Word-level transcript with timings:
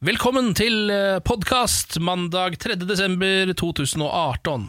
Velkommen 0.00 0.54
til 0.56 0.88
podkast 1.28 1.98
mandag 2.00 2.54
3. 2.56 2.72
desember 2.88 3.50
2018. 3.52 4.62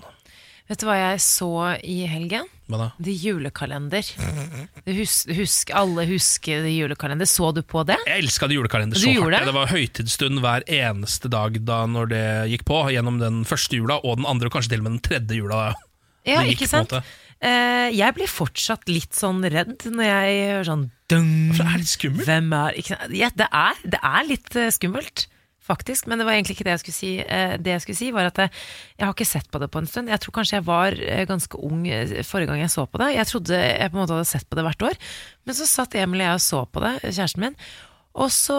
Vet 0.68 0.82
du 0.82 0.84
hva 0.90 0.98
jeg 1.00 1.22
så 1.24 1.48
i 1.88 2.02
helgen? 2.04 2.50
Hva 2.68 2.80
da? 2.82 2.88
The 3.00 3.14
julekalender. 3.16 4.10
Du 4.84 4.92
hus 4.98 5.22
husk, 5.32 5.72
alle 5.72 6.04
husker 6.10 6.66
The 6.66 6.74
julekalender. 6.74 7.30
Så 7.32 7.54
du 7.56 7.62
på 7.64 7.86
det? 7.88 7.96
Jeg 8.10 8.26
elska 8.26 8.50
det 8.52 8.58
julekalender 8.60 9.00
så 9.00 9.14
hardt. 9.22 9.38
det? 9.38 9.42
Det 9.48 9.56
var 9.56 9.72
høytidsstund 9.72 10.44
hver 10.44 10.68
eneste 10.68 11.32
dag 11.32 11.56
da 11.64 11.80
når 11.88 12.12
det 12.12 12.26
gikk 12.58 12.68
på. 12.68 12.84
Gjennom 12.92 13.24
den 13.24 13.46
første 13.48 13.80
jula 13.80 14.02
og 14.04 14.20
den 14.20 14.28
andre, 14.28 14.52
og 14.52 14.58
kanskje 14.60 14.76
til 14.76 14.84
og 14.84 14.90
med 14.90 14.98
den 14.98 15.04
tredje 15.08 15.40
jula. 15.40 15.62
Ja, 16.28 16.42
det 16.44 16.52
gikk, 16.52 16.66
ikke 16.66 16.68
på 16.68 16.68
en 16.68 16.76
sant? 16.76 16.98
måte. 17.00 17.31
Eh, 17.42 17.90
jeg 17.98 18.14
blir 18.14 18.30
fortsatt 18.30 18.86
litt 18.92 19.18
sånn 19.18 19.42
redd 19.42 19.88
når 19.90 20.06
jeg 20.06 20.42
hører 20.52 20.68
sånn 20.68 20.88
dung. 21.10 21.30
For 21.56 21.66
det 21.66 21.72
er 21.72 21.82
litt 21.82 21.94
skummelt. 21.96 22.28
Hvem 22.30 22.52
er 22.54 22.82
ikke, 22.84 22.98
ja, 23.18 23.30
det, 23.34 23.48
er, 23.50 23.80
det 23.96 24.02
er 24.12 24.28
litt 24.30 24.58
eh, 24.62 24.70
skummelt, 24.76 25.26
faktisk. 25.66 26.06
Men 26.06 26.22
det 26.22 26.28
var 26.28 26.38
egentlig 26.38 26.60
ikke 26.60 26.68
det 26.70 26.76
jeg 26.76 26.84
skulle 26.84 27.00
si. 27.00 27.12
Eh, 27.26 27.56
det 27.58 27.74
jeg 27.74 27.84
skulle 27.88 28.00
si 28.04 28.12
var 28.14 28.30
at 28.30 28.42
jeg, 28.44 28.54
jeg 28.94 29.08
har 29.08 29.16
ikke 29.18 29.30
sett 29.32 29.50
på 29.50 29.62
det 29.64 29.72
på 29.74 29.82
en 29.82 29.90
stund. 29.90 30.14
Jeg 30.14 30.22
tror 30.22 30.38
kanskje 30.38 30.60
jeg 30.60 30.68
var 30.70 30.98
ganske 31.32 31.62
ung 31.66 31.86
forrige 32.30 32.52
gang 32.52 32.62
jeg 32.62 32.74
så 32.76 32.86
på 32.86 33.02
det. 33.02 33.14
Jeg 33.18 33.30
trodde 33.34 33.62
jeg 33.64 33.90
på 33.90 33.98
en 33.98 34.04
måte 34.04 34.20
hadde 34.20 34.34
sett 34.36 34.50
på 34.50 34.60
det 34.60 34.68
hvert 34.68 34.86
år. 34.92 35.00
Men 35.50 35.58
så 35.58 35.70
satt 35.70 35.98
Emil 35.98 36.22
og 36.22 36.28
jeg 36.28 36.42
og 36.42 36.46
så 36.46 36.62
på 36.70 36.84
det, 36.86 36.94
kjæresten 37.08 37.48
min. 37.48 37.58
Og 38.22 38.28
så 38.36 38.58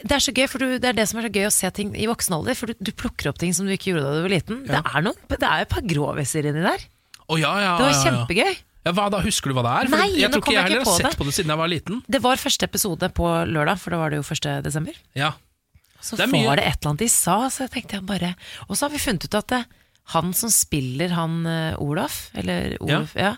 Det 0.00 0.16
er 0.16 0.22
så 0.24 0.32
gøy, 0.32 0.46
for 0.48 0.62
du, 0.62 0.78
det 0.80 0.88
er 0.90 0.96
det 0.96 1.04
som 1.10 1.20
er 1.20 1.28
så 1.28 1.32
gøy 1.32 1.46
å 1.46 1.52
se 1.52 1.70
ting 1.76 1.92
i 1.94 2.08
voksen 2.08 2.34
alder. 2.34 2.56
For 2.58 2.72
du, 2.72 2.82
du 2.82 2.90
plukker 2.96 3.30
opp 3.30 3.38
ting 3.38 3.54
som 3.56 3.68
du 3.68 3.74
ikke 3.76 3.92
gjorde 3.92 4.08
da 4.08 4.16
du 4.18 4.24
var 4.26 4.34
liten. 4.34 4.64
Det 4.66 4.80
er 4.80 5.04
noen, 5.04 5.22
det 5.30 5.38
er 5.44 5.62
jo 5.62 5.68
et 5.68 5.74
par 5.76 5.86
gråviser 5.94 6.50
inni 6.50 6.64
der. 6.64 6.88
Å 7.24 7.38
ja, 7.40 7.52
ja, 7.62 7.74
Det 7.78 7.86
var 7.86 7.92
ja, 7.92 7.96
ja. 7.96 8.04
kjempegøy. 8.04 8.54
Ja, 8.84 8.92
hva 8.92 9.06
da? 9.08 9.20
Husker 9.24 9.48
du 9.50 9.56
hva 9.56 9.64
det 9.64 9.72
er? 9.72 9.88
For 9.88 10.02
Nei, 10.02 10.10
jeg 10.20 10.28
tror 10.32 10.42
ikke 10.42 10.52
jeg 10.52 10.66
heller 10.66 10.84
har 10.84 10.98
sett 11.00 11.16
på 11.16 11.24
det 11.24 11.32
siden 11.32 11.52
jeg 11.54 11.60
var 11.62 11.70
liten. 11.72 12.02
Det 12.04 12.20
var 12.24 12.40
første 12.42 12.68
episode 12.68 13.08
på 13.16 13.30
lørdag, 13.48 13.80
for 13.80 13.94
da 13.94 14.00
var 14.02 14.12
det 14.12 14.20
jo 14.20 14.26
1. 14.28 14.50
desember. 14.66 14.98
Ja. 15.16 15.32
Så 16.04 16.18
Det 16.20 16.26
er 16.26 16.34
var 16.34 16.60
det 16.60 16.66
et 16.68 16.76
eller 16.82 16.90
annet 16.92 17.06
de 17.06 17.08
sa, 17.08 17.38
så 17.48 17.64
tenkte 17.72 17.96
jeg 17.96 18.04
bare 18.04 18.34
Og 18.68 18.76
så 18.76 18.84
har 18.84 18.92
vi 18.92 19.00
funnet 19.00 19.24
ut 19.24 19.38
at 19.38 19.48
det, 19.54 19.62
han 20.12 20.34
som 20.36 20.52
spiller 20.52 21.14
han 21.16 21.46
eh, 21.48 21.80
Olaf, 21.80 22.26
eller 22.36 22.76
Olaf, 22.84 23.14
ja. 23.16 23.36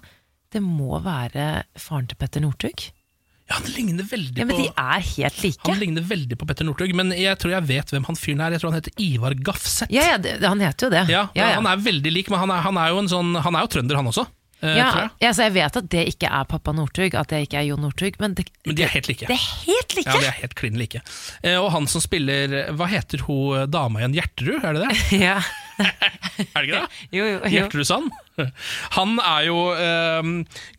det 0.50 0.64
må 0.64 0.98
være 1.04 1.62
faren 1.78 2.08
til 2.10 2.18
Petter 2.18 2.42
Northug. 2.42 2.88
Ja, 3.46 3.54
han 3.60 3.66
ligner 3.76 4.02
veldig 4.10 4.40
Ja, 4.40 4.44
men 4.48 4.56
på 4.56 4.62
de 4.64 4.70
er 4.74 5.04
helt 5.06 5.42
like. 5.44 5.62
Han 5.70 5.78
ligner 5.78 6.02
veldig 6.02 6.38
på 6.40 6.46
Petter 6.50 6.66
Northug, 6.66 6.94
men 6.98 7.12
jeg 7.14 7.38
tror 7.38 7.52
jeg 7.54 7.66
vet 7.68 7.92
hvem 7.94 8.06
han 8.08 8.16
fyren 8.18 8.40
er. 8.42 8.56
Jeg 8.56 8.62
tror 8.64 8.72
han 8.74 8.80
heter 8.80 8.96
Ivar 9.04 9.36
Gafseth. 9.38 9.92
Ja, 9.94 10.08
ja, 10.12 10.16
det, 10.18 10.32
han 10.42 10.60
heter 10.64 10.88
jo 10.88 10.94
det. 10.96 11.04
Ja, 11.12 11.28
ja. 11.38 11.52
Han 11.60 11.68
er 11.70 11.76
veldig 11.84 12.10
lik, 12.10 12.30
men 12.32 12.42
han 12.42 12.50
er, 12.50 12.64
han 12.66 12.80
er 12.82 12.90
jo 12.90 12.98
en 13.04 13.12
sånn 13.12 13.30
Han 13.46 13.54
er 13.54 13.66
jo 13.68 13.70
trønder, 13.76 14.00
han 14.00 14.10
også. 14.10 14.24
eh, 14.64 14.72
ja, 14.80 14.88
jeg. 14.98 15.10
ja, 15.22 15.30
jeg 15.44 15.52
vet 15.54 15.78
at 15.78 15.88
det 15.92 16.02
ikke 16.14 16.30
er 16.40 16.48
pappa 16.50 16.72
Northug, 16.74 17.14
at 17.14 17.30
det 17.30 17.42
ikke 17.46 17.60
er 17.60 17.68
Jon 17.68 17.82
Northug, 17.86 18.18
men 18.18 18.34
det, 18.34 18.48
Men 18.66 18.74
de 18.80 18.82
er 18.88 18.90
helt 18.96 19.10
like. 19.12 19.26
det 19.30 19.36
er 19.38 19.46
helt 19.62 19.94
like! 20.00 20.10
Ja, 20.10 20.18
de 20.24 20.30
er 20.32 20.38
helt 20.42 20.54
klin 20.58 20.78
like. 20.80 21.02
Eh, 21.44 21.54
og 21.60 21.70
han 21.76 21.86
som 21.86 22.02
spiller 22.02 22.72
Hva 22.74 22.88
heter 22.90 23.22
hun 23.28 23.70
dama 23.70 24.00
igjen? 24.02 24.16
Gjerterud, 24.18 24.64
er 24.64 24.72
det 24.80 24.88
det? 24.88 24.98
Ja. 25.28 25.38
Er 25.80 26.62
det 26.62 26.62
ikke 26.66 26.78
det? 26.80 27.02
Jo, 27.12 27.24
jo, 27.24 27.36
jo. 27.36 27.50
Gjertrud 27.52 27.88
Sand. 27.88 28.14
Han 28.96 29.16
er 29.22 29.46
jo 29.48 29.58
eh, 29.72 30.30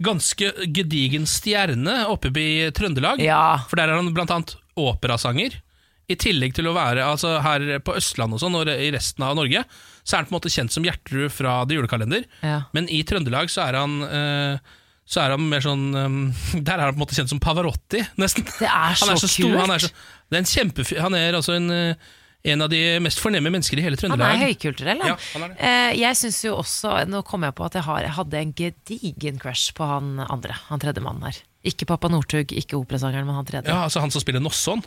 ganske 0.05 0.51
gedigen 0.73 1.27
stjerne 1.29 2.03
oppe 2.11 2.31
i 2.41 2.49
Trøndelag. 2.75 3.21
Ja. 3.23 3.63
For 3.69 3.79
der 3.79 3.93
er 3.93 4.01
han 4.01 4.13
blant 4.15 4.33
annet 4.33 4.55
operasanger. 4.77 5.59
I 6.07 6.15
tillegg 6.15 6.53
til 6.55 6.69
å 6.69 6.75
være 6.77 7.03
altså 7.03 7.33
her 7.43 7.65
på 7.83 7.97
Østlandet 7.99 8.37
og 8.37 8.43
sånn, 8.45 8.55
og 8.55 8.69
i 8.71 8.91
resten 8.95 9.25
av 9.27 9.35
Norge, 9.35 9.65
så 10.07 10.15
er 10.15 10.21
han 10.21 10.29
på 10.29 10.31
en 10.31 10.37
måte 10.37 10.51
kjent 10.53 10.71
som 10.71 10.85
Gjertrud 10.87 11.33
fra 11.35 11.59
The 11.67 11.75
Julekalender. 11.75 12.23
Ja. 12.45 12.61
Men 12.77 12.87
i 12.93 13.01
Trøndelag 13.07 13.51
så 13.51 13.65
er 13.65 13.79
han 13.81 13.97
eh, 14.07 14.75
så 15.07 15.23
er 15.23 15.33
han 15.35 15.43
mer 15.47 15.63
sånn 15.63 15.83
eh, 15.95 16.15
Der 16.67 16.77
er 16.77 16.89
han 16.89 16.95
på 16.95 16.99
en 16.99 17.03
måte 17.05 17.17
kjent 17.17 17.31
som 17.31 17.41
Pavarotti, 17.43 18.03
nesten. 18.19 18.47
Det 18.47 18.69
er 18.69 18.95
så, 18.95 19.07
Han 19.07 19.15
er 19.15 19.21
så 19.23 19.31
stor, 19.31 19.51
kult. 19.51 19.61
han 19.63 19.75
er, 19.75 19.83
så, 19.83 19.91
det 20.27 20.39
er 20.39 20.43
en 20.43 20.49
kjempefyr 20.53 21.03
Han 21.05 21.17
er 21.19 21.39
altså 21.39 21.57
en, 21.57 21.69
eh, 21.73 22.15
en 22.53 22.61
av 22.65 22.69
de 22.71 22.79
mest 23.03 23.19
fornemme 23.23 23.51
mennesker 23.53 23.79
i 23.79 23.83
hele 23.85 23.97
Han 23.99 24.03
Trøndelag. 24.03 24.35
er 24.35 24.51
høykulturell, 24.51 25.01
han. 25.03 25.13
Ja, 25.13 25.15
han 25.33 25.45
er 25.45 25.53
det. 25.53 25.57
Eh, 25.69 25.91
jeg 26.01 26.17
synes 26.21 26.39
jo 26.45 26.55
også, 26.57 26.93
Nå 27.11 27.21
kom 27.27 27.43
jeg 27.47 27.55
på 27.57 27.65
at 27.67 27.77
jeg, 27.79 27.83
har, 27.87 28.01
jeg 28.05 28.15
hadde 28.17 28.41
en 28.41 28.53
gedigen 28.57 29.39
crush 29.41 29.73
på 29.77 29.87
han 29.87 30.19
andre. 30.27 30.55
Han 30.69 30.79
tredje 30.83 31.03
mannen 31.03 31.27
her. 31.29 31.39
Ikke 31.67 31.87
pappa 31.89 32.07
Northug, 32.11 32.53
ikke 32.55 32.77
operasangeren, 32.79 33.25
men 33.27 33.35
han 33.35 33.45
tredje. 33.47 33.67
Ja, 33.71 33.83
altså 33.87 33.99
Han 34.03 34.11
som 34.13 34.21
spiller 34.23 34.39
Nosson. 34.43 34.83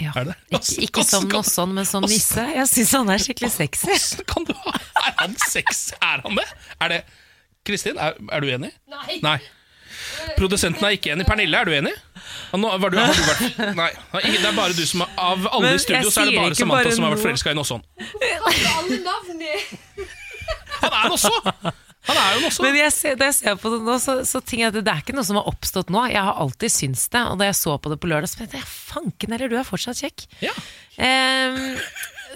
Ja. 0.00 0.10
er 0.18 0.24
det? 0.32 0.34
Ikke, 0.50 0.80
ikke 0.88 1.04
som 1.06 1.28
Nosson, 1.30 1.70
men 1.76 1.86
som 1.86 2.02
nisse. 2.02 2.42
Jeg 2.56 2.66
syns 2.66 2.94
han 2.98 3.12
er 3.14 3.22
skikkelig 3.22 3.52
sexy. 3.54 3.86
Hvordan 3.94 4.26
kan 4.32 4.48
du 4.48 4.54
ha 4.64 4.72
Er 5.04 5.12
han 5.20 5.36
sex? 5.48 5.84
Er 6.02 6.24
han 6.24 6.40
det? 6.40 6.46
Er 6.82 6.88
det 6.96 7.02
Kristin, 7.64 7.96
er, 8.02 8.18
er 8.32 8.42
du 8.42 8.50
enig? 8.50 8.72
Nei. 8.90 9.20
Nei. 9.24 9.38
Produsenten 10.38 10.84
er 10.86 10.96
ikke 10.96 11.14
enig. 11.14 11.26
Pernille, 11.28 11.60
er 11.60 11.68
du 11.68 11.74
enig? 11.76 11.94
Nå, 12.54 12.70
var 12.78 12.92
du, 12.92 12.98
har 13.00 13.14
du 13.14 13.24
vært, 13.26 13.56
nei, 13.80 13.88
det 14.22 14.44
er 14.46 14.54
bare 14.54 14.74
du 14.76 14.84
som 14.86 15.02
er, 15.02 15.10
Av 15.18 15.48
alle 15.56 15.72
i 15.74 15.80
studio 15.82 16.10
så 16.12 16.22
er 16.22 16.30
det 16.30 16.36
bare 16.38 16.58
Samantha 16.58 16.84
bare 16.86 16.94
som 16.94 17.06
har 17.06 17.14
vært 17.14 17.18
noe. 17.18 17.24
forelska 17.24 17.54
i 17.54 17.58
Nosson. 17.58 17.82
alle 18.50 19.00
navnene! 19.02 19.56
Han 20.84 20.94
er 21.00 21.10
Nosso! 21.10 21.32
Han 22.04 22.18
er 22.20 22.34
jo 22.36 22.40
Nosso. 22.44 22.64
Men 22.64 22.78
jeg 22.78 22.92
ser, 22.92 23.14
jeg 23.16 23.36
ser 23.38 23.58
på 23.60 23.70
det 23.72 23.82
nå, 23.86 23.98
så, 24.02 24.18
så 24.28 24.40
ting 24.44 24.62
er 24.62 24.70
at 24.70 24.76
det 24.76 24.92
er 24.92 25.02
ikke 25.02 25.14
noe 25.16 25.26
som 25.26 25.38
har 25.40 25.46
oppstått 25.50 25.92
nå. 25.94 26.02
Jeg 26.12 26.20
har 26.26 26.40
alltid 26.44 26.72
syntes 26.72 27.06
det, 27.14 27.22
og 27.30 27.38
da 27.40 27.48
jeg 27.48 27.56
så 27.58 27.76
på 27.80 27.92
det 27.92 28.00
på 28.02 28.10
lørdag, 28.10 28.30
så 28.30 28.42
tenkte 28.42 28.60
jeg 28.60 28.68
fanken 28.68 29.36
eller 29.36 29.50
du 29.50 29.56
er 29.56 29.66
fortsatt 29.66 30.02
kjekk. 30.04 30.26
Ja. 30.44 30.52
Um, 31.00 31.72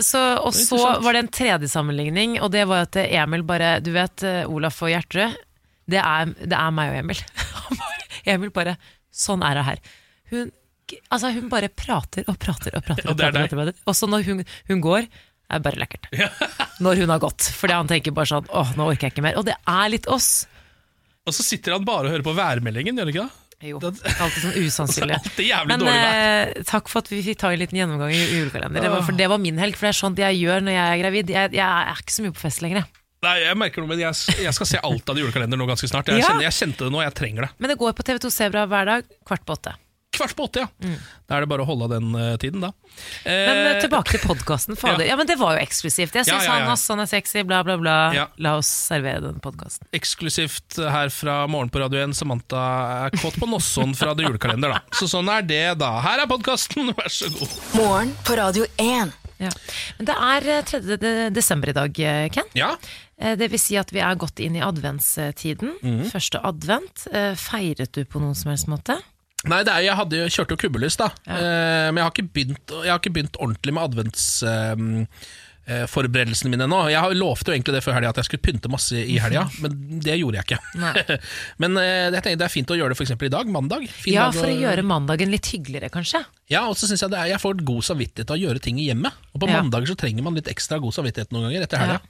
så, 0.00 0.22
og 0.40 0.54
så 0.54 0.78
var 1.02 1.14
det 1.14 1.24
en 1.24 1.30
tredje 1.34 1.68
sammenligning, 1.70 2.38
og 2.40 2.52
det 2.54 2.64
var 2.70 2.86
at 2.86 2.96
Emil 3.02 3.42
bare 3.46 3.78
Du 3.84 3.90
vet, 3.94 4.22
eh, 4.24 4.46
Olaf 4.46 4.78
og 4.86 4.92
Gjertrud, 4.92 5.36
det 5.88 6.00
er, 6.02 6.32
det 6.38 6.56
er 6.58 6.74
meg 6.76 6.92
og 6.92 6.98
Emil. 7.02 7.22
Emil 8.34 8.52
bare 8.54 8.76
Sånn 9.18 9.42
er 9.42 9.56
det 9.58 9.64
her. 9.66 9.80
Hun, 10.30 10.50
altså, 11.10 11.30
hun 11.34 11.48
bare 11.50 11.70
prater 11.72 12.28
og 12.30 12.36
prater 12.38 12.76
og 12.78 12.84
prater. 12.86 13.08
Og 13.08 13.16
Og, 13.16 13.22
er 13.24 13.32
prater, 13.34 13.56
prater, 13.56 13.80
og 13.88 13.96
så 13.98 14.06
når 14.06 14.26
hun, 14.28 14.42
hun 14.68 14.82
går, 14.84 15.08
er 15.48 15.62
bare 15.64 15.80
lekkert. 15.80 16.06
Når 16.84 17.00
hun 17.02 17.10
har 17.10 17.18
gått. 17.24 17.48
Fordi 17.56 17.74
han 17.74 17.88
tenker 17.90 18.12
bare 18.14 18.28
sånn 18.30 18.46
Åh, 18.52 18.74
nå 18.78 18.84
orker 18.92 19.08
jeg 19.08 19.14
ikke 19.16 19.24
mer. 19.24 19.38
Og 19.40 19.46
det 19.48 19.56
er 19.66 19.88
litt 19.90 20.06
oss. 20.12 20.44
Og 21.26 21.34
så 21.34 21.42
sitter 21.42 21.74
han 21.74 21.86
bare 21.88 22.06
og 22.06 22.12
hører 22.14 22.26
på 22.26 22.34
værmeldingen, 22.36 23.00
gjør 23.00 23.08
han 23.08 23.14
ikke 23.14 23.24
det? 23.24 23.44
Jo, 23.72 23.80
Det- 23.82 24.12
alltid 24.22 24.44
sånn 24.44 24.54
usannsynlig. 24.68 25.16
Alltid 25.18 25.72
Men 25.72 25.82
eh, 25.90 26.52
takk 26.68 26.92
for 26.92 27.00
at 27.02 27.08
vi 27.10 27.24
fikk 27.26 27.40
ta 27.40 27.50
en 27.50 27.58
liten 27.64 27.80
gjennomgang 27.80 28.12
i 28.14 28.20
julekalender. 28.36 28.84
Det 28.84 28.92
var, 28.92 29.02
for 29.08 29.18
det 29.18 29.26
var 29.32 29.40
min 29.42 29.58
helg, 29.58 29.74
for 29.74 29.88
det 29.88 29.96
er 29.96 29.98
sånt 30.04 30.20
jeg 30.22 30.38
gjør 30.44 30.62
når 30.68 30.76
jeg 30.76 30.92
er 30.92 31.02
gravid. 31.02 31.32
Jeg, 31.34 31.56
jeg 31.58 31.66
er 31.90 32.04
ikke 32.04 32.14
så 32.20 32.26
mye 32.28 32.36
på 32.36 32.44
fest 32.44 32.62
lenger. 32.62 32.86
Nei, 33.24 33.34
jeg 33.42 33.56
merker 33.58 33.82
noe, 33.82 33.90
men 33.90 33.98
jeg, 34.04 34.14
jeg 34.44 34.54
skal 34.54 34.66
se 34.70 34.78
alt 34.86 35.10
av 35.10 35.16
det 35.18 35.24
julekalender 35.26 35.58
nå 35.58 35.66
ganske 35.66 35.88
snart. 35.90 36.06
Jeg, 36.12 36.20
Ja. 36.22 36.28
kjenner, 36.30 36.46
jeg 36.46 36.54
kjente 36.60 36.86
det 36.86 36.92
nå, 36.94 37.02
jeg 37.02 37.14
trenger 37.18 37.48
det. 37.48 37.50
Men 37.58 37.72
det 37.72 37.78
går 37.80 37.92
på 37.98 38.06
TV2 38.06 38.30
Sebra 38.30 38.66
hver 38.70 38.86
dag, 38.86 39.12
kvart 39.26 39.42
på 39.48 39.56
åtte. 39.58 39.74
Kvart 40.18 40.32
på 40.38 40.46
åtte, 40.48 40.62
ja. 40.64 40.68
Da 41.28 41.36
er 41.36 41.44
det 41.44 41.48
bare 41.50 41.62
å 41.62 41.66
holde 41.68 41.84
av 41.84 41.90
den 41.92 42.06
uh, 42.16 42.36
tiden, 42.40 42.62
da. 42.64 42.70
Eh, 43.22 43.28
Men 43.44 43.58
eh, 43.58 43.66
Eh, 43.74 43.80
tilbake 43.84 44.14
til 44.16 44.22
podkasten. 44.24 44.78
Ja. 44.82 44.94
Ja. 45.04 45.16
men 45.20 45.28
det 45.28 45.36
var 45.38 45.58
jo 45.58 45.60
eksklusivt. 45.66 46.14
Jeg 46.16 46.24
syns 46.30 46.46
ja, 46.46 46.46
ja. 46.46 46.62
han 46.64 46.72
også, 46.72 46.94
han 46.96 47.02
er 47.04 47.10
sexy, 47.10 47.42
bla, 47.46 47.60
bla, 47.66 47.76
bla. 47.78 47.96
Ja. 48.16 48.24
La 48.42 48.54
oss 48.58 48.70
servere 48.88 49.20
den 49.26 49.38
podkasten. 49.44 49.86
eksklusivt 49.94 50.78
her 50.80 51.10
fra 51.14 51.42
Morgen 51.50 51.68
på 51.74 51.82
Radio 51.84 52.00
1. 52.06 52.16
Samantha 52.18 52.64
er 53.10 53.18
kåt 53.20 53.36
på 53.38 53.46
Nosson 53.50 53.94
fra 53.98 54.14
det 54.18 54.26
julekalender, 54.26 54.78
da. 54.78 54.80
Så 54.98 55.10
sånn 55.12 55.28
er 55.34 55.42
det, 55.46 55.62
da. 55.82 55.92
Her 56.06 56.24
er 56.24 56.30
podkasten, 56.30 56.90
vær 56.98 57.10
så 57.12 57.28
god. 57.34 57.58
Morgen 57.76 58.14
på 58.26 58.38
Radio 58.40 58.64
1. 58.78 59.12
Ja. 59.38 59.52
Men 60.00 60.08
det 60.08 60.16
er 60.32 60.48
eh, 60.56 60.64
3. 60.66 61.30
desember 61.36 61.70
i 61.70 61.76
dag, 61.76 62.00
eh, 62.00 62.24
Ken. 62.34 62.48
Ja, 62.58 62.72
Eh, 62.78 62.96
Det 63.18 63.48
vil 63.50 63.58
si 63.58 63.74
at 63.80 63.90
vi 63.90 63.98
er 63.98 64.14
gått 64.20 64.38
inn 64.38 64.54
i 64.56 64.60
adventstiden. 64.62 65.72
Mm. 65.82 66.04
Første 66.12 66.38
advent. 66.46 67.08
Eh, 67.10 67.32
Feiret 67.34 67.90
du 67.98 68.04
på 68.06 68.20
noen 68.22 68.36
som 68.38 68.50
helst 68.52 68.68
måte? 68.70 68.94
Nei, 69.46 69.60
det 69.66 69.72
er, 69.74 69.80
jeg 69.86 69.94
hadde, 69.98 70.24
kjørte 70.34 70.52
jo 70.54 70.58
kubbelys, 70.64 70.96
da. 70.98 71.08
Eh, 71.26 71.88
men 71.90 71.96
jeg 72.00 72.04
har, 72.06 72.12
ikke 72.14 72.32
begynt, 72.34 72.66
jeg 72.84 72.90
har 72.90 72.98
ikke 72.98 73.12
begynt 73.14 73.36
ordentlig 73.38 73.72
med 73.74 73.82
adventsforberedelsene 73.88 76.48
eh, 76.48 76.52
mine 76.54 76.64
ennå. 76.66 76.78
Jeg 76.90 77.00
har- 77.04 77.14
lovte 77.14 77.48
jo 77.50 77.54
egentlig 77.54 77.74
det 77.76 77.84
før 77.84 77.94
helga, 77.98 78.08
at 78.10 78.16
jeg 78.22 78.26
skulle 78.28 78.46
pynte 78.48 78.68
masse 78.72 78.94
i 78.98 79.18
helga, 79.22 79.42
men 79.62 79.70
det 80.02 80.16
gjorde 80.18 80.36
jeg 80.40 80.46
ikke. 80.48 80.60
Men 81.62 81.70
eh, 81.78 82.10
jeg 82.14 82.22
tenker 82.24 82.38
det 82.42 82.48
er 82.48 82.54
fint 82.54 82.70
å 82.74 82.78
gjøre 82.78 82.90
det 82.94 83.00
eksempel 83.06 83.26
i 83.30 83.34
dag, 83.36 83.46
mandag. 83.54 83.82
Fin 83.90 84.14
Ja, 84.14 84.22
dag 84.26 84.34
for 84.40 84.48
å 84.50 84.58
gjøre 84.58 84.82
mandagen 84.86 85.30
litt 85.34 85.46
hyggeligere, 85.54 85.90
kanskje. 85.94 86.20
Ja, 86.50 86.62
og 86.70 86.74
så 86.78 86.84
synes 86.90 87.02
jeg 87.06 87.10
det 87.14 87.20
er, 87.22 87.26
jeg 87.34 87.42
får 87.42 87.54
god 87.66 87.82
samvittighet 87.92 88.30
av 88.30 88.36
å 88.38 88.42
gjøre 88.42 88.60
ting 88.64 88.76
i 88.82 88.88
hjemmet. 88.90 89.12
Og 89.34 89.38
på 89.42 89.46
Ja. 89.50 89.54
mandager 89.62 89.88
så 89.94 89.98
trenger 90.02 90.22
man 90.26 90.34
litt 90.38 90.50
ekstra 90.50 90.78
god 90.82 90.94
samvittighet 90.98 91.30
noen 91.34 91.44
ganger 91.50 91.62
etter 91.68 91.78
helga. 91.82 91.98
Ja. 92.02 92.06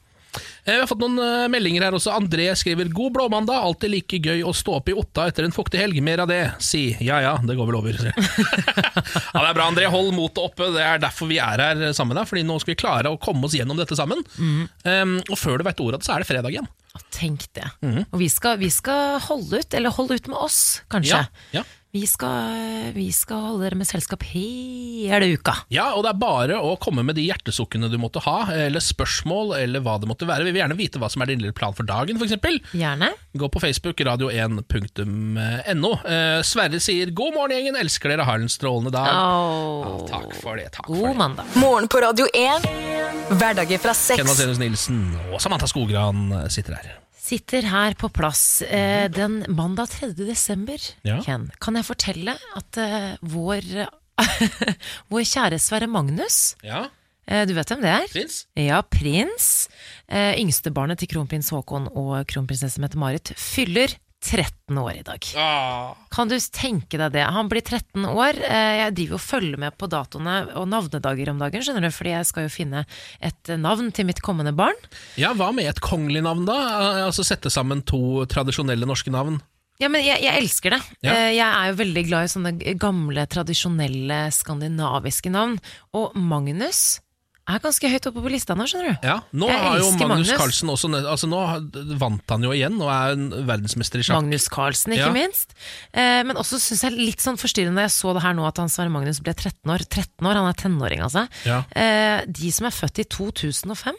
Eh, 0.65 0.75
Vi 0.75 0.81
har 0.81 0.87
fått 0.91 1.01
noen 1.03 1.19
eh, 1.23 1.47
meldinger 1.53 1.87
her 1.87 1.97
også. 1.97 2.13
André 2.15 2.49
skriver 2.59 2.91
God 2.95 3.15
blåmandag, 3.17 3.63
alltid 3.65 3.93
like 3.95 4.21
gøy 4.21 4.43
å 4.47 4.55
stå 4.57 4.79
opp 4.81 4.91
i 4.93 4.97
Otta 4.99 5.29
etter 5.31 5.47
en 5.47 5.55
fuktig 5.55 5.81
helg. 5.81 6.01
Mer 6.05 6.25
av 6.25 6.31
det. 6.31 6.43
Si 6.65 6.91
ja 7.05 7.21
ja, 7.25 7.37
det 7.43 7.57
går 7.59 7.71
vel 7.71 7.79
over. 7.81 7.99
ja, 8.13 9.39
det 9.39 9.47
er 9.49 9.57
bra, 9.57 9.69
André. 9.69 9.89
Hold 9.93 10.13
motet 10.17 10.43
oppe. 10.45 10.71
Det 10.75 10.85
er 10.85 11.01
derfor 11.03 11.31
vi 11.31 11.41
er 11.43 11.65
her 11.65 11.87
sammen. 11.97 12.19
Da, 12.19 12.27
fordi 12.29 12.45
nå 12.47 12.59
skal 12.63 12.75
vi 12.75 12.81
klare 12.83 13.13
å 13.13 13.21
komme 13.23 13.49
oss 13.49 13.57
gjennom 13.57 13.79
dette 13.81 13.97
sammen. 13.99 14.23
Mm. 14.39 14.67
Um, 14.85 15.17
og 15.29 15.39
før 15.41 15.59
du 15.61 15.67
vet 15.69 15.81
ordet 15.85 15.99
av 15.99 16.05
det, 16.05 16.09
så 16.11 16.17
er 16.17 16.25
det 16.25 16.31
fredag 16.31 16.55
igjen. 16.55 16.69
Tenk 17.15 17.45
det. 17.55 17.67
Mm. 17.85 18.01
Og 18.11 18.19
vi 18.21 18.29
skal, 18.33 18.59
vi 18.61 18.71
skal 18.73 19.19
holde 19.23 19.61
ut, 19.63 19.75
eller 19.77 19.95
holde 19.95 20.19
ut 20.19 20.31
med 20.31 20.39
oss, 20.41 20.61
kanskje. 20.93 21.21
Ja, 21.53 21.61
ja. 21.61 21.65
Vi 21.99 22.07
skal, 22.07 22.93
vi 22.95 23.09
skal 23.11 23.41
holde 23.43 23.65
dere 23.67 23.77
med 23.81 23.89
selskap 23.89 24.23
hele 24.31 25.27
uka. 25.35 25.55
Ja, 25.75 25.89
og 25.97 26.05
det 26.07 26.13
er 26.13 26.19
bare 26.21 26.59
å 26.63 26.77
komme 26.79 27.03
med 27.03 27.17
de 27.19 27.25
hjertesukkene 27.27 27.89
du 27.91 27.97
måtte 27.99 28.23
ha, 28.23 28.37
eller 28.55 28.83
spørsmål, 28.85 29.57
eller 29.59 29.83
hva 29.83 29.97
det 29.99 30.07
måtte 30.11 30.29
være. 30.29 30.47
Vi 30.47 30.53
vil 30.55 30.63
gjerne 30.63 30.77
vite 30.79 31.01
hva 31.03 31.09
som 31.11 31.25
er 31.25 31.33
din 31.33 31.43
lille 31.43 31.57
plan 31.57 31.75
for 31.75 31.89
dagen, 31.89 32.21
f.eks. 32.21 32.37
Gjerne. 32.79 33.11
Gå 33.39 33.49
på 33.51 33.63
Facebook, 33.65 33.99
radio1.no. 34.07 35.93
Eh, 36.05 36.39
Sverre 36.47 36.79
sier 36.83 37.11
'God 37.11 37.35
morgen, 37.35 37.57
gjengen. 37.57 37.81
Elsker 37.83 38.15
dere. 38.15 38.29
Har 38.29 38.39
en 38.39 38.53
strålende 38.53 38.95
dag'. 38.95 39.19
Åh, 39.19 40.07
Takk 40.13 40.39
for 40.39 40.57
det. 40.61 40.71
takk 40.77 40.87
for 40.87 40.95
God 40.95 41.09
det. 41.09 41.17
mandag. 41.25 41.45
Morgen 41.59 41.89
på 41.91 41.99
Radio 42.05 42.27
1. 42.35 42.71
Hverdager 43.35 43.79
fra 43.83 43.95
Ken 43.97 44.05
seks. 44.23 44.31
Vasenius 44.31 44.63
Nilsen 44.63 45.03
og 45.33 45.41
Samantha 45.43 45.67
Skogran 45.67 46.31
sitter 46.53 46.79
her. 46.79 46.95
Sitter 47.29 47.67
her 47.69 47.93
på 48.01 48.09
plass 48.15 48.63
eh, 48.65 49.09
den 49.13 49.43
mandag 49.53 49.91
3. 49.93 50.13
desember, 50.17 50.81
Ja. 51.05 51.19
Ken. 51.27 51.51
Kan 51.61 51.77
jeg 51.77 51.85
fortelle 51.85 52.35
at 52.57 52.79
eh, 52.81 53.17
vår, 53.21 53.67
vår 55.13 55.27
kjære 55.29 55.59
Sverre 55.61 55.89
Magnus, 55.93 56.55
Ja, 56.65 56.87
eh, 57.29 57.45
du 57.49 57.53
vet 57.59 57.69
hvem 57.69 57.83
det 57.85 57.93
er? 57.93 58.07
Prins? 58.15 58.39
Ja, 58.57 58.81
prins. 58.83 59.69
Eh, 60.09 60.39
yngstebarnet 60.41 61.03
til 61.03 61.11
kronprins 61.13 61.51
Haakon 61.53 61.91
og 61.93 62.23
kronprinsesse 62.33 62.81
Mette-Marit 62.81 63.35
fyller 63.37 63.93
13 64.25 64.79
år 64.83 64.97
i 64.99 65.03
dag. 65.07 65.25
Ah. 65.39 65.95
Kan 66.11 66.29
du 66.31 66.35
tenke 66.53 66.99
deg 66.99 67.13
det? 67.15 67.23
Han 67.23 67.49
blir 67.49 67.63
13 67.63 68.05
år. 68.11 68.39
Eh, 68.43 68.79
Jeg 68.83 68.95
driver 68.99 69.15
og 69.19 69.23
følger 69.23 69.59
med 69.63 69.77
på 69.79 69.89
datoene 69.89 70.37
og 70.59 70.67
navnedager 70.69 71.31
om 71.31 71.39
dagen, 71.39 71.63
skjønner 71.63 71.87
du, 71.87 71.91
fordi 71.95 72.15
jeg 72.17 72.27
skal 72.27 72.49
jo 72.49 72.53
finne 72.53 72.83
et 73.23 73.53
navn 73.63 73.93
til 73.95 74.09
mitt 74.09 74.21
kommende 74.23 74.53
barn. 74.59 74.75
Ja, 75.17 75.31
Hva 75.39 75.53
med 75.55 75.71
et 75.71 75.81
kongelig 75.81 76.23
navn, 76.27 76.45
da? 76.49 76.59
Eh, 76.59 77.05
Altså 77.07 77.25
Sette 77.25 77.51
sammen 77.51 77.83
to 77.87 78.25
tradisjonelle 78.27 78.87
norske 78.87 79.11
navn? 79.15 79.39
Ja, 79.79 79.87
men 79.87 80.03
jeg, 80.03 80.19
jeg 80.27 80.35
elsker 80.43 80.75
det. 80.75 80.81
Ja. 81.07 81.13
Eh, 81.15 81.33
Jeg 81.39 81.47
er 81.47 81.69
jo 81.71 81.79
veldig 81.79 82.07
glad 82.09 82.25
i 82.27 82.33
sånne 82.35 82.53
gamle, 82.83 83.27
tradisjonelle 83.31 84.25
skandinaviske 84.35 85.31
navn. 85.31 85.61
Og 85.95 86.17
Magnus 86.19 86.99
er 87.57 87.63
ganske 87.65 87.89
høyt 87.91 88.07
oppe 88.11 88.23
på 88.25 88.31
lista 88.33 88.55
nå, 88.59 88.67
skjønner 88.69 88.93
du. 88.99 89.07
Ja, 89.09 89.17
Nå 89.33 89.49
Jeg 89.49 89.59
har 89.63 89.79
jo 89.79 89.91
Magnus, 89.93 90.09
Magnus. 90.09 90.33
Carlsen 90.37 90.69
også 90.75 90.91
altså 91.01 91.29
Nå 91.31 91.39
vant 91.99 92.35
han 92.35 92.43
jo 92.45 92.51
igjen 92.53 92.77
og 92.83 92.91
er 92.93 93.15
en 93.17 93.29
verdensmester 93.49 94.03
i 94.03 94.07
sjakk. 94.07 94.19
Magnus 94.21 94.49
Carlsen, 94.53 94.93
ikke 94.93 95.07
Ja. 95.09 95.13
minst. 95.15 95.55
Eh, 95.93 96.23
men 96.29 96.37
også 96.37 96.61
syns 96.61 96.83
jeg 96.85 96.93
litt 96.99 97.21
sånn 97.25 97.39
forstyrrende 97.41 97.81
da 97.81 97.87
jeg 97.89 97.95
så 97.97 98.13
det 98.15 98.23
her 98.23 98.35
nå, 98.35 98.47
at 98.47 98.57
han 98.61 98.69
Sverre 98.69 98.91
Magnus 98.93 99.21
ble 99.21 99.33
13 99.35 99.73
år. 99.73 99.79
13 99.89 100.27
år, 100.27 100.35
Han 100.39 100.49
er 100.49 100.59
tenåring, 100.61 101.01
altså. 101.01 101.27
Ja. 101.45 101.63
Eh, 101.73 102.25
de 102.27 102.51
som 102.53 102.67
er 102.67 102.71
født 102.71 102.99
i 103.01 103.05
2005, 103.05 103.95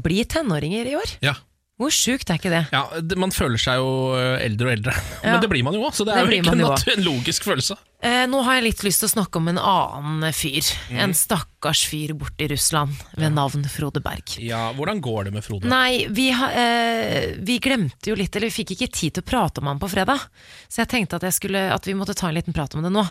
blir 0.00 0.24
tenåringer 0.24 0.86
i 0.88 0.94
år. 0.96 1.16
Ja. 1.20 1.34
Hvor 1.82 1.94
sjukt 1.94 2.30
er 2.30 2.38
ikke 2.38 2.52
det? 2.52 2.64
Ja, 2.72 2.86
Man 3.18 3.34
føler 3.34 3.58
seg 3.60 3.80
jo 3.82 3.92
eh, 4.16 4.44
eldre 4.46 4.70
og 4.70 4.76
eldre, 4.78 4.94
Ja. 5.26 5.34
men 5.34 5.42
det 5.42 5.50
blir 5.52 5.64
man 5.66 5.74
jo 5.76 5.82
òg. 5.88 5.96
Så 5.98 6.06
det 6.06 6.14
Det 6.14 6.22
er 6.22 6.30
jo 6.30 6.42
ikke 6.42 6.54
en, 6.54 6.98
en 6.98 7.04
logisk 7.08 7.48
følelse. 7.50 7.76
Eh, 8.02 8.24
nå 8.26 8.40
har 8.42 8.56
jeg 8.56 8.64
litt 8.66 8.80
lyst 8.82 9.02
til 9.04 9.06
å 9.06 9.12
snakke 9.12 9.38
om 9.38 9.46
en 9.52 9.58
annen 9.62 10.32
fyr. 10.34 10.66
Mm. 10.90 10.96
En 11.04 11.12
stakkars 11.14 11.84
fyr 11.86 12.14
borte 12.18 12.42
i 12.42 12.48
Russland 12.50 12.96
ved 13.14 13.30
navn 13.36 13.62
Frode 13.70 14.02
Berg. 14.02 14.34
Ja, 14.42 14.72
Hvordan 14.74 14.98
går 15.04 15.28
det 15.28 15.34
med 15.36 15.46
Frode? 15.46 15.70
Nei, 15.70 16.08
vi, 16.10 16.28
ha, 16.34 16.48
eh, 16.50 17.36
vi 17.38 17.60
glemte 17.62 18.10
jo 18.10 18.18
litt, 18.18 18.34
eller 18.34 18.50
vi 18.50 18.56
fikk 18.62 18.74
ikke 18.74 18.90
tid 18.90 19.14
til 19.18 19.22
å 19.22 19.28
prate 19.30 19.62
om 19.62 19.70
han 19.70 19.78
på 19.82 19.90
fredag. 19.92 20.18
Så 20.66 20.82
jeg 20.82 20.90
tenkte 20.90 21.20
at, 21.20 21.28
jeg 21.30 21.38
skulle, 21.38 21.62
at 21.74 21.86
vi 21.86 21.94
måtte 21.98 22.16
ta 22.18 22.26
en 22.30 22.34
liten 22.38 22.56
prat 22.56 22.74
om 22.74 22.82
det 22.82 22.90
nå. 22.90 23.06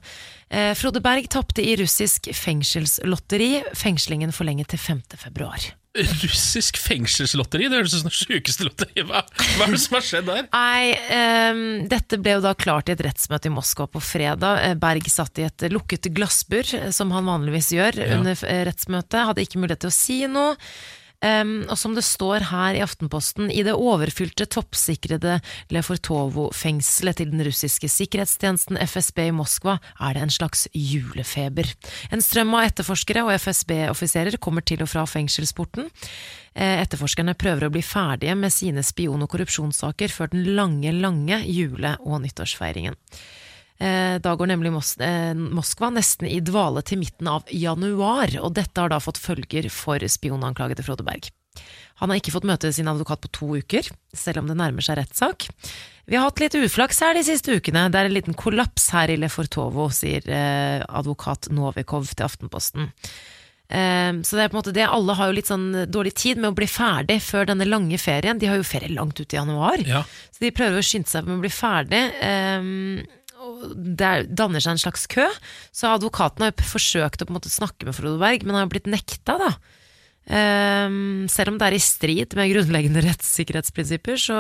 Eh, 0.52 0.74
Frode 0.76 1.00
Berg 1.04 1.32
tapte 1.32 1.64
i 1.64 1.78
russisk 1.80 2.28
fengselslotteri. 2.36 3.62
Fengslingen 3.80 4.36
forlenget 4.36 4.74
til 4.76 4.80
5. 4.92 5.06
februar. 5.24 5.72
Russisk 5.98 6.78
fengselslotteri? 6.80 7.66
Det 7.68 7.82
høres 7.82 7.94
ut 7.98 8.04
som 8.06 8.08
det 8.12 8.16
sjukeste 8.16 8.64
lotteriet. 8.64 9.04
Hva, 9.10 9.24
hva 9.58 9.66
er 9.68 9.74
det 9.76 9.82
som 9.84 9.98
har 9.98 10.06
skjedd 10.08 10.30
der? 10.30 10.46
Nei, 10.54 10.94
um, 11.52 11.64
dette 11.92 12.20
ble 12.24 12.38
jo 12.38 12.44
da 12.46 12.54
klart 12.56 12.88
i 12.88 12.96
et 12.96 13.04
rettsmøte 13.04 13.50
i 13.50 13.54
Moskva 13.54 13.90
på 13.92 14.00
fredag. 14.04 14.62
Eh, 14.70 14.78
Berg 14.80 15.10
satt 15.12 15.42
i 15.44 15.48
et 15.50 15.68
lukket 15.74 16.08
glassbur, 16.16 16.64
eh, 16.80 16.90
som 16.96 17.12
han 17.12 17.28
vanligvis 17.28 17.74
gjør 17.76 18.00
Ja. 18.00 18.16
under 18.22 18.40
eh, 18.48 18.64
rettsmøtet. 18.70 19.20
Hadde 19.28 19.44
ikke 19.44 19.60
mulighet 19.60 19.84
til 19.84 19.92
å 19.92 19.98
si 20.00 20.20
noe. 20.32 20.56
Ehm, 21.22 21.68
og 21.70 21.78
som 21.78 21.94
det 21.94 22.04
står 22.06 22.48
her 22.50 22.78
i 22.78 22.82
Aftenposten, 22.82 23.52
i 23.54 23.62
det 23.66 23.76
overfylte, 23.78 24.48
toppsikrede 24.50 25.38
Lefortovo-fengselet 25.74 27.22
til 27.22 27.30
den 27.34 27.44
russiske 27.46 27.90
sikkerhetstjenesten 27.92 28.80
FSB 28.82 29.28
i 29.28 29.36
Moskva 29.36 29.78
er 30.02 30.18
det 30.18 30.24
en 30.26 30.34
slags 30.34 30.66
julefeber. 30.74 31.70
En 32.12 32.26
strøm 32.26 32.56
av 32.58 32.72
etterforskere 32.72 33.26
og 33.28 33.36
FSB-offiserer 33.38 34.40
kommer 34.42 34.66
til 34.66 34.82
og 34.82 34.90
fra 34.90 35.06
fengselsporten. 35.10 35.92
Eh, 36.56 36.82
Etterforskerne 36.82 37.38
prøver 37.38 37.68
å 37.68 37.74
bli 37.74 37.84
ferdige 37.86 38.36
med 38.36 38.52
sine 38.52 38.82
spion- 38.84 39.22
og 39.22 39.30
korrupsjonssaker 39.32 40.12
før 40.12 40.34
den 40.34 40.50
lange, 40.58 40.92
lange 40.92 41.44
jule- 41.46 41.98
og 42.02 42.24
nyttårsfeiringen. 42.26 42.98
Eh, 43.82 44.20
Da 44.22 44.36
går 44.38 44.52
nemlig 44.52 44.72
Mos 44.76 44.94
eh, 45.02 45.34
Moskva 45.34 45.90
nesten 45.96 46.28
i 46.30 46.38
dvale 46.46 46.84
til 46.86 47.00
midten 47.02 47.28
av 47.32 47.48
januar, 47.50 48.30
og 48.44 48.54
dette 48.54 48.78
har 48.84 48.92
da 48.94 49.00
fått 49.02 49.18
følger 49.22 49.70
for 49.74 49.98
spionanklagede 50.06 50.86
Frode 50.86 51.06
Berg. 51.08 51.32
Han 52.02 52.10
har 52.10 52.18
ikke 52.22 52.32
fått 52.34 52.46
møte 52.48 52.70
sin 52.74 52.88
advokat 52.90 53.22
på 53.26 53.30
to 53.36 53.50
uker, 53.60 53.90
selv 54.18 54.42
om 54.42 54.48
det 54.50 54.56
nærmer 54.58 54.86
seg 54.86 54.98
rettssak. 55.02 55.50
Vi 56.10 56.16
har 56.18 56.26
hatt 56.30 56.40
litt 56.42 56.56
uflaks 56.58 57.02
her 57.04 57.14
de 57.18 57.22
siste 57.28 57.54
ukene. 57.58 57.90
Det 57.94 58.00
er 58.00 58.08
en 58.10 58.16
liten 58.16 58.38
kollaps 58.38 58.88
her 58.96 59.12
i 59.14 59.18
Lefortovo, 59.22 59.90
sier 59.94 60.26
eh, 60.30 60.82
advokat 60.88 61.50
Novikov 61.54 62.10
til 62.14 62.26
Aftenposten. 62.26 62.90
Eh, 63.72 64.12
Så 64.26 64.36
det 64.36 64.44
er 64.46 64.50
på 64.52 64.58
en 64.58 64.62
måte 64.64 64.74
det, 64.76 64.88
alle 64.88 65.14
har 65.16 65.30
jo 65.30 65.38
litt 65.38 65.52
sånn 65.52 65.70
dårlig 65.92 66.14
tid 66.20 66.38
med 66.42 66.52
å 66.52 66.58
bli 66.58 66.68
ferdig 66.68 67.20
før 67.24 67.46
denne 67.52 67.68
lange 67.70 67.98
ferien. 68.02 68.40
De 68.42 68.50
har 68.50 68.58
jo 68.60 68.68
ferie 68.68 68.92
langt 68.92 69.20
ut 69.22 69.34
i 69.34 69.38
januar. 69.40 69.80
Ja, 69.88 70.04
Så 70.32 70.44
de 70.46 70.52
prøver 70.52 70.82
å 70.82 70.86
skynde 70.86 71.08
seg 71.12 71.26
med 71.28 71.38
å 71.38 71.44
bli 71.46 71.54
ferdig. 71.54 72.04
og 72.22 73.08
det 73.76 74.14
danner 74.38 74.64
seg 74.64 74.76
en 74.76 74.84
slags 74.84 75.06
kø. 75.12 75.28
Så 75.76 75.92
advokaten 75.92 76.46
har 76.46 76.54
jo 76.54 76.72
forsøkt 76.72 77.24
å 77.24 77.28
på 77.28 77.34
en 77.34 77.40
måte 77.40 77.54
snakke 77.54 77.88
med 77.88 77.98
Frode 77.98 78.22
Berg, 78.22 78.46
men 78.46 78.58
har 78.58 78.72
blitt 78.72 78.90
nekta, 78.92 79.38
da. 79.42 79.52
Um, 80.32 81.26
selv 81.32 81.52
om 81.52 81.58
det 81.58 81.68
er 81.68 81.76
i 81.76 81.82
strid 81.82 82.36
med 82.38 82.52
grunnleggende 82.54 83.02
rettssikkerhetsprinsipper, 83.08 84.20
så, 84.22 84.40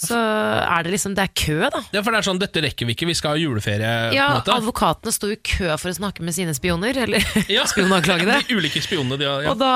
så 0.00 0.16
er 0.16 0.86
det 0.86 0.94
liksom 0.94 1.12
Det 1.18 1.24
er 1.26 1.32
kø, 1.36 1.56
da. 1.74 1.80
Ja, 1.92 2.00
for 2.00 2.14
det 2.14 2.20
er 2.22 2.26
sånn, 2.30 2.38
Dette 2.40 2.62
rekker 2.64 2.88
vi 2.88 2.94
ikke, 2.96 3.08
vi 3.10 3.16
skal 3.18 3.34
ha 3.34 3.40
juleferie. 3.42 3.90
Ja, 4.16 4.28
advokatene 4.40 5.12
sto 5.12 5.28
i 5.28 5.36
kø 5.36 5.68
for 5.76 5.92
å 5.92 5.96
snakke 5.98 6.24
med 6.24 6.32
sine 6.36 6.54
spioner, 6.56 6.96
eller 7.04 7.20
Ja. 7.52 7.66
spionanklagede. 7.68 8.38
De 8.48 8.56
ulike 8.56 8.80
spionene 8.84 9.18
de 9.20 9.28
har 9.28 9.44
ja. 9.44 9.52
Og, 9.52 9.60
da, 9.60 9.72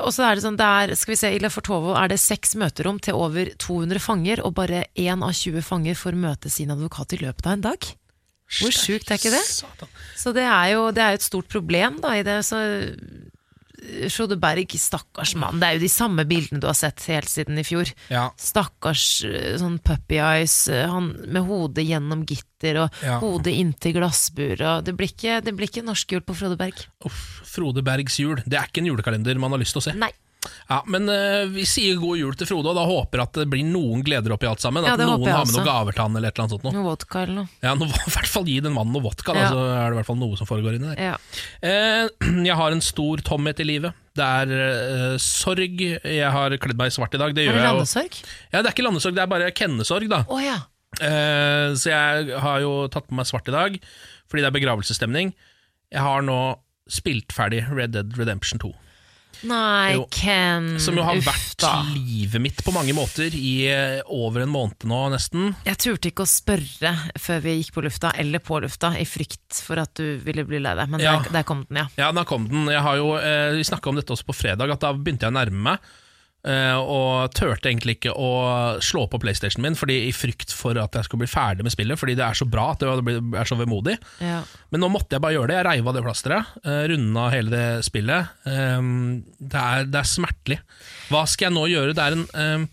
og 0.00 0.08
så 0.16 0.24
er 0.30 0.38
det 0.40 0.46
sånn, 0.46 0.56
det 0.60 0.70
er, 0.80 0.94
skal 0.96 1.12
vi 1.14 1.20
se, 1.20 1.32
i 1.36 1.42
Lefortovo 1.44 1.92
er 2.00 2.08
det 2.14 2.20
seks 2.22 2.56
møterom 2.60 2.98
til 3.04 3.18
over 3.20 3.52
200 3.60 4.00
fanger, 4.00 4.40
og 4.48 4.56
bare 4.56 4.86
én 4.96 5.20
av 5.26 5.36
20 5.36 5.60
fanger 5.66 5.98
får 6.00 6.16
møte 6.16 6.52
sin 6.52 6.72
advokat 6.72 7.18
i 7.18 7.20
løpet 7.26 7.46
av 7.50 7.58
en 7.58 7.66
dag. 7.68 7.90
Hvor 8.60 8.72
sjukt 8.74 9.12
er 9.12 9.20
ikke 9.20 9.30
det? 9.30 9.44
Så 10.18 10.32
det 10.34 10.42
er 10.42 10.72
jo, 10.72 10.88
det 10.90 11.04
er 11.04 11.12
jo 11.14 11.20
et 11.20 11.26
stort 11.28 11.46
problem 11.52 12.00
da 12.02 12.16
i 12.18 12.24
det. 12.26 12.40
Så 12.48 12.58
Frode 14.12 14.36
Berg, 14.40 14.70
stakkars 14.78 15.34
mann. 15.40 15.60
Det 15.60 15.66
er 15.68 15.76
jo 15.78 15.82
de 15.84 15.90
samme 15.92 16.24
bildene 16.28 16.60
du 16.62 16.66
har 16.68 16.76
sett 16.78 17.02
helt 17.10 17.28
siden 17.30 17.58
i 17.60 17.64
fjor. 17.66 17.90
Ja. 18.12 18.28
Stakkars 18.40 19.04
eh, 19.28 19.56
sånn 19.60 19.78
puppy 19.84 20.18
eyes, 20.20 20.56
eh, 20.68 20.86
han 20.90 21.12
med 21.26 21.46
hodet 21.48 21.86
gjennom 21.88 22.24
gitter 22.28 22.82
og 22.84 23.00
Ja. 23.02 23.18
hodet 23.22 23.54
inntil 23.56 23.94
glassbur. 23.96 24.56
Det, 24.84 24.94
blir 24.96 25.08
ikke, 25.12 25.40
det 25.44 25.54
blir 25.56 25.68
ikke 25.70 25.84
norsk 25.86 26.12
jul 26.12 26.20
på 26.26 26.36
Frode 26.36 26.58
Berg. 26.60 26.86
Uff, 27.04 27.40
Frode 27.48 27.82
Bergs 27.86 28.18
jul. 28.20 28.36
Det 28.46 28.58
er 28.58 28.68
ikke 28.68 28.82
en 28.84 28.90
julekalender 28.92 29.38
man 29.40 29.50
har 29.52 29.58
lyst 29.62 29.72
til 29.76 29.80
å 29.82 29.88
se. 29.90 29.96
Nei. 29.96 30.12
Ja, 30.70 30.78
Men 30.88 31.08
uh, 31.10 31.44
vi 31.52 31.66
sier 31.68 31.98
god 32.00 32.16
jul 32.20 32.36
til 32.38 32.48
Frode, 32.48 32.70
og 32.72 32.76
da 32.78 32.84
håper 32.88 33.22
at 33.26 33.36
det 33.42 33.44
blir 33.52 33.66
noen 33.68 34.00
gleder 34.06 34.32
oppi 34.32 34.48
alt 34.48 34.62
sammen. 34.62 34.86
Ja, 34.86 34.94
At 34.96 35.02
noen 35.02 35.26
har 35.28 35.44
med 35.44 35.52
noen 35.56 35.66
gaver 35.68 35.96
til 35.96 36.04
han 36.06 36.16
eller 36.16 36.30
et 36.32 36.38
eller 36.38 36.46
annet 36.46 36.54
sånt. 36.56 36.64
Noe. 36.64 36.74
Noe 36.78 36.86
vodka 36.86 37.22
eller 37.26 37.36
noe. 37.42 37.50
Ja, 37.66 37.74
nå, 37.76 37.88
I 38.08 38.14
hvert 38.14 38.30
fall 38.32 38.48
gi 38.48 38.56
den 38.64 38.72
mannen 38.76 38.96
noe 38.96 39.04
vodka, 39.04 39.34
da, 39.36 39.42
Ja. 39.44 39.50
så 39.52 39.64
er 39.68 39.84
det 39.90 39.92
i 39.92 39.98
hvert 40.00 40.08
fall 40.08 40.20
noe 40.22 40.38
som 40.40 40.48
foregår 40.48 40.78
inni 40.78 40.94
der. 40.94 41.02
Ja. 41.10 41.18
Uh, 41.60 42.30
jeg 42.48 42.56
har 42.62 42.76
en 42.76 42.84
stor 42.86 43.24
tomhet 43.26 43.60
i 43.60 43.68
livet. 43.68 44.00
Det 44.16 44.26
er 44.26 44.54
uh, 44.56 45.18
sorg. 45.22 45.84
Jeg 45.84 46.32
har 46.38 46.56
kledd 46.64 46.80
meg 46.80 46.88
i 46.92 46.96
svart 46.96 47.14
i 47.18 47.20
dag. 47.20 47.36
Det 47.36 47.44
Er 47.50 47.58
det 47.60 47.66
landesorg? 47.68 48.16
jeg? 48.16 48.34
Ja, 48.54 48.62
det 48.62 48.66
er 48.70 48.74
ikke 48.74 48.86
landesorg, 48.88 49.16
det 49.18 49.24
er 49.26 49.32
bare 49.36 49.52
kennesorg, 49.52 50.08
da. 50.12 50.24
Oh, 50.32 50.40
ja. 50.42 50.58
Så 51.00 51.86
jeg 51.92 52.34
har 52.42 52.64
jo 52.64 52.72
tatt 52.90 53.06
på 53.06 53.14
meg 53.14 53.28
svart 53.28 53.46
i 53.48 53.52
dag, 53.54 53.76
fordi 54.28 54.42
det 54.42 54.48
er 54.48 54.56
begravelsesstemning. 54.56 55.30
Jeg 55.94 56.02
har 56.02 56.24
nå 56.26 56.38
spilt 56.90 57.30
ferdig 57.32 57.62
Red 57.70 57.92
Dead 57.94 58.16
Redemption 58.18 58.58
2. 58.62 58.72
Nei, 59.48 59.94
Jo. 59.94 60.06
Ken. 60.10 60.78
Som 60.80 60.96
jo 60.98 61.04
har 61.06 61.16
Uff 61.16 61.24
vært 61.26 61.56
da. 61.62 61.72
livet 61.94 62.40
mitt 62.42 62.62
på 62.64 62.72
mange 62.74 62.92
måter 62.96 63.32
i 63.34 63.66
eh, 63.70 64.00
over 64.06 64.42
en 64.44 64.52
måned 64.52 64.84
nå, 64.84 64.98
nesten. 65.14 65.54
Jeg 65.66 65.78
turte 65.80 66.10
ikke 66.12 66.26
å 66.26 66.28
spørre 66.30 66.92
før 67.18 67.40
vi 67.46 67.56
gikk 67.62 67.72
på 67.76 67.84
lufta, 67.86 68.12
eller 68.20 68.42
på 68.44 68.60
lufta, 68.64 68.92
i 69.00 69.06
frykt 69.08 69.62
for 69.64 69.80
at 69.82 69.94
du 69.96 70.18
ville 70.24 70.44
bli 70.44 70.60
lei 70.60 70.74
deg. 70.78 70.88
Men 70.92 71.00
Ja. 71.00 71.16
der, 71.22 71.30
der 71.40 71.48
kom 71.48 71.64
den, 71.68 71.82
ja. 71.84 71.86
Ja, 71.96 72.12
der 72.12 72.24
kom 72.28 72.48
den. 72.48 72.66
Jeg 72.68 72.82
har 72.84 72.96
jo, 73.00 73.14
eh, 73.16 73.52
vi 73.56 73.64
snakka 73.64 73.88
om 73.90 73.96
dette 73.96 74.12
også 74.12 74.28
på 74.28 74.36
fredag, 74.36 74.70
at 74.76 74.80
da 74.84 74.92
begynte 74.92 75.26
jeg 75.28 75.32
å 75.32 75.38
nærme 75.40 75.62
meg. 75.70 75.90
Eh, 76.46 76.76
og 76.78 77.32
turte 77.36 77.70
egentlig 77.70 77.98
ikke 77.98 78.14
å 78.16 78.30
slå 78.84 79.06
på 79.10 79.20
PlayStation 79.22 79.62
min 79.64 79.76
Fordi 79.78 79.96
i 80.08 80.12
frykt 80.14 80.54
for 80.56 80.78
at 80.80 80.96
jeg 80.96 81.08
skulle 81.08 81.24
bli 81.24 81.30
ferdig 81.30 81.66
med 81.66 81.74
spillet, 81.74 82.00
fordi 82.00 82.16
det 82.18 82.26
er 82.26 82.38
så 82.38 82.48
bra 82.48 82.70
at 82.74 82.84
det 82.84 83.16
er 83.40 83.50
så 83.50 83.58
vemodig. 83.60 83.96
ja. 84.24 84.42
Men 84.70 84.84
nå 84.84 84.90
måtte 84.92 85.16
jeg 85.16 85.24
bare 85.24 85.34
gjøre 85.34 85.50
det. 85.50 85.56
Jeg 85.58 85.66
reiv 85.66 85.88
av 85.90 85.96
det 85.96 86.04
plasteret. 86.04 86.52
Uh, 86.62 86.82
Runda 86.92 87.24
hele 87.32 87.50
det 87.50 87.64
spillet. 87.88 88.36
Um, 88.46 88.92
det, 89.38 89.64
er, 89.64 89.88
det 89.90 89.98
er 89.98 90.06
smertelig. 90.06 90.60
Hva 91.10 91.24
skal 91.26 91.48
jeg 91.48 91.56
nå 91.56 91.64
gjøre? 91.72 91.96
Det 91.96 92.06
er 92.06 92.18
en 92.18 92.28
um, 92.30 92.68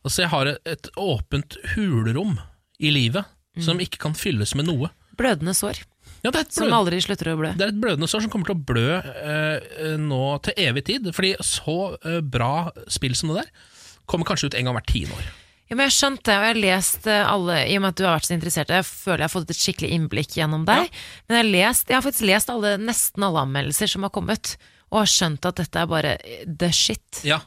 Altså, 0.00 0.22
jeg 0.22 0.30
har 0.32 0.48
et, 0.48 0.60
et 0.64 0.86
åpent 0.96 1.58
hulrom 1.74 2.38
i 2.80 2.88
livet 2.94 3.28
som 3.60 3.80
ikke 3.82 4.00
kan 4.00 4.14
fylles 4.16 4.54
med 4.56 4.70
noe. 4.70 4.88
blødende 5.18 5.52
sår 5.52 5.82
Ja, 6.20 6.30
det 6.30 6.40
et 6.40 6.56
som 6.56 6.72
aldri 6.76 7.00
slutter 7.00 7.32
å 7.32 7.38
blø. 7.40 7.52
Det 7.56 7.64
er 7.64 7.72
et 7.72 7.80
blødende 7.80 8.08
sår 8.10 8.26
som 8.26 8.32
kommer 8.32 8.50
til 8.50 8.58
å 8.58 8.64
blø 8.70 8.98
eh, 9.00 9.94
nå 10.00 10.24
til 10.44 10.64
evig 10.68 10.84
tid. 10.90 11.12
Fordi 11.16 11.34
så 11.44 11.76
eh, 12.04 12.18
bra 12.20 12.70
spill 12.92 13.16
som 13.16 13.32
det 13.32 13.42
der 13.42 13.68
kommer 14.10 14.26
kanskje 14.26 14.50
ut 14.50 14.58
en 14.58 14.68
gang 14.68 14.76
hvert 14.76 14.90
tiende 14.90 15.16
år. 15.16 15.30
Ja, 15.70 15.76
men 15.76 15.84
jeg 15.84 15.92
har 15.92 15.94
skjønt 15.94 16.24
det, 16.26 16.34
og 16.34 16.42
jeg 16.42 16.50
har 16.50 16.60
lest 16.64 17.04
eh, 17.06 17.30
alle 17.30 17.60
I 17.70 17.76
og 17.78 17.84
med 17.84 17.92
at 17.92 18.00
du 18.00 18.02
har 18.02 18.16
vært 18.16 18.26
så 18.26 18.34
interessert 18.34 18.72
Jeg 18.74 18.86
føler 18.88 19.22
jeg 19.22 19.28
har 19.28 19.32
fått 19.36 19.52
et 19.54 19.60
skikkelig 19.60 19.90
innblikk 19.94 20.34
gjennom 20.34 20.64
deg. 20.66 20.90
Men 21.28 21.38
jeg 21.38 21.44
har, 21.44 21.50
lest, 21.54 21.86
jeg 21.86 21.96
har 21.96 22.04
faktisk 22.08 22.26
lest 22.26 22.50
alle, 22.50 22.74
nesten 22.82 23.26
alle 23.28 23.44
anmeldelser 23.46 23.92
som 23.92 24.04
har 24.06 24.12
kommet, 24.14 24.56
og 24.90 25.04
har 25.04 25.12
skjønt 25.12 25.46
at 25.46 25.62
dette 25.62 25.84
er 25.84 25.90
bare 25.92 26.16
eh, 26.18 26.42
the 26.50 26.72
shit. 26.74 27.22
Ja, 27.24 27.38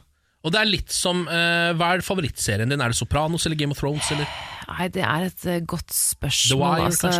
og 0.44 0.52
det 0.52 0.60
er 0.60 0.68
litt 0.68 0.92
som 0.92 1.24
eh, 1.24 1.70
Hva 1.78 1.94
er 1.94 2.04
favorittserien 2.04 2.68
din? 2.68 2.82
Er 2.84 2.92
det 2.92 2.98
Sopranos 2.98 3.46
eller 3.48 3.58
Game 3.60 3.72
of 3.72 3.80
Thrones? 3.80 4.10
Eller? 4.12 4.28
Nei, 4.68 4.88
det 4.92 5.04
er 5.04 5.28
et 5.28 5.46
eh, 5.48 5.62
godt 5.68 5.92
spørsmål. 5.94 6.50
The 6.52 6.58
Wire, 6.60 6.90
altså, 6.90 7.12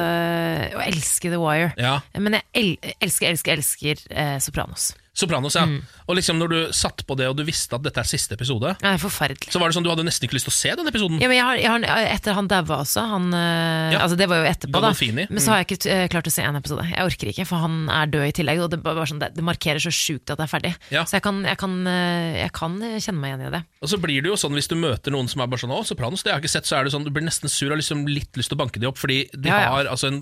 Å 0.78 0.84
elske 0.84 1.32
The 1.32 1.40
Wire. 1.40 1.72
Ja, 1.80 1.98
Men 2.18 2.38
jeg 2.38 2.46
el 2.60 2.92
elsker, 3.00 3.30
elsker, 3.32 3.56
elsker 3.58 4.04
eh, 4.12 4.36
Sopranos. 4.44 4.92
Sopranos, 5.14 5.54
ja. 5.54 5.62
Og 6.10 6.16
liksom 6.18 6.40
når 6.40 6.48
du 6.50 6.56
satt 6.74 7.04
på 7.06 7.14
det 7.16 7.28
og 7.30 7.36
du 7.38 7.44
visste 7.46 7.76
at 7.78 7.84
dette 7.86 8.02
er 8.02 8.08
siste 8.08 8.34
episode, 8.34 8.72
er 8.82 8.96
forferdelig. 8.98 9.52
så 9.54 9.60
var 9.62 9.70
det 9.70 9.76
sånn 9.76 9.84
du 9.86 9.90
hadde 9.92 10.02
nesten 10.06 10.26
ikke 10.26 10.34
lyst 10.34 10.48
til 10.48 10.54
å 10.54 10.56
se 10.56 10.72
den 10.80 10.90
episoden. 10.90 11.20
Ja, 11.22 11.28
men 11.30 11.38
jeg 11.38 11.46
har, 11.46 11.60
jeg 11.62 11.70
har, 11.70 12.08
etter 12.16 12.34
han 12.34 12.48
daua 12.50 12.80
også, 12.82 13.04
han, 13.12 13.28
eh, 13.32 13.92
Ja. 13.94 14.00
altså 14.02 14.18
det 14.18 14.26
var 14.28 14.42
jo 14.42 14.48
etterpå, 14.50 14.74
da. 14.74 14.90
Gandolfini, 14.90 15.26
Men 15.30 15.38
så 15.44 15.54
har 15.54 15.62
jeg 15.62 15.68
ikke 15.70 15.94
uh, 15.94 16.08
klart 16.10 16.26
å 16.26 16.34
se 16.34 16.42
en 16.42 16.58
episode. 16.58 16.86
Jeg 16.90 17.06
orker 17.06 17.30
ikke, 17.30 17.46
for 17.46 17.62
han 17.62 17.76
er 17.94 18.10
død 18.10 18.26
i 18.26 18.34
tillegg. 18.40 18.62
Og 18.66 18.70
det, 18.74 18.80
sånn, 18.82 19.22
det, 19.22 19.30
det 19.38 19.44
markerer 19.46 19.78
så 19.78 19.92
sjukt 19.94 20.34
at 20.34 20.40
det 20.42 20.48
er 20.48 20.50
ferdig. 20.50 20.74
Ja. 20.90 21.04
Så 21.06 21.16
jeg 21.20 21.22
kan, 21.28 21.40
jeg, 21.46 21.60
kan, 21.62 21.78
eh, 21.86 22.40
jeg 22.42 22.52
kan 22.58 22.76
kjenne 22.82 23.20
meg 23.22 23.30
igjen 23.36 23.46
i 23.46 23.54
det. 23.54 23.62
Og 23.86 23.92
så 23.94 24.00
blir 24.02 24.18
det 24.24 24.32
jo 24.34 24.36
sånn 24.40 24.58
hvis 24.58 24.66
du 24.70 24.74
møter 24.74 25.14
noen 25.14 25.30
som 25.30 25.40
er 25.44 25.46
bare 25.46 25.62
sånn 25.62 25.72
Å, 25.78 25.80
Sopranos, 25.86 26.26
det 26.26 26.32
har 26.34 26.40
jeg 26.42 26.48
ikke 26.48 26.56
sett, 26.58 26.66
så 26.66 26.80
er 26.80 26.84
det 26.88 26.94
sånn 26.96 27.06
du 27.06 27.12
blir 27.14 27.22
nesten 27.26 27.48
sur 27.52 27.70
og 27.70 27.78
liksom 27.78 28.02
litt 28.10 28.34
lyst 28.34 28.50
til 28.50 28.58
å 28.58 28.62
banke 28.64 28.82
de 28.82 28.90
opp, 28.90 28.98
fordi 28.98 29.28
de 29.30 29.48
Ja, 29.48 29.60
ja. 29.62 29.70
har 29.76 29.90
altså 29.94 30.10
en 30.10 30.20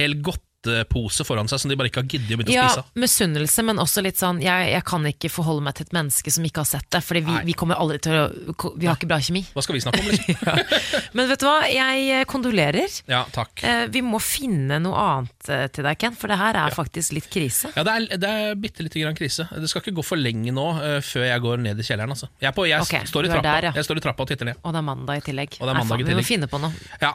hel 0.00 0.18
godtepose 0.64 1.24
foran 1.26 1.48
seg 1.50 1.60
som 1.60 1.70
de 1.72 1.76
bare 1.78 1.90
ikke 1.90 2.02
har 2.02 2.08
giddet 2.08 2.34
å 2.34 2.38
begynne 2.40 2.54
å 2.54 2.56
Ja, 2.56 2.68
spise. 2.72 2.84
misunnelse, 3.00 3.64
men 3.64 3.80
også 3.82 4.02
litt 4.04 4.18
sånn 4.20 4.40
jeg, 4.42 4.70
jeg 4.72 4.84
kan 4.84 5.04
ikke 5.06 5.30
forholde 5.32 5.64
meg 5.66 5.74
til 5.78 5.86
et 5.86 5.92
menneske 5.96 6.32
som 6.32 6.44
ikke 6.44 6.62
har 6.64 6.68
sett 6.68 6.88
det, 6.90 7.02
Fordi 7.04 7.20
vi, 7.26 7.36
vi 7.50 7.52
kommer 7.58 7.78
aldri 7.80 7.98
til 8.04 8.16
å 8.16 8.72
Vi 8.78 8.86
har 8.88 8.96
ikke 8.96 9.08
bra 9.10 9.18
kjemi. 9.20 9.44
Hva 9.54 9.62
skal 9.64 9.76
vi 9.76 9.82
snakke 9.84 10.00
om, 10.00 10.08
liksom? 10.08 10.34
Men 11.16 11.28
vet 11.30 11.40
du 11.42 11.46
hva, 11.46 11.56
jeg 11.70 12.26
kondolerer. 12.30 12.90
Ja, 13.10 13.24
takk. 13.32 13.62
Eh, 13.64 13.86
Vi 13.92 14.02
må 14.04 14.20
finne 14.22 14.78
noe 14.82 14.96
annet 14.98 15.50
eh, 15.52 15.66
til 15.74 15.86
deg, 15.86 15.98
Ken, 16.00 16.16
for 16.18 16.32
det 16.32 16.38
her 16.40 16.58
er 16.58 16.74
faktisk 16.74 17.14
litt 17.16 17.28
krise. 17.32 17.70
Ja, 17.76 17.84
det 17.86 17.94
er, 17.94 18.18
det 18.20 18.30
er 18.30 18.58
bitte 18.58 18.84
lite 18.86 19.02
grann 19.02 19.16
krise. 19.18 19.46
Det 19.52 19.68
skal 19.70 19.84
ikke 19.84 19.96
gå 20.00 20.04
for 20.06 20.20
lenge 20.20 20.52
nå 20.54 20.66
eh, 20.80 20.98
før 21.04 21.26
jeg 21.28 21.44
går 21.44 21.62
ned 21.66 21.80
i 21.80 21.86
kjelleren. 21.86 22.14
Altså. 22.16 22.30
Jeg, 22.42 22.54
på, 22.56 22.66
jeg, 22.70 22.82
okay, 22.86 23.06
står 23.10 23.28
i 23.28 23.32
trappa, 23.32 23.46
der, 23.48 23.68
ja. 23.70 23.74
jeg 23.78 23.88
står 23.88 24.00
i 24.00 24.04
trappa 24.08 24.26
og 24.26 24.32
titter 24.32 24.50
ned. 24.52 24.60
Og 24.62 24.74
det 24.74 24.82
er 24.82 24.88
mandag 24.90 25.22
i 25.22 25.24
tillegg. 25.30 25.58
Mandag 25.60 25.80
Nei, 25.80 25.84
i 25.84 25.88
tillegg. 26.04 26.12
Vi 26.14 26.20
må 26.22 26.28
finne 26.34 26.50
på 26.50 26.62
noe. 26.62 26.72
Ja, 27.02 27.14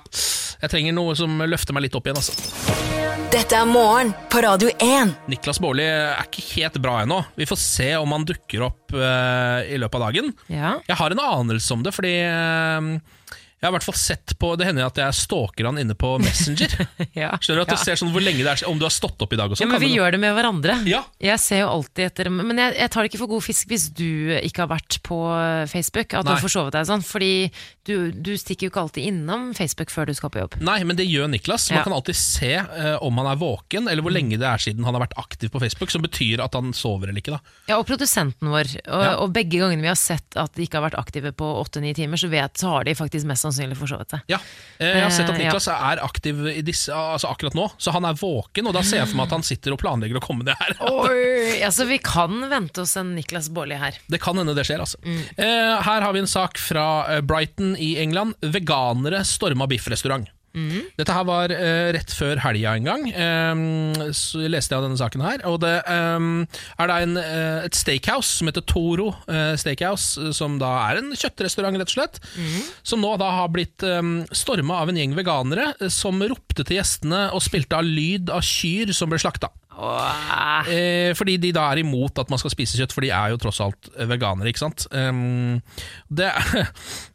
Jeg 0.60 0.74
trenger 0.76 0.98
noe 0.98 1.16
som 1.20 1.40
løfter 1.48 1.76
meg 1.78 1.88
litt 1.88 1.96
opp 2.00 2.10
igjen. 2.10 2.20
Altså. 2.20 3.09
Dette 3.30 3.58
er 3.58 3.68
morgen 3.70 4.12
på 4.32 4.42
Radio 4.42 4.72
1. 4.82 5.12
Niklas 5.30 5.60
Baarli 5.62 5.86
er 5.86 6.24
ikke 6.26 6.44
helt 6.56 6.80
bra 6.82 7.00
ennå. 7.04 7.20
Vi 7.38 7.48
får 7.50 7.60
se 7.62 7.88
om 8.00 8.12
han 8.16 8.26
dukker 8.28 8.66
opp 8.66 8.96
uh, 8.96 9.62
i 9.66 9.78
løpet 9.78 10.00
av 10.00 10.06
dagen. 10.08 10.34
Ja. 10.50 10.76
Jeg 10.88 10.98
har 11.00 11.14
en 11.14 11.22
anelse 11.24 11.74
om 11.76 11.86
det, 11.86 11.94
fordi 11.96 12.16
eh, 12.26 12.90
jeg 13.60 13.68
har 13.68 13.74
i 13.74 13.76
hvert 13.76 13.84
fall 13.90 13.98
sett 14.00 14.34
på 14.40 14.54
Det 14.56 14.66
hender 14.70 14.86
at 14.88 14.96
jeg 15.02 15.14
stalker 15.20 15.66
han 15.68 15.78
inne 15.82 15.96
på 16.00 16.14
Messenger. 16.24 16.72
ja. 17.14 17.34
Skjønner 17.44 17.60
du 17.60 17.64
at 17.66 17.74
ja. 17.74 17.76
du 17.76 17.84
ser 17.84 18.00
sånn 18.00 18.12
hvor 18.14 18.24
lenge 18.24 18.40
det 18.46 18.54
er 18.54 18.64
Om 18.70 18.80
du 18.80 18.86
har 18.88 18.94
stått 18.96 19.20
opp 19.22 19.34
i 19.36 19.40
dag 19.40 19.52
og 19.52 19.58
Ja, 19.58 19.66
sånn. 19.66 19.74
men 19.74 19.82
vi 19.84 19.90
du- 19.92 19.98
gjør 20.00 20.12
det 20.16 20.20
med 20.24 20.34
hverandre. 20.38 20.78
Ja. 20.88 21.02
Jeg 21.20 21.40
ser 21.44 21.60
jo 21.66 21.68
alltid 21.74 22.06
etter 22.08 22.30
Men 22.32 22.58
jeg, 22.58 22.76
jeg 22.80 22.90
tar 22.94 23.04
det 23.04 23.12
ikke 23.12 23.20
for 23.26 23.32
god 23.34 23.44
fisk 23.44 23.68
hvis 23.68 23.90
du 23.94 24.08
ikke 24.40 24.64
har 24.64 24.72
vært 24.72 25.00
på 25.04 25.18
Facebook. 25.68 26.14
At 26.14 26.24
du 26.26 26.32
Nei. 26.32 26.38
har 26.40 26.44
forsovet 26.46 26.72
deg 26.78 26.88
sånn. 26.88 27.04
Fordi 27.04 27.32
du, 27.90 28.12
du 28.16 28.32
stikker 28.40 28.68
jo 28.68 28.72
ikke 28.72 28.84
alltid 28.86 29.10
innom 29.12 29.50
Facebook 29.58 29.92
før 29.92 30.08
du 30.08 30.14
skal 30.16 30.32
på 30.34 30.40
jobb. 30.44 30.56
Nei, 30.64 30.78
men 30.88 30.96
det 30.96 31.08
gjør 31.10 31.28
Niklas. 31.32 31.70
Man 31.74 31.80
Ja. 31.82 31.84
kan 31.84 31.94
alltid 31.98 32.16
se 32.16 32.54
uh, 32.64 32.98
om 33.04 33.18
han 33.20 33.28
er 33.34 33.40
våken, 33.42 33.90
eller 33.90 34.06
hvor 34.06 34.14
lenge 34.14 34.38
det 34.40 34.48
er 34.48 34.58
siden 34.62 34.86
han 34.88 34.96
har 34.96 35.04
vært 35.04 35.18
aktiv 35.20 35.52
på 35.52 35.60
Facebook, 35.60 35.92
som 35.92 36.02
betyr 36.06 36.40
at 36.46 36.54
han 36.56 36.72
sover 36.78 37.10
eller 37.12 37.20
ikke. 37.22 37.36
da 37.36 37.74
Ja, 37.74 37.78
og 37.82 37.86
produsenten 37.90 38.48
vår. 38.52 38.72
Og, 38.88 39.04
Ja. 39.04 39.16
og 39.20 39.34
begge 39.36 39.60
gangene 39.60 39.82
vi 39.84 39.92
har 39.92 40.00
sett 40.00 40.38
at 40.38 40.54
de 40.56 40.64
ikke 40.68 40.80
har 40.80 40.88
vært 40.90 41.00
aktive 41.00 41.32
på 41.36 41.48
åtte-ni 41.60 41.94
timer, 41.98 42.16
så 42.22 42.30
vet 42.30 42.54
så 42.62 42.70
har 42.78 42.84
de 42.88 42.94
faktisk 42.96 43.26
mest 43.26 43.49
sannsynlig 43.50 43.78
forsovet 43.82 44.14
seg. 44.16 44.24
Ja, 44.32 44.40
eh, 44.80 44.94
Jeg 44.96 45.04
har 45.04 45.12
sett 45.12 45.28
at 45.30 45.36
Eh. 45.36 45.44
Niklas 45.44 45.68
er 45.74 46.02
aktiv 46.06 46.40
i 46.54 46.62
disse, 46.66 46.94
altså 46.94 47.30
akkurat 47.34 47.58
nå, 47.58 47.68
så 47.78 47.92
han 47.92 48.06
er 48.06 48.14
våken. 48.14 48.68
Og 48.70 48.74
da 48.78 48.82
ser 48.86 49.02
jeg 49.02 49.10
for 49.12 49.18
meg 49.20 49.28
at 49.28 49.36
han 49.40 49.44
sitter 49.44 49.74
og 49.76 49.82
planlegger 49.82 50.22
å 50.22 50.24
komme 50.24 50.46
ned 50.48 50.56
her. 50.60 50.78
Oi, 50.94 51.60
altså 51.66 51.86
Vi 51.90 51.98
kan 52.00 52.40
vente 52.50 52.82
oss 52.86 52.96
en 53.02 53.16
Niklas 53.18 53.50
Baarli 53.50 53.76
her. 53.82 53.98
Det 54.08 54.22
kan 54.22 54.38
hende 54.38 54.56
det 54.56 54.66
skjer, 54.70 54.80
altså. 54.86 55.02
Mm. 55.04 55.22
Eh, 55.38 55.76
her 55.90 56.02
har 56.08 56.14
vi 56.14 56.24
en 56.24 56.30
sak 56.30 56.58
fra 56.62 57.22
Brighton 57.22 57.76
i 57.78 57.98
England. 58.02 58.36
Veganere 58.42 59.26
storma 59.26 59.68
biffrestaurant. 59.68 60.30
Mm. 60.56 60.88
Dette 60.98 61.14
her 61.14 61.26
var 61.28 61.54
uh, 61.54 61.90
rett 61.96 62.14
før 62.16 62.42
helga 62.44 62.74
en 62.78 62.88
gang. 62.88 63.06
Um, 63.14 64.12
så 64.16 64.44
leste 64.50 64.76
jeg 64.76 64.86
denne 64.86 65.00
saken 65.00 65.24
her. 65.26 65.44
Og 65.50 65.60
det 65.64 65.76
um, 65.86 66.44
er 66.80 66.92
da 66.92 66.98
en, 67.04 67.16
uh, 67.20 67.68
et 67.68 67.78
steakhouse 67.78 68.40
som 68.40 68.50
heter 68.50 68.66
Toro 68.70 69.12
uh, 69.30 69.54
Steakhouse, 69.60 70.34
som 70.36 70.58
da 70.62 70.72
er 70.90 71.04
en 71.04 71.14
kjøttrestaurant, 71.14 71.80
rett 71.80 71.94
og 71.94 71.98
slett. 71.98 72.22
Mm. 72.36 72.60
Som 72.94 73.06
nå 73.06 73.14
da 73.22 73.32
har 73.42 73.54
blitt 73.54 73.86
um, 73.86 74.20
storma 74.36 74.82
av 74.84 74.92
en 74.92 75.00
gjeng 75.00 75.16
veganere 75.18 75.72
som 75.94 76.22
ropte 76.24 76.66
til 76.66 76.80
gjestene 76.80 77.30
og 77.36 77.44
spilte 77.46 77.80
av 77.80 77.88
lyd 77.88 78.32
av 78.34 78.46
kyr 78.46 78.94
som 78.96 79.12
ble 79.12 79.22
slakta. 79.22 79.52
Eh, 79.80 81.12
fordi 81.16 81.38
de 81.40 81.54
da 81.56 81.70
er 81.72 81.82
imot 81.84 82.20
at 82.20 82.32
man 82.32 82.40
skal 82.42 82.52
spise 82.54 82.80
kjøtt, 82.80 82.94
for 82.96 83.06
de 83.06 83.14
er 83.16 83.32
jo 83.32 83.40
tross 83.42 83.62
alt 83.64 83.90
veganere, 84.10 84.52
ikke 84.52 84.66
sant. 84.66 84.88
Um, 84.92 85.62
det, 86.12 86.32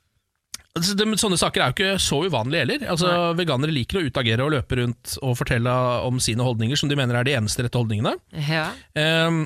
sånne 0.74 1.38
saker 1.38 1.62
er 1.62 1.70
jo 1.70 1.74
ikke 1.76 1.98
så 2.02 2.16
uvanlige 2.26 2.64
heller. 2.64 2.86
Altså, 2.90 3.10
veganere 3.38 3.74
liker 3.74 4.00
å 4.00 4.06
utagere 4.08 4.42
og 4.42 4.54
løpe 4.56 4.80
rundt 4.80 5.18
og 5.22 5.36
fortelle 5.38 5.74
om 6.02 6.18
sine 6.18 6.42
holdninger, 6.42 6.76
som 6.76 6.88
de 6.90 6.96
mener 6.98 7.14
er 7.20 7.24
de 7.28 7.36
eneste 7.38 7.62
rette 7.62 7.78
holdningene. 7.78 8.16
ja. 8.48 8.70
Um, 8.94 9.44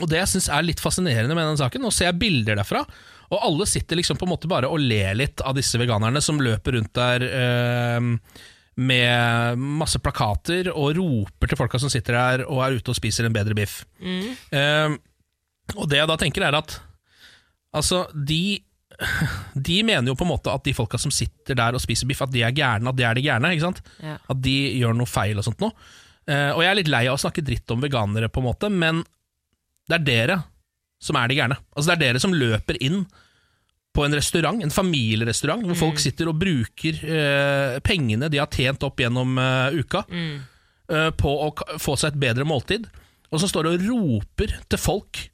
og 0.00 0.08
Det 0.08 0.16
jeg 0.22 0.30
syns 0.30 0.46
er 0.48 0.64
litt 0.64 0.80
fascinerende 0.80 1.34
med 1.36 1.44
denne 1.44 1.60
saken, 1.60 1.82
nå 1.84 1.90
ser 1.92 2.06
jeg 2.08 2.16
bilder 2.22 2.56
derfra, 2.56 2.80
og 3.28 3.42
alle 3.44 3.66
sitter 3.68 3.98
liksom 3.98 4.16
på 4.16 4.24
en 4.24 4.30
måte 4.32 4.48
bare 4.48 4.70
og 4.72 4.80
ler 4.80 5.12
litt 5.18 5.42
av 5.44 5.52
disse 5.58 5.76
veganerne 5.76 6.22
som 6.24 6.40
løper 6.40 6.78
rundt 6.78 6.94
der 6.96 7.26
um, 7.98 8.14
med 8.80 9.60
masse 9.60 10.00
plakater 10.00 10.70
og 10.72 10.96
roper 10.96 11.50
til 11.50 11.60
folka 11.60 11.80
som 11.82 11.92
sitter 11.92 12.16
der 12.16 12.44
og 12.46 12.62
er 12.64 12.78
ute 12.78 12.88
og 12.94 12.96
spiser 12.96 13.28
en 13.28 13.36
bedre 13.36 13.56
biff. 13.58 13.82
Um, 14.00 14.96
og 15.76 15.84
det 15.92 16.00
jeg 16.00 16.08
da 16.08 16.16
tenker 16.20 16.48
er 16.48 16.56
at 16.62 16.78
Altså, 17.72 18.02
de 18.12 18.60
de 19.68 19.78
mener 19.86 20.10
jo 20.12 20.14
på 20.18 20.24
en 20.26 20.30
måte 20.32 20.52
at 20.52 20.64
de 20.66 20.74
folka 20.76 20.98
som 21.00 21.12
sitter 21.14 21.56
der 21.58 21.74
og 21.76 21.82
spiser 21.82 22.08
biff, 22.10 22.22
at 22.24 22.32
de 22.34 22.42
er 22.46 22.54
gærne, 22.56 22.88
at 22.92 22.98
de 22.98 23.04
er 23.08 23.18
de 23.18 23.24
gærne. 23.26 23.50
ikke 23.54 23.66
sant? 23.68 23.82
Ja. 24.02 24.16
At 24.30 24.40
de 24.44 24.54
gjør 24.78 24.94
noe 24.98 25.10
feil 25.10 25.38
og 25.40 25.46
sånt 25.46 25.60
noe. 25.64 25.72
Uh, 26.22 26.52
og 26.54 26.60
jeg 26.62 26.70
er 26.70 26.78
litt 26.78 26.90
lei 26.92 27.02
av 27.10 27.16
å 27.18 27.22
snakke 27.22 27.42
dritt 27.42 27.70
om 27.74 27.80
veganere, 27.82 28.28
på 28.30 28.38
en 28.42 28.46
måte, 28.46 28.68
men 28.70 29.00
det 29.90 29.96
er 29.98 30.04
dere 30.06 30.36
som 31.02 31.18
er 31.18 31.32
de 31.32 31.34
gærne. 31.40 31.56
Altså 31.74 31.90
Det 31.90 31.96
er 31.96 32.02
dere 32.04 32.20
som 32.22 32.34
løper 32.36 32.78
inn 32.86 33.00
på 33.92 34.04
en 34.06 34.14
restaurant, 34.16 34.62
en 34.62 34.70
familierestaurant, 34.72 35.66
hvor 35.66 35.76
folk 35.76 35.98
sitter 36.00 36.30
og 36.30 36.38
bruker 36.40 37.00
uh, 37.02 37.80
pengene 37.84 38.30
de 38.32 38.38
har 38.40 38.48
tjent 38.54 38.86
opp 38.86 39.02
gjennom 39.02 39.34
uh, 39.36 39.74
uka, 39.74 40.04
eh, 40.88 41.10
på 41.18 41.32
å 41.46 41.50
få 41.82 41.96
seg 42.00 42.14
et 42.14 42.22
bedre 42.22 42.46
måltid, 42.48 42.86
og 43.32 43.40
som 43.42 43.50
står 43.50 43.68
og 43.72 43.84
roper 43.88 44.54
til 44.70 44.80
folk, 44.80 45.26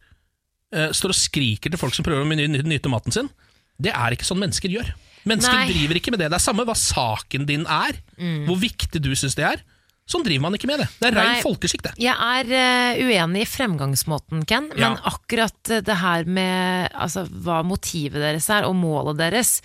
står 0.68 1.14
og 1.14 1.16
skriker 1.16 1.72
til 1.72 1.80
folk 1.80 1.94
som 1.96 2.04
prøver 2.04 2.26
å 2.26 2.28
ny- 2.28 2.44
ny- 2.52 2.60
nyte 2.68 2.90
maten 2.92 3.14
sin. 3.14 3.30
Det 3.78 3.94
er 3.94 4.14
ikke 4.16 4.26
sånn 4.26 4.40
mennesker 4.42 4.72
gjør. 4.72 4.92
Mennesker 5.28 5.54
Nei. 5.54 5.66
driver 5.72 5.98
ikke 6.00 6.12
med 6.14 6.22
det. 6.22 6.30
Det 6.32 6.38
er 6.38 6.44
samme 6.44 6.64
hva 6.66 6.76
saken 6.78 7.44
din 7.48 7.66
er, 7.68 7.98
hvor 8.46 8.58
viktig 8.60 9.02
du 9.04 9.12
syns 9.18 9.36
det 9.38 9.44
er. 9.48 9.66
Sånn 10.08 10.24
driver 10.24 10.46
man 10.46 10.56
ikke 10.56 10.70
med 10.70 10.80
det. 10.80 10.86
Det 11.02 11.10
er 11.10 11.18
rein 11.18 11.42
folkeskikk, 11.44 11.82
det. 11.84 11.90
Jeg 12.00 12.16
er 12.16 12.48
uh, 12.48 13.00
uenig 13.04 13.42
i 13.44 13.48
fremgangsmåten, 13.50 14.46
Ken, 14.48 14.70
men 14.72 14.96
Ja. 14.96 15.10
akkurat 15.10 15.72
eh, 15.74 15.82
det 15.84 15.98
her 16.00 16.24
med 16.24 16.88
altså, 16.96 17.26
hva 17.28 17.60
motivet 17.66 18.16
deres 18.24 18.48
er, 18.48 18.64
og 18.64 18.72
målet 18.78 19.18
deres, 19.20 19.58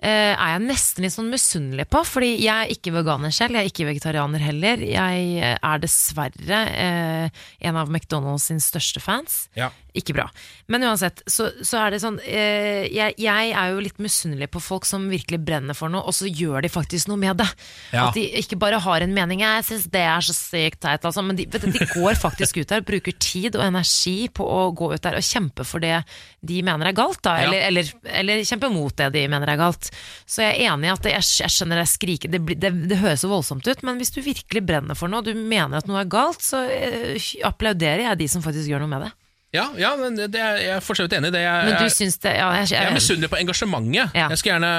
uh, 0.00 0.32
er 0.32 0.54
jeg 0.54 0.62
nesten 0.64 1.04
litt 1.04 1.12
sånn 1.12 1.28
misunnelig 1.28 1.84
på. 1.92 2.00
Fordi 2.08 2.30
jeg 2.40 2.56
er 2.56 2.72
ikke 2.72 2.94
veganer 2.96 3.36
selv, 3.36 3.58
jeg 3.58 3.68
er 3.68 3.72
ikke 3.74 3.90
vegetarianer 3.90 4.46
heller. 4.48 4.80
Jeg 4.80 5.52
er 5.60 5.84
dessverre 5.84 6.62
uh, 6.72 7.44
en 7.60 7.82
av 7.84 7.92
McDonald's 7.92 8.48
sin 8.48 8.64
største 8.64 9.02
fans. 9.04 9.42
Ja. 9.60 9.68
Ikke 9.92 10.14
bra. 10.16 10.24
Men 10.72 10.86
uansett, 10.88 11.20
så, 11.28 11.50
så 11.60 11.76
er 11.82 11.92
det 11.92 11.98
sånn 12.00 12.14
eh, 12.24 12.86
jeg, 12.88 13.12
jeg 13.20 13.50
er 13.52 13.74
jo 13.74 13.82
litt 13.84 13.98
misunnelig 14.00 14.48
på 14.54 14.62
folk 14.64 14.86
som 14.88 15.04
virkelig 15.12 15.42
brenner 15.44 15.76
for 15.76 15.92
noe, 15.92 16.00
og 16.08 16.14
så 16.16 16.30
gjør 16.30 16.64
de 16.64 16.70
faktisk 16.72 17.10
noe 17.10 17.20
med 17.20 17.36
det. 17.42 17.48
Ja. 17.92 18.06
At 18.06 18.16
de 18.16 18.24
ikke 18.40 18.56
bare 18.56 18.80
har 18.80 19.04
en 19.04 19.12
mening 19.12 19.42
'jeg 19.44 19.66
syns 19.68 19.84
det 19.92 20.00
er 20.00 20.24
så 20.24 20.32
sykt 20.32 20.80
teit', 20.80 21.04
altså, 21.04 21.20
men 21.22 21.36
de, 21.36 21.44
du, 21.44 21.58
de 21.60 21.84
går 21.92 22.16
faktisk 22.16 22.62
ut 22.62 22.68
der, 22.72 22.80
bruker 22.80 23.12
tid 23.20 23.56
og 23.60 23.66
energi 23.66 24.28
på 24.32 24.46
å 24.48 24.72
gå 24.72 24.94
ut 24.94 25.02
der 25.04 25.18
og 25.20 25.28
kjempe 25.28 25.64
for 25.68 25.78
det 25.84 26.00
de 26.40 26.62
mener 26.64 26.88
er 26.88 26.96
galt, 26.96 27.20
da, 27.22 27.36
Ja. 27.36 27.46
eller, 27.50 27.60
eller, 27.68 27.92
eller 28.22 28.44
kjempe 28.48 28.72
mot 28.72 28.96
det 28.96 29.12
de 29.12 29.28
mener 29.28 29.46
er 29.52 29.60
galt. 29.60 29.90
Så 30.26 30.40
jeg 30.42 30.56
er 30.56 30.72
enig 30.72 30.88
i 30.88 30.92
at 30.96 31.02
det, 31.04 31.12
jeg, 31.18 31.28
jeg 31.44 31.52
skjønner 31.52 31.76
det 31.84 31.88
skriker, 31.92 32.32
det, 32.32 32.40
det, 32.58 32.72
det 32.88 32.98
høres 32.98 33.20
så 33.20 33.28
voldsomt 33.30 33.68
ut, 33.68 33.82
men 33.84 34.00
hvis 34.00 34.10
du 34.16 34.22
virkelig 34.24 34.64
brenner 34.66 34.96
for 34.96 35.12
noe, 35.12 35.20
og 35.20 35.28
du 35.28 35.34
mener 35.36 35.78
at 35.78 35.86
noe 35.86 36.00
er 36.00 36.08
galt, 36.10 36.40
så 36.42 36.64
eh, 36.64 37.20
applauderer 37.44 38.08
jeg 38.08 38.18
de 38.24 38.28
som 38.32 38.42
faktisk 38.42 38.72
gjør 38.72 38.86
noe 38.86 38.94
med 38.96 39.04
det. 39.06 39.12
Ja, 39.52 39.68
ja 39.76 39.92
men 40.00 40.16
det 40.16 40.40
er, 40.40 40.58
jeg 40.62 40.74
er 40.78 40.82
for 40.84 40.96
så 40.96 41.06
vidt 41.06 41.18
enig 41.18 41.28
i 41.32 41.36
det. 41.36 41.44
Jeg, 41.44 41.68
Men 41.68 41.78
du 41.84 41.92
syns 41.92 42.18
det 42.24 42.34
ja, 42.38 42.48
jeg, 42.62 42.72
jeg 42.72 42.88
er 42.88 42.96
misunnelig 42.96 43.28
på 43.32 43.40
engasjementet. 43.42 44.16
Ja. 44.16 44.28
Jeg 44.32 44.40
skulle 44.40 44.54
gjerne 44.56 44.70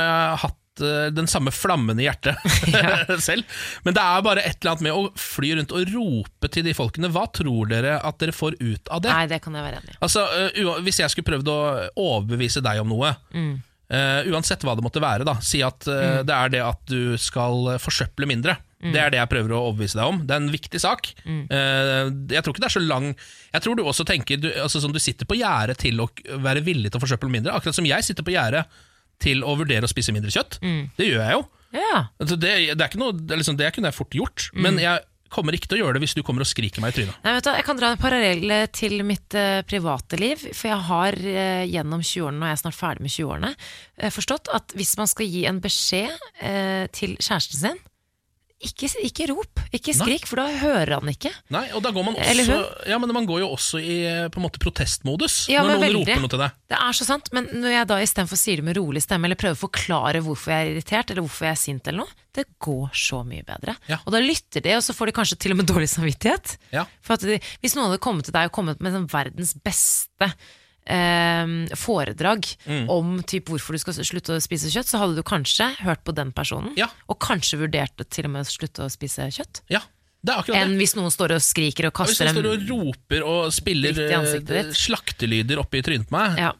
hatt 0.41 0.83
eh, 0.87 1.09
den 1.13 1.29
samme 1.29 1.53
flammen 1.53 2.01
i 2.01 2.07
hjertet 2.07 2.41
selv. 3.27 3.45
Men 3.85 3.97
det 3.97 4.05
er 4.05 4.25
bare 4.25 4.45
et 4.45 4.57
eller 4.57 4.73
annet 4.73 4.87
med 4.87 4.97
å 4.97 5.03
fly 5.19 5.53
rundt 5.59 5.75
og 5.77 5.93
rope 5.93 6.49
til 6.53 6.65
de 6.65 6.73
folkene. 6.77 7.11
Hva 7.13 7.27
tror 7.37 7.69
dere 7.69 7.99
at 8.01 8.17
dere 8.23 8.33
får 8.33 8.57
ut 8.63 8.89
av 8.89 9.05
det? 9.05 9.13
Nei, 9.13 9.27
det 9.29 9.43
kan 9.45 9.59
jeg 9.59 9.67
være 9.67 9.83
enig. 9.83 9.99
Altså, 10.01 10.25
uh, 10.25 10.81
Hvis 10.87 11.03
jeg 11.03 11.13
skulle 11.13 11.29
prøvd 11.29 11.53
å 11.53 11.59
overbevise 11.93 12.65
deg 12.65 12.81
om 12.81 12.89
noe, 12.95 13.13
eh, 13.93 14.25
uansett 14.33 14.65
hva 14.65 14.73
det 14.77 14.85
måtte 14.85 15.01
være, 15.03 15.27
da 15.27 15.37
si 15.43 15.61
at 15.65 15.85
eh, 15.85 16.21
det 16.25 16.33
er 16.33 16.53
det 16.53 16.63
at 16.65 16.81
du 16.89 17.13
skal 17.21 17.75
forsøple 17.81 18.29
mindre. 18.29 18.57
Det 18.91 18.99
er 18.99 19.13
det 19.13 19.21
jeg 19.21 19.31
prøver 19.31 19.55
å 19.55 19.61
overbevise 19.69 19.99
deg 19.99 20.11
om. 20.11 20.21
Det 20.27 20.35
er 20.35 20.43
en 20.43 20.53
viktig 20.53 20.81
sak. 20.83 21.11
Eh, 21.23 22.11
jeg 22.33 22.43
tror 22.43 22.55
ikke 22.55 22.63
det 22.65 22.69
er 22.69 22.75
så 22.75 22.83
lang 22.83 23.11
Jeg 23.13 23.63
tror 23.63 23.77
du 23.77 23.83
også 23.85 24.05
tenker 24.07 24.41
du, 24.41 24.49
altså, 24.59 24.81
sånn, 24.83 24.95
du 24.95 24.99
sitter 25.03 25.29
på 25.29 25.37
gjerdet 25.39 25.77
til 25.85 26.01
å 26.03 26.09
være 26.43 26.65
villig 26.65 26.91
til 26.91 26.99
å 26.99 27.05
forsøple 27.05 27.31
mindre. 27.31 27.55
Akkurat 27.55 27.77
som 27.77 27.87
jeg 27.87 28.05
sitter 28.05 28.25
på 28.25 28.35
gjerdet 28.35 28.65
til 29.23 29.45
å 29.45 29.55
vurdere 29.55 29.87
å 29.87 29.91
spise 29.91 30.11
mindre 30.15 30.33
kjøtt. 30.33 30.59
Det 30.97 31.07
gjør 31.07 31.21
jeg 31.21 31.37
jo. 31.37 31.43
Ja. 31.73 32.05
Altså, 32.21 32.35
det, 32.35 32.53
det, 32.73 32.81
er 32.81 32.89
ikke 32.89 33.01
noe, 33.01 33.15
det, 33.17 33.39
liksom, 33.39 33.57
det 33.57 33.71
kunne 33.73 33.89
jeg 33.89 33.97
fort 33.97 34.17
gjort, 34.17 34.49
men 34.53 34.77
jeg 34.81 35.05
kommer 35.33 35.55
ikke 35.57 35.69
til 35.71 35.79
å 35.79 35.85
gjøre 35.85 35.97
det 35.97 36.03
hvis 36.05 36.15
du 36.17 36.21
kommer 36.25 36.45
og 36.45 36.49
skriker 36.49 36.83
meg 36.83 36.93
i 36.93 36.97
trynet. 36.99 37.15
Nei, 37.23 37.33
vet 37.37 37.47
du, 37.47 37.51
jeg 37.57 37.65
kan 37.65 37.79
dra 37.79 37.89
en 37.93 38.01
parallell 38.01 38.53
til 38.75 38.99
mitt 39.07 39.37
uh, 39.37 39.63
private 39.65 40.19
liv. 40.21 40.43
For 40.51 40.69
jeg 40.69 40.87
har 40.89 41.17
uh, 41.17 41.63
gjennom 41.65 42.03
20-årene, 42.03 42.43
og 42.43 42.51
jeg 42.51 42.57
er 42.57 42.61
snart 42.61 42.77
ferdig 42.77 43.05
med 43.05 43.15
20-årene, 43.15 43.51
uh, 44.03 44.11
forstått 44.13 44.51
at 44.53 44.75
hvis 44.77 44.93
man 44.99 45.09
skal 45.09 45.33
gi 45.33 45.47
en 45.49 45.61
beskjed 45.63 46.29
eh, 46.43 46.85
til 46.93 47.17
kjæresten 47.17 47.59
sin 47.63 47.81
ikke, 48.67 48.87
ikke 49.07 49.25
rop, 49.31 49.61
ikke 49.75 49.93
skrik, 49.95 50.25
for 50.29 50.39
da 50.41 50.45
hører 50.61 50.95
han 50.97 51.11
ikke. 51.11 51.31
Nei, 51.53 51.65
og 51.75 51.83
da 51.85 51.91
går 51.95 52.05
man 52.07 52.17
også. 52.19 52.57
Ja, 52.89 52.97
men 53.01 53.11
man 53.15 53.27
går 53.29 53.43
jo 53.43 53.49
også 53.55 53.81
i 53.83 53.97
eh, 54.07 54.27
på 54.33 54.39
en 54.41 54.45
måte 54.47 54.61
protestmodus 54.63 55.43
Ja, 55.51 55.61
når 55.65 55.75
noen 55.75 55.83
veldig. 55.85 56.01
roper 56.07 56.23
noe 56.23 56.31
til 56.33 56.41
deg. 56.43 56.55
Det 56.73 56.79
er 56.79 56.97
så 56.97 57.07
sant, 57.07 57.29
men 57.35 57.49
når 57.53 57.75
jeg 57.75 57.89
da 57.91 57.99
istedenfor 58.05 58.39
sier 58.39 58.61
det 58.61 58.67
med 58.69 58.79
rolig 58.79 59.03
stemme, 59.05 59.29
eller 59.29 59.39
prøver 59.39 59.59
å 59.59 59.61
forklare 59.65 60.23
hvorfor 60.25 60.55
jeg 60.55 60.65
er 60.67 60.71
irritert, 60.73 61.11
eller 61.13 61.27
hvorfor 61.27 61.49
jeg 61.49 61.57
er 61.57 61.61
sint 61.63 61.91
eller 61.91 62.05
noe, 62.05 62.19
det 62.33 62.47
går 62.65 62.89
så 62.97 63.21
mye 63.27 63.45
bedre. 63.45 63.75
Ja. 63.91 63.99
Og 64.07 64.15
da 64.15 64.23
lytter 64.23 64.63
de, 64.65 64.73
og 64.79 64.83
så 64.87 64.95
får 64.97 65.11
de 65.11 65.17
kanskje 65.19 65.39
til 65.43 65.53
og 65.53 65.61
med 65.61 65.69
dårlig 65.73 65.91
samvittighet. 65.91 66.57
Ja. 66.73 66.87
For 67.05 67.17
at 67.19 67.27
de, 67.29 67.37
hvis 67.61 67.77
noen 67.77 67.91
hadde 67.91 68.01
kommet 68.03 68.25
til 68.29 68.35
deg 68.35 68.49
og 68.49 68.55
kommet 68.57 68.81
med 68.81 68.95
sånn 68.95 69.09
verdens 69.11 69.53
beste 69.61 70.31
eh, 70.85 71.45
foredrag 71.75 72.45
Mm. 72.67 72.89
om 72.89 73.23
typ 73.23 73.45
hvorfor 73.49 73.73
du 73.73 73.79
skal 73.79 73.93
slutte 73.93 74.35
å 74.35 74.41
spise 74.41 74.69
kjøtt, 74.71 74.87
så 74.89 74.99
hadde 74.99 75.15
du 75.15 75.23
kanskje 75.23 75.69
hørt 75.83 76.03
på 76.03 76.13
den 76.15 76.31
personen, 76.31 76.73
Ja. 76.77 76.87
og 77.09 77.19
kanskje 77.19 77.59
vurdert 77.59 78.09
til 78.09 78.25
og 78.25 78.31
med 78.31 78.45
å 78.45 78.49
slutte 78.49 78.83
å 78.85 78.89
spise 78.91 79.27
kjøtt. 79.31 79.61
Ja, 79.69 79.79
det 80.23 80.33
er 80.33 80.53
Enn 80.55 80.77
det. 80.77 80.77
hvis 80.79 80.95
noen 80.95 81.11
står 81.11 81.35
og 81.35 81.41
skriker 81.41 81.87
og 81.87 81.99
Og 81.99 82.07
Hvis 82.07 82.19
noen 82.21 82.35
står 82.35 82.53
og 82.53 82.69
roper 82.69 83.23
og 83.27 83.51
spiller 83.51 83.91
eh, 83.91 84.71
slaktelyder 84.71 85.57
oppi 85.59 85.81
trynet 85.83 86.07
på 86.09 86.11
meg 86.17 86.37
ja. 86.39 86.51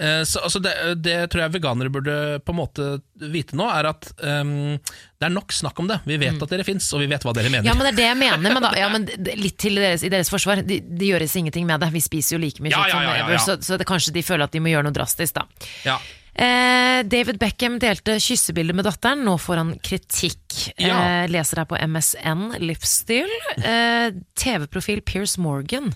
Eh, 0.00 0.22
så, 0.28 0.42
altså 0.46 0.62
det, 0.64 0.72
det 1.04 1.16
tror 1.30 1.44
jeg 1.44 1.54
veganere 1.58 1.92
burde 1.92 2.16
på 2.44 2.54
en 2.54 2.58
måte 2.58 2.88
vite 3.20 3.56
nå, 3.58 3.66
er 3.68 3.90
at 3.90 4.08
um, 4.24 4.78
det 5.20 5.28
er 5.28 5.34
nok 5.34 5.52
snakk 5.52 5.80
om 5.82 5.90
det. 5.90 5.98
Vi 6.08 6.16
vet 6.20 6.40
at 6.40 6.52
dere 6.54 6.64
fins, 6.64 6.86
og 6.96 7.02
vi 7.02 7.08
vet 7.10 7.24
hva 7.26 7.34
dere 7.36 7.52
mener. 7.52 7.66
Mm. 7.66 7.70
Ja, 7.70 7.74
men 7.76 7.86
det 7.86 7.92
er 7.92 7.98
det 7.98 8.06
jeg 8.08 8.20
mener. 8.22 8.54
Men 8.56 8.64
da, 8.64 8.70
ja, 8.78 8.88
men 8.94 9.08
litt 9.40 9.58
til 9.60 9.76
deres, 9.80 10.04
i 10.06 10.12
deres 10.12 10.32
forsvar. 10.32 10.64
Det 10.64 10.80
de 10.88 11.10
gjøres 11.12 11.36
ingenting 11.36 11.68
med 11.68 11.84
det. 11.84 11.90
Vi 11.94 12.02
spiser 12.04 12.36
jo 12.38 12.44
like 12.44 12.64
mye 12.64 12.72
kjøtt 12.72 12.88
ja, 12.88 12.96
som 12.96 13.04
ja, 13.04 13.18
ever, 13.24 13.42
så, 13.44 13.58
så 13.64 13.80
det, 13.80 13.88
kanskje 13.88 14.16
de 14.16 14.24
føler 14.24 14.48
at 14.48 14.56
de 14.56 14.64
må 14.64 14.72
gjøre 14.72 14.88
noe 14.88 14.96
drastisk, 14.96 15.36
da. 15.36 15.68
Ja. 15.84 15.98
Eh, 16.40 17.02
David 17.10 17.40
Beckham 17.42 17.78
delte 17.82 18.16
kyssebilder 18.22 18.76
med 18.76 18.86
datteren. 18.88 19.24
Nå 19.26 19.36
får 19.40 19.60
han 19.60 19.74
kritikk. 19.84 20.70
Ja. 20.80 20.96
Eh, 20.96 21.26
leser 21.32 21.62
her 21.62 21.68
på 21.68 21.78
MSN 21.90 22.46
Livsstil. 22.62 23.30
Eh, 23.58 24.14
TV-profil 24.38 25.02
Piers 25.04 25.36
Morgan. 25.42 25.92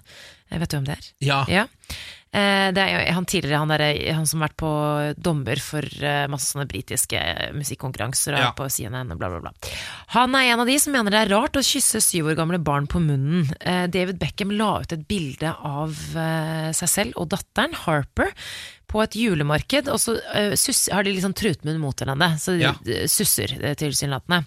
Eh, 0.50 0.58
vet 0.60 0.70
du 0.70 0.78
hvem 0.78 0.90
det 0.90 0.98
er? 0.98 1.08
Ja. 1.24 1.40
Ja. 1.48 1.64
Eh, 2.34 2.68
det 2.74 2.82
er 2.82 2.90
jo 2.90 3.12
han 3.14 3.26
tidligere, 3.30 3.60
han, 3.62 3.70
der, 3.70 3.82
han 4.16 4.26
som 4.26 4.40
har 4.42 4.48
vært 4.48 4.56
på 4.58 4.70
dommer 5.22 5.60
for 5.62 5.86
eh, 5.86 6.24
masse 6.32 6.50
sånne 6.50 6.66
britiske 6.66 7.20
musikkonkurranser 7.54 8.34
og 8.34 8.42
Ja. 8.42 8.48
på 8.58 8.66
CNN 8.74 9.12
og 9.14 9.20
bla, 9.20 9.28
bla, 9.30 9.40
bla. 9.44 9.52
Han 10.16 10.34
er 10.34 10.48
en 10.50 10.62
av 10.64 10.66
de 10.66 10.74
som 10.82 10.92
mener 10.96 11.14
det 11.14 11.20
er 11.24 11.30
rart 11.34 11.54
å 11.54 11.62
kysse 11.62 12.00
syv 12.02 12.32
år 12.32 12.38
gamle 12.40 12.58
barn 12.58 12.88
på 12.90 12.98
munnen. 13.04 13.46
Eh, 13.60 13.86
David 13.86 14.18
Beckham 14.18 14.50
la 14.58 14.80
ut 14.82 14.92
et 14.96 15.04
bilde 15.06 15.52
av 15.54 15.94
eh, 16.18 16.72
seg 16.74 16.90
selv 16.90 17.20
og 17.22 17.28
datteren, 17.36 17.76
Harper, 17.84 18.32
på 18.90 19.02
et 19.02 19.14
julemarked, 19.18 19.88
og 19.90 19.98
så 20.02 20.16
eh, 20.34 20.52
sus, 20.58 20.88
har 20.92 21.06
de 21.06 21.14
liksom 21.16 21.32
trutmunn 21.38 21.78
mot 21.82 21.96
hverandre, 22.02 22.32
så 22.38 22.56
de 22.58 22.64
Ja. 22.66 22.72
eh, 22.86 23.06
susser 23.10 23.54
eh, 23.60 23.74
tilsynelatende. 23.78 24.42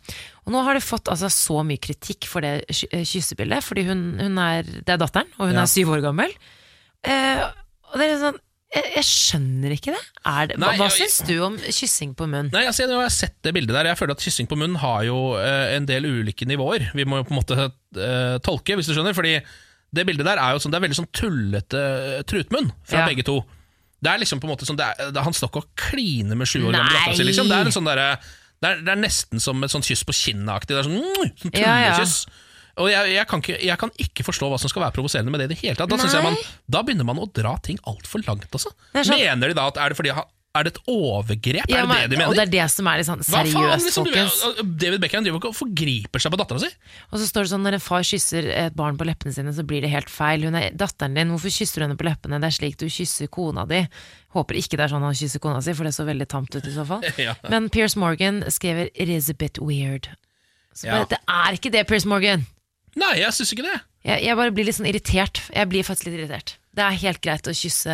Og 0.45 0.51
nå 0.55 0.61
har 0.67 0.75
de 0.75 0.83
fått 0.83 1.07
altså, 1.11 1.31
så 1.31 1.63
mye 1.67 1.79
kritikk 1.83 2.27
for 2.27 2.43
det 2.43 2.65
eh, 2.67 3.03
kyssebildet, 3.07 3.63
fordi 3.63 3.87
hun, 3.87 4.03
hun 4.19 4.37
er, 4.43 4.63
det 4.67 4.91
er 4.95 4.99
datteren, 5.01 5.31
og 5.39 5.47
hun 5.53 5.55
Ja. 5.55 5.63
er 5.63 5.71
syv 5.71 5.95
år 5.95 6.03
gammel. 6.09 6.35
Eh, 7.07 7.45
og 7.93 7.97
det 8.01 8.07
er 8.11 8.19
sånn 8.21 8.37
jeg, 8.67 8.83
jeg 8.97 9.05
skjønner 9.07 9.71
ikke 9.77 9.93
det. 9.95 10.01
Er 10.27 10.47
det 10.49 10.57
Nei, 10.59 10.73
hva 10.75 10.89
hva 10.89 10.91
syns 10.91 11.21
du 11.23 11.37
om 11.45 11.53
kyssing 11.71 12.11
på 12.19 12.25
munn? 12.27 12.49
Nei, 12.51 12.65
altså, 12.67 12.83
jeg 12.83 12.97
har 12.99 13.13
sett 13.15 13.37
det 13.47 13.53
bildet 13.55 13.71
der. 13.77 13.87
Jeg 13.93 13.97
føler 14.01 14.11
at 14.17 14.25
kyssing 14.25 14.49
på 14.51 14.57
munn 14.59 14.75
har 14.81 15.05
jo 15.07 15.19
eh, 15.39 15.69
en 15.77 15.85
del 15.87 16.03
ulike 16.09 16.43
nivåer. 16.49 16.89
Vi 16.97 17.05
må 17.07 17.21
jo 17.21 17.27
på 17.29 17.31
en 17.31 17.39
måte 17.39 17.55
eh, 17.63 18.35
tolke, 18.43 18.75
hvis 18.75 18.89
du 18.89 18.91
skjønner. 18.97 19.15
Fordi 19.15 19.37
det 19.95 20.03
bildet 20.09 20.27
der 20.27 20.41
er 20.43 20.51
jo 20.57 20.59
sånn, 20.59 20.73
det 20.75 20.81
er 20.81 20.83
veldig 20.83 20.97
sånn 20.99 21.07
tullete 21.15 21.85
eh, 22.17 22.25
trutmunn 22.27 22.67
fra 22.83 23.05
Ja. 23.05 23.07
begge 23.07 23.23
to. 23.29 23.37
Det 24.03 24.11
er 24.11 24.19
liksom 24.21 24.43
på 24.43 24.49
en 24.49 24.51
måte 24.51 24.67
sånn 24.67 24.77
er, 24.83 25.15
Han 25.23 25.33
står 25.33 25.47
ikke 25.49 25.63
og 25.63 25.71
kliner 25.87 26.35
med 26.37 26.51
sju 26.51 26.59
år 26.67 26.75
gamle 26.75 26.91
dattera 26.91 27.15
si. 27.17 27.23
Liksom. 27.31 27.47
Det 27.47 27.55
er 27.61 27.71
en 27.71 27.77
sånn 27.79 27.87
der, 27.87 28.03
det, 28.59 28.67
er- 28.73 28.83
det 28.83 28.91
er 28.97 28.99
nesten 29.07 29.39
som 29.41 29.63
et 29.63 29.71
sånt 29.71 29.87
kyss 29.87 30.03
på 30.03 30.11
kinnet-aktig. 30.25 30.75
Det 30.75 30.83
er 30.83 30.89
sånn, 30.91 30.99
mm, 31.07 31.31
sånn 31.45 31.55
Ja, 31.55 31.77
ja. 31.87 31.95
Og 32.77 32.89
jeg, 32.91 33.13
jeg, 33.15 33.25
kan 33.27 33.41
ikke, 33.41 33.57
jeg 33.65 33.77
kan 33.81 33.91
ikke 33.97 34.23
forstå 34.27 34.49
hva 34.51 34.57
som 34.61 34.69
skal 34.69 34.83
være 34.85 34.93
provoserende 34.99 35.31
med 35.33 35.41
det 35.41 35.49
i 35.49 35.53
det 35.55 35.59
hele 35.63 35.75
tatt. 35.79 35.89
Da, 35.89 35.97
jeg 35.97 36.23
man, 36.23 36.35
da 36.69 36.83
begynner 36.85 37.07
man 37.09 37.17
å 37.23 37.27
dra 37.33 37.55
ting 37.65 37.79
altfor 37.89 38.21
langt, 38.27 38.49
altså. 38.53 38.69
Sånn- 38.93 39.17
Mener 39.17 39.49
de 39.49 39.57
da 39.57 39.67
at 39.71 39.77
er 39.81 39.89
det 39.89 39.97
fordi 39.97 40.13
han- 40.13 40.29
er 40.57 40.63
det 40.65 40.71
et 40.73 40.79
overgrep? 40.89 41.67
Ja, 41.69 41.83
er 41.83 41.85
det 41.85 41.97
det 41.97 42.09
de 42.09 42.17
mener? 42.17 42.29
Og 42.31 42.35
det 42.37 42.43
er 42.47 42.51
det 42.53 42.71
som 42.73 42.87
er 42.89 42.97
litt 42.97 43.05
sånn 43.05 43.19
seriøst, 43.21 43.83
liksom, 43.85 44.07
folkens. 44.07 44.37
David 44.81 45.01
Beckham 45.03 45.23
driver 45.25 45.37
ikke 45.37 45.51
og 45.51 45.57
forgriper 45.57 46.23
seg 46.23 46.33
på 46.33 46.39
dattera 46.41 46.59
si. 46.63 46.69
Og 47.11 47.19
så 47.21 47.27
står 47.29 47.45
det 47.45 47.51
sånn 47.51 47.61
når 47.67 47.77
en 47.77 47.83
far 47.83 48.01
kysser 48.01 48.47
et 48.49 48.73
barn 48.75 48.97
på 48.97 49.05
leppene 49.05 49.33
sine, 49.35 49.53
så 49.53 49.61
blir 49.67 49.81
det 49.85 49.91
helt 49.93 50.09
feil. 50.09 50.41
Hun 50.47 50.55
er 50.57 50.71
datteren 50.73 51.13
din, 51.13 51.29
hvorfor 51.29 51.53
kysser 51.53 51.75
du 51.83 51.85
henne 51.85 51.97
på 51.99 52.07
leppene? 52.09 52.39
Det 52.41 52.49
er 52.49 52.57
slik 52.57 52.77
du 52.81 52.87
kysser 52.89 53.29
kona 53.29 53.67
di. 53.69 53.83
Håper 54.33 54.57
ikke 54.57 54.77
det 54.81 54.87
er 54.87 54.95
sånn 54.95 55.05
han 55.05 55.13
kysser 55.13 55.39
kona 55.43 55.61
si, 55.61 55.73
for 55.77 55.83
det 55.85 55.93
så 55.93 56.05
veldig 56.09 56.27
tamt 56.27 56.55
ut 56.57 56.65
i 56.65 56.73
så 56.73 56.85
fall. 56.89 57.05
Ja. 57.21 57.35
Men 57.53 57.69
Piers 57.69 57.95
Morgan 57.95 58.41
skriver 58.49 58.89
'It 58.95 59.09
is 59.09 59.29
a 59.29 59.33
bit 59.37 59.59
weird'. 59.61 60.09
Så 60.73 60.85
Ja. 60.89 61.05
Det 61.05 61.19
er 61.27 61.53
ikke 61.53 61.71
det, 61.71 61.85
Piers 61.87 62.05
Morgan! 62.05 62.47
Nei, 62.97 63.13
jeg 63.21 63.33
syns 63.37 63.53
ikke 63.53 63.65
det. 63.67 63.77
Jeg, 64.07 64.23
jeg 64.25 64.37
bare 64.39 64.53
blir 64.55 64.65
litt 64.69 64.77
sånn 64.77 64.87
irritert. 64.89 65.41
Jeg 65.53 65.69
blir 65.69 65.83
faktisk 65.85 66.07
litt 66.09 66.19
irritert. 66.21 66.55
Det 66.77 66.85
er 66.85 66.99
helt 67.01 67.19
greit 67.25 67.47
å 67.49 67.53
kysse 67.57 67.89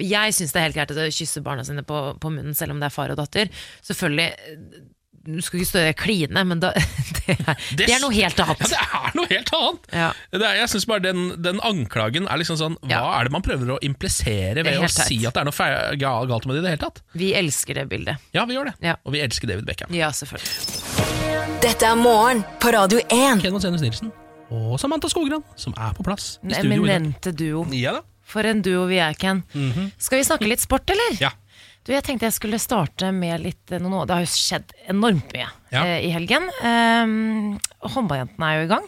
Jeg 0.00 0.32
syns 0.32 0.54
det 0.54 0.60
er 0.62 0.64
helt 0.70 0.76
greit 0.78 0.92
å 0.96 1.04
kysse 1.12 1.42
barna 1.44 1.64
sine 1.68 1.82
på, 1.84 1.98
på 2.20 2.30
munnen, 2.32 2.54
selv 2.56 2.72
om 2.74 2.80
det 2.80 2.88
er 2.88 2.94
far 2.94 3.12
og 3.12 3.18
datter. 3.20 3.50
Selvfølgelig 3.84 4.30
Du 5.22 5.36
skal 5.44 5.60
ikke 5.60 5.68
stå 5.68 5.82
og 5.90 5.98
kline, 6.00 6.42
men 6.48 6.58
da, 6.64 6.70
det, 7.20 7.36
er, 7.36 7.60
det 7.78 7.86
er 7.94 8.00
noe 8.02 8.10
helt 8.16 8.40
Ja, 8.40 8.46
annet. 8.48 8.72
det 8.72 8.78
er 8.80 9.12
noe 9.20 9.28
helt 9.30 9.52
annet. 9.58 9.84
Ja. 9.94 10.08
Det 10.32 10.40
er, 10.48 10.56
jeg 10.62 10.72
synes 10.72 10.88
bare 10.90 11.04
den, 11.04 11.20
den 11.44 11.60
anklagen 11.62 12.26
er 12.26 12.40
liksom 12.42 12.58
sånn 12.58 12.78
Hva 12.82 12.90
Ja. 12.96 13.02
er 13.20 13.28
det 13.28 13.34
man 13.36 13.44
prøver 13.46 13.76
å 13.76 13.78
implisere 13.86 14.64
ved 14.66 14.80
å 14.80 14.88
teit. 14.88 14.96
si 15.12 15.20
at 15.28 15.36
det 15.36 15.44
er 15.44 15.50
noe 15.52 15.54
feil, 15.54 15.76
galt 16.02 16.48
med 16.48 16.56
det 16.56 16.64
i 16.64 16.66
det 16.66 16.72
hele 16.74 16.82
tatt? 16.88 17.04
Vi 17.14 17.30
elsker 17.38 17.78
det 17.82 17.86
bildet. 17.92 18.24
Ja, 18.34 18.48
vi 18.50 18.56
gjør 18.58 18.72
det. 18.72 18.74
Ja. 18.82 18.96
Og 19.06 19.14
vi 19.14 19.22
elsker 19.22 19.52
David 19.52 19.68
Beckham. 19.68 19.92
Ja, 19.94 20.10
selvfølgelig. 20.10 21.60
Dette 21.62 21.92
er 21.92 22.00
morgen 22.00 22.42
på 22.64 22.72
Radio 22.74 22.98
1. 23.06 23.44
Ken 23.44 23.60
Senus 23.62 23.84
Nilsen 23.84 24.10
og 24.52 24.78
Samantha 24.82 25.08
Skogran, 25.12 25.44
som 25.56 25.74
er 25.80 25.94
på 25.96 26.04
plass 26.06 26.36
i 26.44 26.52
studio 26.52 26.78
eminente 26.82 27.32
duo. 27.36 27.64
Ja 27.74 27.96
da. 27.98 28.02
For 28.32 28.46
en 28.48 28.60
duo 28.64 28.86
vi 28.88 28.96
er, 29.02 29.12
Ken. 29.18 29.42
Skal 30.00 30.20
vi 30.22 30.24
snakke 30.28 30.46
litt 30.48 30.62
sport, 30.62 30.88
eller? 30.94 31.16
Ja. 31.20 31.32
Du, 31.84 31.90
jeg 31.92 32.04
tenkte 32.06 32.28
jeg 32.28 32.36
skulle 32.36 32.60
starte 32.62 33.08
med 33.12 33.40
litt 33.42 33.72
eh, 33.74 33.80
noe 33.82 34.04
Det 34.06 34.14
har 34.14 34.22
jo 34.22 34.30
skjedd 34.30 34.70
enormt 34.92 35.32
mye 35.34 35.48
Ja. 35.74 35.80
eh, 35.82 36.04
i 36.06 36.12
helgen. 36.14 36.46
Um, 36.62 37.56
Håndballjentene 37.82 38.46
er 38.52 38.60
jo 38.60 38.68
i 38.68 38.70
gang. 38.70 38.86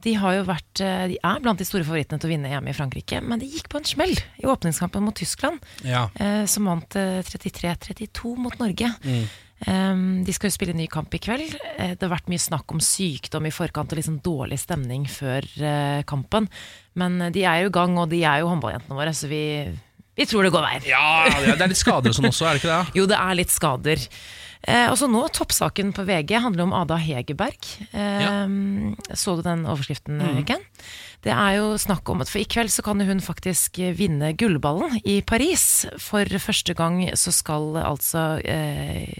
De, 0.00 0.14
har 0.16 0.38
jo 0.38 0.46
vært, 0.48 0.80
eh, 0.80 1.02
de 1.12 1.18
er 1.20 1.42
blant 1.44 1.60
de 1.60 1.66
store 1.68 1.84
favorittene 1.84 2.16
til 2.22 2.30
å 2.30 2.32
vinne 2.32 2.48
EM 2.56 2.70
i 2.72 2.74
Frankrike, 2.74 3.20
men 3.20 3.42
de 3.42 3.50
gikk 3.52 3.68
på 3.68 3.76
en 3.82 3.84
smell 3.84 4.14
i 4.40 4.46
åpningskampen 4.48 5.04
mot 5.04 5.14
Tyskland, 5.20 5.60
Ja. 5.84 6.06
eh, 6.16 6.46
som 6.48 6.64
vant 6.70 6.96
eh, 6.96 7.20
33-32 7.28 8.32
mot 8.40 8.56
Norge. 8.62 8.88
Um, 9.04 9.28
de 9.66 10.32
skal 10.32 10.48
jo 10.48 10.54
spille 10.56 10.72
ny 10.76 10.86
kamp 10.88 11.12
i 11.14 11.20
kveld. 11.20 11.52
Eh, 11.76 11.92
det 11.92 12.00
har 12.06 12.14
vært 12.14 12.30
mye 12.32 12.40
snakk 12.40 12.72
om 12.72 12.80
sykdom 12.80 13.44
i 13.48 13.52
forkant 13.52 13.92
og 13.92 13.98
liksom 14.00 14.18
dårlig 14.24 14.56
stemning 14.62 15.04
før 15.10 15.44
eh, 15.60 16.00
kampen. 16.08 16.48
Men 16.96 17.20
eh, 17.26 17.32
de 17.34 17.44
er 17.44 17.62
jo 17.66 17.70
i 17.72 17.76
gang, 17.76 17.96
og 18.00 18.08
de 18.12 18.22
er 18.24 18.40
jo 18.40 18.48
håndballjentene 18.52 18.96
våre, 18.96 19.12
så 19.16 19.28
vi, 19.30 19.42
vi 20.16 20.26
tror 20.30 20.46
det 20.48 20.54
går 20.54 20.64
veien. 20.64 20.86
ja, 20.88 21.02
det 21.44 21.56
er 21.60 21.72
litt 21.74 21.80
skader 21.82 22.12
og 22.14 22.16
sånn 22.16 22.30
også, 22.32 22.46
er 22.48 22.56
det 22.56 22.62
ikke 22.64 22.76
det? 22.78 22.94
Jo, 23.02 23.08
det 23.10 23.18
er 23.20 23.36
litt 23.42 23.52
skader. 23.52 24.06
Eh, 24.60 24.86
og 24.92 24.96
så 25.00 25.06
nå, 25.08 25.20
Toppsaken 25.32 25.92
på 25.96 26.02
VG 26.08 26.34
handler 26.44 26.66
om 26.66 26.74
Ada 26.76 26.98
Hegerberg. 27.00 27.68
Eh, 27.96 28.50
Så 29.16 29.36
du 29.38 29.44
den 29.46 29.62
overskriften, 29.68 30.20
Ken? 30.48 30.64
Det 31.24 31.32
er 31.36 31.58
jo 31.58 31.74
snakk 31.80 32.08
om 32.12 32.20
at 32.24 32.30
For 32.32 32.40
i 32.40 32.46
kveld 32.48 32.72
så 32.72 32.80
kan 32.84 33.00
hun 33.04 33.18
faktisk 33.20 33.76
vinne 33.96 34.32
gullballen 34.40 34.98
i 35.04 35.18
Paris. 35.20 35.84
For 36.00 36.24
første 36.40 36.72
gang 36.76 37.02
så 37.16 37.32
skal 37.32 37.76
altså 37.80 38.24
eh, 38.40 39.16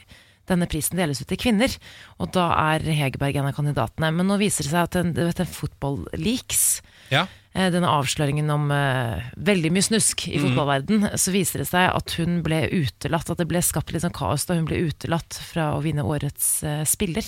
denne 0.48 0.66
prisen 0.66 0.96
deles 0.98 1.20
ut 1.20 1.28
til 1.30 1.36
kvinner. 1.38 1.70
Og 2.18 2.32
da 2.32 2.48
er 2.74 2.80
Hegerberg 2.82 3.36
en 3.36 3.46
av 3.50 3.54
kandidatene. 3.54 4.12
Men 4.14 4.26
nå 4.26 4.38
viser 4.40 4.64
det 4.66 4.72
seg 4.72 4.82
at 4.88 4.96
en, 4.96 5.12
du 5.14 5.20
vet, 5.26 5.40
en 5.40 5.46
Football 5.46 6.06
Leaks 6.18 6.80
Ja. 7.10 7.26
eh, 7.54 7.70
denne 7.70 7.86
avsløringen 7.90 8.50
om 8.50 8.70
uh, 8.70 9.20
veldig 9.36 9.70
mye 9.74 9.82
snusk 9.82 10.26
Mm. 10.26 10.32
i 10.34 10.38
fotballverden, 10.44 11.08
så 11.18 11.30
viser 11.34 11.58
det 11.62 11.68
seg 11.68 11.90
at 11.94 12.10
hun 12.18 12.42
ble 12.42 12.64
utelatt, 12.70 13.30
at 13.30 13.38
det 13.38 13.46
ble 13.50 13.58
skapt 13.62 13.92
litt 13.92 14.02
sånn 14.02 14.14
kaos 14.14 14.46
da 14.46 14.54
hun 14.54 14.64
ble 14.66 14.78
utelatt 14.90 15.34
fra 15.42 15.72
å 15.76 15.82
vinne 15.82 16.02
årets 16.06 16.62
uh, 16.64 16.84
spiller 16.84 17.24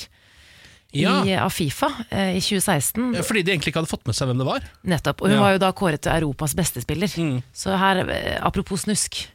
Ja. 0.94 1.22
i, 1.25 1.33
av 1.35 1.51
Fifa 1.51 1.88
eh, 2.11 2.37
i 2.37 2.40
2016. 2.40 3.22
Fordi 3.25 3.42
de 3.42 3.53
egentlig 3.55 3.72
ikke 3.72 3.81
hadde 3.81 3.90
fått 3.94 4.07
med 4.07 4.14
seg 4.14 4.29
hvem 4.29 4.38
det 4.42 4.46
var. 4.46 4.66
Nettopp. 4.85 5.22
Og 5.22 5.29
hun 5.31 5.38
Ja. 5.38 5.42
var 5.46 5.53
jo 5.55 5.59
da 5.62 5.72
kåret 5.72 6.03
til 6.05 6.12
Europas 6.12 6.55
beste 6.55 6.83
spiller. 6.85 7.09
Mm. 7.16 7.42
Så 7.55 7.72
her, 7.79 8.03
apropos 8.42 8.83
snusk. 8.85 9.27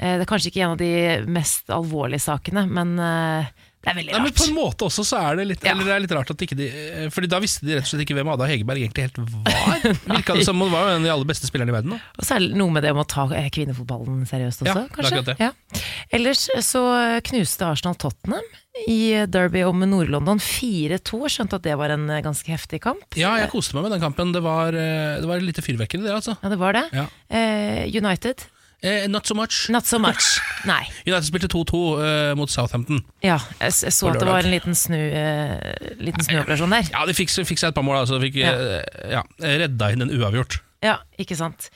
Eh, 0.00 0.16
Det 0.18 0.24
er 0.26 0.30
kanskje 0.34 0.50
ikke 0.54 0.64
en 0.66 0.74
av 0.76 0.80
de 0.80 0.92
mest 1.30 1.70
alvorlige 1.76 2.24
sakene, 2.24 2.64
men 2.68 2.96
eh, 2.98 3.50
det 3.80 3.88
er 3.88 3.94
veldig 3.96 4.12
Nei, 4.12 4.18
men 4.20 4.28
rart. 4.28 4.36
på 4.36 4.44
en 4.44 4.56
måte 4.58 4.84
også 4.90 5.02
så 5.08 5.18
er 5.24 5.38
det 5.38 5.44
litt 5.54 5.62
Ja. 5.64 5.70
Eller 5.72 5.86
det 5.88 5.92
er 5.94 6.02
litt 6.04 6.10
rart 6.12 6.30
at 6.34 6.42
ikke 6.44 6.56
de 6.58 6.66
eh, 6.68 7.06
Fordi 7.08 7.30
da 7.32 7.38
visste 7.40 7.64
de 7.64 7.78
rett 7.78 7.86
og 7.86 7.88
slett 7.88 8.02
ikke 8.04 8.16
hvem 8.18 8.28
Ada 8.28 8.44
Hegerberg 8.50 8.82
egentlig 8.84 9.06
helt 9.06 9.20
var. 9.24 9.86
Virka 10.18 10.36
det 10.36 10.44
som 10.44 10.60
hun 10.60 10.68
var 10.74 10.82
jo 10.84 10.90
en 10.90 10.98
av 11.00 11.06
de 11.08 11.12
aller 11.14 11.30
beste 11.30 11.48
spillerne 11.48 11.72
i 11.72 11.76
verden. 11.78 11.94
Da. 11.96 12.10
Og 12.20 12.26
så 12.28 12.36
er 12.36 12.44
det 12.44 12.58
noe 12.60 12.74
med 12.76 12.84
det 12.84 12.92
om 12.92 13.00
å 13.00 13.06
ta 13.08 13.24
kvinnefotballen 13.56 14.26
seriøst 14.28 14.66
også, 14.66 14.82
Ja, 14.84 14.92
kanskje. 14.98 15.22
det. 15.30 15.36
Ja. 15.40 15.80
Ellers 16.12 16.42
så 16.68 16.82
knuste 17.30 17.70
Arsenal 17.70 17.96
Tottenham 18.04 18.44
i 18.84 18.98
Derby 19.32 19.64
om 19.64 19.80
Nord-London 19.88 20.44
4-2. 20.44 21.22
Skjønte 21.32 21.56
at 21.56 21.64
det 21.64 21.78
var 21.80 21.96
en 21.96 22.04
ganske 22.28 22.52
heftig 22.52 22.82
kamp. 22.84 23.08
Ja, 23.16 23.32
jeg 23.40 23.48
koste 23.56 23.78
meg 23.80 23.88
med 23.88 23.96
den 23.96 24.04
kampen. 24.04 24.36
Det 24.36 24.44
var, 24.44 24.76
det 24.76 25.24
var 25.24 25.40
lite 25.40 25.64
fyrvekkende, 25.64 26.04
det, 26.04 26.18
altså. 26.20 26.36
Ja, 26.44 26.52
det 26.52 26.60
var 26.60 26.76
det. 26.76 26.84
Ja. 26.92 27.08
United, 27.96 28.44
Eh, 28.82 29.06
not 29.12 29.26
so 29.28 29.34
much. 29.36 29.68
not 29.68 29.84
so 29.86 29.98
much. 30.00 30.38
Nei. 30.70 30.86
United 31.06 31.26
spilte 31.28 31.48
2-2 31.52 31.80
eh, 32.00 32.34
mot 32.38 32.48
Southampton. 32.50 33.02
Ja, 33.22 33.36
jeg, 33.60 33.74
s- 33.74 33.82
jeg 33.84 33.92
så 33.92 34.06
På 34.08 34.14
at 34.14 34.20
det 34.22 34.28
var 34.28 34.38
lørdag. 34.40 34.46
en 34.48 34.54
liten, 34.56 34.74
snu, 34.74 34.96
eh, 34.96 35.94
liten 36.00 36.24
snuoperasjon 36.24 36.70
der. 36.72 36.88
Ja, 36.94 37.04
de 37.06 37.12
fikk, 37.18 37.28
fikk 37.44 37.60
seg 37.60 37.74
et 37.74 37.76
par 37.76 37.84
mål, 37.84 37.98
altså. 38.06 38.16
Fikk 38.22 38.40
eh, 38.40 38.80
ja, 39.12 39.20
redda 39.44 39.90
inn 39.92 40.06
en 40.06 40.14
uavgjort. 40.16 40.60
Ja, 40.80 40.94
ikke 41.20 41.36
sant. 41.36 41.66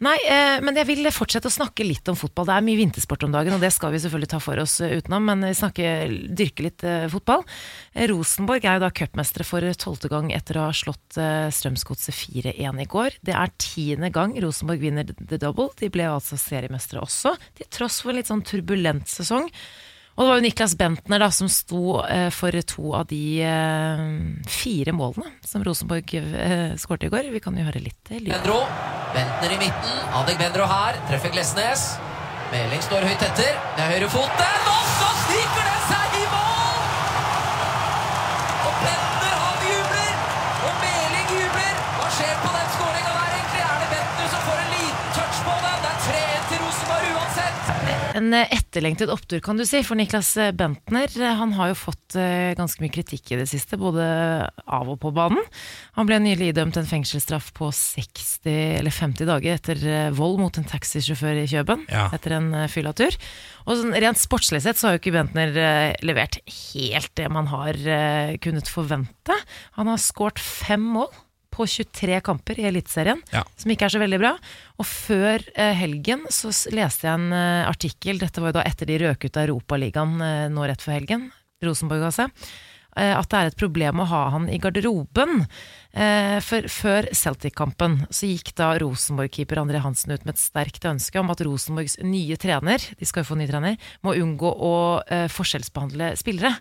Nei, 0.00 0.14
eh, 0.32 0.62
men 0.64 0.78
jeg 0.80 0.88
vil 0.88 1.08
fortsette 1.12 1.50
å 1.50 1.52
snakke 1.52 1.84
litt 1.84 2.08
om 2.08 2.16
fotball. 2.16 2.46
Det 2.48 2.54
er 2.54 2.64
mye 2.64 2.78
vintersport 2.78 3.26
om 3.26 3.34
dagen, 3.34 3.52
og 3.52 3.60
det 3.60 3.68
skal 3.74 3.92
vi 3.92 4.00
selvfølgelig 4.00 4.30
ta 4.32 4.38
for 4.40 4.62
oss 4.62 4.78
eh, 4.80 4.94
utenom, 4.96 5.26
men 5.28 5.44
vi 5.44 5.50
snakker, 5.58 6.14
dyrke 6.40 6.64
litt 6.64 6.84
eh, 6.88 7.04
fotball. 7.12 7.44
Eh, 7.92 8.06
Rosenborg 8.08 8.64
er 8.64 8.78
jo 8.78 8.84
da 8.86 8.90
cupmestere 8.96 9.44
for 9.44 9.66
tolvte 9.76 10.08
gang 10.08 10.32
etter 10.32 10.56
å 10.56 10.70
ha 10.70 10.72
slått 10.72 11.18
eh, 11.20 11.50
Strømsgodset 11.52 12.16
4-1 12.16 12.80
i 12.80 12.88
går. 12.96 13.18
Det 13.28 13.36
er 13.36 13.52
tiende 13.60 14.08
gang 14.14 14.32
Rosenborg 14.40 14.80
vinner 14.80 15.04
the 15.04 15.36
double. 15.36 15.68
De 15.76 15.92
ble 15.92 16.08
altså 16.08 16.40
seriemestere 16.40 17.04
også, 17.04 17.34
til 17.60 17.68
tross 17.76 18.00
for 18.00 18.14
en 18.14 18.22
litt 18.22 18.32
sånn 18.32 18.46
turbulent 18.46 19.12
sesong. 19.12 19.52
Og 20.16 20.22
det 20.24 20.28
var 20.30 20.38
jo 20.38 20.44
Niklas 20.46 20.74
Bentner 20.80 21.20
da, 21.20 21.28
som 21.34 21.48
sto 21.52 21.98
eh, 22.00 22.30
for 22.32 22.56
to 22.64 22.94
av 22.96 23.04
de 23.10 23.20
eh, 23.44 24.04
fire 24.48 24.94
målene 24.96 25.28
som 25.44 25.64
Rosenborg 25.66 26.14
eh, 26.16 26.72
skåret 26.80 27.04
i 27.04 27.12
går. 27.12 27.28
Vi 27.34 27.42
kan 27.44 27.56
jo 27.58 27.66
høre 27.68 27.84
litt 27.84 28.08
eh, 28.08 28.22
lyd. 28.22 28.32
Bendro. 28.32 28.62
Bentner 29.12 29.52
i 29.52 29.60
midten. 29.60 30.02
Adek 30.16 30.40
Bendro 30.40 30.68
her. 30.72 30.96
Treffer 31.10 31.36
Glesnes. 31.36 31.88
Meling 32.48 32.80
står 32.88 33.04
høyt 33.10 33.28
etter. 33.28 33.52
Det 33.76 33.84
er 33.84 33.96
høyrefoten. 33.98 34.70
Og 34.72 34.92
så 34.96 35.12
stikker 35.26 35.68
den 35.68 35.75
En 48.16 48.32
etterlengtet 48.32 49.10
opptur, 49.12 49.42
kan 49.44 49.58
du 49.58 49.64
si, 49.68 49.82
for 49.84 49.98
Niklas 49.98 50.30
Bentner. 50.56 51.12
Han 51.36 51.52
har 51.58 51.72
jo 51.72 51.76
fått 51.76 52.16
eh, 52.16 52.54
ganske 52.56 52.80
mye 52.80 52.94
kritikk 52.94 53.34
i 53.34 53.40
det 53.42 53.48
siste, 53.50 53.76
både 53.76 54.06
av 54.64 54.88
og 54.88 54.96
på 55.02 55.12
banen. 55.16 55.42
Han 55.98 56.08
ble 56.08 56.16
nylig 56.24 56.48
idømt 56.54 56.78
en 56.80 56.88
fengselsstraff 56.88 57.50
på 57.56 57.68
60 57.68 58.48
eller 58.78 58.94
50 58.94 59.28
dager 59.28 59.58
etter 59.58 59.84
eh, 59.84 60.08
vold 60.16 60.40
mot 60.40 60.56
en 60.56 60.68
taxisjåfør 60.68 61.42
i 61.42 61.50
Kjøben. 61.50 61.84
Ja. 61.92 62.06
Etter 62.16 62.38
en 62.38 62.48
eh, 62.56 62.70
fyllatur. 62.72 63.18
Og 63.66 63.82
sånn, 63.82 63.92
rent 64.00 64.22
sportslig 64.22 64.62
sett 64.64 64.80
så 64.80 64.88
har 64.88 64.96
jo 64.96 65.02
ikke 65.02 65.16
Bentner 65.18 65.52
levert 66.06 66.38
helt 66.46 67.12
det 67.18 67.28
man 67.32 67.48
har 67.50 67.76
kunnet 68.40 68.70
forvente. 68.70 69.36
Han 69.76 69.90
har 69.90 70.00
skåret 70.00 70.38
fem 70.40 70.84
mål 70.96 71.10
på 71.56 71.64
23 71.72 72.20
kamper 72.26 72.60
i 72.60 72.68
Eliteserien, 72.68 73.22
Ja. 73.32 73.42
som 73.56 73.72
ikke 73.72 73.88
er 73.88 73.94
så 73.96 74.02
veldig 74.02 74.20
bra. 74.20 74.34
Og 74.78 74.86
før 74.86 75.40
eh, 75.56 75.72
helgen 75.80 76.26
så 76.28 76.52
leste 76.76 77.08
jeg 77.08 77.14
en 77.16 77.32
eh, 77.32 77.64
artikkel, 77.70 78.20
dette 78.20 78.44
var 78.44 78.52
jo 78.52 78.58
da 78.60 78.66
etter 78.68 78.86
de 78.92 79.00
røk 79.06 79.24
ut 79.24 79.36
av 79.40 79.48
Europaligaen 79.48 80.16
eh, 80.20 80.46
nå 80.52 80.68
rett 80.68 80.84
før 80.84 80.98
helgen, 81.00 81.30
Rosenborg 81.64 82.04
altså, 82.10 82.28
eh, 82.96 83.14
at 83.16 83.30
det 83.32 83.38
er 83.40 83.50
et 83.50 83.56
problem 83.58 84.04
å 84.04 84.08
ha 84.12 84.22
han 84.36 84.50
i 84.52 84.60
garderoben. 84.60 85.46
For 86.44 86.66
før 86.68 87.06
Celtic-kampen 87.16 87.94
så 88.12 88.28
gikk 88.28 88.50
da 88.58 88.74
Rosenborg-keeper 88.82 89.56
André 89.62 89.80
Hansen 89.80 90.12
ut 90.12 90.26
med 90.28 90.34
et 90.34 90.42
sterkt 90.42 90.84
ønske 90.84 91.16
om 91.22 91.30
at 91.32 91.40
Rosenborgs 91.46 91.94
nye 92.04 92.36
trener, 92.36 92.84
de 93.00 93.08
skal 93.08 93.24
jo 93.24 93.30
få 93.30 93.38
ny 93.40 93.46
trener, 93.48 93.78
må 94.04 94.12
unngå 94.12 94.50
å 94.52 94.74
eh, 95.08 95.24
forskjellsbehandle 95.32 96.10
spillere. 96.20 96.52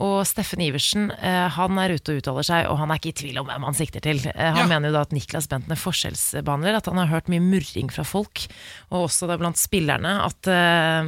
Og 0.00 0.22
Steffen 0.24 0.62
Iversen 0.64 1.10
eh, 1.20 1.48
han 1.52 1.76
er 1.78 1.92
ute 1.92 2.14
og 2.14 2.22
uttaler 2.22 2.46
seg, 2.48 2.64
og 2.70 2.78
han 2.80 2.90
er 2.90 2.96
ikke 2.96 3.10
i 3.10 3.16
tvil 3.20 3.40
om 3.42 3.46
hvem 3.50 3.66
han 3.68 3.76
sikter 3.76 4.00
til. 4.00 4.22
Eh, 4.30 4.48
han 4.56 4.62
Ja. 4.64 4.68
mener 4.70 4.88
jo 4.88 4.94
da 4.96 5.02
at 5.04 5.12
Niklas 5.12 5.46
Bentner 5.50 5.76
forskjellsbehandler, 5.76 6.78
at 6.78 6.86
han 6.88 6.96
har 6.96 7.10
hørt 7.10 7.28
mye 7.28 7.42
murring 7.44 7.90
fra 7.92 8.02
folk, 8.08 8.46
og 8.90 9.04
også 9.10 9.28
da 9.28 9.36
blant 9.36 9.60
spillerne, 9.60 10.14
at 10.24 10.48
uh, 10.48 11.04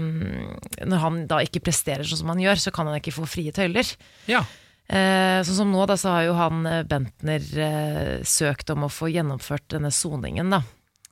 når 0.84 1.00
han 1.00 1.16
da 1.30 1.38
ikke 1.46 1.62
presterer 1.64 2.04
sånn 2.04 2.20
som 2.20 2.34
han 2.34 2.42
gjør, 2.44 2.60
så 2.60 2.74
kan 2.76 2.86
han 2.90 3.00
ikke 3.00 3.14
få 3.16 3.24
frie 3.26 3.54
tøyler. 3.56 3.88
Ja. 4.28 4.44
Uh, 4.84 5.40
sånn 5.48 5.62
som 5.62 5.72
nå, 5.72 5.86
da, 5.88 5.96
så 5.96 6.12
har 6.12 6.26
jo 6.28 6.36
han 6.36 6.68
Bentner 6.90 7.40
uh, 7.56 8.20
søkt 8.28 8.68
om 8.74 8.84
å 8.84 8.92
få 8.92 9.08
gjennomført 9.08 9.64
denne 9.72 9.90
soningen, 9.96 10.52
da. 10.52 10.60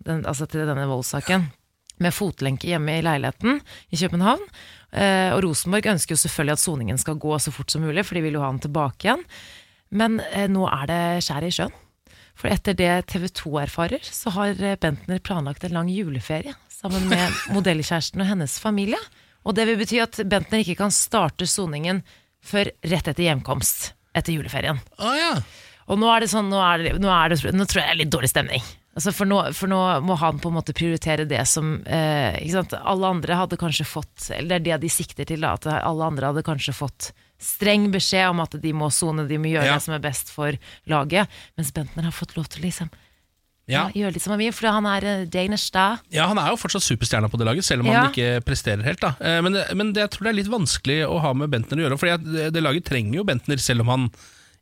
Den, 0.05 0.27
altså 0.29 0.45
til 0.51 0.69
denne 0.69 0.85
voldssaken. 0.91 1.49
Med 2.03 2.13
fotlenke 2.17 2.67
hjemme 2.69 2.99
i 2.99 3.03
leiligheten 3.05 3.61
i 3.93 3.97
København. 4.01 4.43
Eh, 4.93 5.31
og 5.33 5.41
Rosenborg 5.47 5.89
ønsker 5.95 6.15
jo 6.15 6.21
selvfølgelig 6.21 6.59
at 6.59 6.63
soningen 6.63 7.01
skal 7.01 7.21
gå 7.21 7.37
så 7.41 7.53
fort 7.55 7.73
som 7.73 7.85
mulig, 7.85 8.05
for 8.05 8.19
de 8.19 8.25
vil 8.27 8.37
jo 8.37 8.45
ha 8.45 8.51
han 8.51 8.61
tilbake 8.63 9.09
igjen. 9.09 9.25
Men 9.93 10.21
eh, 10.33 10.49
nå 10.53 10.67
er 10.69 10.85
det 10.91 11.01
skjær 11.25 11.49
i 11.49 11.53
sjøen. 11.55 11.79
For 12.39 12.49
etter 12.53 12.77
det 12.77 12.93
TV 13.13 13.27
2 13.29 13.53
erfarer, 13.67 14.05
så 14.05 14.33
har 14.37 14.57
eh, 14.57 14.79
Bentner 14.81 15.21
planlagt 15.25 15.65
en 15.65 15.77
lang 15.77 15.91
juleferie 15.93 16.55
sammen 16.73 17.05
med 17.11 17.41
modellkjæresten 17.57 18.25
og 18.25 18.31
hennes 18.33 18.59
familie. 18.61 19.01
Og 19.47 19.57
det 19.57 19.67
vil 19.69 19.81
bety 19.81 20.01
at 20.03 20.21
Bentner 20.29 20.63
ikke 20.63 20.79
kan 20.81 20.95
starte 20.95 21.49
soningen 21.49 22.03
før 22.43 22.73
rett 22.89 23.09
etter 23.09 23.27
hjemkomst 23.27 23.93
etter 24.17 24.35
juleferien. 24.35 24.81
Oh, 25.01 25.15
ja. 25.17 25.37
Og 25.91 25.99
nå 26.01 26.09
er 26.13 26.25
det 26.25 26.31
sånn, 26.33 26.51
nå, 26.53 26.61
er 26.63 26.85
det, 26.85 26.95
nå, 27.01 27.11
er 27.11 27.33
det, 27.33 27.53
nå 27.57 27.67
tror 27.69 27.83
jeg 27.83 27.89
det 27.89 27.95
er 27.95 28.01
litt 28.05 28.13
dårlig 28.13 28.31
stemning. 28.33 28.65
Altså 28.93 29.13
for, 29.17 29.25
nå, 29.25 29.39
for 29.57 29.71
nå 29.73 29.79
må 30.05 30.15
han 30.21 30.37
på 30.43 30.51
en 30.51 30.57
måte 30.59 30.75
prioritere 30.77 31.25
det 31.25 31.41
som 31.49 31.79
eh? 31.89 32.37
Alle 32.83 33.09
andre 33.09 33.39
hadde 33.41 33.57
kanskje 33.57 33.87
fått 33.89 34.27
Eller 34.37 34.59
det 34.61 34.75
er 34.75 34.79
det 34.79 34.83
de 34.85 34.91
sikter 34.93 35.25
til, 35.31 35.41
da, 35.41 35.55
at 35.57 35.65
alle 35.81 36.05
andre 36.11 36.29
hadde 36.29 36.43
kanskje 36.45 36.75
fått 36.77 37.13
streng 37.43 37.89
beskjed 37.91 38.29
om 38.31 38.43
at 38.45 38.53
de 38.63 38.71
må 38.77 38.91
sone, 38.95 39.25
de 39.27 39.39
må 39.41 39.49
gjøre 39.51 39.65
Ja. 39.67 39.79
det 39.81 39.83
som 39.83 39.95
er 39.97 40.03
best 40.05 40.29
for 40.31 40.55
laget. 40.87 41.27
Mens 41.59 41.73
Bentner 41.75 42.05
har 42.07 42.13
fått 42.15 42.37
lov 42.37 42.47
til 42.53 42.61
å 42.63 42.67
liksom 42.69 42.91
Ja. 43.67 43.89
ja, 43.89 44.03
gjøre 44.03 44.13
litt 44.15 44.23
som 44.23 44.33
han 44.35 44.41
vil, 44.43 44.53
for 44.53 44.69
han 44.69 44.87
er 44.87 45.05
eh, 45.07 45.25
Danish 45.27 45.71
da. 45.73 45.97
ja, 46.13 46.27
han 46.29 46.39
er 46.39 46.51
jo 46.53 46.61
fortsatt 46.61 46.83
superstjerna 46.85 47.31
på 47.33 47.39
det 47.41 47.47
laget, 47.49 47.65
selv 47.65 47.81
om 47.83 47.87
Ja. 47.91 48.03
han 48.05 48.13
ikke 48.13 48.45
presterer 48.45 48.83
helt. 48.85 49.01
da 49.01 49.15
Eh, 49.21 49.41
Men, 49.41 49.57
men 49.75 49.93
det, 49.93 50.03
jeg 50.05 50.11
tror 50.11 50.25
det 50.29 50.31
er 50.35 50.39
litt 50.43 50.53
vanskelig 50.53 51.01
å 51.09 51.19
ha 51.23 51.33
med 51.33 51.49
Bentner 51.51 51.79
å 51.81 51.89
gjøre, 51.89 51.99
for 51.99 52.07
det, 52.13 52.53
det 52.53 52.63
laget 52.63 52.85
trenger 52.85 53.15
jo 53.23 53.25
Bentner, 53.25 53.57
selv 53.59 53.81
om 53.87 53.89
han 53.89 54.11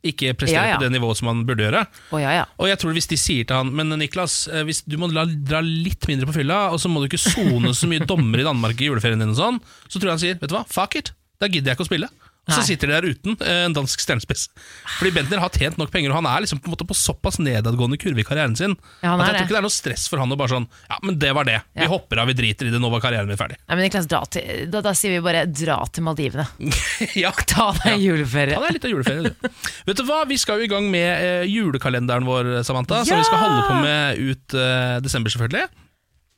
ikke 0.07 0.33
presterer 0.39 0.65
Ja, 0.65 0.73
ja. 0.73 0.79
på 0.79 0.85
det 0.87 0.93
nivået 0.95 1.19
som 1.19 1.29
han 1.29 1.43
burde 1.49 1.67
gjøre. 1.67 1.83
Oh, 2.11 2.21
ja, 2.23 2.33
ja. 2.41 2.45
Og 2.59 2.71
jeg 2.71 2.79
tror 2.81 2.95
Hvis 2.97 3.11
de 3.11 3.19
sier 3.21 3.45
til 3.45 3.57
han 3.57 3.73
Men 3.77 3.93
Niklas, 4.01 4.49
eh, 4.49 4.63
hvis 4.65 4.83
du 4.89 4.97
må 5.01 5.11
la, 5.13 5.27
dra 5.27 5.61
litt 5.65 6.07
mindre 6.09 6.29
på 6.31 6.39
fylla, 6.41 6.71
og 6.73 6.81
så 6.81 6.89
må 6.89 7.03
du 7.03 7.11
ikke 7.11 7.21
sone 7.21 7.75
så 7.77 7.89
mye 7.91 8.07
dommer 8.09 8.41
i 8.41 8.47
Danmark 8.47 8.81
i 8.81 8.89
juleferien 8.89 9.21
din, 9.21 9.35
og 9.35 9.41
sånn 9.41 9.61
så 9.89 9.99
tror 9.99 10.09
jeg 10.11 10.17
han 10.17 10.23
sier 10.25 10.41
Vet 10.41 10.53
du 10.53 10.57
hva, 10.57 10.65
fuck 10.71 10.97
it, 10.97 11.13
da 11.41 11.49
gidder 11.49 11.73
jeg 11.73 11.79
ikke 11.79 11.87
å 11.89 11.91
spille. 11.91 12.09
Og 12.49 12.55
så 12.57 12.63
sitter 12.67 12.89
de 12.91 12.95
der 12.97 13.05
uten 13.13 13.35
eh, 13.47 13.59
en 13.69 13.75
dansk 13.77 14.01
stjernespiss. 14.03 14.49
Fordi 14.97 15.13
Bentner 15.15 15.39
har 15.43 15.53
tjent 15.55 15.77
nok 15.79 15.91
penger, 15.93 16.11
og 16.11 16.17
han 16.19 16.27
er 16.27 16.43
liksom 16.43 16.59
på, 16.65 16.73
på 16.75 16.97
såpass 16.97 17.37
nedadgående 17.39 17.99
kurve 18.01 18.23
i 18.23 18.27
karrieren 18.27 18.57
sin 18.59 18.73
Ja, 19.05 19.13
han 19.13 19.21
at 19.23 19.29
jeg 19.29 19.37
tror 19.37 19.45
ikke 19.45 19.55
det 19.55 19.61
er 19.61 19.67
noe 19.69 19.75
stress 19.75 20.07
for 20.11 20.23
han 20.23 20.33
å 20.35 20.39
bare 20.41 20.51
sånn 20.57 20.67
Ja, 20.89 20.99
men 21.07 21.19
det 21.23 21.31
var 21.37 21.47
det. 21.47 21.59
Vi 21.79 21.87
hopper 21.93 22.23
av, 22.23 22.31
vi 22.33 22.35
driter 22.41 22.67
i 22.67 22.73
det, 22.75 22.81
nå 22.83 22.91
var 22.91 23.03
karrieren 23.05 23.29
min 23.31 23.39
ferdig. 23.39 23.59
Nei, 23.69 23.77
men 23.77 23.85
Niklas, 23.87 24.09
til, 24.35 24.65
da, 24.73 24.81
da 24.89 24.95
sier 24.99 25.15
vi 25.15 25.21
bare 25.23 25.45
dra 25.47 25.77
til 25.93 26.07
Maldivene. 26.09 26.49
ja, 27.23 27.31
Ta 27.53 27.69
deg 27.85 28.03
juleferie. 28.03 28.57
Ta 28.57 28.65
deg 28.67 28.79
litt 28.79 28.89
av 28.89 28.95
juleferie, 28.97 29.31
du. 29.31 29.53
Vet 29.91 30.01
du 30.01 30.05
hva, 30.09 30.23
Vi 30.33 30.41
skal 30.41 30.59
jo 30.63 30.67
i 30.67 30.73
gang 30.73 30.89
med 30.91 31.07
eh, 31.13 31.45
julekalenderen 31.51 32.27
vår, 32.27 32.51
Samantha, 32.67 33.05
som 33.07 33.21
vi 33.21 33.29
skal 33.29 33.45
holde 33.45 33.63
på 33.69 33.79
med 33.85 34.25
ut 34.33 34.57
eh, 34.59 34.97
desember, 35.05 35.33
selvfølgelig. 35.37 35.69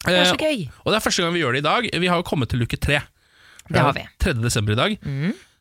Det 0.03 0.19
er 0.19 0.29
så 0.29 0.37
Eh, 0.37 0.43
gøy. 0.43 0.67
Og 0.83 0.91
det 0.93 0.99
er 0.99 1.05
første 1.07 1.23
gang 1.25 1.33
vi 1.33 1.41
gjør 1.45 1.57
det 1.57 1.62
i 1.62 1.67
dag. 1.69 1.88
Vi 2.03 2.11
har 2.11 2.21
jo 2.21 2.27
kommet 2.27 2.51
til 2.51 2.59
luke 2.61 2.77
tre. 2.77 3.01
Det 3.71 3.79
har 3.79 3.95
vi. 3.95 4.03
3. 4.21 4.35
desember 4.43 4.75
i 4.75 4.79
dag. 4.81 4.97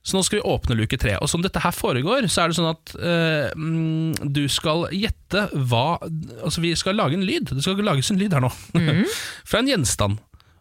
Så 0.02 0.18
nå 0.18 0.24
skal 0.26 0.40
vi 0.40 0.48
åpne 0.50 0.78
luke 0.80 0.98
tre. 0.98 1.14
Og 1.22 1.30
som 1.30 1.44
dette 1.46 1.62
her 1.62 1.74
foregår, 1.76 2.26
så 2.32 2.44
er 2.44 2.50
det 2.52 2.58
sånn 2.58 2.72
at 2.72 2.96
eh, 2.98 3.54
mm, 3.54 4.32
du 4.34 4.44
skal 4.50 4.88
gjette 4.96 5.46
hva 5.54 6.00
Altså, 6.02 6.64
vi 6.64 6.74
skal 6.78 6.98
lage 6.98 7.18
en 7.18 7.26
lyd. 7.28 7.52
Det 7.54 7.62
skal 7.62 7.78
lages 7.86 8.10
en 8.14 8.20
lyd 8.22 8.34
her 8.34 8.42
nå. 8.44 8.50
Fra 9.50 9.62
en 9.62 9.70
gjenstand. 9.70 10.18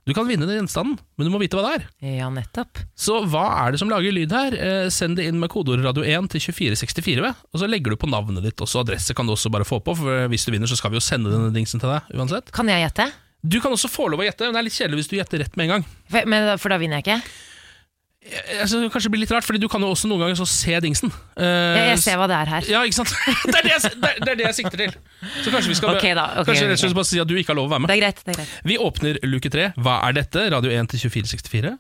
Du 0.09 0.15
kan 0.17 0.27
vinne 0.27 0.47
den 0.49 0.63
gjenstanden, 0.63 0.97
men 1.17 1.27
du 1.29 1.31
må 1.33 1.39
vite 1.39 1.59
hva 1.59 1.63
det 1.67 1.73
er. 1.77 1.83
Ja, 2.19 2.29
nettopp. 2.33 2.81
Så 2.99 3.21
hva 3.31 3.45
er 3.63 3.73
det 3.73 3.81
som 3.83 3.91
lager 3.93 4.13
lyd 4.17 4.33
her? 4.35 4.57
Eh, 4.57 4.87
send 4.93 5.21
det 5.21 5.27
inn 5.29 5.39
med 5.41 5.53
kodeordet 5.53 5.85
radio 5.87 6.03
1 6.03 6.31
til 6.33 6.43
2464, 6.49 7.25
ved, 7.25 7.43
og 7.53 7.63
så 7.63 7.69
legger 7.69 7.95
du 7.95 8.01
på 8.01 8.09
navnet 8.11 8.45
ditt 8.45 8.65
også. 8.65 8.83
Adresse 8.83 9.15
kan 9.17 9.29
du 9.29 9.37
også 9.37 9.53
bare 9.53 9.69
få 9.69 9.79
på, 9.85 9.95
for 10.01 10.25
hvis 10.33 10.49
du 10.49 10.55
vinner, 10.57 10.71
så 10.71 10.79
skal 10.81 10.93
vi 10.93 10.99
jo 10.99 11.05
sende 11.05 11.33
denne 11.33 11.53
dingsen 11.55 11.83
til 11.83 11.93
deg 11.93 12.17
uansett. 12.17 12.51
Kan 12.57 12.73
jeg 12.73 12.89
gjette? 12.89 13.11
Du 13.41 13.61
kan 13.63 13.73
også 13.73 13.89
få 13.93 14.09
lov 14.13 14.25
å 14.25 14.27
gjette, 14.27 14.49
men 14.49 14.57
det 14.57 14.61
er 14.65 14.69
litt 14.69 14.77
kjedelig 14.81 15.05
hvis 15.05 15.13
du 15.13 15.15
gjetter 15.21 15.45
rett 15.45 15.55
med 15.57 15.69
en 15.69 15.73
gang. 15.77 15.87
For, 16.11 16.29
men, 16.29 16.51
for 16.61 16.73
da 16.73 16.81
vinner 16.81 17.01
jeg 17.01 17.07
ikke? 17.07 17.21
Eh, 18.21 18.61
Altså, 18.61 18.81
det 18.83 18.91
kanskje 18.93 19.11
blir 19.11 19.23
litt 19.23 19.31
rart, 19.33 19.45
Fordi 19.49 19.59
du 19.63 19.69
kan 19.73 19.81
jo 19.81 19.89
også 19.95 20.09
noen 20.11 20.21
ganger 20.21 20.37
så 20.37 20.45
se 20.49 20.77
dingsen. 20.85 21.09
Uh, 21.39 21.45
Jeg, 21.45 21.87
jeg 21.95 21.99
ser 22.05 22.19
hva 22.21 22.27
det 22.29 22.37
er 22.37 22.51
her. 22.53 22.67
Ja, 22.69 22.83
ikke 22.85 22.99
sant? 23.01 23.15
Det 23.49 23.57
er 23.57 23.63
det, 23.65 23.73
jeg, 23.73 23.81
det, 23.97 24.11
er, 24.11 24.25
det 24.27 24.35
det 24.39 24.47
jeg 24.51 24.59
sikter 24.61 24.77
til. 24.85 24.93
Så 25.45 25.51
kanskje 25.55 25.73
vi 25.73 25.79
skal 25.81 25.95
okay, 25.97 26.13
da, 26.19 26.27
okay, 26.43 26.53
Kanskje 26.53 26.69
rett 26.69 26.77
og 26.77 26.77
ok. 26.77 26.85
slett 26.85 26.99
bare 27.01 27.11
si 27.13 27.23
at 27.25 27.31
du 27.31 27.35
ikke 27.41 27.55
har 27.55 27.61
lov 27.63 27.71
å 27.71 27.73
være 27.75 27.87
med. 27.87 27.93
Det 27.93 27.97
er 27.97 28.03
greit. 28.05 28.21
det 28.27 28.35
er 28.35 28.43
greit 28.43 28.69
Vi 28.73 28.79
åpner 28.89 29.21
luke 29.25 29.53
tre. 29.53 29.71
Hva 29.81 30.01
er 30.09 30.19
dette? 30.21 30.47
Radio 30.53 30.71
1 30.77 30.93
til 30.93 31.07
2464. 31.09 31.77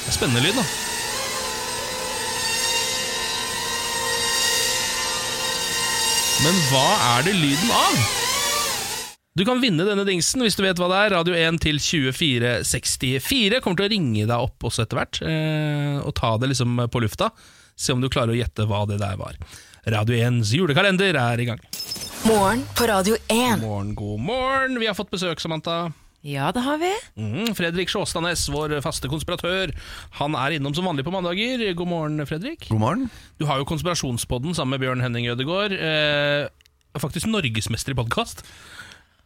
Det 0.00 0.08
er 0.08 0.16
Spennende 0.16 0.42
lyd, 0.44 0.56
da. 0.56 0.64
Men 6.44 6.58
hva 6.68 6.86
er 7.14 7.24
det 7.28 7.34
lyden 7.38 7.70
av? 7.72 8.23
Du 9.34 9.42
kan 9.42 9.58
vinne 9.58 9.82
denne 9.82 10.04
dingsen 10.06 10.44
hvis 10.44 10.54
du 10.54 10.60
vet 10.62 10.78
hva 10.78 10.86
det 10.92 10.98
er. 11.00 11.12
Radio 11.16 11.34
1 11.34 11.56
til 11.64 11.80
2464 11.82 13.58
kommer 13.64 13.80
til 13.80 13.88
å 13.88 13.90
ringe 13.90 14.26
deg 14.30 14.34
opp 14.44 14.66
også 14.68 14.84
etter 14.84 15.00
hvert, 15.00 15.18
eh, 15.26 15.96
og 16.06 16.12
ta 16.14 16.36
det 16.38 16.52
liksom 16.52 16.84
på 16.86 17.00
lufta. 17.02 17.32
Se 17.74 17.90
om 17.90 17.98
du 17.98 18.06
klarer 18.06 18.30
å 18.30 18.38
gjette 18.38 18.62
hva 18.70 18.84
det 18.86 19.00
der 19.00 19.16
var. 19.18 19.34
Radio 19.90 20.20
1s 20.22 20.52
julekalender 20.54 21.18
er 21.18 21.42
i 21.42 21.46
gang. 21.48 21.58
Morgen 22.28 22.62
på 22.78 22.86
Radio 22.86 23.18
1. 23.26 23.58
Morgen, 23.64 23.90
god 23.98 24.22
morgen. 24.22 24.78
Vi 24.78 24.86
har 24.86 24.94
fått 24.94 25.10
besøk, 25.10 25.42
Samantha. 25.42 25.88
Ja, 26.22 26.52
det 26.54 26.62
har 26.62 26.78
vi. 26.78 26.92
Mm, 27.18 27.50
Fredrik 27.58 27.90
Sjåstadnes, 27.90 28.46
vår 28.54 28.76
faste 28.86 29.10
konspiratør. 29.10 29.74
Han 30.20 30.38
er 30.38 30.60
innom 30.60 30.78
som 30.78 30.86
vanlig 30.86 31.08
på 31.08 31.16
mandager. 31.16 31.66
God 31.74 31.90
morgen, 31.90 32.22
Fredrik. 32.30 32.68
God 32.70 32.84
morgen. 32.86 33.10
Du 33.42 33.50
har 33.50 33.58
jo 33.58 33.66
Konspirasjonspodden 33.66 34.54
sammen 34.54 34.78
med 34.78 34.86
Bjørn 34.86 35.02
Henning 35.02 35.26
Ødegaard. 35.34 35.74
Eh, 35.74 36.46
faktisk 37.02 37.26
norgesmester 37.34 37.98
i 37.98 37.98
podkast. 37.98 38.46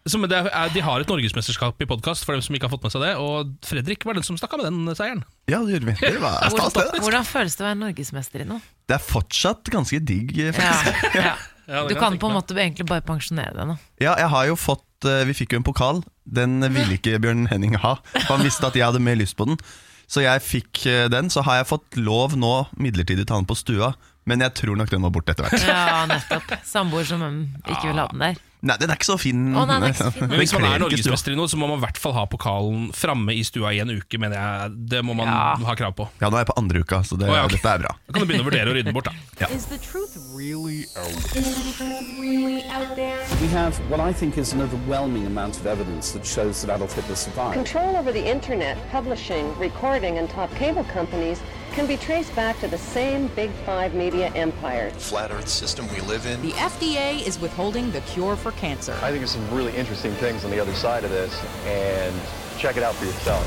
De 0.08 0.80
har 0.84 1.02
et 1.04 1.10
norgesmesterskap 1.10 1.82
i 1.84 1.88
podkast, 1.88 2.24
for 2.26 2.36
dem 2.36 2.42
som 2.44 2.56
ikke 2.56 2.68
har 2.68 2.72
fått 2.74 2.86
med 2.86 2.94
seg 2.94 3.04
det. 3.04 3.12
Og 3.20 3.52
Fredrik 3.66 4.06
var 4.08 4.18
den 4.18 4.26
som 4.26 4.38
stakk 4.40 4.56
av 4.56 4.64
med 4.64 4.72
den 4.72 4.96
seieren. 4.98 5.22
Ja, 5.50 5.60
det 5.64 5.76
gjorde 5.76 5.92
vi. 5.92 5.96
Det 6.00 6.22
var 6.22 6.40
stas, 6.54 6.76
det. 6.78 7.02
Hvordan 7.04 7.28
føles 7.28 7.56
det 7.58 7.64
å 7.64 7.68
være 7.68 7.80
norgesmester 7.82 8.44
i 8.44 8.48
noe? 8.48 8.60
Det 8.88 8.96
er 8.96 9.04
fortsatt 9.04 9.70
ganske 9.74 10.00
digg, 10.00 10.34
faktisk. 10.56 11.14
ja. 11.20 11.36
Ja, 11.68 11.82
Du 11.84 11.92
kan 12.00 12.14
på 12.16 12.30
en 12.30 12.32
måte 12.38 12.54
egentlig 12.56 12.86
bare 12.88 13.04
pensjonere 13.04 13.52
deg 13.52 13.66
nå. 13.68 13.74
Ja, 14.00 14.14
jeg 14.16 14.30
har 14.32 14.46
jo 14.48 14.54
fått 14.56 15.04
eh, 15.04 15.26
Vi 15.28 15.34
fikk 15.36 15.52
jo 15.52 15.58
en 15.60 15.66
pokal. 15.66 15.98
Den 16.24 16.62
ville 16.64 16.96
ikke 16.96 17.18
Bjørn 17.20 17.44
Henning 17.50 17.76
ha. 17.82 17.98
For 18.14 18.38
han 18.38 18.46
visste 18.46 18.70
at 18.70 18.78
jeg 18.78 18.86
hadde 18.88 19.02
mer 19.04 19.18
lyst 19.20 19.36
på 19.36 19.44
den. 19.50 19.60
Så 20.08 20.24
jeg 20.24 20.40
fikk 20.46 20.86
eh, 20.88 21.10
den. 21.12 21.28
Så 21.28 21.44
har 21.44 21.60
jeg 21.60 21.68
fått 21.68 21.98
lov 22.00 22.38
nå 22.40 22.54
midlertidig 22.80 23.26
til 23.26 23.28
å 23.28 23.32
ta 23.34 23.40
den 23.42 23.50
på 23.52 23.58
stua. 23.60 23.92
Men 24.28 24.40
jeg 24.44 24.56
tror 24.62 24.80
nok 24.80 24.88
den 24.92 25.04
var 25.04 25.12
borte 25.12 25.36
etter 25.36 25.44
hvert. 25.44 25.68
Ja, 25.68 26.06
nettopp. 26.08 26.56
Samboer 26.64 27.04
som 27.08 27.20
ikke 27.68 27.90
vil 27.90 28.00
ha 28.00 28.08
den 28.14 28.24
der. 28.24 28.40
Nei, 28.60 28.74
den 28.80 28.90
er 28.90 28.98
ikke 28.98 29.06
så 29.06 29.14
fin. 29.20 29.42
Å, 29.54 29.62
nei, 29.68 29.76
den 29.78 29.86
er 29.86 29.92
ikke 29.94 30.04
så 30.08 30.14
fin. 30.14 30.28
Men 30.32 30.40
hvis 30.42 30.52
man 30.56 30.64
er 30.66 30.80
norgesmester 30.82 31.34
i 31.34 31.38
noe, 31.38 31.46
så 31.50 31.58
må 31.60 31.68
man 31.70 31.78
i 31.78 31.84
hvert 31.84 32.00
fall 32.02 32.14
ha 32.16 32.24
pokalen 32.30 32.88
framme 32.96 33.34
i 33.36 33.44
stua 33.46 33.70
i 33.76 33.78
en 33.84 33.92
uke, 33.94 34.18
mener 34.18 34.34
jeg. 34.40 34.72
Det 34.94 35.02
må 35.06 35.14
man 35.18 35.30
Ja. 35.30 35.54
ha 35.68 35.74
krav 35.78 35.94
på. 35.98 36.08
Ja, 36.22 36.30
nå 36.30 36.38
er 36.38 36.42
jeg 36.42 36.50
på 36.50 36.56
andre 36.58 36.82
uka, 36.82 37.02
så 37.06 37.18
det, 37.20 37.28
oh, 37.30 37.36
ja, 37.36 37.44
okay. 37.46 37.56
dette 37.58 37.74
er 37.76 37.84
bra. 37.84 37.92
Da 38.08 38.16
kan 38.16 38.24
du 38.24 38.30
begynne 38.30 38.46
å 38.46 38.48
vurdere 38.50 38.72
å 38.72 38.74
rydde 38.74 38.90
den 38.90 38.96
bort, 38.98 39.10
da. 39.38 39.46
Is 39.54 39.66
the 39.70 39.78
truth 39.78 40.16
really 40.34 40.86
out? 40.98 41.14
Is 41.38 41.54
the 41.54 41.72
truth 41.78 42.10
really 42.18 42.62
out 42.74 42.96
there? 42.96 43.20
We 43.40 43.48
have 43.54 43.78
what 43.90 44.00
I 44.00 44.12
think 44.12 44.38
is 44.38 44.52
an 44.52 44.62
overwhelming 44.62 45.26
amount 45.26 45.60
of 45.60 45.66
evidence 45.66 46.12
that 46.12 46.26
shows 46.26 46.62
that 46.62 46.74
Adolf 46.74 46.94
Hitler 46.98 47.14
survived. 47.16 47.54
Control 47.54 47.96
over 47.96 48.10
the 48.12 48.24
internet, 48.26 48.76
publishing, 48.90 49.46
recording, 49.58 50.18
and 50.18 50.28
top 50.30 50.50
cable 50.56 50.84
companies 50.92 51.38
can 51.74 51.86
be 51.86 51.96
traced 51.96 52.34
back 52.36 52.58
to 52.60 52.68
the 52.68 52.78
same 52.78 53.28
Big 53.36 53.50
Five 53.66 53.94
media 53.94 54.30
empire. 54.34 54.90
flat 54.98 55.30
earth 55.30 55.48
system 55.48 55.86
we 55.94 56.00
live 56.12 56.26
in. 56.26 56.40
The 56.42 56.56
FDA 56.56 57.26
is 57.28 57.38
withholding 57.40 57.92
the 57.92 58.00
cure 58.12 58.36
for 58.36 58.52
cancer. 58.52 58.92
I 59.02 59.10
think 59.10 59.18
there's 59.22 59.30
some 59.38 59.48
really 59.58 59.72
interesting 59.76 60.12
things 60.14 60.44
on 60.44 60.50
the 60.50 60.60
other 60.60 60.74
side 60.74 61.04
of 61.04 61.10
this, 61.10 61.32
and 61.66 62.14
check 62.58 62.76
it 62.76 62.82
out 62.82 62.94
for 62.94 63.04
yourself. 63.06 63.44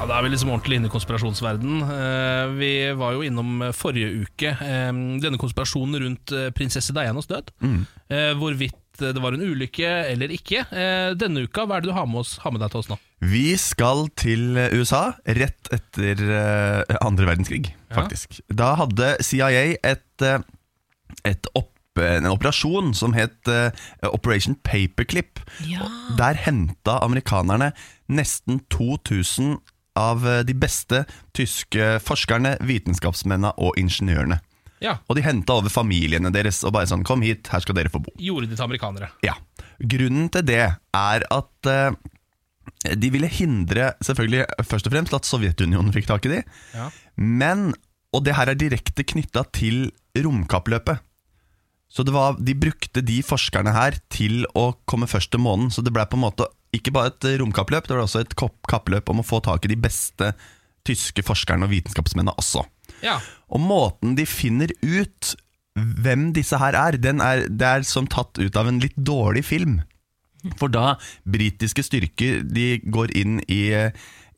Ja, 0.00 0.06
Da 0.06 0.16
er 0.18 0.22
vi 0.24 0.28
liksom 0.32 0.48
ordentlig 0.50 0.76
inne 0.80 0.88
i 0.88 0.90
konspirasjonsverden. 0.90 1.82
Eh, 1.82 2.46
Vi 2.56 2.70
var 2.96 3.12
jo 3.12 3.20
innom 3.22 3.62
eh, 3.62 3.72
forrige 3.76 4.22
uke 4.22 4.48
eh, 4.56 4.92
denne 5.20 5.36
konspirasjonen 5.38 6.00
rundt 6.04 6.32
prinsesse 6.56 6.92
Dianas 6.96 7.26
død. 7.28 7.50
Mm. 7.60 7.82
Hvorvidt 8.40 8.89
det 9.00 9.22
var 9.22 9.36
en 9.36 9.44
ulykke 9.44 9.90
eller 10.12 10.32
ikke. 10.34 10.64
Eh, 10.70 11.12
Denne 11.18 11.46
uka, 11.46 11.64
hva 11.66 11.78
er 11.78 11.84
det 11.84 11.90
du 11.90 11.96
har 11.96 12.08
med, 12.10 12.22
oss, 12.22 12.36
har 12.44 12.54
med 12.54 12.62
deg 12.64 12.72
til 12.72 12.82
oss 12.82 12.90
nå? 12.92 12.98
Vi 13.20 13.48
skal 13.60 14.06
til 14.20 14.56
USA 14.72 15.02
rett 15.24 15.72
etter 15.74 16.22
eh, 16.24 16.96
andre 17.04 17.28
verdenskrig, 17.28 17.74
faktisk. 17.92 18.40
Da 18.48 18.72
hadde 18.80 19.14
CIA 19.24 19.76
et, 19.84 20.24
eh, 20.24 20.40
et 21.28 21.50
opp, 21.58 21.74
en 22.00 22.30
operasjon 22.30 22.94
som 22.96 23.12
het 23.16 23.50
eh, 23.50 23.74
Operation 24.08 24.56
Paperclip. 24.64 25.42
Ja. 25.68 25.88
Der 26.16 26.38
henta 26.46 27.00
amerikanerne 27.04 27.72
nesten 28.08 28.62
2000 28.72 29.58
av 29.98 30.24
eh, 30.26 30.42
de 30.46 30.54
beste 30.56 31.04
tyske 31.36 31.98
forskerne, 32.04 32.56
vitenskapsmennene 32.64 33.52
og 33.60 33.76
ingeniørene. 33.80 34.40
Ja, 34.80 34.98
Og 35.08 35.16
de 35.16 35.22
henta 35.22 35.58
over 35.60 35.68
familiene 35.68 36.30
deres 36.32 36.62
og 36.64 36.72
bare 36.72 36.86
sånn 36.88 37.04
'kom 37.04 37.20
hit, 37.22 37.48
her 37.52 37.60
skal 37.60 37.74
dere 37.74 37.90
få 37.92 38.00
bo'. 38.00 38.14
Gjorde 38.16 38.48
de 38.48 38.56
til 38.56 38.64
amerikanere. 38.64 39.10
Ja. 39.22 39.34
Grunnen 39.80 40.30
til 40.30 40.42
det 40.42 40.76
er 40.94 41.20
at 41.30 41.66
uh, 41.66 41.92
de 42.96 43.10
ville 43.10 43.28
hindre 43.28 43.94
selvfølgelig 44.00 44.46
først 44.64 44.86
og 44.86 44.92
fremst 44.92 45.14
at 45.14 45.24
Sovjetunionen 45.28 45.92
fikk 45.92 46.06
tak 46.06 46.24
i 46.26 46.28
de, 46.28 46.44
Ja. 46.74 46.90
men, 47.16 47.74
og 48.14 48.24
det 48.24 48.34
her 48.36 48.48
er 48.48 48.54
direkte 48.54 49.04
knytta 49.04 49.44
til 49.52 49.92
romkappløpet. 50.16 51.00
Så 51.90 52.04
det 52.04 52.14
var, 52.14 52.36
de 52.38 52.54
brukte 52.54 53.02
de 53.02 53.20
forskerne 53.22 53.72
her 53.74 53.98
til 54.08 54.46
å 54.54 54.76
komme 54.86 55.08
først 55.10 55.32
til 55.32 55.40
månen. 55.40 55.70
Så 55.74 55.82
det 55.82 55.92
ble 55.92 56.06
på 56.06 56.14
en 56.14 56.22
måte 56.22 56.46
ikke 56.72 56.92
bare 56.92 57.10
et 57.10 57.40
romkappløp, 57.40 57.88
det 57.88 57.96
ble 57.96 58.04
også 58.06 58.20
et 58.22 58.36
kappløp 58.70 59.10
om 59.10 59.18
å 59.20 59.26
få 59.26 59.42
tak 59.42 59.64
i 59.66 59.72
de 59.74 59.76
beste 59.76 60.32
tyske 60.86 61.24
forskerne 61.26 61.66
og 61.66 61.70
vitenskapsmennene 61.74 62.36
også. 62.38 62.62
Ja, 63.04 63.20
Og 63.50 63.62
måten 63.64 64.16
de 64.18 64.26
finner 64.28 64.72
ut 64.82 65.34
hvem 65.74 66.30
disse 66.36 66.58
her 66.60 66.76
er, 66.76 66.98
er 66.98 67.46
det 67.48 67.66
er 67.66 67.86
som 67.86 68.08
tatt 68.10 68.38
ut 68.38 68.56
av 68.58 68.68
en 68.68 68.80
litt 68.82 68.96
dårlig 68.96 69.44
film. 69.46 69.80
For 70.60 70.72
da 70.72 70.94
britiske 71.28 71.84
styrker 71.84 72.40
de 72.48 72.80
går 72.88 73.12
inn 73.18 73.40
i, 73.52 73.74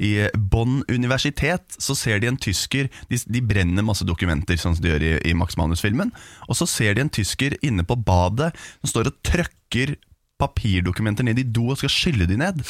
i 0.03 0.12
Bonn 0.35 0.81
universitet, 0.90 1.77
så 1.79 1.94
ser 1.98 2.22
de 2.22 2.31
en 2.31 2.40
tysker 2.40 2.90
De, 3.11 3.20
de 3.22 3.42
brenner 3.44 3.87
masse 3.87 4.07
dokumenter, 4.07 4.59
sånn 4.59 4.77
som 4.77 4.85
de 4.85 4.90
gjør 4.90 5.07
i, 5.07 5.12
i 5.31 5.37
Max 5.38 5.59
Manus-filmen. 5.61 6.11
Og 6.48 6.59
så 6.59 6.68
ser 6.70 6.96
de 6.96 7.05
en 7.05 7.12
tysker 7.12 7.57
inne 7.62 7.87
på 7.87 7.98
badet 7.98 8.53
som 8.81 8.94
står 8.94 9.12
og 9.12 9.22
trøkker 9.27 9.96
papirdokumenter 10.42 11.27
ned 11.27 11.38
i 11.38 11.46
do 11.46 11.68
og 11.70 11.79
skal 11.81 11.92
skylle 11.92 12.27
de 12.27 12.40
ned. 12.40 12.64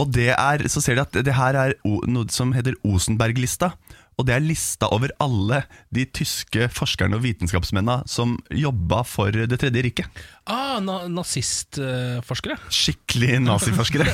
Og 0.00 0.16
er, 0.20 0.66
så 0.68 0.82
ser 0.84 0.96
de 0.96 1.04
at 1.04 1.20
det 1.24 1.36
her 1.36 1.56
er 1.56 1.76
noe 1.84 2.28
som 2.32 2.52
heter 2.56 2.76
Osenberg-lista. 2.84 3.72
Og 4.16 4.24
det 4.24 4.32
er 4.32 4.44
lista 4.44 4.88
over 4.94 5.12
alle 5.20 5.58
de 5.92 6.06
tyske 6.08 6.70
forskerne 6.72 7.18
og 7.18 7.24
vitenskapsmennene 7.26 8.06
som 8.08 8.38
jobba 8.48 9.02
for 9.04 9.30
Det 9.32 9.58
tredje 9.60 9.82
riket. 9.84 10.22
ah, 10.48 10.78
na 10.80 11.02
nazistforskere. 11.08 12.56
Skikkelig 12.72 13.42
naziforskere. 13.44 14.06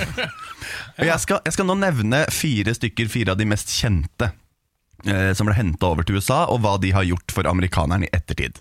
Og 0.98 1.06
jeg, 1.06 1.18
skal, 1.22 1.40
jeg 1.46 1.54
skal 1.54 1.66
nå 1.68 1.76
nevne 1.78 2.24
fire 2.34 2.74
stykker, 2.74 3.08
fire 3.10 3.34
av 3.34 3.38
de 3.38 3.46
mest 3.46 3.70
kjente, 3.70 4.32
eh, 5.06 5.30
som 5.38 5.46
ble 5.48 5.54
henta 5.56 5.92
over 5.92 6.06
til 6.06 6.18
USA, 6.18 6.44
og 6.50 6.62
hva 6.64 6.76
de 6.82 6.92
har 6.94 7.06
gjort 7.06 7.34
for 7.34 7.46
amerikanerne 7.50 8.06
i 8.08 8.12
ettertid. 8.16 8.58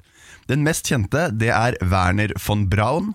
Den 0.50 0.64
mest 0.66 0.90
kjente 0.90 1.30
det 1.34 1.52
er 1.54 1.78
Werner 1.82 2.34
von 2.42 2.68
Braun. 2.70 3.14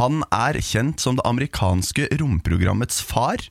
Han 0.00 0.22
er 0.32 0.60
kjent 0.60 1.00
som 1.00 1.18
det 1.18 1.24
amerikanske 1.28 2.08
romprogrammets 2.20 3.00
far. 3.04 3.42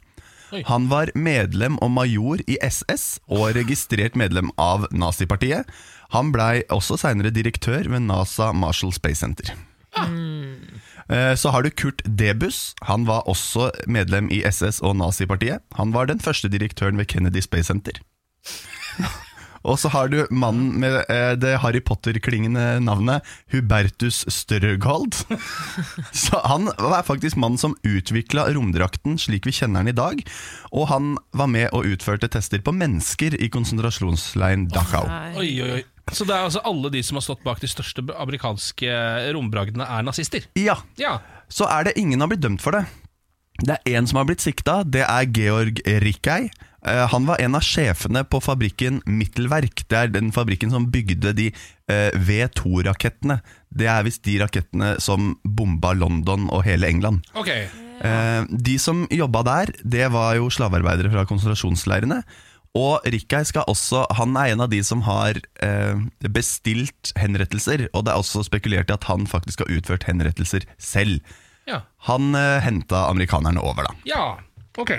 Oi. 0.52 0.62
Han 0.68 0.90
var 0.92 1.12
medlem 1.16 1.78
og 1.82 1.94
major 1.96 2.44
i 2.48 2.58
SS 2.66 3.22
og 3.32 3.56
registrert 3.56 4.18
medlem 4.20 4.52
av 4.60 4.90
nazipartiet. 4.92 5.70
Han 6.12 6.34
blei 6.36 6.62
også 6.74 7.00
seinere 7.00 7.32
direktør 7.32 7.88
ved 7.88 8.04
NASA 8.10 8.52
Marshall 8.52 8.92
Space 8.96 9.24
Center. 9.24 9.54
Ja. 9.96 10.06
Så 11.36 11.52
har 11.52 11.64
du 11.64 11.72
Kurt 11.76 12.04
Debus. 12.06 12.74
Han 12.88 13.08
var 13.08 13.28
også 13.32 13.72
medlem 13.88 14.30
i 14.32 14.44
SS 14.48 14.80
og 14.80 14.96
nazipartiet. 15.00 15.64
Han 15.80 15.92
var 15.96 16.08
den 16.08 16.20
første 16.24 16.52
direktøren 16.52 17.00
ved 17.00 17.10
Kennedy 17.12 17.44
Space 17.44 17.68
Center. 17.72 18.00
Og 19.68 19.78
så 19.80 19.92
har 19.94 20.10
du 20.12 20.24
mannen 20.34 20.80
med 20.82 20.98
eh, 21.12 21.34
det 21.40 21.58
Harry 21.62 21.82
Potter-klingende 21.86 22.80
navnet 22.84 23.28
Hubertus 23.54 24.24
Strøghold. 24.32 25.22
Så 26.24 26.42
han 26.48 26.70
er 26.72 27.06
faktisk 27.06 27.38
mannen 27.42 27.62
som 27.62 27.78
utvikla 27.86 28.48
romdrakten 28.56 29.20
slik 29.22 29.46
vi 29.48 29.56
kjenner 29.56 29.86
den 29.86 29.94
i 29.94 29.98
dag. 29.98 30.24
Og 30.74 30.90
han 30.92 31.14
var 31.38 31.52
med 31.52 31.70
og 31.78 31.88
utførte 31.94 32.32
tester 32.32 32.64
på 32.64 32.74
mennesker 32.76 33.38
i 33.38 33.52
konsentrasjonsleiren 33.54 34.68
Dachau. 34.72 35.06
Oi, 35.38 35.52
oi, 35.62 35.72
oi. 35.80 35.84
Så 36.12 36.26
det 36.26 36.34
er 36.36 36.48
altså 36.48 36.64
alle 36.68 36.90
de 36.92 37.04
som 37.06 37.20
har 37.20 37.24
stått 37.24 37.44
bak 37.46 37.62
de 37.62 37.70
største 37.70 38.04
amerikanske 38.20 38.90
rombragdene, 39.36 39.86
er 39.86 40.04
nazister? 40.04 40.48
Ja. 40.60 40.80
Ja. 41.00 41.20
Så 41.52 41.70
er 41.70 41.88
det 41.88 41.96
ingen 42.00 42.18
som 42.18 42.26
har 42.26 42.34
blitt 42.34 42.44
dømt 42.44 42.64
for 42.64 42.76
det. 42.76 42.84
Det 43.62 43.76
er 43.78 44.00
én 44.00 44.08
som 44.10 44.18
har 44.18 44.26
blitt 44.26 44.42
sikta, 44.42 44.82
det 44.84 45.04
er 45.06 45.30
Georg 45.30 45.82
Rickey. 46.02 46.50
Eh, 46.88 47.08
Han 47.12 47.26
var 47.30 47.42
en 47.42 47.56
av 47.56 47.62
sjefene 47.66 48.24
på 48.26 48.40
fabrikken 48.42 49.02
Mittelverk. 49.06 49.84
Det 49.88 49.98
er 49.98 50.08
den 50.14 50.32
fabrikken 50.34 50.72
som 50.74 50.88
bygde 50.92 51.34
de 51.38 51.50
eh, 51.52 52.10
V2-rakettene. 52.18 53.40
Det 53.70 53.88
er 53.88 54.04
visst 54.08 54.24
de 54.26 54.40
rakettene 54.42 54.96
som 55.00 55.36
bomba 55.46 55.94
London 55.94 56.50
og 56.50 56.64
hele 56.66 56.90
England. 56.90 57.22
Ok. 57.38 57.50
Eh, 57.52 58.42
De 58.50 58.78
som 58.82 59.06
jobba 59.14 59.44
der, 59.46 59.74
det 59.84 60.08
var 60.12 60.36
jo 60.40 60.50
slavearbeidere 60.50 61.12
fra 61.14 61.26
konsentrasjonsleirene. 61.30 62.24
Og 62.74 63.04
Rickey 63.04 63.44
skal 63.44 63.68
også, 63.68 64.06
han 64.16 64.32
er 64.40 64.54
en 64.54 64.62
av 64.64 64.70
de 64.72 64.80
som 64.88 65.02
har 65.04 65.36
bestilt 66.32 67.12
henrettelser, 67.20 67.88
og 67.92 68.06
det 68.08 68.14
er 68.14 68.22
også 68.22 68.44
spekulert 68.48 68.92
i 68.92 68.96
at 68.96 69.08
han 69.10 69.26
faktisk 69.28 69.64
har 69.66 69.74
utført 69.76 70.06
henrettelser 70.08 70.64
selv. 70.80 71.20
Ja. 71.68 71.82
Han 72.08 72.32
eh, 72.38 72.62
henta 72.64 73.06
amerikanerne 73.10 73.62
over, 73.62 73.90
da. 73.90 73.96
ja, 74.08 74.24
ok. 74.82 74.94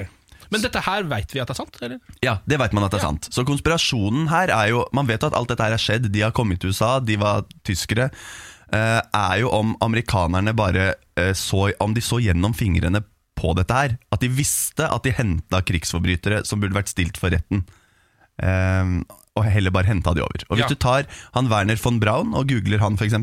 Men 0.52 0.62
dette 0.64 0.82
her 0.84 1.06
veit 1.08 1.32
vi 1.32 1.40
at 1.42 1.48
det 1.50 1.54
er 1.56 1.60
sant? 1.62 1.78
eller? 1.82 1.98
Ja, 2.24 2.36
det 2.46 2.58
vet 2.60 2.74
man 2.76 2.84
at 2.86 2.92
det 2.94 3.00
er 3.00 3.06
sant. 3.08 3.28
Så 3.32 3.44
konspirasjonen 3.48 4.28
her 4.32 4.52
er 4.52 4.68
jo 4.72 4.84
Man 4.92 5.08
vet 5.08 5.24
at 5.24 5.34
alt 5.38 5.48
dette 5.52 5.64
her 5.64 5.74
har 5.74 5.80
skjedd, 5.82 6.10
de 6.12 6.24
har 6.26 6.34
kommet 6.36 6.60
til 6.62 6.72
USA, 6.74 6.98
de 7.00 7.16
var 7.20 7.46
tyskere. 7.66 8.10
Uh, 8.72 9.00
er 9.04 9.40
jo 9.42 9.50
om 9.52 9.74
amerikanerne 9.84 10.54
bare 10.56 10.94
uh, 11.20 11.32
så 11.36 11.70
Om 11.80 11.92
de 11.96 12.00
så 12.04 12.20
gjennom 12.24 12.54
fingrene 12.56 13.02
på 13.36 13.52
dette 13.58 13.74
her. 13.76 13.96
At 14.12 14.20
de 14.24 14.30
visste 14.32 14.86
at 14.88 15.04
de 15.04 15.12
henta 15.16 15.60
krigsforbrytere 15.66 16.44
som 16.48 16.60
burde 16.62 16.76
vært 16.76 16.92
stilt 16.92 17.18
for 17.20 17.32
retten. 17.34 17.64
Uh, 18.42 19.02
og 19.36 19.46
heller 19.48 19.72
bare 19.72 19.88
henta 19.88 20.12
de 20.12 20.20
over. 20.24 20.44
Og 20.50 20.56
Hvis 20.58 20.66
Ja. 20.66 20.68
du 20.68 20.76
tar 20.76 21.06
han 21.34 21.48
Werner 21.48 21.76
von 21.80 21.98
Braun 22.00 22.34
og 22.36 22.48
googler 22.48 22.80
han 22.80 22.98
f.eks., 23.00 23.14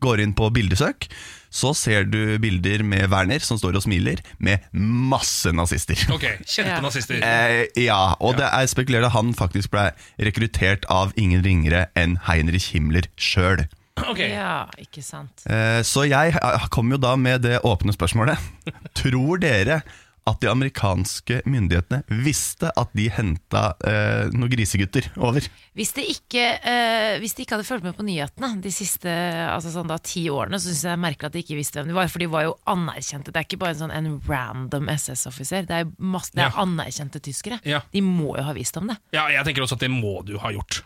går 0.00 0.20
inn 0.20 0.34
på 0.36 0.50
bildesøk, 0.52 1.08
så 1.50 1.72
ser 1.76 2.04
du 2.08 2.36
bilder 2.42 2.82
med 2.84 3.08
Werner 3.12 3.40
som 3.44 3.58
står 3.60 3.78
og 3.80 3.84
smiler, 3.86 4.20
med 4.38 4.64
masse 4.72 5.52
nazister. 5.54 5.98
Ok, 6.14 6.26
Kjente 6.44 6.68
Ja. 6.74 6.80
nazister. 6.84 7.22
Eh, 7.24 7.66
ja, 7.84 8.14
og 8.20 8.36
det 8.36 8.46
er 8.52 8.66
spekulert 8.70 9.08
at 9.08 9.12
han 9.16 9.34
faktisk 9.34 9.70
ble 9.70 9.90
rekruttert 10.20 10.84
av 10.92 11.12
ingen 11.16 11.42
ringere 11.44 11.86
enn 11.96 12.18
Heinrich 12.28 12.72
Himmler 12.74 13.08
sjøl. 13.16 13.66
Ok. 13.98 14.20
Ja, 14.30 14.66
ikke 14.78 15.02
sant. 15.02 15.42
Eh, 15.50 15.80
så 15.82 16.04
jeg 16.06 16.36
eh, 16.38 16.66
kom 16.70 16.90
jo 16.92 16.98
da 17.02 17.16
med 17.18 17.42
det 17.42 17.60
åpne 17.66 17.90
spørsmålet. 17.96 18.38
Tror 18.98 19.40
dere 19.42 19.80
at 20.28 20.40
de 20.42 20.48
amerikanske 20.50 21.40
myndighetene 21.48 22.02
visste 22.24 22.70
at 22.78 22.90
de 22.96 23.06
henta 23.12 23.62
eh, 23.88 24.28
noen 24.34 24.50
grisegutter 24.52 25.08
over? 25.16 25.46
Hvis 25.78 25.92
de 25.96 26.04
ikke, 26.12 26.44
eh, 26.60 27.16
hvis 27.22 27.34
de 27.38 27.44
ikke 27.46 27.56
hadde 27.56 27.66
fulgt 27.68 27.86
med 27.88 27.96
på 27.98 28.06
nyhetene 28.06 28.52
de 28.64 28.72
siste 28.74 29.08
altså 29.48 29.72
sånn 29.74 29.88
da, 29.90 29.96
ti 30.02 30.26
årene, 30.32 30.60
så 30.60 30.68
syns 30.70 30.84
jeg 30.84 30.90
det 30.90 30.96
er 30.98 31.04
merkelig 31.06 31.30
at 31.30 31.36
de 31.38 31.42
ikke 31.44 31.58
visste 31.58 31.80
hvem 31.80 31.88
de 31.92 31.96
var. 31.98 32.10
For 32.12 32.22
de 32.22 32.30
var 32.32 32.46
jo 32.48 32.56
anerkjente. 32.68 33.32
Det 33.32 33.40
er 33.42 33.48
ikke 33.48 33.60
bare 33.64 33.76
en 33.76 33.82
sånn 33.84 33.94
en 33.98 34.10
random 34.28 34.92
SS-offiser. 34.94 35.66
Det 35.70 35.80
er, 35.82 35.90
masse, 35.98 36.34
det 36.36 36.44
er 36.44 36.52
Ja. 36.52 36.62
anerkjente 36.66 37.20
tyskere. 37.24 37.60
Ja. 37.68 37.82
De 37.92 38.04
må 38.04 38.36
jo 38.36 38.44
ha 38.46 38.52
visst 38.56 38.76
om 38.80 38.88
det. 38.92 38.98
Ja, 39.16 39.26
jeg 39.32 39.44
tenker 39.48 39.64
også 39.66 39.78
at 39.78 39.84
det 39.86 39.90
må 39.94 40.18
du 40.26 40.36
ha 40.42 40.52
gjort. 40.54 40.82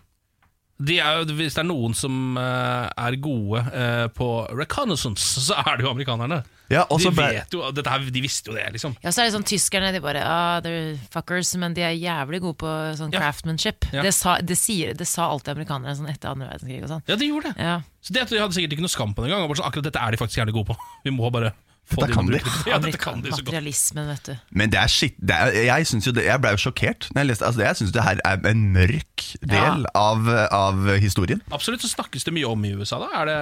De 0.82 0.96
er, 0.98 1.22
hvis 1.28 1.54
det 1.54 1.60
er 1.62 1.68
noen 1.68 1.92
som 1.94 2.36
eh, 2.40 2.88
er 2.98 3.16
gode 3.22 3.60
eh, 3.70 4.06
på 4.16 4.28
reconnaissance, 4.58 5.40
så 5.46 5.54
er 5.62 5.76
det 5.78 5.84
jo 5.86 5.92
amerikanerne. 5.92 6.40
Ja, 6.72 6.82
og 6.88 7.02
de, 7.02 7.10
vet 7.14 7.52
jo, 7.52 7.60
dette 7.76 7.92
her, 7.92 8.06
de 8.14 8.22
visste 8.24 8.48
jo 8.50 8.56
det, 8.56 8.64
liksom. 8.74 8.94
Ja, 9.04 9.12
så 9.12 9.22
er 9.22 9.28
det 9.28 9.34
sånn 9.36 9.44
tyskerne, 9.46 9.90
de 9.92 10.00
bare 10.02 10.22
ah, 10.24 10.60
they're 10.64 10.96
fuckers, 11.12 11.52
men 11.60 11.76
de 11.76 11.84
er 11.84 11.92
jævlig 11.98 12.40
gode 12.42 12.56
på 12.62 12.70
sånn 12.98 13.12
Ja. 13.12 13.20
craftsmanship. 13.20 13.84
Ja. 13.92 14.02
Det, 14.06 14.14
sa, 14.16 14.38
det, 14.40 14.56
sier, 14.58 14.94
det 14.96 15.06
sa 15.10 15.28
alltid 15.28 15.52
amerikanere 15.56 15.94
sånn 15.98 16.08
etter 16.10 16.32
andre 16.32 16.48
verdenskrig 16.50 16.82
og 16.86 16.94
sånn. 16.96 17.04
Ja, 17.12 17.18
de 17.20 17.28
gjorde 17.28 17.52
det. 17.52 17.62
Ja. 17.68 17.76
Så 18.02 18.16
det, 18.16 18.24
De 18.32 18.40
hadde 18.40 18.56
sikkert 18.56 18.72
ikke 18.78 18.86
noe 18.88 18.96
skam 18.96 19.12
på 19.14 19.22
det 19.26 19.30
engang. 19.30 19.52
sånn, 19.54 19.68
Akkurat 19.68 19.84
dette 19.90 20.00
er 20.00 20.10
de 20.16 20.22
faktisk 20.24 20.40
gjerne 20.40 20.56
gode 20.56 20.72
på. 20.72 20.78
Vi 21.04 21.12
må 21.14 21.28
bare 21.34 21.52
Dette 21.92 22.08
det 22.08 22.16
kan 22.16 22.30
de. 22.30 22.40
Ja, 22.70 22.78
dette 22.82 23.00
kan 23.00 23.22
de 23.24 23.30
så. 23.32 23.40
Materialismen, 23.42 24.08
vet 24.12 24.30
du. 24.30 24.32
Men 24.58 24.72
det 24.72 24.80
er 24.80 24.92
shit 24.92 25.16
det 25.20 25.36
er, 25.36 25.52
Jeg 25.68 25.86
synes 25.90 26.08
jo 26.08 26.12
det, 26.16 26.24
jeg 26.26 26.40
ble 26.42 26.52
jo 26.54 26.60
sjokkert 26.64 27.08
når 27.12 27.22
jeg 27.22 27.28
leste 27.30 27.46
altså 27.48 27.64
Jeg 27.66 27.78
syns 27.80 27.92
det 27.94 28.04
her 28.06 28.22
er 28.28 28.48
en 28.52 28.62
mørk 28.74 29.24
del 29.42 29.86
av, 29.98 30.28
av 30.52 30.88
historien. 31.02 31.42
Absolutt, 31.52 31.84
så 31.84 31.90
snakkes 31.92 32.24
det 32.28 32.34
mye 32.36 32.48
om 32.48 32.64
i 32.68 32.72
USA, 32.78 32.98
da. 33.02 33.10
Er 33.22 33.30
det, 33.30 33.36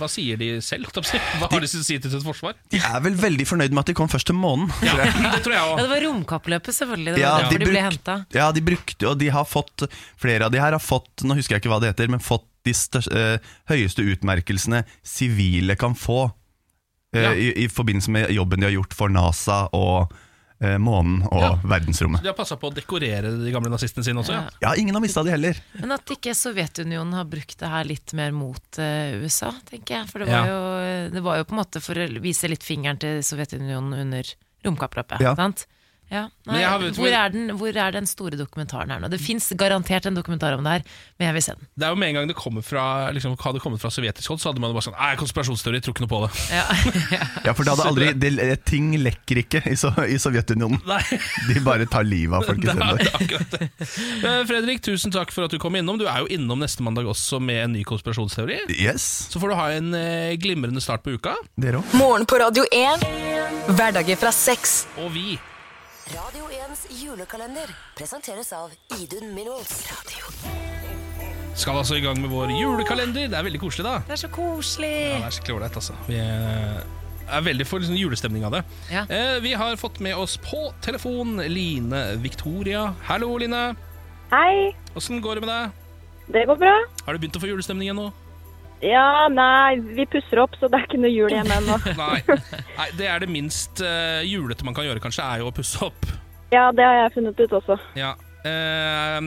hva 0.00 0.08
sier 0.10 0.40
de 0.40 0.50
selv? 0.64 0.90
Hva 0.92 1.48
har 1.48 1.60
de 1.62 1.68
de 1.68 1.80
å 1.80 1.84
si 1.84 1.98
til 1.98 2.12
sitt 2.12 2.26
forsvar? 2.26 2.56
De 2.72 2.80
er 2.82 3.00
vel 3.04 3.16
veldig 3.18 3.46
fornøyd 3.48 3.74
med 3.74 3.84
at 3.84 3.92
de 3.92 3.96
kom 3.98 4.10
først 4.10 4.30
til 4.30 4.38
månen. 4.38 4.70
Ja, 4.88 4.94
det 5.34 5.42
tror 5.44 5.54
jeg 5.54 5.62
Ja, 5.62 5.76
det 5.82 5.90
var 5.90 6.04
romkappløpet, 6.06 6.74
selvfølgelig. 6.74 7.14
Det 7.16 7.22
Ja, 7.22 7.32
var 7.34 7.46
derfor 7.46 7.58
de 7.58 7.64
de 7.64 7.72
ble 7.72 7.82
henta. 7.84 8.14
Ja, 8.34 8.48
de 8.54 8.62
brukte 8.64 9.08
jo, 9.08 9.14
de 9.18 9.28
har 9.34 9.46
fått 9.48 9.86
Flere 10.18 10.46
av 10.48 10.54
de 10.54 10.60
her 10.62 10.74
har 10.74 10.82
fått, 10.82 11.24
nå 11.26 11.36
husker 11.38 11.56
jeg 11.56 11.64
ikke 11.64 11.72
hva 11.72 11.80
det 11.82 11.92
heter, 11.92 12.10
men 12.10 12.22
fått 12.24 12.46
de 12.66 12.74
største, 12.74 13.14
øh, 13.14 13.52
høyeste 13.70 14.04
utmerkelsene 14.14 14.82
sivile 15.06 15.76
kan 15.78 15.94
få. 15.98 16.28
Eh, 17.14 17.22
Ja. 17.22 17.32
i, 17.34 17.64
I 17.64 17.68
forbindelse 17.68 18.10
med 18.10 18.30
jobben 18.30 18.60
de 18.60 18.66
har 18.66 18.72
gjort 18.76 18.92
for 18.94 19.08
NASA 19.08 19.68
og 19.72 20.12
eh, 20.60 20.74
månen 20.82 21.22
og 21.30 21.40
Ja. 21.40 21.50
verdensrommet. 21.62 22.20
De 22.22 22.28
har 22.32 22.34
passa 22.34 22.56
på 22.58 22.68
å 22.70 22.74
dekorere 22.74 23.30
de 23.44 23.52
gamle 23.54 23.70
nazistene 23.70 24.02
sine 24.04 24.18
også. 24.20 24.32
Ja. 24.34 24.50
Ja, 24.60 24.74
ingen 24.76 24.94
har 24.94 25.00
mista 25.04 25.22
de 25.22 25.30
heller. 25.30 25.56
Men 25.78 25.92
at 25.94 26.04
ikke 26.10 26.34
Sovjetunionen 26.34 27.14
har 27.14 27.24
brukt 27.30 27.56
det 27.60 27.68
her 27.70 27.84
litt 27.84 28.12
mer 28.12 28.32
mot 28.34 28.78
eh, 28.82 29.14
USA, 29.22 29.52
tenker 29.70 30.00
jeg. 30.00 30.08
For 30.10 30.18
det 30.18 30.28
Ja. 30.28 30.40
var, 30.42 30.48
jo, 30.50 31.10
det 31.14 31.22
var 31.22 31.36
jo 31.38 31.44
på 31.44 31.54
en 31.54 31.60
måte 31.62 31.80
for 31.80 31.94
å 31.94 32.08
vise 32.20 32.48
litt 32.50 32.62
fingeren 32.66 32.98
til 32.98 33.22
Sovjetunionen 33.22 33.94
under 34.02 34.24
romkappløpet. 34.66 35.20
Ja. 35.22 35.34
Sant? 35.38 35.66
Ja. 36.10 36.22
Nei, 36.48 36.62
har- 36.64 36.80
hvor, 36.96 37.08
er 37.12 37.28
den, 37.34 37.50
hvor 37.60 37.68
er 37.76 37.92
den 37.92 38.06
store 38.08 38.36
dokumentaren 38.40 38.88
her 38.90 39.00
nå? 39.02 39.10
Det 39.12 39.18
fins 39.20 39.50
garantert 39.60 40.06
en 40.08 40.14
dokumentar 40.16 40.54
om 40.56 40.64
det 40.64 40.72
her, 40.78 40.84
men 41.18 41.26
jeg 41.28 41.34
vil 41.36 41.42
se 41.44 41.52
den. 41.58 41.66
Det 41.76 41.84
er 41.84 41.90
jo 41.92 41.98
Med 42.00 42.08
en 42.08 42.14
gang 42.20 42.28
det 42.30 42.36
kommer 42.38 42.64
fra, 42.64 42.84
liksom, 43.12 43.34
hadde 43.42 43.60
kommet 43.60 43.82
fra 43.82 43.90
sovjetisk 43.92 44.28
hold, 44.32 44.40
så 44.40 44.48
hadde 44.52 44.62
man 44.64 44.72
bare 44.72 44.86
sånn 44.88 44.96
Nei, 44.96 45.10
konspirasjonsteori, 45.20 45.82
tror 45.84 45.92
ikke 45.96 46.06
noe 46.06 46.12
på 46.14 46.22
det. 46.24 46.30
Ja. 46.56 46.64
Ja, 47.48 47.52
for 47.54 47.64
det 47.64 47.72
hadde 47.74 47.88
aldri 47.88 48.08
det, 48.18 48.64
Ting 48.68 48.90
lekker 49.00 49.42
ikke 49.42 49.60
i, 49.70 49.74
so, 49.78 49.90
i 50.04 50.16
Sovjetunionen. 50.20 50.80
Nei, 50.88 51.00
De 51.48 51.60
bare 51.64 51.86
tar 51.88 52.04
livet 52.08 52.36
av 52.40 52.48
folk 52.48 52.60
det. 52.64 53.68
Eh, 54.24 54.40
Fredrik, 54.48 54.80
tusen 54.84 55.12
takk 55.14 55.32
for 55.34 55.46
at 55.46 55.52
du 55.54 55.58
kom 55.62 55.76
innom. 55.78 55.98
Du 56.00 56.06
er 56.08 56.24
jo 56.24 56.30
innom 56.34 56.60
neste 56.64 56.82
mandag 56.84 57.08
også 57.08 57.40
med 57.42 57.62
en 57.66 57.76
ny 57.76 57.84
konspirasjonsteori. 57.88 58.58
Yes, 58.74 59.28
Så 59.32 59.40
får 59.40 59.52
du 59.52 59.58
ha 59.60 59.68
en 59.76 59.92
eh, 59.96 60.34
glimrende 60.40 60.82
start 60.84 61.04
på 61.04 61.14
uka. 61.16 61.36
dere 61.56 61.80
òg. 61.82 61.94
Morgen 62.00 62.26
på 62.28 62.40
Radio 62.42 62.64
1. 62.72 63.06
Hverdager 63.76 64.18
fra 64.20 64.32
seks. 64.34 64.80
Og 65.04 65.12
vi 65.14 65.38
Radio 66.08 66.44
1s 66.48 66.86
julekalender 67.02 67.68
presenteres 67.96 68.52
av 68.52 68.70
Idun 69.00 69.34
Minerals. 69.34 69.88
skal 71.58 71.76
altså 71.80 71.96
i 71.98 72.00
gang 72.00 72.20
med 72.22 72.30
vår 72.30 72.52
julekalender. 72.54 73.26
Det 73.28 73.36
er 73.38 73.42
veldig 73.44 73.60
koselig, 73.60 73.84
da. 73.84 73.96
Det 74.06 74.14
er 74.14 74.20
så 74.22 74.30
koselig! 74.32 74.92
Ja, 74.94 75.16
det 75.18 75.26
er 75.26 75.34
skikkelig 75.36 75.56
ålreit, 75.56 75.78
altså. 75.80 75.96
Vi 76.06 76.18
eh, 76.22 76.78
er 77.34 77.42
veldig 77.48 77.66
for 77.66 77.82
liksom, 77.82 77.98
julestemning 77.98 78.46
av 78.46 78.54
det. 78.54 78.62
Ja. 78.92 79.02
Eh, 79.10 79.40
vi 79.44 79.52
har 79.58 79.74
fått 79.80 79.98
med 80.04 80.14
oss 80.16 80.36
på 80.44 80.68
telefon 80.86 81.42
Line 81.50 82.04
Victoria. 82.22 82.92
Hallo, 83.10 83.34
Line. 83.42 83.64
Hei, 84.30 84.70
Åssen 84.96 85.20
går 85.24 85.40
det 85.40 85.46
med 85.48 85.52
deg? 85.54 85.84
det 86.28 86.46
går 86.46 86.56
bra. 86.60 86.74
Har 87.06 87.16
du 87.16 87.18
begynt 87.22 87.36
å 87.36 87.42
få 87.42 87.48
julestemning 87.50 87.88
ennå? 87.90 88.10
Ja, 88.84 89.26
nei, 89.32 89.80
vi 89.82 90.06
pusser 90.06 90.38
opp, 90.44 90.54
så 90.60 90.68
det 90.70 90.78
er 90.78 90.86
ikke 90.86 91.00
noe 91.02 91.10
jul 91.10 91.32
hjemme 91.32 91.56
ennå. 91.58 91.78
Nei. 91.98 92.20
Nei, 92.78 92.88
det 92.98 93.10
er 93.10 93.24
det 93.24 93.30
minst 93.32 93.82
uh, 93.82 94.22
julete 94.22 94.66
man 94.66 94.76
kan 94.76 94.86
gjøre, 94.86 95.02
kanskje, 95.02 95.26
er 95.26 95.42
jo 95.42 95.50
å 95.50 95.54
pusse 95.54 95.82
opp. 95.88 96.06
Ja, 96.54 96.68
det 96.72 96.86
har 96.86 97.00
jeg 97.02 97.14
funnet 97.18 97.42
ut 97.42 97.58
også. 97.58 97.78
Ja. 97.98 98.14
Uh, 98.46 99.18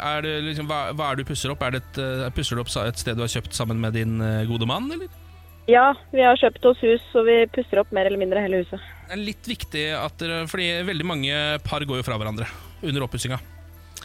er 0.00 0.24
det 0.24 0.34
liksom, 0.48 0.70
hva, 0.70 0.88
hva 0.96 1.10
er 1.10 1.18
det 1.18 1.26
du 1.26 1.32
pusser 1.34 1.52
opp? 1.52 1.62
Er 1.66 1.76
det 1.76 1.82
et, 1.84 2.00
uh, 2.00 2.26
pusser 2.34 2.56
du 2.56 2.64
opp 2.64 2.72
et 2.72 3.04
sted 3.04 3.18
du 3.18 3.24
har 3.26 3.32
kjøpt 3.36 3.56
sammen 3.56 3.82
med 3.82 3.98
din 3.98 4.16
gode 4.48 4.68
mann, 4.68 4.88
eller? 4.96 5.12
Ja, 5.68 5.90
vi 6.14 6.22
har 6.22 6.38
kjøpt 6.38 6.64
oss 6.70 6.80
hus, 6.86 7.02
så 7.10 7.24
vi 7.26 7.40
pusser 7.52 7.82
opp 7.82 7.90
mer 7.94 8.08
eller 8.08 8.22
mindre 8.22 8.40
hele 8.44 8.62
huset. 8.62 8.80
Det 9.06 9.16
er 9.18 9.22
litt 9.22 9.48
viktig 9.50 9.84
at 9.98 10.16
dere 10.18 10.44
Fordi 10.50 10.70
veldig 10.86 11.06
mange 11.06 11.42
par 11.66 11.84
går 11.86 12.00
jo 12.00 12.06
fra 12.06 12.16
hverandre 12.18 12.48
under 12.86 13.04
oppussinga. 13.06 13.38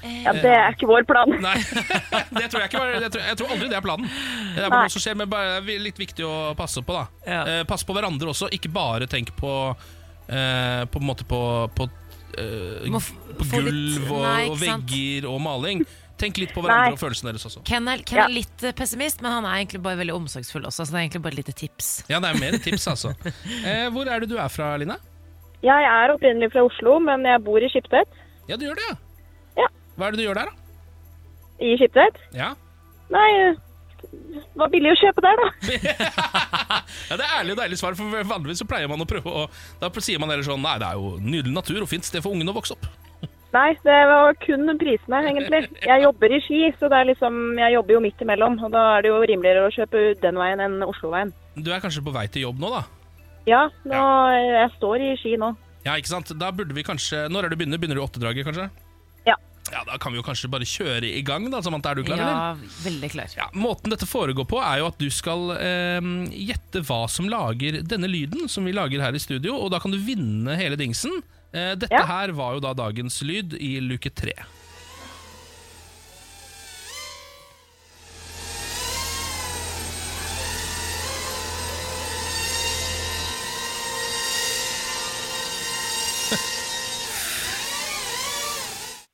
Ja, 0.01 0.31
det 0.33 0.49
er 0.49 0.73
ikke 0.73 0.87
vår 0.89 1.05
plan. 1.09 1.29
Nei, 1.47 1.55
det 2.37 2.47
tror 2.49 2.63
jeg 2.63 2.69
ikke. 2.71 2.79
var- 2.81 2.99
det 3.03 3.11
tror- 3.13 3.25
Jeg 3.29 3.37
tror 3.41 3.51
aldri 3.55 3.69
det 3.69 3.77
er 3.77 3.85
planen. 3.85 4.09
Det 4.55 4.63
er 4.65 4.69
bare 4.73 4.87
noe 4.87 4.93
som 4.95 5.03
skjer, 5.05 5.17
men 5.21 5.29
bare 5.29 5.61
det 5.65 5.75
er 5.77 5.83
litt 5.87 5.99
viktig 6.01 6.25
å 6.25 6.35
passe 6.57 6.81
på, 6.85 6.95
da. 6.97 7.05
Ja. 7.27 7.41
Eh, 7.59 7.63
pass 7.69 7.83
på 7.85 7.93
hverandre 7.97 8.31
også, 8.33 8.49
ikke 8.51 8.71
bare 8.73 9.07
tenk 9.11 9.33
på 9.37 9.51
eh, 10.27 10.85
På 10.91 11.01
en 11.01 11.05
måte 11.07 11.25
på, 11.27 11.41
på, 11.77 11.89
eh, 12.37 12.87
på 13.37 13.49
gulv 13.51 14.11
og, 14.11 14.23
Nei, 14.25 14.45
og 14.49 14.57
vegger 14.61 15.27
og 15.31 15.41
maling. 15.43 15.85
Tenk 16.21 16.37
litt 16.37 16.51
på 16.53 16.61
hverandre 16.61 16.91
Nei. 16.91 16.93
og 16.93 16.99
følelsene 17.01 17.31
deres 17.31 17.47
også. 17.49 17.63
Ken 17.65 17.87
er, 17.89 18.01
Ken 18.05 18.19
er 18.21 18.29
litt 18.29 18.61
eh, 18.67 18.75
pessimist, 18.77 19.23
men 19.25 19.31
han 19.33 19.45
er 19.49 19.63
egentlig 19.63 19.79
bare 19.81 19.97
veldig 20.03 20.13
omsorgsfull 20.19 20.67
også, 20.69 20.85
så 20.85 20.93
det 20.93 20.99
er 20.99 21.05
egentlig 21.07 21.23
bare 21.25 21.33
et 21.33 21.39
lite 21.41 21.55
tips. 21.63 21.87
Ja, 22.11 22.19
det 22.21 22.29
er 22.29 22.37
mer 22.41 22.57
et 22.59 22.65
tips, 22.65 22.85
altså. 22.91 23.13
Eh, 23.65 23.87
hvor 23.93 24.05
er 24.05 24.21
det 24.21 24.29
du 24.29 24.35
er 24.37 24.51
fra, 24.53 24.75
Line? 24.77 24.99
Jeg 25.65 25.87
er 25.89 26.13
opprinnelig 26.13 26.51
fra 26.53 26.61
Oslo, 26.65 26.99
men 27.01 27.25
jeg 27.25 27.41
bor 27.45 27.61
i 27.61 27.69
Skiptvet. 27.73 28.13
Ja, 28.49 28.57
du 28.57 28.67
gjør 28.67 28.77
det, 28.77 28.85
ja. 28.91 28.95
Ja. 30.01 30.07
Hva 30.07 30.09
er 30.09 30.15
det 30.15 30.21
du 30.21 30.25
gjør 30.25 30.39
der, 30.39 30.49
da? 30.49 30.57
I 31.61 31.75
Skiptveit? 31.77 32.15
Ja, 32.33 32.55
Nei, 33.11 33.27
det 34.01 34.41
var 34.57 34.71
billig 34.71 34.93
å 34.93 34.97
kjøpe 34.97 35.21
der, 35.21 35.37
da. 35.37 35.47
ja 37.11 37.17
Det 37.19 37.25
er 37.25 37.35
ærlig 37.41 37.53
og 37.53 37.59
deilig 37.59 37.77
svar, 37.77 37.97
for 37.99 38.23
vanligvis 38.31 38.63
så 38.63 38.67
pleier 38.69 38.89
man 38.89 39.03
å 39.03 39.07
prøve 39.09 39.33
å 39.43 39.45
Da 39.81 39.91
sier 39.99 40.21
man 40.21 40.31
heller 40.31 40.47
sånn 40.47 40.63
Nei, 40.63 40.77
det 40.81 40.87
er 40.89 40.97
jo 40.97 41.17
nydelig 41.19 41.53
natur 41.53 41.83
og 41.83 41.89
fint 41.91 42.07
sted 42.07 42.23
for 42.23 42.33
ungene 42.33 42.53
å 42.53 42.57
vokse 42.57 42.73
opp. 42.77 42.87
Nei, 43.51 43.75
det 43.83 43.99
var 44.07 44.37
kun 44.39 44.71
prisene, 44.79 45.19
egentlig. 45.27 45.65
Jeg 45.83 46.03
jobber 46.05 46.31
i 46.31 46.39
Ski, 46.39 46.59
så 46.79 46.87
det 46.87 47.01
er 47.01 47.09
liksom, 47.09 47.39
jeg 47.59 47.75
jobber 47.75 47.97
jo 47.97 48.03
midt 48.07 48.23
imellom. 48.23 48.55
Og 48.63 48.71
da 48.71 48.83
er 48.95 49.03
det 49.03 49.11
jo 49.11 49.17
rimeligere 49.27 49.65
å 49.67 49.73
kjøpe 49.75 50.03
den 50.23 50.39
veien 50.39 50.63
enn 50.63 50.85
Osloveien. 50.87 51.33
Du 51.59 51.67
er 51.75 51.83
kanskje 51.83 52.03
på 52.05 52.13
vei 52.15 52.29
til 52.31 52.45
jobb 52.45 52.63
nå, 52.63 52.71
da? 52.71 52.85
Ja, 53.49 53.65
nå, 53.91 54.05
jeg 54.39 54.71
står 54.77 55.03
i 55.03 55.11
Ski 55.19 55.35
nå. 55.41 55.51
Ja, 55.83 55.97
ikke 55.99 56.13
sant? 56.13 56.31
Da 56.39 56.53
burde 56.55 56.75
vi 56.77 56.83
kanskje 56.85 57.25
Når 57.33 57.47
er 57.47 57.51
du 57.51 57.55
begynner? 57.57 57.81
Begynner 57.81 57.97
du 57.97 58.03
i 58.03 58.05
åttedraget, 58.05 58.47
kanskje? 58.47 58.69
Ja. 59.71 59.83
Da 59.87 59.97
kan 60.01 60.11
vi 60.13 60.19
jo 60.19 60.23
kanskje 60.27 60.49
bare 60.51 60.67
kjøre 60.67 61.07
i 61.07 61.21
gang, 61.25 61.45
da. 61.51 61.61
Samantha, 61.63 61.91
er 61.93 62.01
du 62.01 62.03
klar, 62.07 62.19
eller? 62.19 62.31
Ja, 62.35 62.71
veldig 62.85 63.09
klar. 63.13 63.33
Ja, 63.37 63.47
måten 63.55 63.93
dette 63.93 64.07
foregår 64.09 64.47
på 64.51 64.59
er 64.61 64.81
jo 64.83 64.89
at 64.91 64.97
du 64.99 65.07
skal 65.13 65.53
eh, 65.57 66.01
gjette 66.51 66.83
hva 66.87 67.03
som 67.11 67.29
lager 67.31 67.81
denne 67.87 68.09
lyden 68.11 68.49
som 68.51 68.67
vi 68.67 68.73
lager 68.75 69.01
her 69.03 69.15
i 69.15 69.21
studio, 69.23 69.55
og 69.57 69.71
da 69.71 69.79
kan 69.79 69.91
du 69.95 69.99
vinne 70.03 70.57
hele 70.59 70.75
dingsen. 70.79 71.21
Eh, 71.53 71.73
dette 71.75 71.91
Ja. 71.95 72.05
her 72.07 72.31
var 72.35 72.55
jo 72.55 72.63
da 72.63 72.73
dagens 72.77 73.21
lyd 73.27 73.55
i 73.59 73.77
luke 73.83 74.11
tre. 74.15 74.33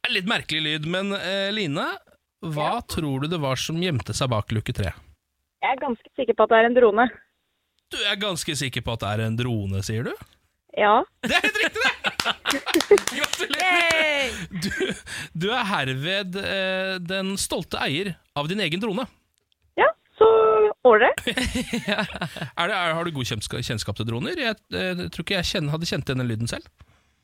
Litt 0.08 0.28
merkelig 0.30 0.62
lyd, 0.64 0.86
men 0.88 1.12
eh, 1.18 1.49
Line, 1.51 1.84
hva 2.53 2.78
tror 2.88 3.26
du 3.26 3.28
det 3.32 3.39
var 3.43 3.60
som 3.60 3.80
gjemte 3.82 4.14
seg 4.16 4.30
bak 4.32 4.53
luke 4.55 4.72
tre? 4.76 4.93
Jeg 5.64 5.74
er 5.74 5.82
ganske 5.82 6.12
sikker 6.16 6.38
på 6.38 6.45
at 6.45 6.53
det 6.53 6.60
er 6.62 6.68
en 6.70 6.78
drone. 6.78 7.08
Du 7.91 7.97
er 8.03 8.20
ganske 8.22 8.55
sikker 8.60 8.86
på 8.86 8.95
at 8.95 9.03
det 9.03 9.10
er 9.14 9.24
en 9.26 9.38
drone, 9.39 9.82
sier 9.84 10.08
du? 10.08 10.14
Ja. 10.78 11.01
Det 11.26 11.36
er 11.36 11.43
helt 11.43 11.60
Gratulerer! 13.18 14.34
Du, 14.51 14.72
du 15.34 15.47
er 15.51 15.68
herved 15.74 16.39
eh, 16.39 16.95
den 17.03 17.36
stolte 17.41 17.80
eier 17.84 18.14
av 18.38 18.47
din 18.51 18.62
egen 18.64 18.84
drone. 18.84 19.08
Ja, 19.80 19.89
så 20.20 20.28
ålreit. 20.88 21.20
Det, 21.26 22.76
er, 22.76 22.93
har 22.95 23.03
du 23.05 23.14
god 23.16 23.28
kjennskap, 23.28 23.95
til 23.97 24.08
droner? 24.08 24.39
Jeg, 24.39 24.60
eh, 24.72 25.08
tror 25.12 25.26
ikke 25.26 25.39
jeg 25.39 25.51
kjenner, 25.51 25.76
hadde 25.76 25.89
kjent 25.89 26.08
igjen 26.08 26.24
den 26.24 26.32
lyden 26.32 26.51
selv. 26.51 26.68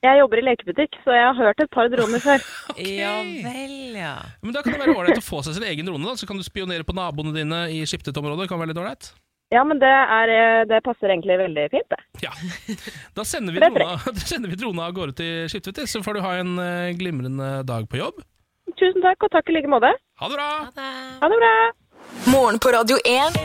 Jeg 0.03 0.19
jobber 0.19 0.41
i 0.41 0.43
lekebutikk, 0.43 0.97
så 1.05 1.13
jeg 1.15 1.23
har 1.29 1.37
hørt 1.37 1.61
et 1.63 1.69
par 1.71 1.87
droner 1.91 2.19
før. 2.23 2.41
Ja 2.83 3.13
vel, 3.23 3.93
ja. 3.95 4.15
Men 4.43 4.55
Da 4.55 4.63
kan 4.63 4.73
det 4.75 4.81
være 4.81 4.95
ålreit 4.97 5.21
å 5.21 5.23
få 5.23 5.39
seg 5.45 5.55
sin 5.55 5.67
egen 5.69 5.87
drone, 5.87 6.03
da, 6.03 6.17
så 6.19 6.27
kan 6.27 6.39
du 6.39 6.43
spionere 6.43 6.83
på 6.83 6.95
naboene 6.97 7.31
dine 7.35 7.61
i 7.71 7.83
skiftetområdet. 7.87 8.49
Kan 8.51 8.59
være 8.59 8.73
litt 8.73 8.81
ålreit. 8.81 9.13
Ja, 9.53 9.61
men 9.67 9.77
det, 9.79 9.87
er, 9.87 10.31
eh, 10.33 10.63
det 10.67 10.79
passer 10.83 11.13
egentlig 11.13 11.37
veldig 11.39 11.65
fint, 11.71 11.93
det. 11.93 11.99
Ja. 12.25 12.33
Da 13.17 13.23
sender 13.27 13.55
vi 13.55 13.61
drona, 13.61 13.95
da 14.17 14.25
sender 14.25 14.51
vi 14.51 14.57
drona 14.59 14.89
av 14.89 14.97
gårde 14.97 15.15
til 15.19 15.47
Skiptvet, 15.53 15.83
så 15.87 16.01
får 16.03 16.17
du 16.17 16.23
ha 16.25 16.33
en 16.41 16.57
eh, 16.59 16.91
glimrende 16.99 17.53
dag 17.69 17.87
på 17.87 18.01
jobb. 18.01 18.19
Tusen 18.79 19.03
takk, 19.05 19.23
og 19.23 19.31
takk 19.35 19.53
i 19.53 19.55
like 19.59 19.71
måte. 19.71 19.93
Ha 20.19 20.31
det 20.31 20.39
bra! 20.39 20.49
Ha 21.21 21.31
det 21.31 21.39
bra. 21.45 21.53
Morgen 22.33 22.59
på 22.59 22.73
Radio 22.75 22.97
1. 23.07 23.39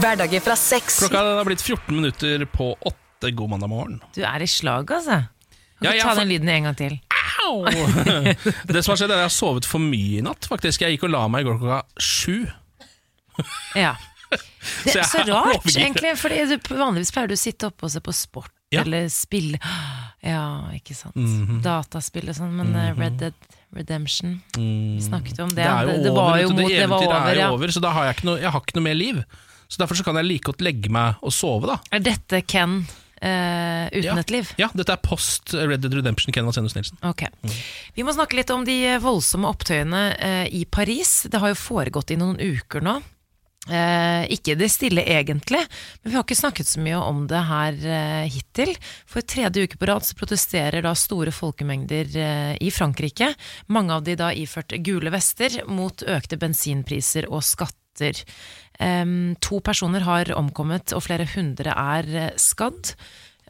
Hverdager 0.00 0.42
fra 0.42 0.56
6. 0.58 1.04
Klokka 1.04 1.22
er 1.36 1.46
blitt 1.46 1.62
14 1.62 1.94
minutter 1.94 2.48
på 2.50 2.72
åtte. 2.80 3.30
God 3.32 3.54
mandag 3.54 3.70
morgen. 3.72 4.00
Du 4.12 4.20
er 4.26 4.42
i 4.44 4.48
slag, 4.50 4.90
altså. 4.92 5.22
Ja, 5.82 5.92
jeg 5.92 6.04
ta 6.06 6.14
den 6.20 6.30
lyden 6.30 6.48
en 6.48 6.68
gang 6.68 6.76
til? 6.78 6.96
Au! 7.44 7.64
Det 8.70 8.82
som 8.84 8.94
har 8.94 9.00
skjedd, 9.00 9.10
er 9.10 9.18
at 9.18 9.24
jeg 9.24 9.28
har 9.28 9.34
sovet 9.34 9.66
for 9.68 9.82
mye 9.82 10.20
i 10.20 10.24
natt. 10.24 10.46
faktisk 10.48 10.84
Jeg 10.84 10.96
gikk 10.96 11.08
og 11.08 11.14
la 11.16 11.24
meg 11.32 11.44
i 11.44 11.48
går 11.48 11.60
klokka 11.62 11.82
sju. 12.00 12.44
Ja. 13.74 13.96
Det 14.84 14.94
er 14.96 15.06
så 15.06 15.22
rart, 15.26 15.58
overgitt. 15.58 15.76
egentlig. 15.78 16.14
For 16.18 16.78
Vanligvis 16.78 17.12
pleier 17.14 17.30
du 17.30 17.36
å 17.36 17.40
sitte 17.40 17.68
oppe 17.70 17.86
og 17.88 17.92
se 17.94 18.02
på 18.04 18.14
sport 18.16 18.52
Ja. 18.74 18.82
eller 18.84 19.08
spille. 19.12 19.60
Ja, 20.24 20.70
ikke 20.72 20.94
sant. 20.96 21.18
Mhm. 21.20 21.58
Dataspill 21.60 22.30
og 22.32 22.36
sånn, 22.38 22.54
men 22.56 22.70
eh, 22.80 22.94
Red 22.96 23.18
Dead 23.20 23.34
Redemption 23.76 24.38
Vi 24.56 25.02
snakket 25.04 25.36
jo 25.36 25.44
om 25.44 25.50
det. 25.52 25.60
Det 25.60 25.66
er 25.68 25.82
jo 25.84 25.90
det, 25.90 25.98
det 26.06 26.12
over, 26.14 26.38
jo 26.40 26.52
mot, 26.54 26.70
det 26.70 26.86
var 26.88 27.02
over, 27.04 27.18
er 27.18 27.34
jo 27.34 27.42
ja. 27.42 27.48
over, 27.52 27.72
så 27.74 27.82
da 27.84 27.90
har 27.92 28.06
jeg 28.08 28.16
ikke 28.16 28.28
noe, 28.30 28.38
jeg 28.40 28.52
har 28.54 28.62
ikke 28.64 28.76
noe 28.78 28.86
mer 28.86 28.96
liv. 28.96 29.18
Så 29.68 29.82
Derfor 29.82 29.98
så 30.00 30.06
kan 30.06 30.16
jeg 30.16 30.28
like 30.30 30.48
godt 30.48 30.64
legge 30.64 30.88
meg 30.96 31.20
og 31.20 31.34
sove, 31.34 31.68
da. 31.68 31.76
Er 31.92 32.00
dette 32.06 32.40
Ken 32.48 32.78
eh, 33.24 33.86
uten 33.94 34.04
Ja. 34.10 34.18
et 34.20 34.30
liv? 34.34 34.52
Ja, 34.60 34.68
dette 34.76 34.92
er 34.94 35.00
post 35.02 35.54
Red 35.56 35.80
Dead 35.84 35.94
Redemption, 35.96 36.32
Ken 36.36 36.46
Vasenus 36.48 36.76
Nilsen. 36.76 37.00
Ok. 37.02 37.24
Vi 37.96 38.04
må 38.06 38.12
snakke 38.14 38.36
litt 38.38 38.52
om 38.54 38.64
de 38.68 38.76
voldsomme 39.02 39.48
opptøyene 39.48 40.04
uh, 40.20 40.46
i 40.52 40.64
Paris. 40.68 41.24
Det 41.30 41.40
har 41.42 41.54
jo 41.54 41.58
foregått 41.58 42.12
i 42.14 42.20
noen 42.20 42.36
uker 42.40 42.84
nå. 42.84 42.98
Eh, 43.64 44.26
ikke 44.34 44.58
det 44.60 44.68
stille 44.68 45.00
egentlig, 45.08 45.62
men 46.02 46.10
vi 46.10 46.16
har 46.18 46.24
ikke 46.26 46.36
snakket 46.36 46.68
så 46.68 46.82
mye 46.84 46.98
om 47.00 47.22
det 47.30 47.40
her 47.48 47.78
eh, 47.88 48.26
hittil. 48.28 48.74
For 49.08 49.24
tredje 49.24 49.64
uke 49.64 49.78
på 49.80 49.88
rad 49.88 50.04
så 50.04 50.16
protesterer 50.18 50.84
da 50.84 50.92
store 50.98 51.32
folkemengder 51.32 52.12
eh, 52.12 52.52
i 52.60 52.68
Frankrike. 52.74 53.30
Mange 53.72 53.96
av 53.96 54.04
de 54.04 54.18
da 54.20 54.32
iført 54.36 54.74
gule 54.84 55.12
vester 55.14 55.62
mot 55.70 56.04
økte 56.04 56.40
bensinpriser 56.40 57.30
og 57.30 57.44
skatter. 57.46 58.24
To 58.74 59.60
personer 59.62 60.02
har 60.02 60.32
omkommet, 60.34 60.90
og 60.96 61.04
flere 61.06 61.28
hundre 61.30 61.72
er 61.78 62.08
eh, 62.10 62.32
skadd. 62.36 62.90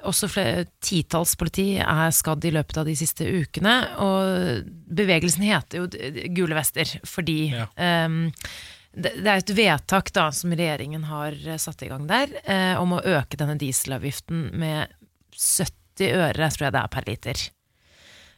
Også 0.04 0.28
flere 0.28 0.66
titalls 0.84 1.32
politi 1.40 1.78
er 1.80 2.12
skadd 2.12 2.44
i 2.44 2.52
løpet 2.52 2.76
av 2.76 2.86
de 2.86 2.94
siste 2.98 3.24
ukene. 3.24 3.74
Og 4.04 4.68
bevegelsen 4.94 5.46
heter 5.48 5.80
jo 5.80 6.28
Gule 6.36 6.54
vester 6.58 6.98
fordi 7.08 7.38
Ja. 7.56 7.66
Det 8.94 9.26
er 9.26 9.40
et 9.40 9.54
vedtak 9.56 10.12
da 10.14 10.28
som 10.34 10.52
regjeringen 10.54 11.06
har 11.08 11.34
eh, 11.34 11.58
satt 11.60 11.82
i 11.82 11.90
gang 11.90 12.06
der, 12.10 12.30
eh, 12.44 12.74
om 12.80 12.94
å 12.96 13.02
øke 13.02 13.38
denne 13.40 13.58
dieselavgiften 13.60 14.48
med 14.60 14.94
70 15.34 16.14
øre, 16.14 16.50
tror 16.54 16.68
jeg 16.68 16.74
det 16.76 16.82
er 16.82 16.94
per 16.94 17.08
liter. 17.08 17.44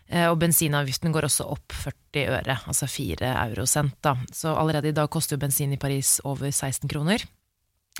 Eh, 0.08 0.26
og 0.30 0.38
bensinavgiften 0.38 1.14
går 1.14 1.26
også 1.26 1.48
opp 1.50 1.74
40 1.74 2.28
øre, 2.38 2.58
altså 2.70 2.88
4 2.90 3.32
eurosent. 3.48 3.96
Da. 4.04 4.14
Så 4.32 4.54
allerede 4.54 4.92
i 4.92 4.96
dag 4.96 5.10
koster 5.12 5.36
jo 5.36 5.42
bensin 5.42 5.74
i 5.74 5.80
Paris 5.80 6.18
over 6.24 6.50
16 6.52 6.86
kroner. 6.92 7.26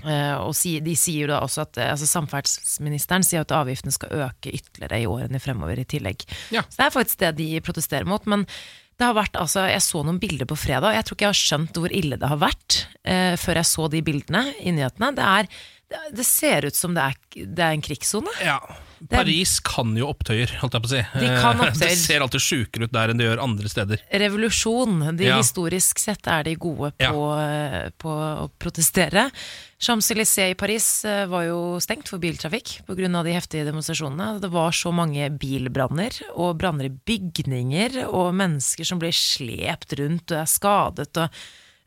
Eh, 0.05 0.35
og 0.37 0.53
si, 0.53 0.77
de 0.85 0.93
sier 0.99 1.25
jo 1.25 1.31
da 1.31 1.41
også 1.41 1.63
at 1.65 1.79
eh, 1.81 1.91
altså 1.95 2.07
Samferdselsministeren 2.11 3.25
sier 3.25 3.47
at 3.47 3.55
avgiften 3.57 3.95
skal 3.95 4.13
øke 4.27 4.53
ytterligere 4.53 5.01
i 5.01 5.07
årene 5.09 5.41
fremover 5.41 5.81
i 5.81 5.87
tillegg. 5.89 6.27
Ja. 6.53 6.67
Så 6.69 6.83
det 6.83 6.87
er 6.87 6.97
faktisk 6.99 7.23
det 7.23 7.33
de 7.41 7.49
protesterer 7.65 8.09
mot. 8.09 8.27
Men 8.29 8.45
det 8.97 9.05
har 9.05 9.17
vært, 9.17 9.37
altså, 9.37 9.67
jeg 9.69 9.85
så 9.85 10.01
noen 10.07 10.21
bilder 10.21 10.49
på 10.49 10.57
fredag, 10.57 10.89
og 10.89 10.97
jeg 10.97 11.07
tror 11.07 11.17
ikke 11.17 11.27
jeg 11.27 11.35
har 11.35 11.41
skjønt 11.43 11.81
hvor 11.83 11.93
ille 11.93 12.17
det 12.21 12.31
har 12.31 12.41
vært 12.41 12.79
eh, 13.05 13.35
før 13.41 13.61
jeg 13.61 13.69
så 13.69 13.89
de 13.93 14.01
bildene 14.07 14.43
i 14.63 14.73
nyhetene. 14.73 15.11
Det, 15.17 15.27
er, 15.27 15.51
det, 16.17 16.27
ser 16.29 16.69
ut 16.69 16.79
som 16.79 16.97
det 16.97 17.05
er, 17.05 17.19
det 17.45 17.67
er 17.67 17.77
en 17.77 17.85
krigssone. 17.85 18.33
Ja. 18.41 18.57
Paris 19.11 19.59
kan 19.65 19.93
jo 19.99 20.09
opptøyer, 20.11 20.51
holdt 20.63 20.77
jeg 20.77 20.85
på 20.85 20.89
å 20.89 20.93
si. 20.93 21.03
De 21.21 21.29
kan 21.29 21.57
Eh, 21.57 21.63
opptøyer. 21.67 21.93
Det 21.93 22.01
ser 22.01 22.25
alltid 22.25 22.45
sjukere 22.45 22.89
ut 22.89 22.95
der 22.95 23.13
enn 23.13 23.21
det 23.21 23.29
gjør 23.29 23.43
andre 23.45 23.73
steder. 23.73 24.03
Revolusjon. 24.25 24.99
De, 25.17 25.27
Ja. 25.27 25.39
Historisk 25.41 25.99
sett 25.99 26.27
er 26.31 26.47
de 26.47 26.55
gode 26.61 26.93
på, 26.97 27.03
ja. 27.03 27.91
på 27.99 28.13
å 28.13 28.47
protestere. 28.63 29.27
Champs-Élysées 29.83 30.55
i 30.55 30.57
Paris 30.59 30.89
eh, 31.05 31.27
var 31.29 31.45
jo 31.49 31.59
stengt 31.85 32.09
for 32.09 32.23
biltrafikk 32.23 32.79
pga. 32.89 33.23
de 33.23 33.35
heftige 33.37 33.67
demonstrasjonene. 33.69 34.41
Det 34.41 34.51
var 34.53 34.73
så 34.73 34.93
mange 34.95 35.29
bilbranner 35.37 36.17
og 36.35 36.57
branner 36.57 36.89
i 36.89 36.95
bygninger, 36.95 38.07
og 38.09 38.35
mennesker 38.35 38.85
som 38.89 38.99
blir 39.03 39.13
slept 39.13 39.93
rundt 40.01 40.33
og 40.33 40.41
er 40.41 40.49
skadet. 40.51 41.13
og 41.17 41.29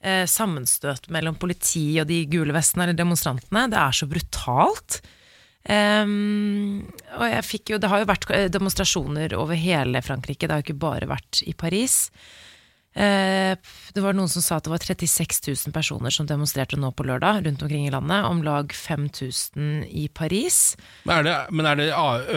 eh, 0.02 0.26
Sammenstøt 0.30 1.10
mellom 1.10 1.36
politi 1.36 2.00
og 2.02 2.08
de 2.08 2.26
gule 2.30 2.54
vestene 2.54 2.86
eller 2.86 2.98
demonstrantene. 2.98 3.68
Det 3.72 3.80
er 3.82 3.98
så 3.98 4.10
brutalt. 4.10 5.02
Ehm, 5.70 6.90
og 7.20 7.26
jeg 7.30 7.46
fikk 7.46 7.74
jo, 7.74 7.80
det 7.82 7.90
har 7.92 8.02
jo 8.02 8.10
vært 8.10 8.30
eh, 8.34 8.48
demonstrasjoner 8.52 9.36
over 9.38 9.60
hele 9.60 10.02
Frankrike, 10.06 10.48
det 10.48 10.56
har 10.56 10.64
jo 10.64 10.70
ikke 10.70 10.82
bare 10.82 11.10
vært 11.12 11.44
i 11.46 11.54
Paris. 11.54 12.08
Eh, 12.96 13.54
det 13.94 14.02
var 14.02 14.16
noen 14.18 14.28
som 14.32 14.42
sa 14.42 14.58
at 14.58 14.66
det 14.66 14.72
var 14.74 14.82
36 14.82 15.44
000 15.46 15.74
personer 15.76 16.10
som 16.12 16.26
demonstrerte 16.28 16.76
nå 16.80 16.90
på 16.98 17.06
lørdag 17.06 17.44
rundt 17.46 17.62
omkring 17.62 17.86
i 17.86 17.92
landet. 17.94 18.26
Om 18.26 18.42
lag 18.44 18.74
5000 18.74 19.84
i 19.94 20.08
Paris. 20.10 20.76
Men 21.06 21.20
er 21.20 21.24
det, 21.28 21.36
men 21.54 21.70
er 21.70 21.76
det 21.80 21.88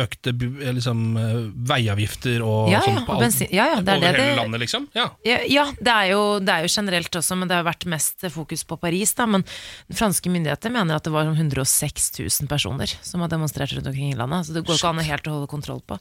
økte 0.04 0.34
eh, 0.36 0.72
liksom, 0.76 1.00
eh, 1.16 1.38
veiavgifter 1.72 2.44
og 2.44 2.68
Ja, 2.70 2.82
sånn 2.84 3.00
ja, 3.00 3.04
på 3.08 3.16
alt- 3.16 3.24
bensin- 3.24 3.50
ja, 3.50 3.66
ja, 3.72 3.80
det 3.80 3.94
er 3.94 3.96
over 3.96 4.06
det 4.06 4.12
hele 4.12 4.28
det- 4.28 4.36
landet, 4.42 4.60
liksom? 4.66 4.86
Ja. 4.94 5.08
Ja, 5.24 5.38
ja 5.48 5.64
det, 5.80 5.94
er 5.96 6.10
jo, 6.12 6.22
det 6.38 6.52
er 6.58 6.68
jo 6.68 6.74
generelt 6.76 7.10
også, 7.22 7.38
men 7.38 7.48
det 7.48 7.56
har 7.56 7.64
vært 7.64 7.86
mest 7.88 8.20
fokus 8.30 8.62
på 8.68 8.78
Paris. 8.80 9.14
Da. 9.14 9.26
Men 9.26 9.44
franske 9.92 10.28
myndigheter 10.30 10.70
mener 10.70 10.96
at 11.00 11.04
det 11.08 11.12
var 11.16 11.24
sånn 11.24 11.40
106 11.40 12.12
000 12.20 12.48
personer 12.52 12.92
som 13.02 13.20
har 13.24 13.28
demonstrert 13.32 13.72
rundt 13.72 13.86
omkring 13.88 14.12
i 14.12 14.16
landet. 14.20 14.46
Så 14.46 14.52
det 14.52 14.66
går 14.68 14.76
ikke 14.76 14.88
an 14.92 14.98
å 15.00 15.08
helt 15.08 15.26
å 15.26 15.36
holde 15.38 15.48
kontroll 15.50 15.80
på. 15.80 15.98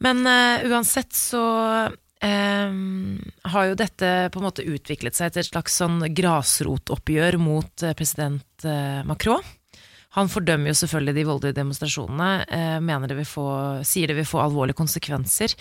Men 0.00 0.26
uh, 0.26 0.60
uansett 0.68 1.12
så 1.16 1.92
eh, 2.24 2.70
har 3.52 3.66
jo 3.70 3.74
dette 3.78 4.10
på 4.32 4.40
en 4.40 4.46
måte 4.48 4.64
utviklet 4.66 5.14
seg 5.18 5.32
til 5.34 5.40
et 5.44 5.50
slags 5.50 5.76
sånn 5.82 6.00
grasrotoppgjør 6.16 7.38
mot 7.42 7.82
eh, 7.86 7.94
president 7.98 8.64
eh, 8.64 9.02
Macron. 9.06 9.44
Han 10.16 10.30
fordømmer 10.32 10.72
jo 10.72 10.78
selvfølgelig 10.80 11.12
de 11.18 11.24
voldelige 11.28 11.56
demonstrasjonene, 11.58 12.80
mener 12.80 13.10
det 13.12 13.26
få, 13.28 13.42
sier 13.84 14.08
det 14.08 14.14
vil 14.16 14.24
få 14.24 14.38
alvorlige 14.40 14.78
konsekvenser. 14.78 15.52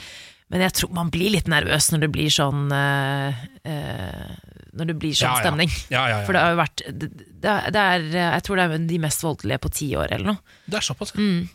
Men 0.54 0.62
jeg 0.64 0.76
tror 0.78 0.94
man 0.96 1.10
blir 1.12 1.34
litt 1.34 1.50
nervøs 1.52 1.90
når 1.92 2.06
det 2.06 2.10
blir 2.14 2.30
sånn 2.32 2.70
eh, 2.72 3.40
eh, 3.66 4.36
Når 4.78 4.90
det 4.92 4.96
blir 5.02 5.16
sånn 5.18 5.26
Ja, 5.32 5.34
ja. 5.40 5.42
stemning. 5.44 5.72
Ja, 5.90 6.04
ja, 6.06 6.20
ja. 6.20 6.26
For 6.28 6.38
det 6.38 6.44
har 6.46 6.54
jo 6.54 6.60
vært 6.62 6.84
det, 6.86 7.10
det 7.74 7.82
er- 7.82 8.08
Jeg 8.14 8.44
tror 8.46 8.56
det 8.62 8.66
er 8.70 8.86
de 8.94 9.00
mest 9.02 9.26
voldelige 9.26 9.60
på 9.66 9.74
ti 9.74 9.90
år, 9.98 10.14
eller 10.14 10.32
noe. 10.36 10.56
Det 10.70 10.78
er 10.80 10.86
såpass. 10.88 11.12
Mm. 11.18 11.50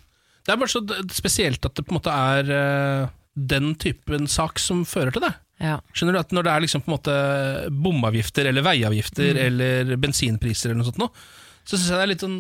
Det 0.45 0.53
er 0.53 0.61
bare 0.61 0.73
så 0.75 0.83
spesielt 1.15 1.65
at 1.71 1.75
det 1.79 1.87
på 1.87 1.95
en 1.95 2.01
måte 2.01 2.13
er 2.13 3.09
den 3.49 3.75
typen 3.81 4.27
sak 4.29 4.59
som 4.61 4.85
fører 4.89 5.13
til 5.15 5.23
det. 5.25 5.33
Ja. 5.61 5.79
Skjønner 5.93 6.17
du 6.17 6.21
at 6.23 6.31
Når 6.33 6.47
det 6.47 6.53
er 6.53 6.63
liksom 6.65 6.81
på 6.85 6.89
en 6.91 6.97
måte 6.97 7.15
bomavgifter 7.85 8.47
eller 8.49 8.65
veiavgifter 8.65 9.35
Mm. 9.37 9.43
eller 9.47 9.97
bensinpriser, 10.01 10.71
eller 10.71 10.81
noe 10.83 10.89
sånt 10.91 10.99
nå, 11.03 11.11
så 11.65 11.77
syns 11.77 11.91
jeg 11.91 11.99
det 11.99 12.05
er 12.07 12.13
litt 12.15 12.25
sånn 12.25 12.39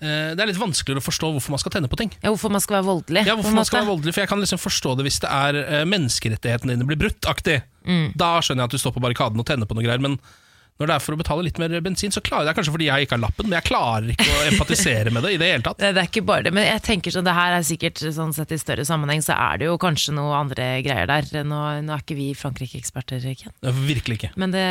eh, 0.00 0.34
Det 0.38 0.40
er 0.44 0.46
litt 0.52 0.60
vanskeligere 0.60 1.02
å 1.02 1.06
forstå 1.08 1.32
hvorfor 1.34 1.50
man 1.50 1.58
skal 1.58 1.72
tenne 1.74 1.90
på 1.90 1.98
ting. 1.98 2.12
Ja, 2.22 2.30
hvorfor 2.30 2.50
man 2.54 2.62
skal 2.62 2.78
være 2.78 2.86
voldelig. 2.86 3.26
Ja, 3.26 3.34
hvorfor 3.34 3.54
man 3.58 3.64
skal 3.66 3.80
være 3.82 3.90
voldelig 3.90 4.14
For 4.14 4.22
jeg 4.22 4.30
kan 4.30 4.38
liksom 4.44 4.62
forstå 4.62 4.96
det 4.98 5.08
hvis 5.08 5.18
det 5.24 5.30
er 5.34 5.54
eh, 5.64 5.84
menneskerettighetene 5.90 6.76
dine 6.76 6.86
blir 6.86 7.00
brutt-aktig. 7.02 7.62
Mm. 7.84 8.12
Da 8.14 8.38
skjønner 8.40 8.62
jeg 8.64 8.70
at 8.70 8.76
du 8.76 8.82
står 8.84 8.94
på 8.94 9.02
barrikaden 9.02 9.42
og 9.42 9.46
tenner 9.50 9.66
på 9.66 9.74
noe 9.74 9.82
greier. 9.86 9.98
Men 10.04 10.18
når 10.78 10.90
det 10.90 10.94
er 10.94 11.02
for 11.02 11.16
å 11.16 11.18
betale 11.18 11.42
litt 11.42 11.58
mer 11.58 11.72
bensin, 11.82 12.12
så 12.14 12.22
klarer 12.22 12.46
jeg 12.50 12.58
kanskje 12.58 12.74
fordi 12.76 12.86
jeg 12.86 13.06
ikke 13.06 13.16
har 13.16 13.22
lappen, 13.24 13.48
men 13.48 13.56
jeg 13.58 13.66
klarer 13.66 14.12
ikke 14.14 14.26
å 14.30 14.44
empatisere 14.52 15.10
med 15.14 15.24
det 15.26 15.32
i 15.34 15.40
det 15.40 15.48
hele 15.50 15.66
tatt. 15.66 15.78
Det, 15.82 15.90
det 15.94 16.02
er 16.02 16.08
ikke 16.10 16.22
bare 16.26 16.44
det, 16.46 16.52
men 16.54 16.66
jeg 16.66 16.82
tenker 16.86 17.14
sånn, 17.14 17.26
det 17.26 17.34
her 17.34 17.54
er 17.56 17.64
sikkert 17.66 18.00
sånn 18.14 18.32
sett 18.36 18.52
i 18.54 18.58
større 18.60 18.84
sammenheng, 18.86 19.22
så 19.24 19.34
er 19.34 19.60
det 19.60 19.68
jo 19.68 19.76
kanskje 19.80 20.14
noe 20.16 20.34
andre 20.38 20.66
greier 20.86 21.08
der. 21.10 21.28
Nå, 21.46 21.58
nå 21.86 21.94
er 21.94 22.02
ikke 22.02 22.16
vi 22.18 22.28
Frankrike-eksperter, 22.38 23.24
Ken. 23.38 23.54
Virkelig 23.82 24.18
ikke. 24.18 24.32
Men 24.38 24.54
det 24.54 24.64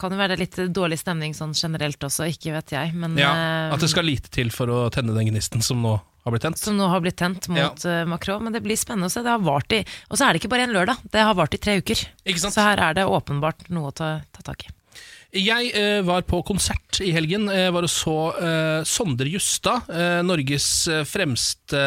kan 0.00 0.14
jo 0.14 0.20
være 0.20 0.38
litt 0.40 0.58
dårlig 0.74 1.00
stemning 1.02 1.34
sånn 1.36 1.54
generelt 1.58 2.02
også, 2.08 2.28
ikke 2.32 2.54
vet 2.58 2.74
jeg. 2.74 2.94
Men, 2.98 3.18
Ja, 3.18 3.32
eh, 3.34 3.74
At 3.74 3.82
det 3.82 3.90
skal 3.92 4.06
lite 4.08 4.30
til 4.34 4.50
for 4.54 4.70
å 4.70 4.80
tenne 4.94 5.14
den 5.16 5.30
gnisten 5.30 5.62
som 5.64 5.82
nå 5.82 5.98
har 5.98 6.34
blitt 6.34 6.44
tent. 6.44 6.58
som 6.58 6.76
nå 6.78 6.88
har 6.90 7.02
blitt 7.04 7.18
tent 7.18 7.48
mot 7.48 7.84
ja. 7.84 8.04
Macron, 8.08 8.42
men 8.44 8.52
det 8.54 8.62
blir 8.64 8.78
spennende 8.78 9.08
å 9.10 9.12
se. 9.12 9.22
Det 9.26 9.32
har 9.32 9.44
vart 9.44 9.72
i, 9.74 9.82
og 10.10 10.18
så 10.18 10.26
er 10.26 10.34
det 10.34 10.42
ikke 10.42 10.52
bare 10.54 10.66
en 10.68 10.74
lørdag, 10.76 11.06
det 11.14 11.24
har 11.24 11.38
vart 11.38 11.54
i 11.54 11.62
tre 11.62 11.78
uker. 11.80 12.02
Så 12.38 12.58
her 12.58 12.82
er 12.90 12.98
det 12.98 13.06
åpenbart 13.08 13.70
noe 13.74 13.92
å 13.92 13.94
ta, 13.96 14.18
ta 14.34 14.44
tak 14.50 14.66
i. 14.68 14.74
Jeg 15.36 15.72
eh, 15.76 16.00
var 16.08 16.22
på 16.24 16.40
konsert 16.46 17.02
i 17.04 17.10
helgen. 17.12 17.50
Jeg 17.52 17.72
var 17.74 17.84
og 17.84 17.92
så 17.92 18.16
eh, 18.40 18.84
Sondre 18.88 19.28
Justad, 19.28 19.90
eh, 19.92 20.20
Norges 20.24 20.68
eh, 20.88 21.02
fremste 21.04 21.82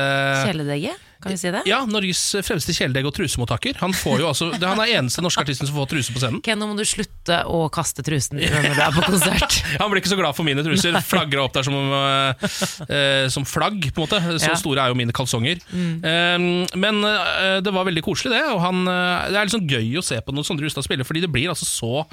Kjæledegge, 0.45 0.93
kan 1.21 1.33
vi 1.33 1.37
si 1.37 1.49
det? 1.53 1.61
Ja, 1.69 1.79
Norges 1.89 2.21
fremste 2.45 2.73
kjæledegg 2.73 3.05
og 3.09 3.13
trusemottaker. 3.13 3.77
Han, 3.81 3.93
får 3.97 4.21
jo 4.23 4.27
altså, 4.29 4.47
han 4.57 4.81
er 4.81 4.93
eneste 4.99 5.21
norske 5.21 5.43
artisten 5.43 5.69
som 5.69 5.77
får 5.77 5.89
truse 5.91 6.13
på 6.13 6.21
scenen. 6.21 6.41
Ken, 6.45 6.57
nå 6.61 6.69
må 6.69 6.77
du 6.77 6.81
slutte 6.85 7.39
å 7.49 7.63
kaste 7.73 8.05
trusen 8.05 8.41
når 8.41 8.69
du 8.69 8.81
er 8.81 8.95
på 8.95 9.05
konsert. 9.05 9.59
Han 9.81 9.91
blir 9.91 10.01
ikke 10.01 10.13
så 10.13 10.17
glad 10.17 10.37
for 10.37 10.47
mine 10.47 10.65
truser. 10.65 10.97
Flagra 11.05 11.45
opp 11.45 11.53
der 11.57 11.65
som, 11.67 11.77
eh, 11.77 12.47
eh, 12.87 13.25
som 13.33 13.45
flagg, 13.45 13.85
på 13.93 14.01
en 14.01 14.07
måte. 14.07 14.21
Så 14.41 14.49
Ja. 14.49 14.57
store 14.57 14.85
er 14.85 14.93
jo 14.93 14.97
mine 14.97 15.13
kalsonger. 15.13 15.61
Eh, 15.61 16.37
men 16.81 17.01
uh, 17.05 17.61
det 17.61 17.73
var 17.73 17.85
veldig 17.89 18.05
koselig, 18.05 18.33
det. 18.33 18.45
Og 18.53 18.61
han, 18.65 18.81
eh, 18.89 19.29
det 19.29 19.37
er 19.37 19.49
liksom 19.49 19.67
gøy 19.69 20.01
å 20.01 20.05
se 20.05 20.17
på 20.21 20.33
når 20.33 20.49
Sondre 20.49 20.65
Justad 20.69 20.89
spiller, 20.89 21.05
fordi 21.05 21.21
det 21.25 21.33
blir 21.33 21.53
altså 21.53 21.69
så 21.69 22.05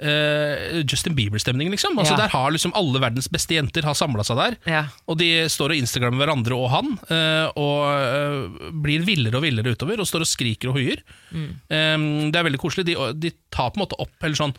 eh, 0.00 0.80
Justin 0.88 1.14
Bieber-stemning, 1.14 1.70
liksom. 1.70 1.98
Altså, 1.98 2.14
Ja. 2.16 2.24
Der 2.24 2.32
har 2.32 2.50
liksom 2.50 2.72
alle 2.74 3.00
verdens 3.02 3.28
beste 3.28 3.54
jenter 3.54 3.82
har 3.86 3.94
samla 3.94 4.24
seg 4.24 4.36
der. 4.40 4.56
Ja. 4.66 4.82
Og 5.06 5.18
de 5.18 5.28
står 5.48 5.74
og 5.74 5.80
instagrammer 5.82 6.24
hverandre 6.24 6.56
og 6.56 6.68
han, 6.72 6.90
uh, 7.10 7.48
og 7.54 7.78
uh, 7.86 8.70
blir 8.82 9.04
villere 9.06 9.36
og 9.36 9.44
villere 9.44 9.74
utover, 9.76 10.00
og 10.00 10.08
står 10.08 10.24
og 10.26 10.30
skriker 10.30 10.70
og 10.72 10.78
hoier. 10.80 11.02
Eh, 11.34 11.96
det 12.30 12.36
er 12.36 12.46
veldig 12.48 12.60
koselig. 12.60 12.86
De, 12.90 12.96
de 13.14 13.30
tar 13.52 13.70
på 13.70 13.80
en 13.80 13.84
måte 13.86 13.98
opp 14.00 14.16
eller 14.22 14.38
sånn 14.38 14.54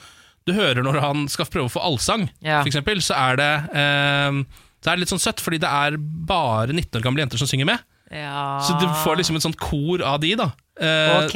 Du 0.47 0.53
hører 0.57 0.81
når 0.81 0.97
han 1.03 1.27
skal 1.29 1.45
prøve 1.45 1.69
å 1.69 1.73
få 1.73 1.81
allsang, 1.85 2.29
Ja. 2.41 2.61
for 2.63 2.69
eksempel, 2.71 2.97
så 3.01 3.13
er 3.13 3.35
det 3.37 3.51
Så 4.81 4.89
er 4.89 4.95
det 4.95 4.99
litt 5.03 5.11
sånn 5.13 5.21
søtt, 5.21 5.39
fordi 5.43 5.59
det 5.61 5.69
er 5.69 5.97
bare 5.99 6.73
19 6.73 6.97
år 6.97 7.03
gamle 7.05 7.21
jenter 7.21 7.37
som 7.37 7.45
synger 7.47 7.65
med. 7.69 7.79
Ja. 8.11 8.59
Så 8.65 8.73
du 8.81 8.87
får 9.03 9.19
liksom 9.21 9.37
et 9.37 9.45
sånt 9.45 9.59
kor 9.61 10.01
av 10.03 10.19
de, 10.23 10.33
da. 10.35 10.49
Eh, 10.81 11.13
Og 11.13 11.35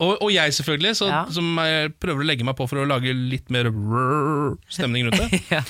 og, 0.00 0.16
og 0.24 0.30
jeg, 0.34 0.52
selvfølgelig, 0.56 0.96
så, 0.98 1.06
Ja. 1.12 1.20
som 1.30 1.52
prøver 2.02 2.24
å 2.24 2.26
legge 2.26 2.44
meg 2.44 2.56
på 2.58 2.66
for 2.66 2.82
å 2.82 2.86
lage 2.88 3.12
litt 3.14 3.50
mer 3.54 3.68
stemning 4.68 5.06
rundt 5.06 5.20
det. 5.20 5.42
Ja. 5.54 5.62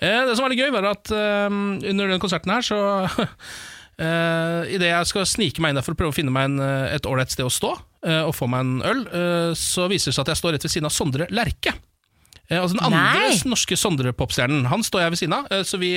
Eh, 0.00 0.26
det 0.28 0.34
som 0.36 0.44
var 0.44 0.52
litt 0.52 0.60
gøy, 0.60 0.72
var 0.74 0.90
at 0.90 1.08
eh, 1.14 1.46
under 1.48 2.10
den 2.12 2.20
konserten 2.20 2.52
her, 2.52 2.60
så 2.66 2.76
uh, 3.08 4.62
Idet 4.76 4.90
jeg 4.90 5.08
skal 5.08 5.24
snike 5.28 5.62
meg 5.64 5.72
inn 5.72 5.78
der 5.80 5.86
for 5.86 5.96
å 5.96 6.00
prøve 6.02 6.12
å 6.12 6.16
finne 6.18 6.34
meg 6.34 6.50
en, 6.50 6.60
et 6.92 7.06
ålreit 7.08 7.32
sted 7.32 7.46
å 7.48 7.52
stå 7.52 7.70
eh, 8.04 8.22
og 8.26 8.34
få 8.36 8.48
meg 8.52 8.60
en 8.66 8.74
øl, 8.84 9.00
eh, 9.08 9.52
så 9.56 9.86
viser 9.88 10.10
det 10.12 10.18
seg 10.18 10.26
at 10.26 10.34
jeg 10.34 10.40
står 10.42 10.56
rett 10.56 10.66
ved 10.66 10.74
siden 10.74 10.90
av 10.90 10.92
Sondre 10.94 11.28
Lerche. 11.32 11.72
Eh, 12.50 12.60
altså 12.60 12.76
Den 12.76 12.84
andre 12.90 13.30
Nei. 13.30 13.40
norske 13.48 13.78
Sondre-popstjernen. 13.80 14.68
Han 14.70 14.84
står 14.86 15.06
jeg 15.06 15.14
ved 15.14 15.22
siden 15.22 15.38
av, 15.38 15.48
så 15.66 15.80
vi 15.80 15.94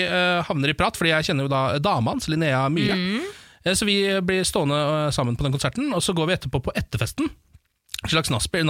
havner 0.47 0.71
i 0.71 0.77
prat, 0.79 0.95
fordi 0.97 1.11
jeg 1.11 1.27
kjenner 1.29 1.45
jo 1.49 1.51
da 1.51 1.61
dama 1.83 2.15
hans, 2.15 2.29
Linnea 2.31 2.63
Myhre. 2.71 2.95
Eh, 2.95 3.35
Så 3.77 3.87
vi 3.87 3.97
blir 4.25 4.45
stående 4.47 4.77
eh, 4.77 5.11
sammen 5.15 5.37
på 5.39 5.45
den 5.45 5.55
konserten, 5.55 5.91
og 5.95 6.03
så 6.05 6.15
går 6.17 6.29
vi 6.29 6.37
etterpå 6.37 6.61
på 6.65 6.75
etterfesten. 6.77 7.31
Et 8.03 8.13
slags 8.13 8.31
nachspiel, 8.31 8.69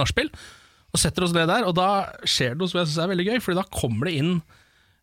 og 0.90 0.98
setter 0.98 1.26
oss 1.26 1.34
ned 1.36 1.50
der. 1.50 1.66
Og 1.68 1.76
da 1.78 1.90
skjer 2.24 2.54
det 2.54 2.62
noe 2.62 2.72
som 2.72 2.80
jeg 2.80 2.90
syns 2.90 3.02
er 3.04 3.12
veldig 3.12 3.28
gøy, 3.28 3.40
Fordi 3.44 3.60
da 3.60 3.66
kommer 3.74 4.10
det 4.10 4.16
inn 4.18 4.32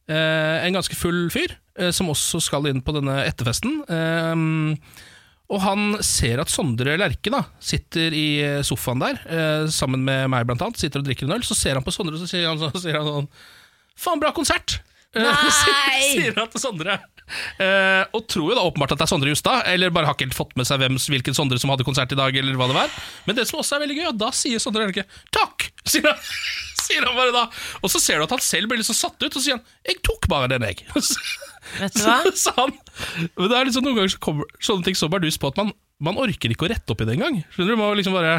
eh, 0.10 0.66
en 0.66 0.80
ganske 0.80 0.98
full 1.00 1.28
fyr, 1.34 1.56
eh, 1.80 1.94
som 1.96 2.12
også 2.12 2.42
skal 2.44 2.68
inn 2.68 2.84
på 2.84 2.96
denne 2.98 3.22
etterfesten. 3.28 3.80
Eh, 3.88 5.14
og 5.48 5.64
han 5.64 5.96
ser 6.04 6.42
at 6.44 6.52
Sondre 6.52 6.98
Lerche 7.00 7.40
sitter 7.64 8.12
i 8.12 8.28
sofaen 8.68 9.00
der, 9.00 9.22
eh, 9.32 9.70
sammen 9.72 10.04
med 10.04 10.28
meg 10.34 10.44
blant 10.50 10.66
annet, 10.66 10.82
sitter 10.82 11.00
og 11.00 11.08
drikker 11.08 11.30
en 11.30 11.38
øl. 11.38 11.48
Så 11.48 11.56
ser 11.56 11.80
han 11.80 11.86
på 11.86 11.94
Sondre, 11.96 12.20
og 12.20 12.28
sier 12.28 12.52
så 12.60 12.84
sier 12.84 13.00
han 13.00 13.08
sånn 13.08 13.32
Faen, 13.98 14.20
bra 14.22 14.30
konsert! 14.36 14.82
Eh, 15.16 15.24
Nei! 15.28 16.02
sier 16.12 16.36
han 16.38 16.50
til 16.52 16.62
Sondre. 16.62 16.98
Eh, 17.60 18.04
og 18.16 18.24
tror 18.32 18.52
jo 18.52 18.56
da 18.56 18.64
åpenbart 18.64 18.94
at 18.96 19.02
det 19.02 19.08
er 19.08 19.12
Sondre 19.12 19.32
Justad, 19.34 19.66
eller 19.68 19.92
bare 19.94 20.08
har 20.10 20.16
ikke 20.16 20.30
helt 20.30 20.38
fått 20.38 20.54
med 20.60 20.68
seg 20.70 20.80
hvem, 20.82 21.00
hvilken 21.00 21.36
Sondre 21.36 21.60
som 21.60 21.72
hadde 21.74 21.88
konsert 21.88 22.14
i 22.14 22.20
dag, 22.20 22.36
eller 22.40 22.60
hva 22.60 22.70
det 22.72 22.78
var. 22.78 22.94
Men 23.28 23.40
det 23.40 23.48
som 23.50 23.60
også 23.60 23.78
er 23.78 23.84
veldig 23.86 23.98
gøy, 24.00 24.08
da 24.20 24.32
sier 24.36 24.64
Sondre 24.64 24.88
Elke 24.88 25.04
'takk', 25.36 25.70
sier 25.92 26.08
han. 26.08 26.22
Sier 26.78 27.04
han 27.04 27.18
bare 27.18 27.34
da 27.34 27.42
Og 27.82 27.90
så 27.92 28.00
ser 28.00 28.20
du 28.22 28.28
at 28.28 28.32
han 28.32 28.44
selv 28.44 28.70
blir 28.70 28.80
litt 28.80 28.88
så 28.88 28.96
satt 28.96 29.18
ut, 29.20 29.28
og 29.28 29.36
så 29.36 29.44
sier 29.44 29.58
han 29.58 29.66
'jeg 29.88 30.00
tok 30.08 30.30
bare 30.32 30.52
den, 30.54 30.68
jeg'. 30.70 30.86
Vet 31.82 31.98
du 31.98 32.06
hva? 32.06 32.22
Så 32.32 32.54
han, 32.56 32.72
men 33.36 33.50
det 33.52 33.58
er 33.58 33.68
liksom 33.68 33.84
Noen 33.84 33.98
ganger 33.98 34.14
så 34.14 34.22
kommer 34.24 34.48
sånne 34.64 34.88
ting 34.88 34.96
så 34.96 35.10
bardus 35.12 35.36
på 35.36 35.50
at 35.52 35.58
man, 35.60 35.74
man 36.00 36.16
orker 36.22 36.54
ikke 36.54 36.64
å 36.64 36.72
rette 36.72 36.94
opp 36.94 37.04
i 37.04 37.08
det 37.10 37.18
engang. 37.18 37.42
Skjønner 37.52 37.76
du? 37.76 37.82
Man 37.82 37.98
liksom 38.00 38.16
bare 38.16 38.38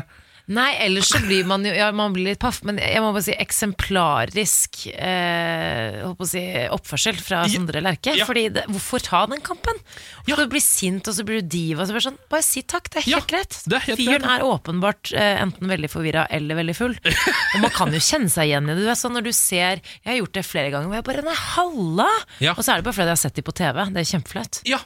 Nei, 0.48 0.70
ellers 0.80 1.10
så 1.12 1.20
blir 1.20 1.44
man 1.48 1.66
jo 1.66 1.72
Ja, 1.76 1.90
man 1.92 2.14
blir 2.14 2.30
litt 2.30 2.40
paff, 2.40 2.62
men 2.64 2.78
jeg 2.80 3.02
må 3.04 3.10
bare 3.12 3.24
si 3.26 3.34
eksemplarisk 3.36 4.80
eh, 4.94 6.00
si, 6.24 6.44
oppførsel 6.72 7.20
fra 7.20 7.42
Sondre 7.52 7.82
Lerche. 7.84 8.14
Ja. 8.16 8.24
Fordi 8.28 8.46
det, 8.56 8.64
hvorfor 8.72 9.04
ta 9.04 9.22
den 9.28 9.42
kampen? 9.44 9.76
Hvorfor 10.24 10.48
du 10.48 10.54
blir 10.56 10.64
sint, 10.64 11.08
og 11.10 11.16
så 11.18 11.26
blir 11.28 11.42
du 11.42 11.50
diva. 11.52 11.84
Så 11.84 11.96
blir 11.96 12.06
sånn, 12.06 12.18
bare 12.32 12.46
si 12.46 12.64
takk, 12.64 12.88
det 12.94 13.02
er 13.02 13.08
helt 13.10 13.30
greit. 13.30 13.60
det 13.68 13.76
er 13.76 13.86
helt 13.90 14.02
Fyren 14.02 14.28
er 14.32 14.46
åpenbart 14.48 15.12
eh, 15.12 15.36
enten 15.44 15.68
veldig 15.68 15.92
forvirra 15.92 16.26
eller 16.32 16.62
veldig 16.62 16.76
full. 16.78 16.96
og 17.54 17.58
man 17.64 17.74
kan 17.74 17.92
jo 17.92 18.00
kjenne 18.00 18.32
seg 18.32 18.48
igjen 18.48 18.72
i 18.72 18.76
det. 18.76 18.86
Du 18.86 18.92
er 18.92 19.00
sånn 19.00 19.16
når 19.18 19.28
du 19.28 19.34
ser 19.36 19.82
Jeg 19.82 20.08
har 20.08 20.20
gjort 20.22 20.38
det 20.38 20.46
flere 20.48 20.72
ganger, 20.72 20.88
hvor 20.88 21.02
jeg 21.02 21.08
bare 21.12 21.26
Nei, 21.28 21.40
halla! 21.58 22.12
Ja. 22.40 22.54
Og 22.56 22.64
så 22.64 22.72
er 22.72 22.80
det 22.80 22.88
bare 22.88 22.96
fordi 22.96 23.10
jeg 23.12 23.18
har 23.18 23.26
sett 23.26 23.36
dem 23.36 23.44
på 23.48 23.58
TV. 23.60 23.84
Det 23.92 24.00
er 24.00 24.14
kjempeflaut. 24.16 24.62
Ja. 24.68 24.80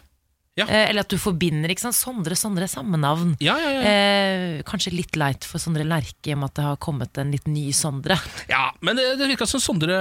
Ja. 0.59 0.67
Eh, 0.67 0.91
eller 0.91 1.07
at 1.07 1.13
du 1.13 1.17
forbinder 1.17 1.73
ikke 1.73 1.87
sant? 1.87 1.97
Sondre, 1.97 2.37
Sondre, 2.37 2.67
samme 2.69 2.99
navn. 3.01 3.35
Ja, 3.41 3.55
ja, 3.57 3.71
ja. 3.73 3.83
Eh, 3.89 4.63
kanskje 4.69 4.93
litt 4.93 5.17
leit 5.17 5.47
for 5.49 5.63
Sondre 5.63 5.87
Lerche 5.89 6.29
i 6.29 6.35
og 6.35 6.43
med 6.43 6.51
at 6.53 6.59
det 6.59 6.67
har 6.67 6.81
kommet 6.83 7.21
en 7.23 7.33
litt 7.33 7.49
ny 7.49 7.71
Sondre. 7.77 8.19
Ja, 8.53 8.67
men 8.85 8.99
det, 9.01 9.15
det 9.21 9.31
virka 9.33 9.49
som 9.49 9.63
Sondre 9.65 9.97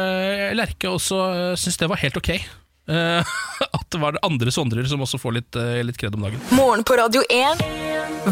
Lerche 0.58 0.92
også 0.92 1.22
uh, 1.22 1.54
syntes 1.56 1.80
det 1.80 1.88
var 1.92 2.02
helt 2.04 2.20
ok. 2.20 2.34
Eh, 2.92 3.32
at 3.78 3.88
det 3.94 4.02
var 4.02 4.20
andre 4.28 4.52
Sondrer 4.52 4.88
som 4.92 5.04
også 5.06 5.22
får 5.22 5.38
litt, 5.40 5.56
uh, 5.56 5.80
litt 5.88 6.00
kred 6.02 6.18
om 6.20 6.28
dagen. 6.28 6.44
Morgen 6.58 6.84
på 6.84 7.00
Radio 7.00 7.24
1. 7.32 7.64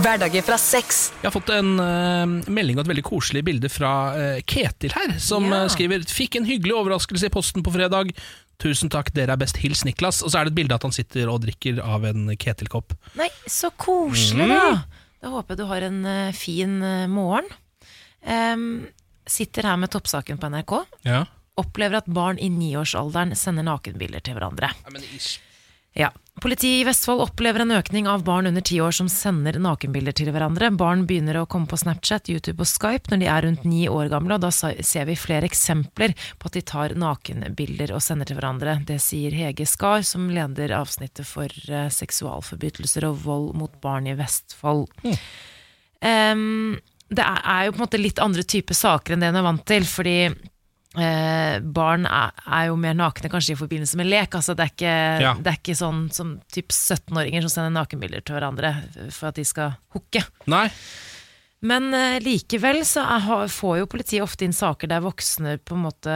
Hverdager 0.04 0.44
fra 0.46 0.58
seks. 0.62 1.00
Jeg 1.22 1.30
har 1.30 1.34
fått 1.34 1.54
en 1.56 1.72
uh, 1.80 2.52
melding 2.52 2.78
og 2.78 2.84
et 2.84 2.92
veldig 2.92 3.06
koselig 3.08 3.46
bilde 3.48 3.72
fra 3.72 3.94
uh, 4.14 4.44
Ketil 4.44 4.92
her, 4.94 5.16
som 5.24 5.48
Ja. 5.48 5.64
uh, 5.64 5.72
skriver 5.72 6.04
'Fikk 6.04 6.36
en 6.42 6.50
hyggelig 6.52 6.76
overraskelse 6.82 7.32
i 7.32 7.34
posten 7.34 7.64
på 7.64 7.74
fredag'. 7.74 8.12
Tusen 8.60 8.92
takk, 8.92 9.14
dere 9.16 9.32
er 9.36 9.40
best. 9.40 9.58
Hils 9.64 9.86
Niklas. 9.88 10.20
Og 10.26 10.34
så 10.34 10.40
er 10.42 10.48
det 10.48 10.52
et 10.54 10.58
bilde 10.60 10.76
at 10.76 10.84
han 10.84 10.92
sitter 10.96 11.30
og 11.32 11.42
drikker 11.46 11.80
av 11.80 12.04
en 12.10 12.26
ketilkopp. 12.36 12.92
Nei, 13.20 13.30
så 13.48 13.72
koselig, 13.80 14.48
Mm. 14.50 14.56
da! 14.56 14.84
Da 15.22 15.30
håper 15.34 15.56
jeg 15.56 15.60
du 15.60 15.66
har 15.68 15.82
en 15.84 16.00
uh, 16.06 16.32
fin 16.36 16.78
uh, 16.84 17.08
morgen. 17.12 17.48
Um, 18.24 18.88
sitter 19.28 19.64
her 19.68 19.76
med 19.80 19.92
toppsaken 19.92 20.40
på 20.40 20.50
NRK. 20.52 20.74
Ja. 21.08 21.26
Opplever 21.60 22.00
at 22.00 22.08
barn 22.08 22.40
i 22.40 22.48
niårsalderen 22.52 23.34
sender 23.36 23.64
nakenbilder 23.68 24.24
til 24.24 24.36
hverandre. 24.38 24.70
Ja, 24.84 24.92
men 24.96 25.04
ish. 25.16 25.40
Ja. 25.96 26.12
Politiet 26.40 26.82
i 26.82 26.84
Vestfold 26.88 27.20
opplever 27.22 27.60
en 27.60 27.74
økning 27.76 28.08
av 28.08 28.22
barn 28.24 28.48
under 28.48 28.64
ti 28.64 28.78
år 28.80 28.94
som 28.96 29.10
sender 29.12 29.58
nakenbilder 29.60 30.16
til 30.16 30.30
hverandre. 30.32 30.70
Barn 30.72 31.02
begynner 31.10 31.42
å 31.42 31.48
komme 31.52 31.68
på 31.68 31.80
Snapchat, 31.82 32.30
YouTube 32.32 32.64
og 32.64 32.70
Skype 32.70 33.12
når 33.12 33.20
de 33.20 33.28
er 33.28 33.44
rundt 33.44 33.66
ni 33.68 33.82
år 33.92 34.08
gamle, 34.14 34.38
og 34.38 34.46
da 34.46 34.52
ser 34.54 35.10
vi 35.10 35.18
flere 35.20 35.50
eksempler 35.50 36.14
på 36.40 36.48
at 36.48 36.56
de 36.56 36.64
tar 36.64 36.96
nakenbilder 36.96 37.92
og 37.96 38.04
sender 38.06 38.30
til 38.30 38.40
hverandre. 38.40 38.78
Det 38.88 39.02
sier 39.04 39.36
Hege 39.36 39.68
Skar, 39.68 40.06
som 40.08 40.30
leder 40.32 40.76
avsnittet 40.78 41.28
for 41.28 41.52
eh, 41.52 41.90
seksualforbrytelser 41.92 43.10
og 43.10 43.20
vold 43.26 43.52
mot 43.60 43.76
barn 43.84 44.08
i 44.08 44.16
Vestfold. 44.20 44.88
Em, 46.00 46.78
det 47.12 47.26
er, 47.26 47.66
jo 47.66 47.76
på 47.76 47.82
en 47.82 47.88
måte 47.88 48.00
litt 48.00 48.24
andre 48.24 48.48
typer 48.48 48.78
saker 48.78 49.18
enn 49.18 49.26
det 49.26 49.34
en 49.34 49.42
er 49.42 49.50
vant 49.50 49.68
til, 49.68 49.84
fordi 49.90 50.22
eh, 50.98 51.60
barn 51.62 52.08
er, 52.10 52.32
er 52.48 52.70
jo 52.72 52.80
mer 52.82 52.96
nakne 52.98 53.30
kanskje 53.30 53.54
i 53.54 53.60
forbindelse 53.60 54.00
med 54.00 54.10
lek. 54.10 54.34
Altså, 54.40 54.56
det, 54.58 54.66
er 54.66 54.74
ikke, 54.74 54.96
Ja. 55.26 55.34
det 55.38 55.52
er 55.54 55.60
ikke 55.60 55.78
sånn 55.78 56.08
som 56.16 56.38
typ 56.52 56.74
17-åringer 56.74 57.46
som 57.46 57.54
sender 57.58 57.76
nakenbilder 57.78 58.26
til 58.26 58.38
hverandre 58.40 58.74
for 59.12 59.30
at 59.30 59.38
de 59.40 59.46
skal 59.46 59.76
hooke. 59.94 60.24
Nei. 60.50 60.68
Men 61.62 61.90
eh, 61.94 62.20
likevel 62.24 62.86
så 62.88 63.04
er, 63.04 63.48
får 63.52 63.82
jo 63.82 63.90
politiet 63.92 64.24
ofte 64.24 64.46
inn 64.48 64.56
saker 64.56 64.88
der 64.88 65.04
voksne 65.04 65.58
på 65.60 65.76
en 65.76 65.84
måte 65.90 66.14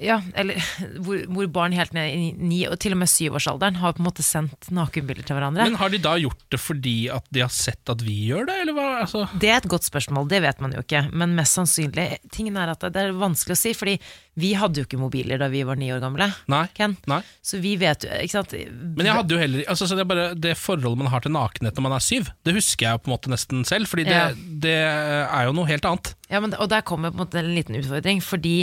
Ja, 0.00 0.20
eller 0.34 0.56
hvor, 1.04 1.18
hvor 1.28 1.48
barn 1.52 1.74
helt 1.76 1.92
ned 1.92 2.14
i 2.16 2.30
ni, 2.40 2.62
og 2.68 2.78
til 2.80 2.94
og 2.96 3.00
med 3.02 3.10
syvårsalderen 3.12 3.76
har 3.82 3.92
på 3.96 4.00
en 4.00 4.06
måte 4.08 4.24
sendt 4.24 4.70
nakenbilder 4.72 5.26
til 5.28 5.36
hverandre. 5.36 5.66
Men 5.68 5.76
har 5.80 5.92
de 5.92 6.00
da 6.00 6.14
gjort 6.22 6.40
det 6.54 6.60
fordi 6.62 6.94
at 7.12 7.26
de 7.30 7.42
har 7.44 7.52
sett 7.52 7.92
at 7.92 8.00
vi 8.06 8.14
gjør 8.30 8.48
det, 8.48 8.56
eller 8.64 8.76
hva? 8.78 8.86
Altså, 9.04 9.26
Det 9.42 9.50
er 9.52 9.58
et 9.60 9.68
godt 9.70 9.84
spørsmål, 9.84 10.28
det 10.32 10.40
vet 10.46 10.62
man 10.64 10.72
jo 10.76 10.80
ikke. 10.84 11.02
Men 11.12 11.36
mest 11.36 11.58
sannsynlig 11.58 12.06
Tingen 12.32 12.56
er 12.56 12.72
at 12.72 12.80
det 12.94 12.96
er 13.04 13.12
vanskelig 13.20 13.56
å 13.58 13.60
si, 13.60 13.74
fordi 13.76 13.98
vi 14.40 14.54
hadde 14.56 14.80
jo 14.80 14.86
ikke 14.86 15.00
mobiler 15.00 15.40
da 15.42 15.48
vi 15.52 15.60
var 15.68 15.76
ni 15.76 15.90
år 15.92 16.00
gamle. 16.00 16.30
nei, 16.48 16.62
Ken. 16.76 16.94
nei. 17.10 17.20
Så 17.44 17.58
vi 17.60 17.74
vet 17.80 18.06
jo 18.06 18.10
ikke 18.24 18.36
sant? 18.38 18.54
Men 18.96 19.04
jeg 19.10 19.16
hadde 19.18 19.34
jo 19.36 19.40
heller 19.42 19.64
altså, 19.68 19.88
så 19.90 19.98
det, 19.98 20.06
er 20.06 20.10
bare, 20.14 20.28
det 20.38 20.54
forholdet 20.56 21.02
man 21.02 21.10
har 21.12 21.20
til 21.26 21.34
nakenhet 21.34 21.76
når 21.76 21.86
man 21.88 21.96
er 21.98 22.04
syv, 22.06 22.30
det 22.46 22.54
husker 22.56 22.86
jeg 22.88 23.02
på 23.02 23.10
en 23.10 23.14
måte 23.18 23.32
nesten 23.34 23.66
selv, 23.68 23.90
Fordi 23.90 24.06
det, 24.08 24.16
Ja. 24.16 24.30
det 24.64 24.76
er 24.80 25.44
jo 25.50 25.52
noe 25.58 25.68
helt 25.68 25.84
annet. 25.84 26.14
Ja, 26.30 26.40
men, 26.40 26.54
og 26.56 26.70
der 26.72 26.80
kommer 26.86 27.10
på 27.12 27.18
en 27.20 27.24
måte 27.26 27.42
en 27.42 27.52
liten 27.54 27.76
utfordring, 27.76 28.22
fordi 28.24 28.54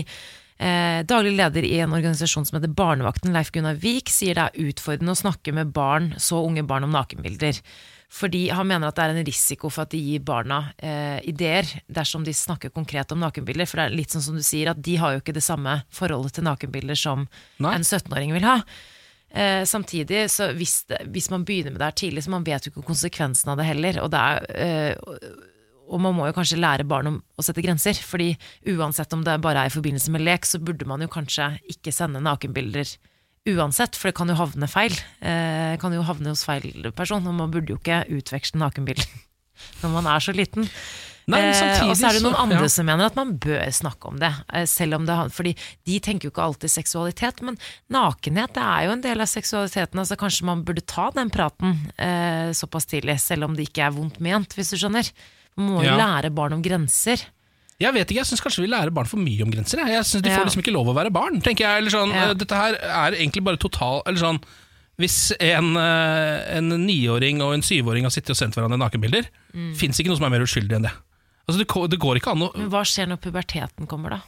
eh, 0.59 1.03
daglig 1.07 1.35
leder 1.37 1.65
i 1.67 1.77
en 1.83 1.93
organisasjon 1.93 2.47
som 2.47 2.57
heter 2.57 2.73
Barnevakten, 2.73 3.33
Leif 3.35 3.51
Gunnar 3.55 3.77
Vik, 3.81 4.11
sier 4.13 4.37
det 4.37 4.47
er 4.47 4.71
utfordrende 4.71 5.15
å 5.15 5.21
snakke 5.21 5.53
med 5.55 5.71
barn, 5.75 6.13
så 6.17 6.41
unge 6.45 6.65
barn 6.67 6.87
om 6.87 6.95
nakenbilder. 6.95 7.61
Fordi 8.07 8.45
han 8.55 8.69
mener 8.69 8.87
at 8.87 8.95
det 8.95 9.03
er 9.03 9.13
en 9.15 9.27
risiko 9.27 9.69
for 9.71 9.83
at 9.83 9.91
de 9.91 9.99
gir 9.99 10.21
barna 10.23 10.61
eh, 10.79 11.17
ideer 11.27 11.67
dersom 11.91 12.23
de 12.23 12.31
snakker 12.33 12.71
konkret 12.71 13.11
om 13.11 13.19
nakenbilder. 13.19 13.67
For 13.67 13.81
det 13.81 13.87
er 13.87 13.97
litt 13.99 14.15
sånn 14.15 14.23
som 14.23 14.37
du 14.37 14.45
sier, 14.45 14.71
at 14.71 14.79
de 14.83 14.95
har 15.01 15.15
jo 15.15 15.23
ikke 15.23 15.35
det 15.35 15.43
samme 15.43 15.81
forholdet 15.93 16.37
til 16.37 16.47
nakenbilder 16.47 16.99
som 16.99 17.27
Nei. 17.59 17.73
en 17.75 17.83
17-åring 17.83 18.31
vil 18.37 18.47
ha. 18.47 18.61
Eh, 19.29 19.65
samtidig, 19.67 20.29
så 20.31 20.53
hvis, 20.55 20.85
det, 20.87 21.01
hvis 21.11 21.27
man 21.33 21.43
begynner 21.43 21.75
med 21.75 21.81
det 21.83 21.91
her 21.91 21.99
tidlig, 21.99 22.23
så 22.23 22.31
man 22.31 22.47
vet 22.47 22.65
jo 22.65 22.71
ikke 22.71 22.87
konsekvensen 22.87 23.51
av 23.51 23.59
det 23.59 23.67
heller. 23.67 23.99
Og, 24.05 24.11
det 24.15 24.23
er, 24.23 24.47
eh, 24.55 25.35
og 25.87 26.01
man 26.03 26.15
må 26.17 26.27
jo 26.29 26.35
kanskje 26.35 26.59
lære 26.59 26.87
barn 26.87 27.11
om 27.13 27.19
å 27.39 27.45
sette 27.45 27.63
grenser. 27.65 27.97
Fordi 27.97 28.33
uansett 28.73 29.13
om 29.15 29.23
det 29.25 29.39
bare 29.43 29.65
er 29.65 29.71
i 29.71 29.75
forbindelse 29.75 30.13
med 30.13 30.25
lek, 30.27 30.47
så 30.47 30.59
burde 30.59 30.87
man 30.89 31.03
jo 31.03 31.09
kanskje 31.11 31.53
ikke 31.73 31.95
sende 31.95 32.23
nakenbilder 32.23 32.97
uansett, 33.47 33.95
for 33.95 34.09
det 34.09 34.17
kan 34.17 34.27
jo 34.31 34.37
havne 34.39 34.67
feil. 34.67 34.95
Eh, 35.23 35.77
kan 35.79 35.93
jo 35.95 36.03
havne 36.03 36.33
hos 36.33 36.43
feil 36.47 36.91
person, 36.95 37.23
og 37.23 37.35
man 37.37 37.53
burde 37.53 37.71
jo 37.71 37.79
ikke 37.79 38.03
utveksle 38.19 38.59
nakenbilder 38.59 39.07
når 39.81 39.93
man 39.93 40.09
er 40.11 40.23
så 40.23 40.35
liten. 40.35 40.67
Nei, 41.27 41.41
samtidig, 41.51 41.83
Eh, 41.83 41.89
og 41.91 41.97
så 41.99 42.07
er 42.07 42.15
det 42.15 42.23
noen 42.23 42.37
andre 42.39 42.63
ja. 42.63 42.71
som 42.71 42.85
mener 42.87 43.09
at 43.09 43.17
man 43.19 43.33
bør 43.43 43.65
snakke 43.75 44.07
om 44.07 44.19
det. 44.21 44.29
eh, 44.55 44.63
Selv 44.69 44.95
om 44.95 45.07
det 45.07 45.15
fordi 45.35 45.51
de 45.87 45.97
tenker 45.99 46.27
jo 46.27 46.31
ikke 46.31 46.45
alltid 46.45 46.71
seksualitet, 46.71 47.41
men 47.43 47.57
nakenhet 47.91 48.53
det 48.55 48.63
er 48.63 48.85
jo 48.87 48.93
en 48.95 49.03
del 49.03 49.23
av 49.25 49.27
seksualiteten. 49.27 49.99
Altså 49.99 50.15
Kanskje 50.19 50.47
man 50.47 50.63
burde 50.67 50.85
ta 50.87 51.09
den 51.15 51.31
praten 51.33 51.75
eh, 51.99 52.53
såpass 52.55 52.87
tidlig, 52.87 53.19
selv 53.19 53.49
om 53.49 53.57
det 53.57 53.67
ikke 53.67 53.89
er 53.89 53.97
vondt 53.97 54.21
ment, 54.23 54.55
hvis 54.55 54.71
du 54.71 54.79
skjønner. 54.79 55.11
Må 55.57 55.81
jo 55.83 55.89
Ja. 55.89 55.97
lære 55.97 56.29
barn 56.33 56.53
om 56.53 56.61
grenser. 56.61 57.17
Jeg 57.79 57.93
vet 57.93 58.07
ikke, 58.09 58.17
jeg 58.21 58.25
syns 58.25 58.41
kanskje 58.41 58.61
vi 58.65 58.67
lærer 58.71 58.89
barn 58.93 59.05
for 59.05 59.17
mye 59.17 59.41
om 59.43 59.51
grenser. 59.51 59.77
Jeg, 59.77 59.87
jeg 59.93 60.03
synes 60.05 60.23
De 60.23 60.29
Ja. 60.29 60.37
får 60.39 60.45
liksom 60.49 60.61
ikke 60.63 60.73
lov 60.73 60.87
å 60.87 60.95
være 60.95 61.11
barn. 61.13 61.41
tenker 61.41 61.65
jeg 61.65 61.77
eller 61.77 61.91
sånn, 61.91 62.11
Ja. 62.13 62.29
eh, 62.29 62.33
Dette 62.33 62.55
her 62.55 62.73
er 62.75 63.11
egentlig 63.17 63.43
bare 63.43 63.57
total 63.57 64.01
Eller 64.05 64.19
sånn 64.19 64.41
Hvis 64.99 65.31
en, 65.39 65.77
eh, 65.77 66.57
en 66.57 66.69
niåring 66.87 67.39
og 67.41 67.53
en 67.53 67.61
syvåring 67.61 68.01
har 68.01 68.09
sittet 68.09 68.31
og 68.31 68.35
sendt 68.37 68.55
hverandre 68.55 68.79
nakenbilder, 68.81 69.27
Mm. 69.53 69.75
fins 69.77 69.99
ikke 69.99 70.07
noe 70.07 70.17
som 70.17 70.25
er 70.25 70.29
mer 70.39 70.41
uskyldig 70.45 70.73
enn 70.75 70.81
det. 70.83 70.91
Altså 71.47 71.59
Det, 71.59 71.89
det 71.91 71.99
går 71.99 72.15
ikke 72.17 72.31
an 72.31 72.41
å 72.41 72.57
Men 72.57 72.69
hva 72.71 72.81
skjer 72.81 73.07
når 73.07 73.21
puberteten 73.21 73.87
kommer, 73.87 74.09
da? 74.09 74.21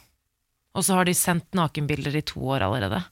Og 0.76 0.84
så 0.84 0.94
har 0.94 1.04
de 1.04 1.12
sendt 1.12 1.50
nakenbilder 1.52 2.14
i 2.14 2.20
to 2.22 2.38
år 2.38 2.60
allerede. 2.62 3.04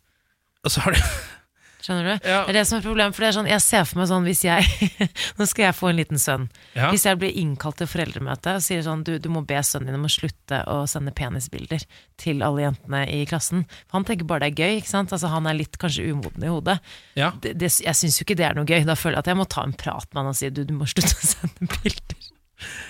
Og 0.65 0.71
så 0.71 0.81
har 0.83 0.93
de 0.93 1.01
Skjønner 1.79 2.07
du? 2.09 2.27
Ja. 2.27 2.41
Det 2.43 2.53
er 2.53 2.57
det 2.59 2.65
som 2.67 2.79
er 2.81 2.85
problemet. 2.85 3.15
For 3.15 3.23
det 3.23 3.29
er 3.29 3.37
sånn, 3.37 3.49
jeg 3.51 3.63
ser 3.63 3.85
for 3.87 4.01
meg 4.01 4.09
sånn 4.11 4.25
hvis 4.27 4.41
jeg 4.47 4.89
Nå 5.39 5.47
skal 5.47 5.69
jeg 5.69 5.77
få 5.79 5.91
en 5.93 6.01
liten 6.01 6.21
sønn. 6.23 6.49
Ja. 6.75 6.89
Hvis 6.91 7.07
jeg 7.07 7.21
blir 7.21 7.37
innkalt 7.39 7.79
til 7.79 7.91
foreldremøte 7.91 8.57
og 8.59 8.65
sier 8.65 8.83
sånn 8.87 9.05
du, 9.07 9.15
du 9.23 9.29
må 9.33 9.45
be 9.47 9.61
sønnen 9.63 9.93
din 9.93 9.99
om 10.01 10.09
å 10.09 10.13
slutte 10.13 10.61
å 10.71 10.81
sende 10.91 11.15
penisbilder 11.15 11.85
til 12.19 12.43
alle 12.47 12.67
jentene 12.67 13.05
i 13.15 13.23
klassen. 13.31 13.63
For 13.87 14.01
han 14.01 14.09
tenker 14.09 14.29
bare 14.29 14.49
det 14.49 14.57
er 14.57 14.65
gøy. 14.65 14.81
ikke 14.81 14.91
sant? 14.91 15.15
Altså 15.15 15.31
Han 15.31 15.47
er 15.47 15.59
litt 15.61 15.79
kanskje 15.79 16.09
umoden 16.11 16.47
i 16.47 16.51
hodet. 16.51 16.79
Ja. 17.19 17.31
Det, 17.43 17.55
det, 17.61 17.71
jeg 17.85 18.01
syns 18.01 18.19
jo 18.19 18.27
ikke 18.27 18.39
det 18.41 18.49
er 18.49 18.59
noe 18.59 18.67
gøy. 18.67 18.83
Da 18.89 18.99
føler 18.99 19.21
jeg 19.21 19.27
at 19.27 19.33
jeg 19.33 19.41
må 19.41 19.47
ta 19.47 19.67
en 19.67 19.77
prat 19.79 20.11
med 20.11 20.25
han 20.25 20.33
og 20.33 20.41
si 20.41 20.51
du, 20.51 20.65
du 20.67 20.75
må 20.75 20.89
slutte 20.91 21.15
å 21.15 21.31
sende 21.35 21.71
bilder 21.79 22.19
av 22.19 22.35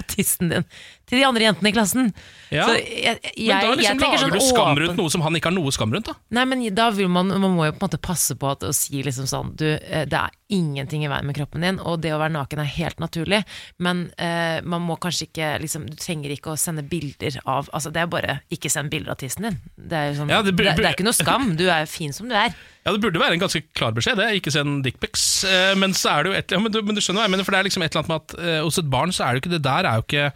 tissen 0.09 0.49
din 0.49 0.65
til 1.09 1.21
de 1.21 1.25
andre 1.29 1.49
jentene 1.49 1.71
i 1.71 1.75
klassen. 1.75 2.11
Ja. 2.49 2.65
Så 2.65 2.79
jeg, 2.79 3.19
jeg, 3.37 3.49
Men 3.49 3.65
da 3.65 3.75
liksom 3.77 4.03
lager 4.03 4.23
sånn 4.23 4.33
du 4.33 4.41
skam 4.41 4.71
åpen- 4.71 4.83
rundt 4.85 5.01
noe 5.01 5.13
som 5.13 5.25
han 5.25 5.37
ikke 5.37 5.51
har 5.51 5.57
noe 5.57 5.73
skam 5.75 5.93
rundt. 5.93 6.09
da 6.09 6.15
Nei, 6.39 6.45
men 6.49 6.65
da 6.77 6.89
vil 6.97 7.11
man, 7.13 7.29
man 7.29 7.57
må 7.57 7.67
jo 7.69 7.75
på 7.75 7.83
en 7.83 7.89
måte 7.91 8.01
passe 8.01 8.37
på 8.41 8.49
at, 8.49 8.65
å 8.65 8.73
si 8.77 9.03
liksom 9.05 9.29
sånn 9.29 9.53
Du, 9.59 9.67
eh, 9.69 10.07
det 10.09 10.17
er 10.17 10.33
ingenting 10.49 11.05
i 11.05 11.11
veien 11.13 11.27
med 11.29 11.37
kroppen 11.37 11.65
din, 11.65 11.81
og 11.85 12.01
det 12.01 12.15
å 12.17 12.21
være 12.21 12.33
naken 12.33 12.63
er 12.63 12.71
helt 12.73 13.03
naturlig, 13.03 13.43
men 13.85 14.07
uh, 14.17 14.65
man 14.65 14.81
må 14.87 14.97
kanskje 14.97 15.27
ikke 15.27 15.51
liksom, 15.61 15.85
Du 15.93 15.99
trenger 16.01 16.33
ikke 16.33 16.55
å 16.55 16.57
sende 16.61 16.87
bilder 16.89 17.37
av 17.45 17.69
Altså, 17.77 17.93
det 17.93 18.01
er 18.01 18.09
bare 18.09 18.39
ikke 18.55 18.73
send 18.73 18.89
bilder 18.93 19.13
av 19.13 19.21
tissen 19.21 19.45
din. 19.45 19.59
Det 19.77 19.99
er, 19.99 20.17
sånn, 20.17 20.33
Ja, 20.33 20.41
det 20.41 20.55
det, 20.57 20.73
det, 20.79 20.87
er 20.87 20.97
ikke 20.97 21.07
noe 21.07 21.17
skam. 21.17 21.53
Du 21.59 21.67
er 21.69 21.85
fin 21.91 22.15
som 22.17 22.31
du 22.31 22.37
er. 22.37 22.55
Ja, 22.87 22.95
Det 22.95 23.03
burde 23.03 23.21
være 23.21 23.37
en 23.37 23.43
ganske 23.43 23.61
klar 23.77 23.93
beskjed, 23.93 24.17
det. 24.17 24.31
Ikke 24.41 24.53
send 24.55 24.81
dickpics. 24.87 25.45
Eh, 25.45 25.75
men 25.77 25.93
så 25.97 26.15
er 26.15 26.25
det 26.25 26.31
jo 26.31 26.39
et, 26.41 26.55
ja, 26.57 26.61
men, 26.63 26.73
du, 26.73 26.81
men 26.81 26.97
du 26.97 27.03
skjønner 27.05 27.21
hva 27.21 27.29
jeg 27.29 27.35
mener, 27.37 27.45
for 27.45 27.55
det 27.55 27.61
er 27.61 27.69
liksom 27.69 27.85
et 27.85 27.93
eller 27.93 28.07
annet 28.07 28.15
med 28.15 28.23
at 28.23 28.39
uh, 28.41 28.61
hos 28.65 28.81
et 28.81 28.89
barn 28.97 29.13
så 29.13 29.27
er 29.27 29.35
det 29.35 29.41
jo 29.41 29.45
ikke 29.45 29.57
det 29.59 29.67
der 29.69 29.91
er 29.91 30.01
jo 30.01 30.07
ikke 30.09 30.31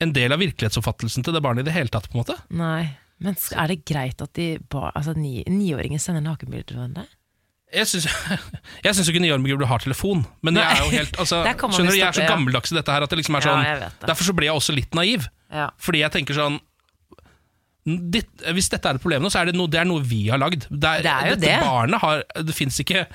en 0.00 0.12
del 0.16 0.32
av 0.34 0.40
virkelighetsoppfattelsen 0.42 1.26
til 1.26 1.36
det 1.36 1.42
barnet 1.44 1.66
i 1.66 1.70
det 1.70 1.76
hele 1.76 1.92
tatt. 1.92 2.08
på 2.10 2.16
en 2.16 2.22
måte 2.22 2.36
Nei. 2.56 2.90
Men 3.20 3.36
er 3.36 3.68
det 3.68 3.82
greit 3.84 4.22
at 4.24 4.32
de 4.38 4.54
altså, 4.72 5.12
ni, 5.12 5.42
niåringer 5.44 6.00
sender 6.00 6.24
nakenbilder 6.24 6.70
til 6.70 6.80
hverandre? 6.80 7.04
Jeg 7.70 7.86
syns, 7.86 8.06
jo 9.06 9.12
ikke 9.12 9.22
niåringer 9.22 9.58
burde 9.60 9.68
ha 9.70 9.78
telefon, 9.82 10.24
men 10.42 10.58
jeg 10.58 10.66
er 10.66 10.80
jo 10.80 10.88
helt 10.94 11.20
altså, 11.22 11.42
Skjønner 11.44 11.92
du, 11.92 11.98
Jeg 11.98 12.08
er 12.08 12.16
så 12.16 12.26
gammeldags 12.26 12.72
i 12.72 12.78
dette 12.78 12.96
her 12.96 13.06
at 13.06 13.12
det 13.12 13.20
liksom 13.20 13.36
er 13.38 13.46
sånn 13.46 13.62
ja, 13.66 13.76
det. 13.84 13.92
Derfor 14.08 14.30
så 14.30 14.34
ble 14.36 14.48
jeg 14.48 14.56
også 14.56 14.74
litt 14.74 14.96
naiv. 14.98 15.28
Ja. 15.52 15.68
Fordi 15.82 16.02
jeg 16.02 16.14
tenker 16.16 16.38
sånn 16.38 16.58
ditt, 17.84 18.28
Hvis 18.54 18.68
dette 18.72 18.90
er 18.90 18.98
et 18.98 19.02
problem 19.02 19.24
nå, 19.24 19.30
så 19.32 19.40
er 19.42 19.50
det 19.50 19.56
noe, 19.58 19.70
det 19.70 19.80
er 19.82 19.88
noe 19.88 20.02
vi 20.04 20.24
har 20.28 20.40
lagd. 20.40 20.66
Det 20.68 20.90
er, 20.90 21.04
Det 21.04 21.12
er 21.12 21.30
jo 21.30 21.38
dette 21.38 21.46
det. 21.46 21.60
barnet 21.64 22.02
har 22.02 22.24
Det 22.48 22.56
fins 22.56 22.80
ikke 22.82 23.06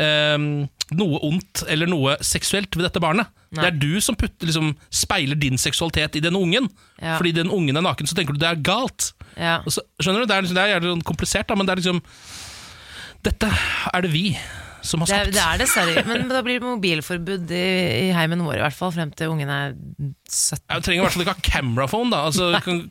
ehm, 0.00 0.48
noe 0.96 1.18
ondt 1.26 1.64
eller 1.68 1.88
noe 1.90 2.14
seksuelt 2.24 2.76
ved 2.76 2.86
dette 2.86 3.00
barnet. 3.02 3.28
Nei. 3.52 3.62
Det 3.64 3.68
er 3.70 3.78
du 3.80 4.00
som 4.04 4.16
putter, 4.16 4.48
liksom, 4.48 4.70
speiler 4.92 5.36
din 5.40 5.58
seksualitet 5.60 6.16
i 6.16 6.22
den 6.24 6.36
ungen. 6.36 6.68
Ja. 7.00 7.16
Fordi 7.20 7.32
den 7.36 7.50
ungen 7.52 7.76
er 7.76 7.84
naken, 7.84 8.08
så 8.08 8.16
tenker 8.16 8.36
du 8.36 8.40
det 8.40 8.48
er 8.48 8.62
galt. 8.64 9.10
Ja. 9.36 9.58
Og 9.64 9.72
så, 9.74 9.84
skjønner 10.00 10.24
du, 10.24 10.30
Det 10.30 10.36
er, 10.36 10.46
liksom, 10.46 10.56
det 10.58 10.64
er 10.64 10.72
jævlig 10.76 10.94
sånn 10.94 11.04
komplisert, 11.10 11.48
da, 11.50 11.56
men 11.58 11.68
det 11.68 11.74
er 11.76 11.82
liksom 11.82 12.00
Dette 13.26 13.48
er 13.92 14.04
det 14.06 14.10
vi 14.12 14.24
som 14.86 15.02
har 15.02 15.08
Det, 15.10 15.16
skapt. 15.18 15.34
det 15.34 15.42
er 15.42 15.58
dessverre 15.58 16.02
Men 16.06 16.28
da 16.30 16.38
blir 16.46 16.60
det 16.60 16.68
mobilforbud 16.68 17.50
i, 17.50 17.64
i 18.08 18.12
heimen 18.14 18.44
vår, 18.46 18.60
i 18.60 18.62
hvert 18.62 18.76
fall, 18.78 18.92
frem 18.94 19.10
til 19.18 19.32
ungen 19.34 19.50
er 19.50 19.74
17. 19.74 20.62
Jeg 20.70 20.84
trenger 20.86 21.00
i 21.00 21.04
hvert 21.04 21.16
fall 21.16 21.24
ikke 21.26 21.34
ha 21.34 21.46
cameraphone. 21.50 22.12
da 22.14 22.20
altså, 22.30 22.52
Det 22.54 22.62
kan 22.64 22.84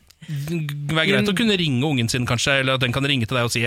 være 0.98 1.06
greit 1.08 1.32
å 1.32 1.36
kunne 1.38 1.56
ringe 1.58 1.88
ungen 1.88 2.10
sin, 2.12 2.26
kanskje, 2.28 2.58
eller 2.60 2.76
at 2.76 2.84
den 2.84 2.92
kan 2.94 3.06
ringe 3.08 3.26
til 3.26 3.38
deg 3.40 3.48
og 3.48 3.54
si 3.54 3.64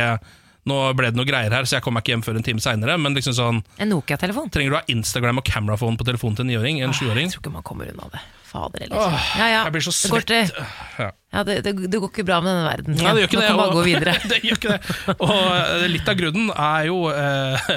nå 0.69 0.75
ble 0.93 1.09
det 1.09 1.17
noe 1.17 1.25
greier 1.25 1.49
her, 1.55 1.65
så 1.65 1.77
jeg 1.79 1.83
kommer 1.85 1.99
meg 2.01 2.05
ikke 2.05 2.13
hjem 2.15 2.25
før 2.27 2.37
en 2.37 2.43
time 2.45 2.61
seinere. 2.61 2.97
Men 3.01 3.15
liksom 3.17 3.33
sånn, 3.33 3.63
En 3.81 3.89
Nokia-telefon. 3.89 4.51
trenger 4.53 4.69
du 4.75 4.77
ha 4.77 4.83
Instagram 4.93 5.41
og 5.41 5.45
camerafon 5.49 5.97
på 5.97 6.05
telefonen 6.05 6.35
til 6.37 6.45
en 6.45 6.51
niåring? 6.53 6.83
En 6.85 6.93
sjuåring? 6.93 7.31
Jeg 7.31 7.33
tror 7.39 7.41
ikke 7.47 7.53
man 7.57 7.63
kommer 7.65 7.89
unna 7.89 8.09
det. 8.13 8.21
Fader 8.51 8.81
eller 8.83 8.97
Åh, 8.99 9.13
ja, 9.39 9.45
ja. 9.47 9.59
jeg 9.63 9.71
blir 9.71 9.83
så 9.85 9.91
Det 9.95 10.09
går 10.11 10.25
til- 10.27 10.65
Ja. 10.99 11.43
Det, 11.47 11.53
det, 11.63 11.71
det 11.89 11.99
går 12.03 12.09
ikke 12.11 12.25
bra 12.27 12.41
med 12.43 12.51
denne 12.51 12.67
verden. 12.67 12.97
Ja, 12.99 13.13
det 13.15 13.21
gjør 13.23 13.29
ikke 13.29 13.37
Nå 13.37 13.41
det. 13.41 13.47
kan 13.47 13.59
bare 13.61 13.75
gå 13.77 13.83
videre. 13.85 14.13
det 14.33 14.39
gjør 14.43 14.57
ikke 14.59 14.73
det. 14.73 15.15
Og 15.23 15.45
eh, 15.55 15.85
litt 15.87 16.09
av 16.11 16.17
grunnen 16.19 16.49
er 16.51 16.85
jo 16.89 16.97
eh, 17.07 17.71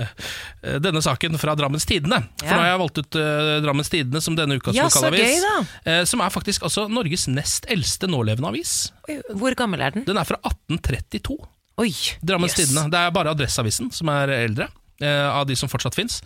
denne 0.82 1.03
saken 1.07 1.39
fra 1.39 1.55
Drammens 1.55 1.87
Tidende. 1.87 2.18
For 2.43 2.51
nå 2.51 2.59
har 2.64 2.72
jeg 2.72 2.80
valgt 2.82 2.99
ut 3.05 3.18
eh, 3.22 3.53
Drammens 3.62 3.93
Tidende 3.95 4.20
som 4.26 4.35
denne 4.35 4.59
ukas 4.59 4.74
Ja, 4.74 4.89
så 4.91 5.07
gøy, 5.14 5.39
da. 5.47 5.55
eh, 5.87 6.03
som 6.11 6.20
er 6.26 6.35
faktisk 6.35 6.66
altså 6.66 6.89
Norges 6.91 7.28
nest 7.30 7.70
eldste 7.70 8.11
nålevende 8.11 8.51
avis. 8.51 8.74
Hvor 9.30 9.55
gammel 9.55 9.80
er 9.87 9.95
den? 9.95 10.05
Den 10.11 10.18
er 10.18 10.26
fra 10.26 10.41
1832. 10.43 11.39
Oi, 11.83 11.91
Drammens 12.22 12.55
yes. 12.55 12.68
Tidende. 12.68 12.87
Det 12.93 13.01
er 13.01 13.14
bare 13.14 13.33
Adresseavisen 13.35 13.91
som 13.95 14.11
er 14.12 14.31
eldre, 14.37 14.68
eh, 15.03 15.27
av 15.27 15.47
de 15.49 15.57
som 15.59 15.70
fortsatt 15.70 15.97
fins. 15.99 16.20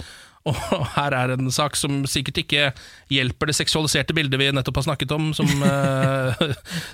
Og 0.48 0.86
her 0.96 1.14
er 1.16 1.34
en 1.34 1.50
sak 1.54 1.76
som 1.78 2.02
sikkert 2.08 2.40
ikke 2.44 2.68
hjelper 3.12 3.50
det 3.50 3.56
seksualiserte 3.58 4.14
bildet 4.16 4.40
vi 4.40 4.48
nettopp 4.54 4.80
har 4.80 4.86
snakket 4.90 5.12
om. 5.16 5.30
Som, 5.36 5.48
eh, 5.68 6.42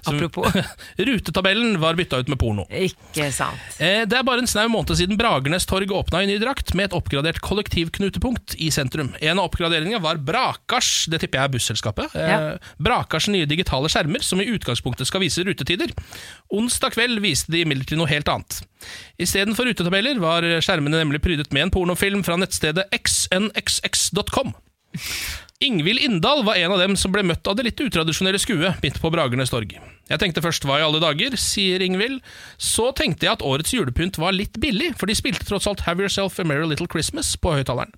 som 0.05 0.17
Apropos. 0.17 0.51
Rutetabellen 1.09 1.79
var 1.83 1.95
bytta 1.99 2.21
ut 2.23 2.31
med 2.33 2.39
porno. 2.41 2.67
Ikke 2.71 3.29
sant. 3.35 3.61
Eh, 3.79 4.03
Det 4.11 4.19
er 4.19 4.27
bare 4.27 4.45
en 4.45 4.51
snau 4.51 4.67
måned 4.73 4.95
siden 4.99 5.19
Bragernes 5.21 5.67
torg 5.71 5.93
åpna 5.95 6.23
i 6.25 6.29
ny 6.31 6.39
drakt, 6.43 6.75
med 6.75 6.91
et 6.91 6.97
oppgradert 6.99 7.41
kollektivknutepunkt 7.45 8.57
i 8.63 8.71
sentrum. 8.75 9.13
En 9.21 9.39
av 9.41 9.49
oppgraderingene 9.51 10.01
var 10.05 10.21
Brakars, 10.25 11.07
det 11.13 11.23
tipper 11.25 11.41
jeg 11.43 11.51
er 11.51 11.55
busselskapet. 11.57 12.15
Eh, 12.19 12.31
Ja. 12.35 12.39
Brakars 12.83 13.29
nye 13.31 13.47
digitale 13.47 13.89
skjermer, 13.93 14.23
som 14.25 14.41
i 14.43 14.49
utgangspunktet 14.51 15.07
skal 15.07 15.23
vise 15.23 15.45
rutetider. 15.47 15.93
Onsdag 16.55 16.95
kveld 16.97 17.21
viste 17.23 17.53
de 17.53 17.63
imidlertid 17.65 17.99
noe 18.01 18.11
helt 18.11 18.29
annet. 18.33 18.63
Istedenfor 19.21 19.65
rutetabeller 19.71 20.19
var 20.21 20.45
skjermene 20.65 20.99
nemlig 21.01 21.23
prydet 21.25 21.53
med 21.55 21.67
en 21.69 21.73
pornofilm 21.73 22.25
fra 22.27 22.37
nettstedet 22.41 22.85
xnxx.com. 23.53 24.55
Ingvild 25.65 26.03
Inndal 26.05 26.45
var 26.45 26.59
en 26.61 26.73
av 26.75 26.81
dem 26.83 26.97
som 26.99 27.13
ble 27.15 27.25
møtt 27.27 27.47
av 27.49 27.57
det 27.57 27.67
litt 27.69 27.81
utradisjonelle 27.81 28.41
skuet 28.43 28.83
midt 28.85 29.01
på 29.01 29.11
Bragernes 29.15 29.53
torg. 29.53 29.77
Jeg 30.11 30.21
tenkte 30.21 30.43
først 30.45 30.67
hva 30.69 30.79
i 30.81 30.85
alle 30.85 31.01
dager, 31.01 31.37
sier 31.41 31.83
Ingvild. 31.85 32.21
Så 32.61 32.91
tenkte 32.97 33.25
jeg 33.25 33.39
at 33.39 33.45
årets 33.45 33.73
julepynt 33.73 34.19
var 34.21 34.37
litt 34.37 34.59
billig, 34.61 34.93
for 35.01 35.09
de 35.09 35.17
spilte 35.17 35.47
tross 35.49 35.69
alt 35.71 35.87
Have 35.87 36.05
Yourself 36.05 36.37
a 36.41 36.45
Merry 36.45 36.69
Little 36.69 36.89
Christmas 36.91 37.33
på 37.41 37.55
høyttaleren. 37.57 37.95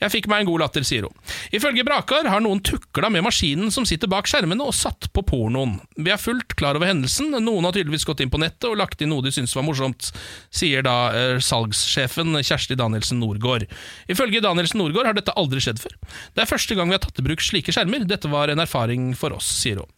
Jeg 0.00 0.12
fikk 0.12 0.26
meg 0.28 0.42
en 0.42 0.48
god 0.50 0.64
latter, 0.64 0.84
sier 0.84 1.06
hun. 1.06 1.14
Ifølge 1.54 1.86
Brakar 1.86 2.26
har 2.28 2.42
noen 2.44 2.60
tukla 2.64 3.08
med 3.12 3.24
maskinen 3.24 3.70
som 3.72 3.86
sitter 3.88 4.10
bak 4.12 4.28
skjermene 4.28 4.66
og 4.66 4.74
satt 4.76 5.08
på 5.14 5.24
pornoen. 5.24 5.78
Vi 5.96 6.12
er 6.12 6.20
fullt 6.20 6.56
klar 6.58 6.76
over 6.76 6.90
hendelsen, 6.90 7.32
noen 7.32 7.64
har 7.64 7.76
tydeligvis 7.76 8.04
gått 8.08 8.20
inn 8.24 8.32
på 8.34 8.42
nettet 8.42 8.68
og 8.68 8.76
lagt 8.82 9.00
inn 9.00 9.12
noe 9.14 9.24
de 9.24 9.32
syntes 9.34 9.56
var 9.56 9.64
morsomt, 9.64 10.10
sier 10.52 10.84
da 10.84 10.98
eh, 11.16 11.38
salgssjefen 11.40 12.36
Kjersti 12.42 12.76
Danielsen 12.76 13.22
Norgård. 13.22 13.66
Ifølge 14.10 14.44
Danielsen 14.44 14.82
Norgård 14.82 15.08
har 15.08 15.16
dette 15.16 15.34
aldri 15.38 15.62
skjedd 15.64 15.80
før. 15.80 15.96
Det 16.34 16.44
er 16.44 16.50
første 16.50 16.76
gang 16.76 16.90
vi 16.90 16.98
har 16.98 17.04
tatt 17.06 17.22
i 17.22 17.26
bruk 17.26 17.44
slike 17.44 17.72
skjermer, 17.74 18.04
dette 18.08 18.28
var 18.28 18.52
en 18.52 18.62
erfaring 18.64 19.12
for 19.18 19.36
oss, 19.38 19.48
sier 19.62 19.80
hun. 19.80 19.92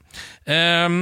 Ehm, 0.46 1.00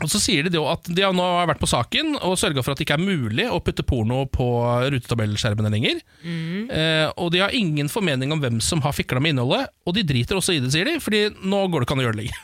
og 0.00 0.08
så 0.08 0.16
sier 0.22 0.46
de 0.48 0.56
jo 0.56 0.64
at 0.72 0.86
de 0.88 1.02
har 1.04 1.12
nå 1.12 1.24
vært 1.50 1.60
på 1.60 1.68
saken 1.68 2.14
og 2.24 2.38
sørga 2.40 2.62
for 2.64 2.72
at 2.72 2.80
det 2.80 2.86
ikke 2.86 2.96
er 2.96 3.04
mulig 3.04 3.44
å 3.52 3.58
putte 3.60 3.84
porno 3.84 4.22
på 4.32 4.46
rutetabellskjermene 4.88 5.68
lenger. 5.74 6.00
Eh, 6.24 7.08
og 7.20 7.28
de 7.34 7.42
har 7.44 7.52
ingen 7.52 7.90
formening 7.92 8.32
om 8.32 8.40
hvem 8.40 8.56
som 8.64 8.80
har 8.86 8.96
fikla 8.96 9.20
med 9.20 9.34
innholdet, 9.34 9.68
og 9.84 9.96
de 9.98 10.06
driter 10.08 10.38
også 10.40 10.56
i 10.56 10.62
det, 10.64 10.72
sier 10.72 10.88
de, 10.88 10.96
fordi 11.02 11.26
nå 11.44 11.60
går 11.68 11.82
det 11.84 11.88
ikke 11.88 11.98
an 11.98 12.00
å 12.04 12.06
gjøre 12.06 12.16
det 12.16 12.24
lenger. 12.24 12.40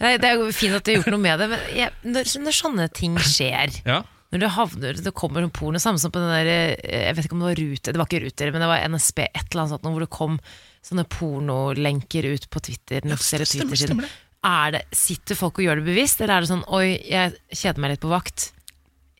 Er, 0.00 0.16
det 0.22 0.30
er 0.30 0.38
jo 0.40 0.48
fint 0.56 0.78
at 0.78 0.88
de 0.88 0.94
har 0.96 1.02
gjort 1.02 1.12
noe 1.12 1.26
med 1.26 1.42
det, 1.44 1.50
men 1.52 1.66
jeg, 1.76 1.92
når, 2.08 2.32
når 2.46 2.56
sånne 2.62 2.88
ting 2.96 3.18
skjer 3.20 3.82
Ja. 3.84 4.04
Når 4.28 4.42
det 4.42 4.48
havner, 4.52 4.98
det 5.00 5.12
kommer 5.16 5.40
noen 5.40 5.52
porno 5.56 5.80
Samme 5.80 5.96
som 5.96 6.12
på 6.12 6.20
den 6.20 6.28
der 6.28 6.48
eh, 6.52 6.74
Jeg 6.84 7.14
vet 7.16 7.24
ikke 7.24 7.36
om 7.38 7.40
det 7.40 7.46
var 7.48 7.60
Ruter, 7.62 7.94
det 7.94 8.00
var 8.02 8.08
ikke 8.10 8.18
Ruter, 8.26 8.50
men 8.52 8.60
det 8.60 8.68
var 8.68 8.82
NSB 8.92 9.22
et 9.24 9.38
eller 9.40 9.62
annet 9.62 9.72
sånt, 9.72 9.88
Hvor 9.88 10.04
det 10.04 10.10
kom 10.12 10.36
sånne 10.84 11.04
pornolenker 11.08 12.28
ut 12.34 12.44
på 12.52 12.60
Twitter 12.66 13.08
Ja, 13.08 13.16
stemmer, 13.16 13.48
stemmer 13.48 14.04
det. 14.04 14.10
Er 14.46 14.76
det, 14.76 14.84
Sitter 14.94 15.38
folk 15.38 15.58
og 15.58 15.66
gjør 15.66 15.80
det 15.80 15.88
bevisst, 15.88 16.20
eller 16.22 16.38
er 16.38 16.46
det 16.46 16.52
sånn 16.52 16.62
Oi, 16.70 16.94
jeg 17.08 17.34
kjeder 17.50 17.82
meg 17.82 17.94
litt 17.94 18.02
på 18.04 18.10
vakt 18.12 18.52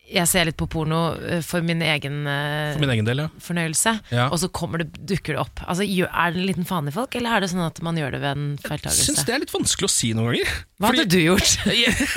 Jeg 0.07 0.29
ser 0.31 0.47
litt 0.47 0.57
på 0.59 0.69
porno 0.71 1.01
eh, 1.19 1.41
for 1.45 1.65
min 1.65 1.83
egen, 1.83 2.21
eh, 2.23 2.71
For 2.71 2.83
min 2.85 2.93
egen 2.95 3.09
del, 3.09 3.25
ja. 3.25 3.27
fornøyelse 3.43 3.97
Ja. 4.15 4.29
Og 4.31 4.39
så 4.39 4.47
det, 4.79 4.87
dukker 5.11 5.35
det 5.35 5.43
opp 5.43 5.63
altså, 5.65 5.83
Er 5.83 6.31
det 6.31 6.39
en 6.39 6.47
liten 6.47 6.69
faen 6.69 6.87
i 6.87 6.95
folk, 6.95 7.19
eller 7.19 7.35
er 7.35 7.43
det 7.43 7.51
sånn 7.51 7.65
at 7.67 7.83
man 7.83 7.99
gjør 7.99 8.15
det 8.15 8.23
ved 8.23 8.31
en 8.31 8.49
feiltagelse? 8.63 9.03
Jeg 9.03 9.11
syns 9.11 9.27
det 9.27 9.35
er 9.35 9.43
litt 9.43 9.53
vanskelig 9.53 9.89
å 9.89 9.91
si 9.91 10.13
noen 10.15 10.31
ganger. 10.31 10.57
Hva 10.79 10.93
hadde 10.93 11.07
du 11.11 11.19
gjort? 11.19 11.55
jeg, 11.83 12.09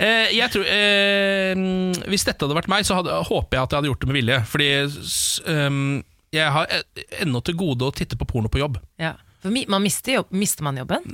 eh, 0.00 0.32
jeg 0.38 0.52
tror 0.56 0.68
eh, 0.72 1.64
Hvis 2.08 2.24
dette 2.24 2.46
hadde 2.46 2.56
vært 2.56 2.72
meg, 2.72 2.88
så 2.88 3.02
hadde, 3.02 3.20
håper 3.28 3.58
jeg 3.58 3.68
at 3.68 3.74
jeg 3.74 3.82
hadde 3.82 3.92
gjort 3.92 4.04
det 4.06 4.10
med 4.10 4.22
vilje. 4.22 4.44
Fordi 4.48 4.70
ehm, 5.52 5.82
jeg 6.32 6.54
har 6.56 6.78
ennå 7.20 7.42
til 7.44 7.58
gode 7.60 7.90
å 7.90 7.94
titte 7.94 8.16
på 8.16 8.28
porno 8.32 8.48
på 8.52 8.62
jobb. 8.62 8.80
Ja. 9.02 9.18
For 9.40 9.54
man 9.72 9.82
mister, 9.82 10.18
jobb, 10.18 10.34
mister 10.36 10.66
man 10.66 10.76
jobben? 10.76 11.06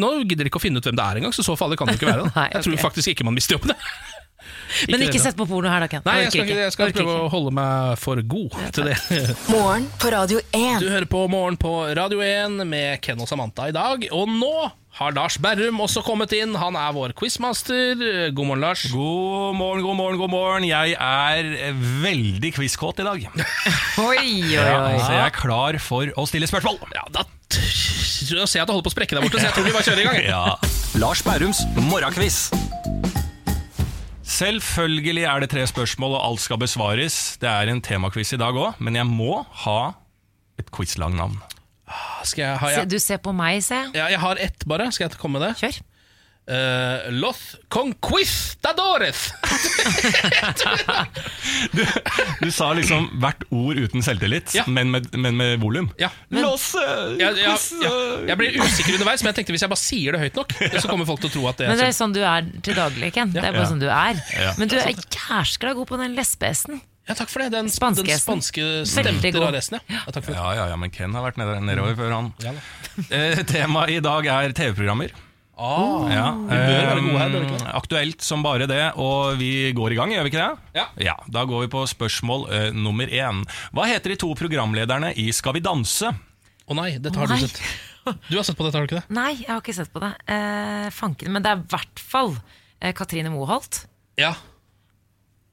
Nå 0.00 0.10
gidder 0.24 0.46
de 0.46 0.50
ikke 0.50 0.58
å 0.58 0.64
finne 0.64 0.80
ut 0.80 0.88
hvem 0.88 0.96
det 0.98 1.04
er 1.04 1.20
engang, 1.20 1.34
så 1.36 1.44
så 1.46 1.54
farlig 1.58 1.78
kan 1.78 1.90
det 1.90 1.98
ikke 2.00 2.10
være. 2.10 2.26
Da. 2.34 2.34
Nei, 2.40 2.48
Jeg 2.56 2.66
tror 2.66 2.82
faktisk 2.88 3.14
ikke 3.14 3.26
man 3.28 3.36
mister 3.36 3.58
jobben. 3.58 3.74
Men 4.90 5.04
ikke 5.06 5.20
sett 5.22 5.36
på 5.38 5.46
porno 5.48 5.70
her, 5.70 5.84
da, 5.84 5.88
Ken. 5.88 6.02
Nei, 6.04 6.16
jeg 6.24 6.32
skal, 6.34 6.48
ikke, 6.48 6.62
jeg 6.64 6.74
skal 6.74 6.94
prøve 6.96 7.16
å 7.24 7.28
holde 7.32 7.52
meg 7.54 8.00
for 8.02 8.20
god 8.34 8.56
til 8.74 8.90
det. 8.90 8.96
Morgen 9.54 9.86
på 10.02 10.10
Radio 10.12 10.40
1. 10.50 10.82
Du 10.82 10.88
hører 10.90 11.06
på 11.10 11.22
Morgen 11.30 11.58
på 11.60 11.72
Radio 11.96 12.22
1 12.24 12.64
med 12.68 12.98
Ken 13.04 13.22
og 13.22 13.30
Samantha 13.30 13.68
i 13.70 13.76
dag. 13.76 14.08
Og 14.12 14.26
nå 14.30 14.52
har 14.94 15.14
Lars 15.16 15.34
Berrum 15.42 15.80
også 15.82 16.04
kommet 16.06 16.30
inn. 16.36 16.52
Han 16.60 16.76
er 16.78 16.92
vår 16.94 17.14
quizmaster. 17.18 17.98
God 18.36 18.46
morgen, 18.46 18.62
Lars. 18.62 18.84
God 18.92 19.56
morgen, 19.58 19.82
god 19.82 19.96
morgen, 19.98 20.18
god 20.20 20.30
morgen. 20.30 20.66
Jeg 20.68 20.94
er 20.94 21.48
veldig 22.04 22.52
quizkåt 22.54 23.02
i 23.02 23.06
dag. 23.08 23.24
Oi, 24.04 24.20
oi, 24.20 24.52
Ja, 24.54 24.68
oi. 24.86 24.98
så 25.02 25.10
jeg 25.16 25.24
er 25.26 25.34
klar 25.34 25.78
for 25.82 26.12
å 26.14 26.26
stille 26.30 26.46
spørsmål. 26.50 26.78
Ja, 26.94 27.02
da 27.14 27.24
ser 27.50 28.60
jeg 28.60 28.62
at 28.62 28.70
det 28.70 28.74
holder 28.74 28.86
på 28.86 28.92
å 28.92 28.94
sprekke 28.94 29.18
der 29.18 29.24
borte, 29.26 29.38
så 29.42 29.48
jeg 29.48 29.54
tror 29.56 29.66
vi 29.66 29.74
bare 29.74 29.86
kjører 29.88 30.02
i 30.02 30.06
gang. 30.06 30.20
Ja. 30.34 30.44
Lars 31.02 31.24
Berrums 31.26 31.60
morgenkviss. 31.90 32.38
Selvfølgelig 34.34 35.26
er 35.28 35.42
det 35.44 35.50
tre 35.52 35.66
spørsmål, 35.68 36.14
og 36.16 36.22
alt 36.30 36.42
skal 36.42 36.58
besvares. 36.62 37.18
Det 37.42 37.50
er 37.50 37.70
en 37.70 37.82
temakviss 37.84 38.32
i 38.34 38.40
dag 38.40 38.54
òg, 38.56 38.78
men 38.82 38.96
jeg 38.98 39.06
må 39.10 39.42
ha 39.66 39.80
et 40.62 40.70
quizlang-navn. 40.74 41.36
Skal 42.24 42.42
jeg, 42.46 42.56
har 42.58 42.70
jeg, 42.78 42.88
du 42.90 42.98
ser 43.02 43.18
på 43.20 43.32
meg, 43.36 43.60
se. 43.64 43.76
ja, 43.94 44.06
jeg 44.08 44.20
har 44.22 44.36
ett 44.40 44.64
bare. 44.66 44.86
Skal 44.92 45.08
jeg 45.08 45.18
komme 45.20 45.38
med 45.38 45.48
det? 45.48 45.56
Kjør. 45.60 45.82
Uh, 46.44 47.06
Los 47.08 47.54
Conquistadores! 47.72 49.30
Du 52.44 52.50
sa 52.52 52.66
liksom 52.76 53.06
hvert 53.22 53.44
ord 53.54 53.78
uten 53.80 54.04
selvtillit, 54.04 54.52
Ja. 54.56 54.64
men 54.68 54.90
med, 54.92 55.06
men 55.16 55.36
med 55.38 55.56
volum. 55.62 55.88
Ja. 56.00 56.10
Los 56.34 56.66
uh, 56.76 57.14
Jeg, 57.18 57.38
jeg, 57.40 58.36
blir 58.40 58.58
usikker 58.60 58.98
underveis, 58.98 59.22
men 59.24 59.30
jeg 59.32 59.38
tenkte 59.40 59.54
hvis 59.56 59.64
jeg 59.64 59.72
bare 59.72 59.80
sier 59.84 60.16
det 60.16 60.20
høyt 60.26 60.36
nok, 60.40 60.52
så 60.76 60.84
kommer 60.90 61.08
folk 61.08 61.22
til 61.24 61.30
å 61.32 61.34
tro 61.38 61.46
at 61.48 61.60
det 61.60 61.66
er 61.66 61.72
Men 61.72 61.80
det 61.80 61.86
er 61.86 61.92
er 61.94 61.96
sånn 61.96 62.12
du 62.16 62.20
er 62.20 62.50
til 62.66 62.76
daglig, 62.78 63.08
Ken. 63.16 63.32
Det 63.32 63.40
er 63.40 63.48
bare 63.54 63.64
Ja. 63.64 63.70
sånn 63.72 63.80
du 63.82 63.88
er. 63.88 64.20
Ja. 64.36 64.52
Men 64.60 64.68
du 64.68 64.76
er 64.80 64.92
jæskla 64.92 65.72
god 65.80 65.88
på 65.88 65.96
den 66.00 66.12
lesbe-s-en. 66.18 66.82
Ja, 67.04 67.12
takk 67.18 67.28
for 67.28 67.44
det. 67.44 67.50
Den, 67.52 67.68
Spanske 67.68 68.06
den 68.08 68.20
spanske 68.20 68.64
stemte 68.88 69.30
god. 69.34 69.50
raresten, 69.50 69.76
ja. 69.90 70.00
ja. 70.08 70.22
Ja, 70.32 70.46
ja, 70.56 70.64
ja, 70.72 70.76
men 70.80 70.92
Ken 70.94 71.12
har 71.12 71.26
vært 71.26 71.36
nede, 71.40 71.58
nedover 71.60 71.98
før 71.98 72.16
han. 72.20 72.32
Ja. 72.44 72.54
Eh, 73.10 73.40
Temaet 73.42 73.90
i 73.90 74.02
dag 74.04 74.26
er 74.30 74.52
TV-programmer. 74.54 75.10
Ah, 75.58 76.06
Ja, 76.10 76.28
gode 76.34 77.18
her, 77.18 77.34
eh. 77.38 77.64
Aktuelt 77.74 78.22
som 78.22 78.42
bare 78.42 78.66
det, 78.70 78.92
og 78.98 79.36
vi 79.38 79.72
går 79.74 79.94
i 79.94 79.98
gang, 79.98 80.12
gjør 80.14 80.26
vi 80.26 80.30
ikke 80.32 80.42
det? 80.42 80.78
Ja. 80.78 80.84
ja 81.10 81.14
Da 81.30 81.42
går 81.46 81.64
vi 81.64 81.70
på 81.74 81.82
spørsmål 81.90 82.46
uh, 82.50 82.68
nummer 82.74 83.10
én. 83.10 83.42
Hva 83.74 83.86
heter 83.90 84.14
de 84.14 84.18
to 84.22 84.30
programlederne 84.38 85.10
i 85.18 85.28
Skal 85.34 85.54
vi 85.58 85.62
danse? 85.62 86.10
Å 86.64 86.76
nei, 86.78 86.96
dette 87.02 87.18
har 87.20 87.30
Nei. 87.30 87.40
du 87.42 87.46
sett. 87.50 87.60
Du 88.30 88.36
har 88.36 88.46
sett 88.46 88.56
på 88.58 88.66
dette, 88.66 88.78
har 88.78 88.86
du 88.86 88.90
ikke 88.90 89.02
det? 89.02 89.14
Nei, 89.16 89.30
jeg 89.42 89.50
har 89.50 89.62
ikke 89.62 89.76
sett 89.76 89.92
på 89.94 90.02
det. 90.02 90.12
Uh, 90.30 90.86
fanken, 90.94 91.30
men 91.34 91.44
det 91.44 91.50
er 91.54 91.62
i 91.62 91.68
hvert 91.74 92.02
fall 92.14 92.34
uh, 92.38 92.90
Katrine 92.96 93.30
Moholt. 93.34 93.84
Ja. 94.20 94.34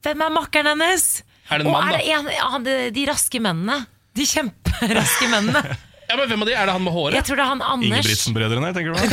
Hvem 0.06 0.26
er 0.26 0.34
makkeren 0.34 0.72
hennes? 0.74 1.10
Er 1.52 1.60
det 1.60 1.66
en 1.66 1.70
Og 1.70 1.76
mann, 1.76 1.90
er 1.92 1.98
det 1.98 2.08
en, 2.16 2.28
ja, 2.32 2.50
de, 2.64 2.76
de 2.96 3.06
raske 3.10 3.42
mennene. 3.44 3.82
De 4.16 4.26
kjemperaske 4.28 5.28
mennene. 5.32 5.62
ja, 6.10 6.16
men 6.20 6.28
Hvem 6.32 6.42
av 6.46 6.48
de? 6.50 6.54
Er 6.56 6.66
det 6.70 6.76
han 6.78 6.84
med 6.86 6.92
Jeg 6.94 6.98
håret? 7.00 7.28
tror 7.28 7.40
det 7.40 7.44
er 7.46 7.52
han 7.52 7.62
Anders. 7.74 7.92
Ingebrigtsen-brødrene, 7.92 8.72
tenker 8.76 8.92
du 8.92 8.96
på? 8.96 9.06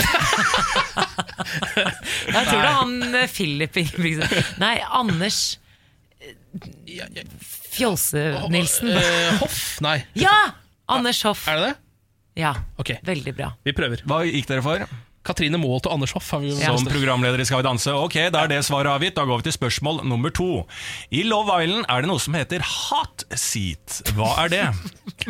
Jeg 2.29 2.45
tror 2.49 2.61
det 2.61 2.69
er 2.69 2.77
han 2.79 2.95
eh, 3.15 3.29
Philip 3.33 3.77
Ingebrigtsen. 3.83 4.49
Nei, 4.63 4.75
Anders 4.99 5.41
Ja, 6.89 7.07
ja. 7.15 7.23
Fjolse-Nilsen. 7.79 8.91
Eh, 8.99 9.37
Hoff? 9.43 9.59
Nei. 9.85 9.99
Ja! 10.19 10.35
Anders 10.91 11.21
Hoff. 11.27 11.45
Er 11.51 11.59
det 11.61 11.69
det? 11.69 11.75
Ja, 12.39 12.53
Ok, 12.79 12.93
veldig 13.07 13.33
bra. 13.35 13.49
vi 13.67 13.73
prøver. 13.75 14.03
Hva 14.07 14.21
gikk 14.27 14.47
dere 14.51 14.63
for? 14.65 14.83
Katrine 15.29 15.61
Maalt 15.61 15.89
og 15.89 15.99
Anders 15.99 16.15
Hoff 16.17 16.31
har 16.35 16.43
vi. 16.45 16.55
Som 16.59 16.89
programleder 16.89 17.43
i 17.43 17.49
Skal 17.49 17.63
vi 17.63 17.69
danse? 17.69 17.95
Ok, 17.95 18.19
da 18.35 18.47
er 18.47 18.53
det 18.55 18.63
svaret 18.67 18.91
avgitt. 18.93 19.17
Da 19.19 19.27
går 19.29 19.43
vi 19.43 19.49
til 19.49 19.59
spørsmål 19.59 20.03
nummer 20.09 20.33
to. 20.35 20.65
I 21.13 21.25
Love 21.29 21.61
Island 21.63 21.89
er 21.89 22.05
det 22.05 22.11
noe 22.11 22.23
som 22.23 22.37
heter 22.39 22.65
hot 22.65 23.27
seat. 23.37 24.01
Hva 24.17 24.35
er 24.47 24.55
det? 24.55 24.65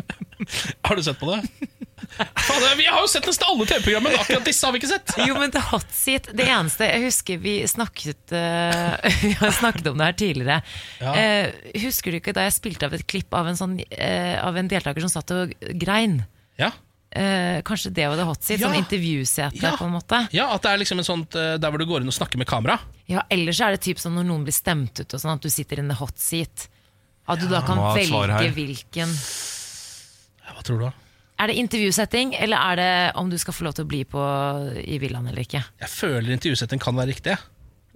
Har 0.86 0.94
du 0.94 1.02
sett 1.02 1.18
på 1.18 1.32
det? 1.32 1.42
Fader, 2.18 2.76
vi 2.78 2.86
har 2.86 3.02
jo 3.02 3.08
sett 3.10 3.26
nesten 3.28 3.46
alle 3.50 3.66
TV-programmer, 3.68 4.14
men 4.14 4.22
akkurat 4.22 4.46
disse 4.46 4.66
har 4.66 4.72
vi 4.74 4.80
ikke 4.80 4.90
sett. 4.90 5.12
Jo, 5.28 5.34
men 5.38 5.52
det 5.54 5.60
Hot 5.68 5.90
Seat 5.94 6.30
Det 6.36 6.46
eneste 6.46 6.86
Jeg 6.88 7.02
husker 7.04 7.40
vi 7.42 7.54
snakket 7.68 8.34
uh, 8.34 8.94
Vi 9.26 9.34
har 9.40 9.54
snakket 9.54 9.90
om 9.90 9.98
det 10.00 10.08
her 10.08 10.18
tidligere. 10.22 10.58
Ja. 11.02 11.12
Uh, 11.12 11.78
husker 11.84 12.14
du 12.14 12.20
ikke 12.20 12.34
da 12.36 12.46
jeg 12.46 12.56
spilte 12.56 12.88
av 12.88 12.96
et 12.96 13.06
klipp 13.10 13.34
av 13.36 13.50
en, 13.50 13.58
sånn, 13.58 13.76
uh, 13.82 14.36
av 14.40 14.58
en 14.58 14.70
deltaker 14.70 15.04
som 15.04 15.12
satt 15.12 15.34
og 15.34 15.54
grein? 15.78 16.22
Ja. 16.58 16.72
Eh, 17.10 17.62
kanskje 17.64 17.90
det 17.96 18.04
var 18.08 18.16
det 18.20 18.24
Hot 18.28 18.42
Seat? 18.44 18.60
Ja. 18.60 18.68
Sånn 18.68 18.76
intervjusete, 18.82 19.62
Ja. 19.62 19.76
på 19.76 19.84
en 19.88 19.94
måte? 19.96 20.28
ja, 20.32 20.50
at 20.54 20.62
det 20.62 20.70
er 20.74 20.78
liksom 20.82 20.98
en 21.00 21.04
sånt 21.08 21.34
eh, 21.34 21.56
der 21.56 21.70
hvor 21.72 21.78
du 21.80 21.86
går 21.88 22.02
inn 22.02 22.08
og 22.10 22.16
snakker 22.16 22.36
med 22.38 22.46
kamera. 22.46 22.78
Ja, 23.08 23.22
ellers 23.32 23.60
er 23.64 23.70
det 23.72 23.80
typ 23.80 23.96
sånn 23.98 24.14
når 24.18 24.26
noen 24.28 24.44
blir 24.44 24.52
stemt 24.52 25.00
ut, 25.00 25.14
og 25.14 25.20
sånn 25.20 25.32
at 25.32 25.40
du 25.40 25.48
sitter 25.48 25.78
in 25.80 25.88
the 25.88 25.94
hot 25.96 26.18
seat. 26.20 26.68
At 27.28 27.40
du 27.40 27.46
da 27.48 27.60
kan 27.64 27.76
velge 27.96 28.52
hvilken 28.56 29.08
hva 30.48 30.62
tror 30.64 30.78
du 30.80 30.84
da? 30.88 30.92
Er 31.38 31.46
det 31.52 31.56
intervjusetting, 31.60 32.32
eller 32.34 32.56
er 32.72 32.76
det 32.80 33.16
om 33.20 33.28
du 33.30 33.36
skal 33.38 33.54
få 33.54 33.64
lov 33.68 33.74
til 33.78 33.84
å 33.84 33.88
bli 33.88 34.00
på 34.04 34.22
i 34.82 34.96
villaen 34.98 35.28
eller 35.30 35.44
ikke? 35.44 35.60
Jeg 35.80 35.88
føler 35.92 36.32
intervjusetting 36.34 36.80
kan 36.82 36.96
være 36.98 37.12
riktig. 37.12 37.36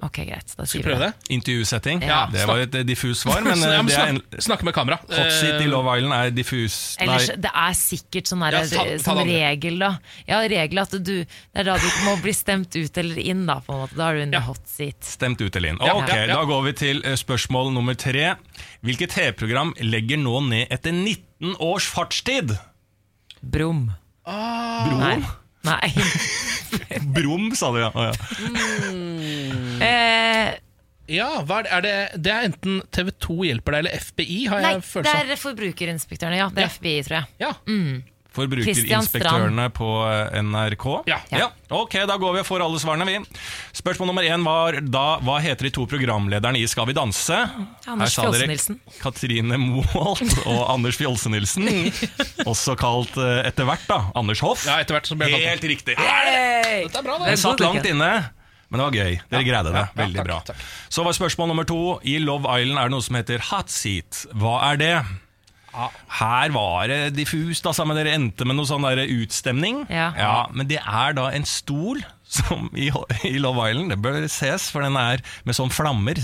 Ok, 0.02 0.16
greit. 0.26 0.50
Da 0.58 0.64
sier 0.66 0.82
vi 0.82 0.82
vi 0.82 0.90
prøve 0.90 1.06
det. 1.12 1.30
Intervjusetting? 1.30 2.00
Ja. 2.02 2.24
Det 2.32 2.42
var 2.50 2.58
et 2.64 2.74
eh, 2.74 2.82
diffus 2.88 3.20
svar, 3.22 3.40
men 3.46 3.60
eh, 3.62 3.74
ja, 3.76 3.82
men 3.82 3.86
det 3.86 3.98
en 4.02 4.16
snak, 4.18 4.42
snakke 4.48 4.66
med 4.66 4.74
kamera. 4.74 4.96
hot 5.06 5.30
seat 5.36 5.60
i 5.60 5.64
Eh, 5.64 5.70
Love 5.70 5.92
Island 5.98 6.14
er 6.16 6.32
diffus 6.34 6.78
Ellers, 6.98 7.28
Nei, 7.30 7.36
det 7.44 7.52
er 7.54 7.76
sikkert 7.78 8.26
sånn 8.32 8.42
Ja, 8.42 8.62
ta- 8.66 8.84
ta 8.84 8.98
som 9.04 9.20
regel, 9.28 9.78
da. 9.78 9.92
Ja, 10.26 10.40
regel 10.50 10.82
at 10.82 10.90
du 10.98 11.12
Det 11.22 11.26
er 11.54 11.68
da 11.70 11.76
du 11.78 11.86
må 12.08 12.16
bli 12.22 12.34
stemt 12.34 12.74
ut 12.74 12.98
eller 12.98 13.18
inn, 13.22 13.46
da, 13.46 13.60
på 13.62 13.72
en 13.76 13.84
måte. 13.84 13.94
Da 13.96 14.08
er 14.10 14.14
du 14.18 14.22
en 14.26 14.32
Ja. 14.32 14.40
hot 14.48 14.66
seat. 14.66 14.98
stemt 15.06 15.40
ut 15.40 15.54
eller 15.56 15.68
inn. 15.76 15.78
Ok, 15.80 16.08
ja, 16.10 16.24
ja. 16.26 16.34
Da 16.34 16.44
går 16.50 16.62
vi 16.66 16.72
til 16.82 17.02
eh, 17.06 17.14
spørsmål 17.14 17.70
nummer 17.72 17.94
tre. 17.94 18.34
Hvilket 18.82 19.14
TV-program 19.14 19.74
legger 19.80 20.18
nå 20.18 20.40
ned 20.48 20.66
etter 20.74 20.90
19 20.92 21.54
års 21.60 21.86
fartstid? 21.86 22.58
Brum. 23.42 23.92
Brom? 24.26 25.24
Nei. 25.62 25.92
Brum, 25.94 27.12
Brom, 27.16 27.48
sa 27.56 27.70
du, 27.74 27.78
ja. 27.82 27.90
Oh, 27.94 28.08
ja. 28.08 28.14
Eh, 29.86 30.58
Ja, 31.12 31.42
hva 31.44 31.58
er 31.60 31.66
det, 31.66 31.72
er 31.76 31.82
det, 31.84 31.94
det 32.24 32.32
er 32.32 32.46
enten 32.48 32.78
TV2 32.94 33.36
hjelper 33.48 33.74
deg 33.74 33.82
eller 33.84 34.00
FBI, 34.06 34.36
har 34.48 34.62
nei, 34.64 34.70
jeg 34.78 35.02
det 35.04 35.14
er 35.34 35.40
Forbrukerinspektørene, 35.40 36.38
ja. 36.38 36.46
Det 36.54 36.62
er 36.62 36.68
Ja. 36.68 36.72
FBI, 36.78 36.94
tror 37.08 37.16
jeg. 37.18 37.26
Ja. 37.42 37.52
Forbrukerinspektørene 38.32 39.66
på 39.76 39.88
eh, 40.08 40.38
NRK. 40.42 40.86
Ja. 41.10 41.48
Ok, 41.72 41.96
da 42.08 42.16
går 42.20 42.34
vi 42.36 42.42
og 42.42 42.46
får 42.48 42.64
alle 42.64 42.80
svarene, 42.82 43.06
vi. 43.08 43.18
Spørsmål 43.76 44.10
nummer 44.12 44.26
én 44.28 44.42
var 44.44 44.76
da 44.84 45.04
Hva 45.24 45.38
heter 45.44 45.68
de 45.68 45.72
to 45.72 45.86
programlederne 45.88 46.60
i 46.60 46.66
Skal 46.68 46.88
vi 46.90 46.96
danse? 46.96 47.38
Anders 47.88 48.16
Fjolse-Nilsen. 48.18 48.78
Katrine 49.00 49.58
Moholt 49.60 50.36
og 50.46 50.60
Anders 50.74 50.98
Fjolse-Nilsen. 51.00 51.68
Også 52.48 52.76
kalt 52.80 53.16
eh, 53.20 53.40
etter 53.48 53.68
hvert 53.68 53.88
da 53.88 54.02
Anders 54.18 54.40
Hoff. 54.44 54.66
Ja, 54.68 54.78
etter 54.82 54.98
hvert 54.98 55.08
som 55.10 55.20
ble 55.20 55.30
kalt 55.32 55.48
Helt 55.52 55.66
riktig. 55.72 55.96
Dette 55.96 56.98
er 56.98 57.04
bra, 57.04 57.18
Det 57.24 57.34
det. 57.34 57.40
satt 57.42 57.60
langt 57.64 57.88
inne. 57.88 58.12
Men 58.72 58.80
det 58.80 58.84
var 58.86 58.94
gøy. 58.96 59.16
Dere 59.28 59.44
greide 59.44 59.72
det. 59.74 59.80
ja, 59.82 59.88
Veldig 60.00 60.16
takk, 60.16 60.26
bra. 60.30 60.36
takk. 60.48 60.60
Så 60.88 61.02
var 61.04 61.12
spørsmål 61.12 61.50
nummer 61.50 61.66
to. 61.68 61.80
I 62.08 62.14
Love 62.24 62.48
Island 62.48 62.78
er 62.80 62.88
det 62.88 62.94
noe 62.94 63.04
som 63.04 63.18
heter 63.18 63.42
hot 63.50 63.68
seat. 63.72 64.22
Hva 64.32 64.54
er 64.70 64.78
det? 64.80 64.94
Her 65.72 66.52
var 66.54 66.90
det 66.90 67.14
diffust, 67.16 67.66
altså, 67.66 67.86
men 67.88 67.96
dere 67.96 68.12
endte 68.16 68.44
med 68.48 68.58
noe 68.58 68.68
sånn 68.68 68.84
der 68.84 69.04
utstemning. 69.06 69.84
Ja. 69.92 70.10
Men 70.52 70.68
det 70.70 70.80
er 70.82 71.16
da 71.16 71.30
en 71.32 71.46
stol 71.48 72.02
som 72.32 72.68
i, 72.76 72.90
i 73.28 73.38
Love 73.40 73.70
Island. 73.70 73.92
Det 73.92 74.00
bør 74.04 74.20
ses, 74.28 74.70
for 74.72 74.84
den 74.84 74.96
er 75.00 75.24
med 75.48 75.56
sånn 75.58 75.72
flammer. 75.72 76.20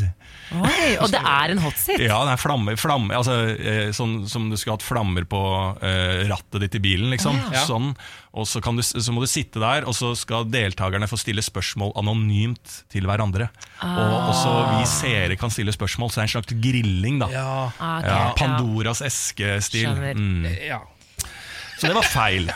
Oi, 0.56 0.94
og 1.02 1.10
det 1.12 1.20
er 1.20 1.52
en 1.52 1.60
hotseat? 1.60 2.00
Ja, 2.00 2.22
det 2.24 2.32
er 2.34 2.40
flammer, 2.40 2.78
flamme 2.80 3.16
altså, 3.18 3.34
eh, 3.52 3.90
sånn 3.96 4.22
som 4.30 4.46
du 4.48 4.56
skulle 4.56 4.78
hatt 4.78 4.86
flammer 4.86 5.26
på 5.28 5.40
eh, 5.84 6.24
rattet 6.30 6.64
ditt 6.64 6.78
i 6.78 6.82
bilen, 6.84 7.10
liksom. 7.12 7.36
Ja. 7.52 7.64
Sånn, 7.68 7.92
og 8.32 8.48
så, 8.48 8.62
kan 8.64 8.78
du, 8.78 8.82
så 8.84 9.14
må 9.14 9.24
du 9.24 9.28
sitte 9.30 9.60
der, 9.62 9.86
og 9.88 9.96
så 9.98 10.14
skal 10.18 10.48
deltakerne 10.48 11.08
få 11.10 11.18
stille 11.20 11.44
spørsmål 11.44 11.92
anonymt 12.00 12.80
til 12.92 13.08
hverandre. 13.08 13.50
Ah. 13.84 13.96
Og 14.04 14.30
også 14.32 14.52
vi 14.76 14.84
seere 14.90 15.38
kan 15.40 15.52
stille 15.52 15.74
spørsmål, 15.74 16.12
så 16.12 16.20
det 16.20 16.24
er 16.24 16.30
en 16.30 16.36
slags 16.36 16.60
grilling, 16.68 17.22
da. 17.24 17.32
Ja. 17.34 17.48
Ah, 17.78 17.98
okay, 17.98 18.08
Ja, 18.08 18.20
ja. 18.28 18.36
Pandoras 18.38 19.04
eske-stil. 19.04 19.88
Skjønner. 19.88 20.16
Mm. 20.16 20.48
Ja. 20.64 20.84
Så 21.78 21.86
det 21.86 21.94
var 21.94 22.06
feil. 22.10 22.48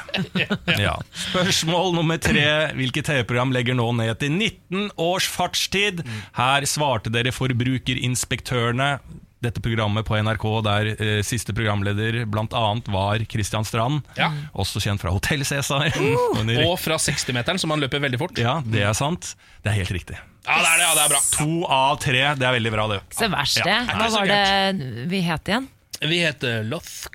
Ja. 0.83 0.97
Spørsmål 1.29 1.93
nummer 1.95 2.19
tre. 2.23 2.45
Hvilket 2.79 3.07
TV-program 3.07 3.53
legger 3.55 3.77
nå 3.79 3.87
ned 3.95 4.17
til 4.21 4.33
19 4.35 4.89
års 5.01 5.29
fartstid? 5.31 6.03
Her 6.37 6.67
svarte 6.67 7.13
dere 7.15 7.31
Forbrukerinspektørene. 7.35 8.97
Dette 9.43 9.59
programmet 9.63 10.07
på 10.07 10.15
NRK 10.23 10.45
der 10.63 10.89
eh, 10.93 11.21
siste 11.27 11.51
programleder 11.57 12.21
bl.a. 12.31 12.61
var 12.95 13.25
Christian 13.31 13.65
Strand. 13.67 14.05
Ja. 14.15 14.29
Også 14.55 14.79
kjent 14.85 15.03
fra 15.03 15.11
Hotell 15.11 15.43
Cæsar. 15.47 15.89
Under- 16.39 16.63
Og 16.69 16.77
fra 16.79 16.99
60-meteren, 17.03 17.59
som 17.59 17.75
han 17.75 17.83
løper 17.83 18.03
veldig 18.05 18.21
fort. 18.23 18.39
Ja, 18.39 18.61
det 18.63 18.85
er 18.87 18.95
sant. 18.95 19.33
Det 19.65 19.73
er 19.73 19.81
helt 19.81 19.91
riktig. 19.99 20.19
Ja, 20.47 20.59
det 20.63 20.71
er 20.71 20.79
det, 20.79 20.87
ja, 20.87 20.95
det 20.99 21.03
er 21.09 21.13
bra. 21.15 21.21
To 21.39 21.59
av 21.75 21.99
tre. 22.03 22.23
Det 22.39 22.47
er 22.49 22.55
veldig 22.59 22.75
bra, 22.75 22.87
det. 22.95 23.01
Så 23.15 23.31
verst 23.35 23.59
det. 23.63 23.67
Ja, 23.71 23.83
Hva 23.91 23.99
ikke 23.99 24.11
så 24.15 24.23
var 24.23 24.31
det 24.31 25.07
vi 25.11 25.21
het 25.27 25.51
igjen? 25.55 25.69
Vi 26.09 26.19
heter 26.19 26.65
Los 26.67 27.09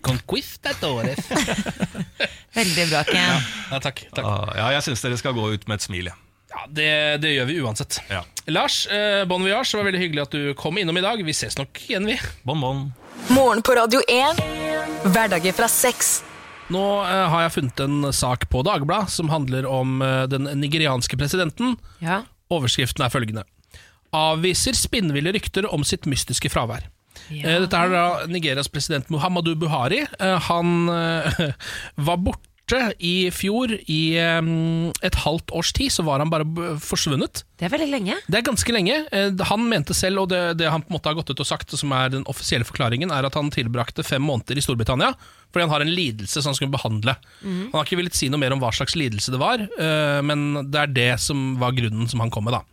året. 0.84 1.20
Veldig 2.58 2.86
bra, 2.90 3.04
Ken. 3.04 3.42
Ja, 3.72 3.80
takk. 3.80 4.06
takk. 4.16 4.24
Ah, 4.26 4.54
Ja, 4.56 4.70
jeg 4.78 4.88
syns 4.88 5.04
dere 5.04 5.18
skal 5.20 5.36
gå 5.38 5.50
ut 5.54 5.68
med 5.68 5.76
et 5.82 5.86
smil. 5.88 6.10
ja. 6.12 6.16
Ja, 6.48 6.64
det, 6.72 7.18
det 7.22 7.34
gjør 7.36 7.46
vi 7.50 7.58
uansett. 7.62 7.98
Ja. 8.10 8.22
Lars, 8.48 8.86
eh, 8.88 9.26
bon 9.30 9.44
voyage. 9.44 9.68
Det 9.72 9.78
var 9.78 9.86
veldig 9.90 10.00
hyggelig 10.02 10.22
at 10.24 10.32
du 10.38 10.54
kom 10.58 10.78
innom 10.80 10.98
i 10.98 11.04
dag. 11.04 11.20
Vi 11.28 11.36
ses 11.36 11.58
nok 11.60 11.82
igjen, 11.90 12.08
vi. 12.08 12.16
Bon, 12.48 12.60
bon. 12.64 12.80
Morgen 13.36 13.62
på 13.62 13.76
Radio 13.78 14.00
1. 14.08 14.40
Hverdager 15.12 15.54
fra 15.54 15.68
seks. 15.70 16.22
Nå 16.74 16.82
eh, 17.04 17.26
har 17.32 17.46
jeg 17.46 17.54
funnet 17.60 17.84
en 17.84 18.10
sak 18.16 18.48
på 18.50 18.64
Dagbladet 18.66 19.12
som 19.14 19.30
handler 19.30 19.68
om 19.70 20.02
eh, 20.02 20.24
den 20.32 20.48
nigerianske 20.64 21.20
presidenten. 21.20 21.76
Ja. 22.02 22.24
Overskriften 22.50 23.06
er 23.06 23.14
følgende. 23.14 23.44
Avviser 24.16 24.76
spinnville 24.80 25.36
rykter 25.36 25.68
om 25.70 25.84
sitt 25.86 26.08
mystiske 26.10 26.50
fravær. 26.50 26.88
Eh, 27.32 27.60
Dette 27.64 27.80
er 27.80 27.94
da 27.94 28.04
Nigerias 28.32 28.70
president 28.72 29.10
Muhammadu 29.14 29.54
Buhari. 29.60 30.04
Eh, 30.20 30.38
Han 30.50 30.90
eh, 30.92 31.42
var 32.10 32.18
borte 32.24 32.44
i 33.00 33.30
fjor. 33.32 33.72
I 33.88 34.00
et 34.20 35.18
halvt 35.24 35.54
års 35.56 35.70
tid 35.72 35.88
så 35.94 36.04
var 36.04 36.20
han 36.20 36.28
bare 36.34 36.44
forsvunnet. 36.84 37.46
Det 37.56 37.64
er 37.64 37.72
veldig 37.72 37.88
lenge. 37.94 38.18
Det 38.28 38.42
er 38.42 38.44
ganske 38.44 38.74
lenge. 38.76 38.98
Han 39.48 39.64
mente 39.72 39.96
selv, 39.96 40.26
og 40.26 40.34
det, 40.34 40.42
det 40.60 40.68
han 40.68 40.84
på 40.84 40.92
en 40.92 40.98
måte 40.98 41.08
har 41.08 41.16
gått 41.16 41.32
ut 41.32 41.40
og 41.46 41.48
sagt, 41.48 41.72
som 41.80 41.94
er 41.96 42.12
den 42.12 42.26
offisielle 42.28 42.68
forklaringen, 42.68 43.14
er 43.16 43.24
at 43.24 43.40
han 43.40 43.54
tilbrakte 43.56 44.04
fem 44.04 44.20
måneder 44.28 44.60
i 44.60 44.66
Storbritannia 44.66 45.14
fordi 45.48 45.64
han 45.64 45.72
har 45.72 45.86
en 45.86 45.94
lidelse 45.96 46.42
som 46.44 46.52
han 46.52 46.58
skulle 46.60 46.74
behandle. 46.76 47.14
Mm. 47.40 47.70
Han 47.72 47.78
har 47.80 47.88
ikke 47.88 48.02
villet 48.02 48.20
si 48.20 48.28
noe 48.28 48.44
mer 48.44 48.52
om 48.52 48.60
hva 48.60 48.74
slags 48.76 48.98
lidelse 49.00 49.32
det 49.32 49.40
var, 49.40 49.64
men 50.28 50.42
det 50.68 50.82
er 50.82 50.92
det 50.92 51.12
som 51.24 51.54
var 51.62 51.72
grunnen 51.78 52.12
som 52.12 52.20
han 52.20 52.34
kom 52.36 52.44
med. 52.50 52.58
da. 52.60 52.66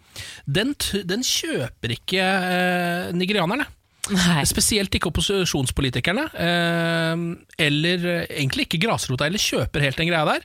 Den, 0.46 0.74
den 1.06 1.22
kjøper 1.26 1.94
ikke 1.94 2.18
eh, 2.24 3.12
nigerianerne. 3.16 3.66
Nei. 4.12 4.42
Spesielt 4.48 4.92
ikke 4.92 5.08
opposisjonspolitikerne, 5.08 6.26
eh, 6.36 7.24
eller 7.64 8.06
eh, 8.10 8.26
egentlig 8.36 8.66
ikke 8.68 8.82
grasrota, 8.84 9.28
eller 9.28 9.40
kjøper 9.40 9.84
helt 9.86 10.00
den 10.00 10.10
greia 10.10 10.26
der. 10.28 10.44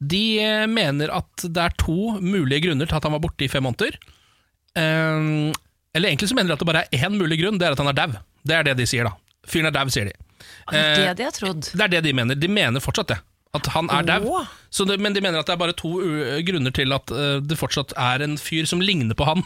De 0.00 0.24
eh, 0.42 0.66
mener 0.68 1.12
at 1.16 1.46
det 1.46 1.64
er 1.64 1.76
to 1.80 2.18
mulige 2.20 2.66
grunner 2.66 2.90
til 2.90 2.98
at 2.98 3.08
han 3.08 3.16
var 3.16 3.22
borte 3.24 3.46
i 3.46 3.50
fem 3.52 3.64
måneder. 3.64 3.96
Eller 4.76 6.06
egentlig 6.06 6.28
så 6.30 6.36
mener 6.36 6.52
de 6.52 6.58
at 6.58 6.62
det 6.62 6.68
bare 6.68 6.84
er 6.86 7.08
én 7.08 7.16
mulig 7.16 7.40
grunn, 7.40 7.58
det 7.58 7.66
er 7.66 7.74
at 7.74 7.80
han 7.82 7.90
er 7.90 7.96
dau. 7.96 8.12
Det 8.46 8.56
er 8.56 8.68
det 8.68 8.76
de 8.78 8.86
sier, 8.88 9.08
da. 9.08 9.16
Fyren 9.48 9.70
er 9.70 9.74
dau, 9.74 9.88
sier 9.90 10.10
de. 10.10 10.14
Det 10.70 10.78
er 10.78 11.00
det 11.00 11.16
de 11.18 11.26
har 11.26 11.34
trodd. 11.34 11.72
det 11.72 11.84
er 11.86 11.92
det 11.96 12.04
de 12.06 12.14
mener. 12.16 12.38
De 12.38 12.48
mener 12.48 12.84
fortsatt 12.84 13.14
det. 13.14 13.18
At 13.56 13.66
han 13.74 13.88
er 13.90 14.06
dau. 14.06 14.44
Men 15.02 15.14
de 15.16 15.22
mener 15.24 15.40
at 15.40 15.48
det 15.48 15.56
er 15.56 15.60
bare 15.60 15.74
to 15.74 15.96
uh, 15.98 16.38
grunner 16.46 16.74
til 16.74 16.94
at 16.94 17.10
uh, 17.10 17.40
det 17.42 17.58
fortsatt 17.58 17.94
er 17.98 18.22
en 18.22 18.36
fyr 18.38 18.68
som 18.70 18.82
ligner 18.82 19.16
på 19.18 19.26
han, 19.26 19.42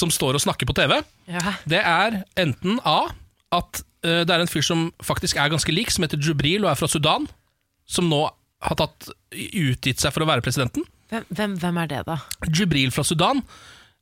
som 0.00 0.10
står 0.10 0.34
og 0.38 0.42
snakker 0.42 0.66
på 0.66 0.74
TV. 0.74 0.98
Ja. 1.30 1.54
Det 1.68 1.82
er 1.84 2.22
enten 2.40 2.82
A. 2.82 3.12
At 3.54 3.84
uh, 4.02 4.24
det 4.26 4.34
er 4.34 4.42
en 4.42 4.50
fyr 4.50 4.66
som 4.66 4.88
faktisk 5.04 5.38
er 5.38 5.52
ganske 5.54 5.72
lik, 5.72 5.94
som 5.94 6.06
heter 6.06 6.18
Jubril 6.18 6.66
og 6.66 6.72
er 6.72 6.80
fra 6.80 6.90
Sudan. 6.90 7.30
Som 7.88 8.10
nå 8.10 8.26
har 8.66 8.78
tatt, 8.78 9.12
utgitt 9.30 10.02
seg 10.02 10.10
for 10.10 10.26
å 10.26 10.28
være 10.28 10.42
presidenten. 10.42 10.82
Hvem, 11.08 11.26
hvem, 11.30 11.58
hvem 11.62 11.82
er 11.84 11.90
det, 11.92 12.00
da? 12.08 12.18
Jubril 12.50 12.90
fra 12.92 13.04
Sudan. 13.06 13.44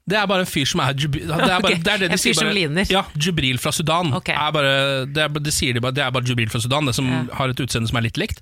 Det 0.06 0.16
er 0.16 0.26
bare 0.30 0.44
en 0.46 0.48
fyr 0.48 0.68
som 0.70 0.80
er 0.84 0.94
Jubril 0.94 1.26
det 1.26 1.34
er, 1.34 1.40
bare, 1.40 1.58
okay. 1.66 1.82
det 1.82 1.92
er 1.92 2.02
det 2.04 2.08
de 2.12 2.14
en 2.14 2.20
fyr 2.20 2.22
sier 2.22 2.36
bare, 2.38 2.46
som 2.46 2.56
ligner. 2.56 2.88
Ja, 2.94 3.02
Jubril 3.18 3.58
fra 3.58 3.72
Sudan. 3.74 4.12
Okay. 4.20 4.36
Er 4.38 4.54
bare, 4.54 4.72
det, 5.10 5.24
er, 5.24 5.40
det 5.42 5.54
sier 5.54 5.74
de 5.76 5.82
bare, 5.82 5.96
det 5.96 6.04
er 6.04 6.14
bare 6.14 6.28
Jubril 6.30 6.50
fra 6.52 6.62
Sudan, 6.62 6.86
det 6.86 6.94
som 6.96 7.10
Ja. 7.10 7.24
har 7.40 7.52
et 7.52 7.62
utseende 7.62 7.90
som 7.90 7.98
er 7.98 8.06
litt 8.06 8.20
likt. 8.22 8.40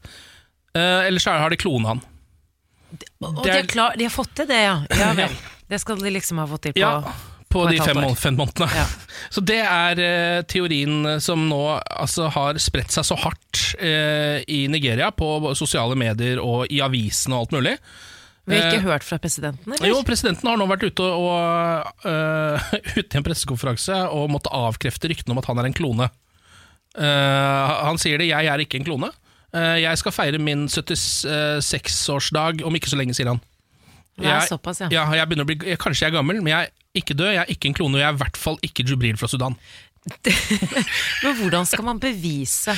Uh, 0.75 1.07
Eller 1.07 1.22
så 1.22 1.37
har 1.39 1.51
de 1.51 1.59
klona 1.61 1.95
han. 1.95 2.03
Og 3.25 3.43
de, 3.45 3.51
er- 3.51 3.66
klar, 3.70 3.95
de 3.99 4.07
har 4.07 4.14
fått 4.14 4.35
til 4.39 4.49
det, 4.51 4.62
ja. 4.66 4.81
ja 4.91 5.12
vel. 5.20 5.37
Det 5.70 5.81
skal 5.83 6.03
de 6.03 6.12
liksom 6.12 6.43
ha 6.43 6.49
fått 6.51 6.68
til 6.68 6.75
på 6.77 6.83
Ja, 6.83 7.14
på 7.55 7.64
de 7.70 7.79
fem, 7.79 8.01
fem 8.18 8.37
månedene. 8.39 8.68
Ja. 8.75 8.85
Så 9.35 9.43
det 9.47 9.61
er 9.62 10.01
eh, 10.03 10.41
teorien 10.51 11.07
eh, 11.14 11.20
som 11.22 11.47
nå 11.49 11.61
altså, 11.79 12.27
har 12.35 12.59
spredt 12.62 12.95
seg 12.95 13.07
så 13.07 13.16
hardt 13.22 13.61
eh, 13.79 14.43
i 14.51 14.64
Nigeria, 14.70 15.12
på 15.14 15.55
sosiale 15.59 15.97
medier 15.99 16.43
og 16.43 16.66
i 16.75 16.83
avisene 16.85 17.39
og 17.39 17.47
alt 17.47 17.57
mulig. 17.57 17.77
Vi 18.45 18.59
har 18.59 18.66
ikke 18.68 18.83
Eh, 18.83 18.91
hørt 18.91 19.07
fra 19.07 19.16
presidenten, 19.22 19.72
eller? 19.72 19.89
Jo, 19.89 20.03
presidenten 20.05 20.51
har 20.51 20.59
nå 20.61 20.66
vært 20.68 20.85
ute, 20.85 21.07
og, 21.07 21.87
uh, 22.05 22.75
ute 22.99 23.09
i 23.09 23.20
en 23.20 23.25
pressekonferanse 23.25 24.03
og 24.12 24.29
måtte 24.35 24.53
avkrefte 24.53 25.09
ryktene 25.09 25.33
om 25.33 25.41
at 25.41 25.49
han 25.49 25.62
er 25.62 25.70
en 25.70 25.77
klone. 25.77 26.11
Uh, 26.93 27.87
han 27.89 27.97
sier 27.99 28.20
det, 28.20 28.29
jeg 28.29 28.51
er 28.51 28.62
ikke 28.62 28.83
en 28.83 28.87
klone. 28.91 29.09
Eh, 29.55 29.81
jeg 29.85 30.01
skal 30.01 30.15
feire 30.15 30.41
min 30.43 30.67
76-årsdag 30.71 32.65
om 32.67 32.75
ikke 32.79 32.91
så 32.91 32.99
lenge, 32.99 33.15
sier 33.17 33.31
han. 33.31 33.43
Jeg, 34.19 34.31
ja, 34.31 34.43
såpass, 34.47 34.85
ja. 34.85 34.89
ja 34.95 35.05
jeg 35.19 35.27
bli, 35.31 35.57
jeg, 35.67 35.79
kanskje 35.83 36.07
jeg 36.07 36.13
er 36.13 36.19
gammel, 36.21 36.39
men 36.43 36.53
jeg 36.53 36.69
er 36.69 37.01
ikke 37.01 37.17
død, 37.19 37.33
jeg 37.35 37.43
er 37.43 37.51
ikke 37.51 37.71
en 37.71 37.75
klone, 37.75 37.99
og 37.99 38.03
jeg 38.03 38.09
er 38.09 38.15
i 38.15 38.23
hvert 38.23 38.39
fall 38.39 38.59
ikke 38.63 38.87
Jubril 38.87 39.19
fra 39.19 39.31
Sudan. 39.31 39.59
Men 41.25 41.37
hvordan 41.39 41.65
skal 41.65 41.85
man 41.87 42.01
bevise 42.01 42.75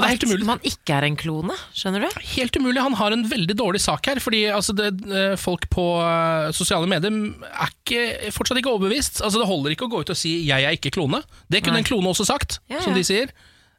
at 0.00 0.24
man 0.46 0.60
ikke 0.62 0.94
er 0.94 1.08
en 1.08 1.16
klone? 1.18 1.56
Skjønner 1.76 2.06
du? 2.06 2.20
Helt 2.36 2.56
umulig. 2.56 2.78
Han 2.84 2.94
har 2.96 3.16
en 3.16 3.24
veldig 3.28 3.56
dårlig 3.58 3.80
sak 3.82 4.06
her. 4.06 4.20
Fordi 4.22 4.44
altså, 4.54 4.72
det, 4.78 4.92
eh, 5.10 5.34
folk 5.40 5.66
på 5.72 5.86
eh, 6.04 6.52
sosiale 6.56 6.88
medier 6.88 7.10
er 7.50 7.74
ikke, 7.74 8.32
fortsatt 8.32 8.62
ikke 8.62 8.70
overbevist. 8.72 9.18
Altså, 9.18 9.42
det 9.42 9.50
holder 9.50 9.74
ikke 9.74 9.88
å 9.88 9.92
gå 9.92 10.04
ut 10.04 10.14
og 10.14 10.18
si 10.18 10.46
'jeg 10.46 10.64
er 10.64 10.78
ikke 10.78 10.94
klone'. 10.94 11.24
Det 11.50 11.64
kunne 11.64 11.80
Nei. 11.80 11.84
en 11.84 11.90
klone 11.90 12.14
også 12.14 12.28
sagt, 12.30 12.60
Ja, 12.70 12.80
som 12.80 12.94
de 12.94 13.04
sier. 13.04 13.34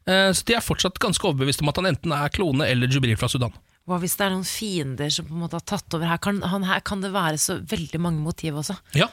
Eh, 0.06 0.30
Så 0.34 0.44
de 0.48 0.54
er 0.58 0.64
fortsatt 0.64 0.98
ganske 1.02 1.24
overbevist 1.28 1.62
om 1.62 1.68
at 1.72 1.78
han 1.80 1.90
enten 1.92 2.12
er 2.16 2.32
klone 2.34 2.66
eller 2.68 2.90
Jubril 2.90 3.16
fra 3.20 3.28
Sudan. 3.30 3.52
Hva 3.86 3.98
hvis 3.98 4.14
det 4.18 4.26
er 4.28 4.30
noen 4.36 4.46
fiender 4.46 5.10
som 5.10 5.26
på 5.26 5.34
en 5.34 5.42
måte 5.42 5.58
har 5.58 5.66
tatt 5.66 5.94
over 5.98 6.06
her? 6.06 6.18
Kan, 6.22 6.38
han, 6.46 6.62
her 6.68 6.80
kan 6.86 7.00
det 7.02 7.10
være 7.14 7.38
så 7.42 7.58
veldig 7.66 7.98
mange 8.02 8.22
motiv 8.22 8.60
også. 8.60 8.76
Ja. 8.94 9.08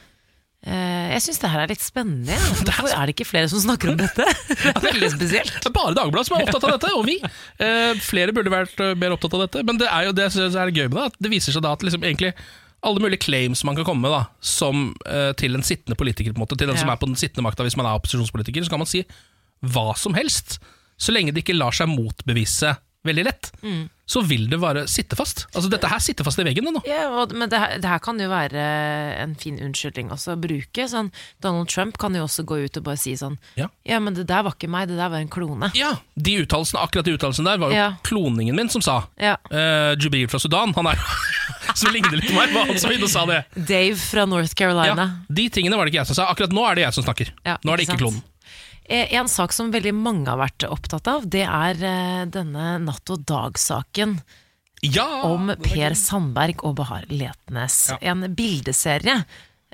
Eh, 0.61 1.13
jeg 1.15 1.23
syns 1.23 1.39
det 1.39 1.49
her 1.49 1.63
er 1.63 1.71
litt 1.71 1.81
spennende. 1.81 2.35
Ja. 2.35 2.51
Hvorfor 2.67 2.91
er 2.91 3.07
det 3.07 3.15
ikke 3.15 3.29
flere 3.29 3.49
som 3.49 3.61
snakker 3.63 3.93
om 3.93 3.97
dette? 4.03 4.25
Det 4.49 4.73
er 4.75 4.85
veldig 4.85 5.09
spesielt. 5.15 5.53
Det 5.57 5.71
er 5.71 5.75
bare 5.77 5.95
Dagbladet 5.97 6.27
som 6.29 6.37
er 6.37 6.45
opptatt 6.45 6.67
av 6.67 6.73
dette, 6.75 6.91
og 6.99 7.05
vi. 7.07 7.17
Eh, 7.63 7.93
flere 8.03 8.35
burde 8.35 8.53
vært 8.53 8.81
mer 8.99 9.15
opptatt 9.15 9.37
av 9.39 9.45
dette, 9.47 9.63
men 9.65 9.79
det 9.81 9.87
er 9.89 10.09
jo 10.09 10.15
det 10.19 10.27
som 10.35 10.45
er 10.61 10.73
gøy 10.75 10.87
med 10.91 10.99
det. 10.99 11.05
At 11.13 11.21
det 11.25 11.31
viser 11.33 11.55
seg 11.55 11.65
da 11.65 11.73
at 11.77 11.85
liksom 11.87 12.03
egentlig 12.05 12.33
alle 12.85 13.01
mulige 13.03 13.23
claims 13.25 13.63
man 13.67 13.75
kan 13.75 13.83
komme 13.87 14.05
med 14.05 14.13
da, 14.13 14.21
som, 14.45 14.91
eh, 15.09 15.31
til 15.39 15.55
en 15.57 15.65
sittende 15.65 15.97
politiker, 15.99 16.31
på 16.31 16.39
en 16.39 16.45
måte, 16.45 16.55
til 16.59 16.69
den 16.69 16.77
som 16.79 16.91
er 16.93 16.99
på 17.01 17.09
den 17.09 17.17
sittende 17.19 17.43
makta 17.43 17.65
hvis 17.67 17.75
man 17.79 17.89
er 17.89 17.97
opposisjonspolitiker, 17.99 18.63
så 18.63 18.71
kan 18.71 18.79
man 18.85 18.87
si 18.87 19.01
hva 19.65 19.89
som 19.99 20.13
helst, 20.15 20.59
så 20.99 21.15
lenge 21.15 21.31
det 21.33 21.45
ikke 21.45 21.55
lar 21.57 21.71
seg 21.75 21.89
motbevise 21.91 22.75
veldig 23.07 23.23
lett. 23.23 23.47
Mm. 23.63 23.87
så 24.09 24.19
vil 24.25 24.47
det 24.49 24.57
bare 24.59 24.81
sitte 24.89 25.13
fast. 25.15 25.43
Altså 25.53 25.69
Dette 25.71 25.87
her 25.87 25.99
sitter 26.01 26.25
fast 26.25 26.39
i 26.41 26.43
veggen 26.43 26.65
nå. 26.65 26.81
Ja, 26.89 27.05
og, 27.21 27.31
men 27.37 27.47
det, 27.51 27.59
her- 27.61 27.75
det 27.79 27.85
her 27.87 27.99
kan 28.03 28.17
jo 28.19 28.25
være 28.27 28.63
en 29.21 29.35
fin 29.39 29.59
unnskyldning 29.61 30.09
også 30.11 30.33
å 30.33 30.39
bruke. 30.41 30.87
Sånn, 30.89 31.11
Donald 31.45 31.69
Trump 31.69 31.95
kan 32.01 32.17
jo 32.17 32.23
også 32.25 32.43
gå 32.49 32.57
ut 32.65 32.79
og 32.81 32.87
bare 32.87 32.97
si 32.99 33.13
sånn 33.15 33.37
Ja. 33.55 33.69
men 34.01 34.17
det 34.17 34.25
der 34.27 34.41
var 34.43 34.57
ikke 34.57 34.67
meg, 34.73 34.89
det 34.89 34.97
der 34.97 35.13
var 35.13 35.21
en 35.21 35.29
klone. 35.31 35.69
Ja, 35.77 35.93
de 36.17 36.39
Akkurat 36.43 37.05
de 37.05 37.13
uttalelsene 37.15 37.45
der 37.53 37.61
var 37.61 37.69
jo 37.71 37.77
Ja. 37.77 37.87
kloningen 38.03 38.55
min 38.57 38.67
som 38.73 38.81
sa. 38.81 39.03
Ja. 39.21 39.37
Uh, 39.53 39.93
Jubril 40.01 40.27
fra 40.27 40.39
Sudan, 40.41 40.73
han 40.73 40.87
er 40.91 40.97
som 41.75 41.93
ligner 41.93 42.17
litt 42.17 42.27
på 42.31 42.35
meg, 42.35 42.51
var 42.51 42.65
han 42.65 42.79
som 42.81 42.91
inne 42.91 43.05
og 43.05 43.13
sa 43.13 43.25
det. 43.29 43.43
Dave 43.55 43.95
fra 43.95 44.25
North 44.25 44.57
Carolina. 44.57 45.05
Ja, 45.07 45.33
de 45.33 45.47
tingene 45.53 45.77
var 45.77 45.85
det 45.85 45.93
ikke 45.93 46.01
jeg 46.03 46.11
som 46.11 46.19
sa. 46.19 46.27
Akkurat 46.33 46.51
nå 46.51 46.65
er 46.67 46.75
det 46.81 46.87
jeg 46.89 46.97
som 46.97 47.05
snakker. 47.05 47.31
Ja, 47.45 47.55
nå 47.63 47.71
er 47.71 47.77
det 47.77 47.85
ikke 47.87 47.95
ikke 47.95 48.09
sant? 48.09 48.25
klonen. 48.25 48.25
Eh, 48.89 49.13
En 49.13 49.29
sak 49.29 49.53
som 49.53 49.71
veldig 49.73 49.93
mange 49.95 50.27
har 50.31 50.39
vært 50.41 50.65
opptatt 50.69 51.07
av, 51.11 51.27
det 51.29 51.45
er 51.45 51.83
eh, 51.85 52.23
denne 52.33 52.77
Natt 52.83 53.11
og 53.13 53.21
dag-saken. 53.29 54.17
Om 55.27 55.49
Per 55.59 55.93
Sandberg 55.99 56.61
og 56.63 56.77
Bahar 56.79 57.03
Letnes. 57.11 57.89
En 57.99 58.23
bildeserie 58.33 59.17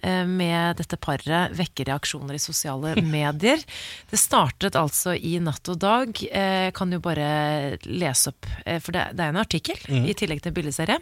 eh, 0.01 0.23
med 0.25 0.79
dette 0.81 0.97
paret 0.97 1.53
vekker 1.55 1.85
reaksjoner 1.91 2.35
i 2.39 2.41
sosiale 2.41 2.95
medier. 3.15 3.61
Det 4.09 4.19
startet 4.19 4.75
altså 4.81 5.13
i 5.15 5.37
Natt 5.45 5.69
og 5.71 5.79
Dag. 5.85 6.11
Jeg 6.25 6.73
kan 6.75 6.91
jo 6.91 6.99
bare 7.05 7.77
lese 7.85 8.33
opp, 8.33 8.49
for 8.81 8.97
det, 8.97 9.07
er 9.13 9.29
en 9.31 9.41
artikkel 9.45 9.77
Mhm. 9.87 10.09
i 10.09 10.17
tillegg 10.17 10.41
til 10.41 10.51
en 10.51 10.57
bildeserie. 10.59 10.99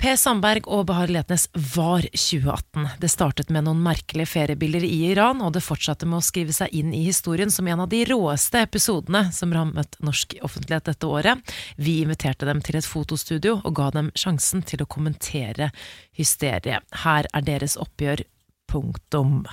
Per 0.00 0.16
Sandberg 0.20 0.66
og 0.68 0.84
Bahar 0.88 1.08
Letnes 1.12 1.46
var 1.74 2.04
2018. 2.10 2.88
Det 3.00 3.08
startet 3.08 3.50
med 3.54 3.64
noen 3.64 3.80
merkelige 3.84 4.28
feriebilder 4.32 4.84
i 4.84 4.98
Iran, 5.12 5.40
og 5.44 5.54
det 5.54 5.62
fortsatte 5.64 6.08
med 6.08 6.18
å 6.18 6.24
skrive 6.24 6.52
seg 6.56 6.74
inn 6.76 6.90
i 6.92 7.04
historien 7.06 7.52
som 7.52 7.68
en 7.70 7.84
av 7.84 7.88
de 7.92 8.02
råeste 8.10 8.60
episodene 8.66 9.28
som 9.32 9.54
rammet 9.54 9.96
norsk 10.04 10.36
offentlighet 10.44 10.90
dette 10.90 11.08
året. 11.08 11.54
Vi 11.76 12.00
inviterte 12.02 12.48
dem 12.48 12.60
til 12.64 12.80
et 12.80 12.88
fotostudio 12.88 13.60
og 13.62 13.76
ga 13.78 13.88
dem 13.94 14.10
sjansen 14.18 14.64
til 14.66 14.82
å 14.84 14.88
kommentere 14.90 15.70
hysteriet. 16.18 16.84
Her 17.04 17.30
er 17.30 17.46
deres 17.46 17.78
oppgjør. 17.80 18.26
Punktum. 18.70 19.44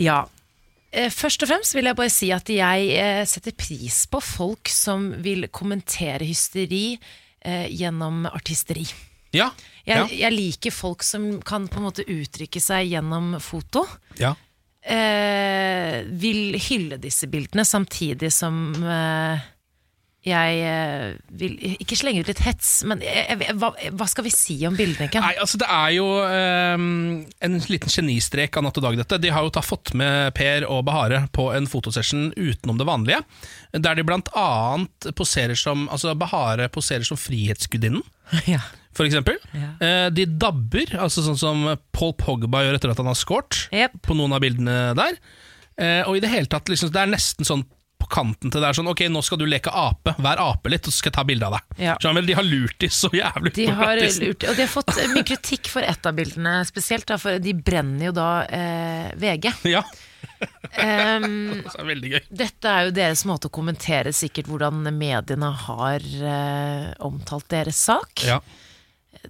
Ja. 0.00 0.22
Eh, 0.90 1.10
Først 1.12 1.42
og 1.44 1.50
fremst 1.50 1.74
vil 1.76 1.88
jeg 1.90 1.98
bare 1.98 2.12
si 2.12 2.30
at 2.32 2.48
jeg 2.48 2.90
eh, 2.96 3.22
setter 3.28 3.54
pris 3.58 4.06
på 4.08 4.22
folk 4.22 4.70
som 4.72 5.10
vil 5.24 5.48
kommentere 5.52 6.24
hysteri 6.24 6.96
eh, 7.46 7.68
gjennom 7.70 8.26
artisteri. 8.28 8.84
Ja. 9.34 9.50
Jeg, 9.86 10.10
jeg 10.18 10.34
liker 10.34 10.74
folk 10.74 11.04
som 11.06 11.36
kan 11.46 11.68
på 11.70 11.78
en 11.80 11.86
måte 11.86 12.06
uttrykke 12.10 12.62
seg 12.62 12.90
gjennom 12.90 13.36
foto. 13.42 13.86
ja. 14.20 14.34
Eh, 14.86 16.04
vil 16.06 16.54
hylle 16.62 16.94
disse 17.02 17.26
bildene, 17.26 17.64
samtidig 17.66 18.28
som 18.30 18.68
eh, 18.86 19.40
jeg 20.26 20.56
eh, 20.66 21.12
vil 21.38 21.52
ikke 21.76 21.96
slenge 21.98 22.24
ut 22.24 22.30
litt 22.32 22.40
hets, 22.42 22.70
men 22.88 23.02
jeg, 23.04 23.24
jeg, 23.30 23.54
hva, 23.60 23.70
hva 23.94 24.06
skal 24.10 24.26
vi 24.26 24.32
si 24.34 24.56
om 24.66 24.74
bildene, 24.74 25.06
Ken? 25.12 25.22
Nei, 25.22 25.36
altså 25.42 25.60
Det 25.62 25.68
er 25.70 25.92
jo 25.94 26.06
um, 26.26 26.86
en 27.46 27.58
liten 27.70 27.92
genistrek 27.92 28.58
av 28.58 28.66
Natt 28.66 28.80
og 28.80 28.86
Dag, 28.88 28.98
dette. 28.98 29.20
De 29.22 29.30
har 29.30 29.46
jo 29.46 29.52
da 29.54 29.62
fått 29.62 29.94
med 29.98 30.34
Per 30.34 30.66
og 30.66 30.82
Bahare 30.88 31.22
på 31.36 31.46
en 31.54 31.68
fotosession 31.70 32.32
utenom 32.34 32.80
det 32.80 32.88
vanlige. 32.88 33.22
Der 33.76 33.94
de 34.00 34.06
blant 34.08 34.28
annet 34.34 35.10
poserer 35.18 35.54
som 35.58 35.86
Altså 35.94 36.16
Bahare 36.18 36.66
poserer 36.74 37.06
som 37.06 37.20
Frihetsgudinnen. 37.20 38.02
Ja. 38.50 38.60
For 38.96 39.04
eksempel. 39.04 39.36
Eh, 39.54 40.08
De 40.16 40.24
dabber, 40.40 40.94
altså 41.04 41.20
sånn 41.22 41.36
som 41.38 41.64
Paul 41.94 42.14
Pogba 42.16 42.62
gjør 42.64 42.78
etter 42.78 42.94
at 42.94 43.02
han 43.02 43.10
har 43.10 43.18
scoret, 43.18 43.66
på 44.02 44.16
noen 44.16 44.32
av 44.32 44.40
bildene 44.42 44.94
der. 44.96 45.18
Eh, 45.76 46.00
Og 46.08 46.16
i 46.16 46.22
det 46.24 46.30
hele 46.32 46.48
tatt, 46.50 46.70
liksom, 46.72 46.90
det 46.94 47.02
er 47.02 47.10
nesten 47.12 47.44
sånn 47.44 47.66
på 48.06 48.12
kanten 48.14 48.52
til 48.54 48.62
det 48.62 48.70
er 48.70 48.78
sånn 48.78 48.88
Ok, 48.92 49.02
nå 49.12 49.20
skal 49.26 49.40
du 49.42 49.44
leke 49.50 49.72
ape. 49.74 50.14
Vær 50.22 50.40
ape 50.46 50.70
litt, 50.72 50.86
og 50.86 50.94
så 50.94 51.02
skal 51.02 51.10
jeg 51.12 51.18
ta 51.18 51.24
bilde 51.28 51.48
av 51.50 51.56
deg. 51.58 51.76
Ja. 51.82 51.94
Skjønner? 52.02 52.26
De 52.26 52.36
har 52.38 52.46
lurt 52.46 52.78
de 52.82 52.90
så 52.94 53.10
jævlig. 53.14 53.52
De 53.58 53.66
har 53.82 54.00
lurt, 54.00 54.46
og 54.46 54.56
de 54.56 54.62
har 54.64 54.70
fått 54.72 54.92
eh, 54.96 55.10
mye 55.12 55.26
kritikk 55.26 55.70
for 55.72 55.86
ett 55.86 56.06
av 56.08 56.16
bildene 56.16 56.56
spesielt, 56.68 57.06
da, 57.10 57.18
for 57.20 57.42
de 57.42 57.54
brenner 57.66 58.08
jo 58.10 58.16
da 58.16 58.28
eh, 58.46 59.08
VG. 59.20 59.50
Ja. 59.76 59.84
Um, 60.76 61.62
Det 61.62 61.78
er 61.80 61.86
veldig 61.88 62.08
gøy. 62.10 62.24
dette 62.42 62.68
er 62.68 62.88
jo 62.88 62.94
deres 62.96 63.22
måte 63.28 63.48
å 63.48 63.52
kommentere 63.54 64.10
sikkert 64.12 64.48
hvordan 64.50 64.82
mediene 64.92 65.48
har 65.62 66.02
eh, 66.04 66.90
omtalt 67.06 67.46
deres 67.52 67.78
sak. 67.86 68.24
Ja. 68.26 68.40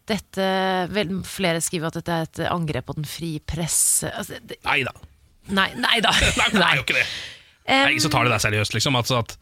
Dette, 0.09 0.47
vel, 0.91 1.13
flere 1.29 1.61
skriver 1.63 1.93
at 1.93 2.01
dette 2.01 2.17
er 2.17 2.27
et 2.27 2.41
angrep 2.51 2.89
på 2.91 2.97
den 2.99 3.07
frie 3.07 3.39
presse. 3.47 4.11
Altså, 4.11 4.41
det, 4.43 4.59
Nei 4.67 4.81
da. 4.89 4.95
nei, 5.61 5.69
nei 5.79 6.01
da. 6.03 6.11
Nei, 6.41 6.49
det 6.57 6.65
er 6.65 6.81
jo 6.81 6.87
ikke 6.89 6.99
det. 6.99 7.07
Det 7.67 8.03
så 8.03 8.11
tar 8.13 8.27
det 8.27 8.35
der 8.35 8.43
seriøst, 8.47 8.75
liksom. 8.77 8.99
Altså 8.99 9.21
at 9.23 9.37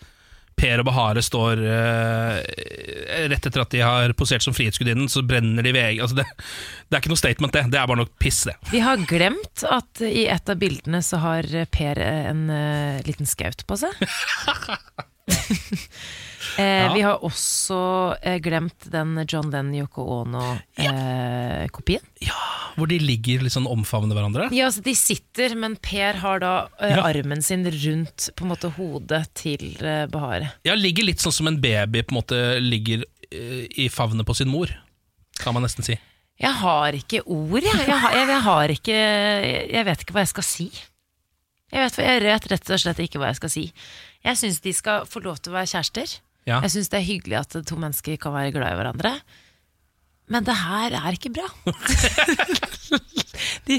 Per 0.54 0.80
og 0.80 0.86
Bahare 0.86 1.22
står 1.24 1.60
uh, 1.66 2.36
Rett 3.30 3.46
etter 3.48 3.62
at 3.62 3.72
de 3.74 3.80
har 3.82 4.12
posert 4.18 4.44
som 4.44 4.54
Frihetsgudinnen, 4.54 5.08
så 5.10 5.24
brenner 5.26 5.66
de 5.66 5.72
VG. 5.74 5.98
Altså 6.04 6.20
det, 6.20 6.26
det 6.88 6.96
er 6.96 7.02
ikke 7.02 7.12
noe 7.14 7.20
statement, 7.20 7.54
det. 7.56 7.64
Det 7.72 7.80
er 7.80 7.88
bare 7.90 8.02
noe 8.04 8.12
piss, 8.22 8.44
det. 8.48 8.54
Vi 8.70 8.82
har 8.84 9.02
glemt 9.10 9.64
at 9.66 10.04
i 10.06 10.26
et 10.30 10.52
av 10.52 10.60
bildene 10.60 11.02
så 11.04 11.20
har 11.24 11.48
Per 11.74 12.02
en 12.04 12.46
uh, 12.50 13.02
liten 13.06 13.28
skaut 13.28 13.66
på 13.66 13.80
seg. 13.82 13.98
eh, 16.58 16.84
Ja. 16.84 16.92
Vi 16.94 17.00
har 17.04 17.22
også 17.24 17.78
eh, 18.22 18.38
glemt 18.42 18.86
den 18.92 19.16
John 19.28 19.50
Lennon 19.50 19.74
Yoko 19.74 20.04
Ono-kopien. 20.20 22.00
Ja, 22.24 22.38
Hvor 22.76 22.88
de 22.90 22.98
ligger 22.98 23.42
litt 23.44 23.54
sånn 23.54 23.68
omfavner 23.70 24.16
hverandre. 24.16 24.48
Ja, 24.54 24.66
altså 24.70 24.82
De 24.84 24.94
sitter, 24.98 25.54
men 25.58 25.76
Per 25.82 26.18
har 26.22 26.40
da 26.42 26.54
eh, 26.80 26.94
Ja. 26.96 27.04
armen 27.08 27.42
sin 27.42 27.64
rundt 27.70 28.30
på 28.36 28.44
en 28.46 28.50
måte 28.54 28.70
hodet 28.76 29.26
til 29.34 29.76
eh, 29.82 30.06
Bahare. 30.10 30.52
Ja, 30.66 30.74
ligger 30.74 31.04
litt 31.08 31.20
sånn 31.22 31.32
som 31.34 31.46
en 31.50 31.60
baby 31.62 32.02
på 32.02 32.14
en 32.14 32.20
måte 32.22 32.40
ligger 32.62 33.04
eh, 33.30 33.66
i 33.84 33.88
favnet 33.88 34.26
på 34.26 34.34
sin 34.36 34.48
mor, 34.50 34.70
kan 35.40 35.54
man 35.54 35.62
nesten 35.66 35.84
si. 35.86 35.98
Jeg 36.40 36.50
har 36.58 36.92
ikke 36.98 37.20
ord, 37.30 37.62
jeg. 37.62 37.70
Jeg, 37.86 37.94
har, 38.02 38.10
jeg, 38.18 38.26
jeg 38.28 38.42
har 38.42 38.68
ikke 38.74 38.94
Jeg 39.70 39.84
vet 39.86 40.00
ikke 40.02 40.14
hva 40.16 40.24
jeg 40.24 40.32
skal 40.32 40.42
si. 40.48 40.66
Jeg 41.74 41.80
vet, 41.84 41.98
jeg 42.02 42.22
vet 42.26 42.48
rett 42.50 42.70
og 42.74 42.80
slett 42.82 42.98
ikke 43.02 43.18
hva 43.22 43.28
jeg 43.30 43.38
skal 43.38 43.50
si. 43.52 43.62
Jeg 44.24 44.38
syns 44.40 44.58
de 44.64 44.72
skal 44.74 45.06
få 45.10 45.22
lov 45.22 45.38
til 45.42 45.52
å 45.52 45.56
være 45.60 45.70
kjærester. 45.70 46.16
Ja. 46.48 46.60
Jeg 46.64 46.74
syns 46.74 46.92
det 46.92 47.00
er 47.00 47.08
hyggelig 47.08 47.40
at 47.40 47.56
to 47.68 47.76
mennesker 47.80 48.20
kan 48.20 48.34
være 48.36 48.52
glad 48.56 48.74
i 48.74 48.78
hverandre. 48.80 49.14
Men 50.32 50.44
det 50.46 50.54
her 50.56 50.94
er 50.96 51.16
ikke 51.16 51.32
bra. 51.36 51.44
de, 53.68 53.76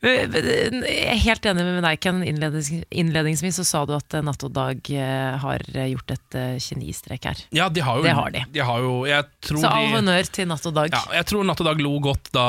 jeg 0.00 1.02
er 1.10 1.20
helt 1.20 1.48
enig 1.50 1.64
med 1.66 1.84
deg, 1.84 1.98
Ken. 2.00 2.22
Innlednings, 2.24 2.70
innledningsvis 2.88 3.58
så 3.60 3.66
sa 3.66 3.82
du 3.88 3.92
at 3.96 4.16
Natt 4.24 4.44
og 4.46 4.54
Dag 4.56 4.88
eh, 4.92 5.36
har 5.42 5.64
gjort 5.66 6.14
et 6.16 6.38
eh, 6.38 6.56
genistrek 6.62 7.28
her. 7.28 7.44
Ja, 7.56 7.68
de 7.68 7.84
har 7.84 8.00
jo, 8.00 8.06
Det 8.06 8.16
har 8.16 8.32
de. 8.32 8.64
har 8.70 8.86
jo 8.86 8.94
jeg 9.08 9.28
tror 9.44 9.62
Så 9.66 9.72
all 9.72 9.88
de, 9.90 9.92
honnør 9.98 10.32
til 10.38 10.48
Natt 10.52 10.68
og 10.68 10.76
Dag. 10.80 10.96
ja, 10.96 11.04
jeg 11.20 11.28
tror 11.32 11.46
Natt 11.48 11.60
og 11.64 11.70
Dag 11.70 11.84
lo 11.84 11.94
godt 12.08 12.32
da 12.36 12.48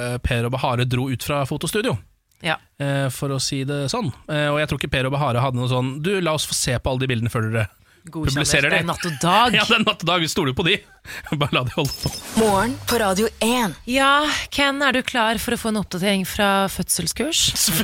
eh, 0.00 0.18
Per 0.26 0.50
og 0.50 0.54
Bahare 0.58 0.88
dro 0.90 1.08
ut 1.12 1.26
fra 1.26 1.44
fotostudio. 1.46 1.94
Ja. 2.44 2.58
For 3.14 3.32
å 3.32 3.38
si 3.40 3.62
det 3.64 3.86
sånn. 3.88 4.10
Og 4.28 4.58
jeg 4.60 4.68
tror 4.68 4.76
ikke 4.78 4.90
Per 4.92 5.06
og 5.08 5.14
Bahare 5.14 5.40
hadde 5.40 5.56
noe 5.56 5.70
sånn 5.70 5.94
Du, 6.04 6.10
la 6.20 6.34
oss 6.36 6.44
få 6.44 6.52
se 6.54 6.74
på 6.76 6.92
alle 6.92 7.00
de 7.00 7.08
bildene 7.08 7.32
før 7.32 7.46
dere 7.48 7.62
Publiserer 8.06 8.70
Det 8.70 8.76
de. 8.76 8.82
er 8.84 8.86
Natt 8.86 9.06
og 9.08 9.16
Dag. 9.22 9.54
Ja, 9.56 9.64
det 9.66 9.76
er 9.80 9.84
Natt 9.84 10.02
og 10.04 10.08
Dag. 10.08 10.20
Vi 10.22 10.28
stoler 10.30 10.52
jo 10.52 10.56
på 10.60 10.66
de. 10.68 10.76
Bare 11.40 11.54
la 11.54 11.62
de 11.66 11.72
holde 11.74 11.94
på. 12.02 12.10
Morgen 12.40 12.74
på 12.88 12.98
Radio 13.02 13.28
1. 13.44 13.74
Ja, 13.90 14.10
Ken, 14.54 14.78
er 14.82 14.94
du 14.96 15.00
klar 15.06 15.38
for 15.42 15.54
å 15.56 15.58
få 15.60 15.70
en 15.72 15.80
oppdatering 15.82 16.24
fra 16.26 16.66
fødselskurs? 16.72 17.40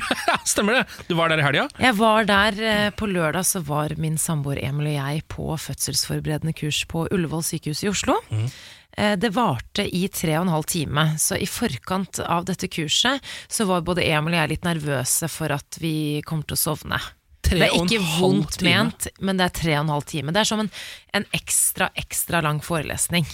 Stemmer 0.52 0.80
det. 0.80 0.84
Du 1.10 1.14
var 1.18 1.32
der 1.32 1.42
i 1.42 1.46
helga? 1.46 1.66
Jeg 1.82 1.96
var 1.98 2.28
der 2.30 2.60
eh, 2.62 2.90
på 2.98 3.08
lørdag, 3.10 3.46
så 3.48 3.62
var 3.66 3.94
min 3.98 4.18
samboer 4.18 4.60
Emil 4.62 4.92
og 4.92 4.96
jeg 4.98 5.24
på 5.32 5.48
fødselsforberedende 5.66 6.54
kurs 6.58 6.84
på 6.90 7.06
Ullevål 7.10 7.42
sykehus 7.46 7.82
i 7.86 7.90
Oslo. 7.92 8.18
Mm. 8.30 8.46
Det 8.92 9.30
varte 9.32 9.86
i 9.88 10.02
tre 10.12 10.34
og 10.36 10.42
en 10.44 10.50
halv 10.52 10.66
time, 10.68 11.06
så 11.16 11.38
i 11.40 11.46
forkant 11.48 12.18
av 12.20 12.44
dette 12.44 12.68
kurset 12.68 13.24
så 13.48 13.64
var 13.64 13.80
både 13.86 14.04
Emil 14.04 14.34
og 14.34 14.42
jeg 14.42 14.50
litt 14.50 14.66
nervøse 14.68 15.30
for 15.32 15.54
at 15.54 15.78
vi 15.80 16.20
kom 16.28 16.42
til 16.44 16.58
å 16.58 16.60
sovne. 16.60 16.98
Det 17.42 17.60
er 17.60 17.74
ikke 17.74 18.00
vondt 18.20 18.62
ment, 18.64 19.08
men 19.20 19.36
det 19.40 19.44
er 19.50 19.56
tre 19.60 19.72
og 19.78 19.84
en 19.86 19.94
halv 19.96 20.04
time. 20.08 20.32
Det 20.32 20.40
er 20.44 20.48
som 20.48 20.60
en, 20.62 20.70
en 21.14 21.24
ekstra, 21.36 21.90
ekstra 21.98 22.40
lang 22.44 22.62
forelesning. 22.64 23.26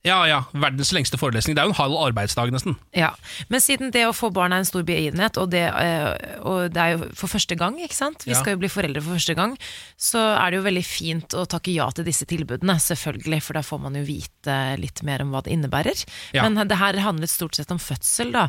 Ja 0.00 0.22
ja, 0.24 0.38
verdens 0.56 0.94
lengste 0.96 1.18
forelesning. 1.20 1.52
Det 1.52 1.60
er 1.60 1.66
jo 1.68 1.74
en 1.74 1.76
halv 1.76 1.96
arbeidsdag, 2.06 2.48
nesten. 2.54 2.78
Ja, 2.96 3.10
Men 3.52 3.60
siden 3.60 3.90
det 3.92 4.06
å 4.08 4.14
få 4.16 4.30
barn 4.32 4.54
er 4.56 4.62
en 4.62 4.68
stor 4.68 4.80
begivenhet, 4.88 5.36
og 5.36 5.50
det, 5.52 5.66
eh, 5.68 6.38
og 6.40 6.70
det 6.72 6.80
er 6.80 6.94
jo 6.94 7.10
for 7.20 7.28
første 7.28 7.52
gang, 7.60 7.76
ikke 7.84 7.98
sant? 7.98 8.24
vi 8.24 8.32
Ja. 8.32 8.38
skal 8.40 8.54
jo 8.56 8.62
bli 8.62 8.70
foreldre 8.72 9.02
for 9.04 9.12
første 9.18 9.36
gang, 9.36 9.58
så 10.00 10.22
er 10.40 10.50
det 10.50 10.56
jo 10.56 10.64
veldig 10.70 10.84
fint 10.88 11.28
å 11.36 11.44
takke 11.44 11.74
ja 11.74 11.90
til 11.90 12.04
disse 12.08 12.24
tilbudene, 12.24 12.78
selvfølgelig, 12.80 13.42
for 13.42 13.52
da 13.52 13.60
får 13.60 13.80
man 13.84 13.94
jo 14.00 14.06
vite 14.08 14.56
litt 14.80 15.02
mer 15.04 15.20
om 15.20 15.32
hva 15.36 15.42
det 15.44 15.52
innebærer. 15.52 16.06
Ja. 16.32 16.48
Men 16.48 16.66
det 16.66 16.78
her 16.80 16.94
handlet 17.04 17.28
stort 17.28 17.56
sett 17.60 17.70
om 17.70 17.78
fødsel, 17.78 18.32
da. 18.32 18.48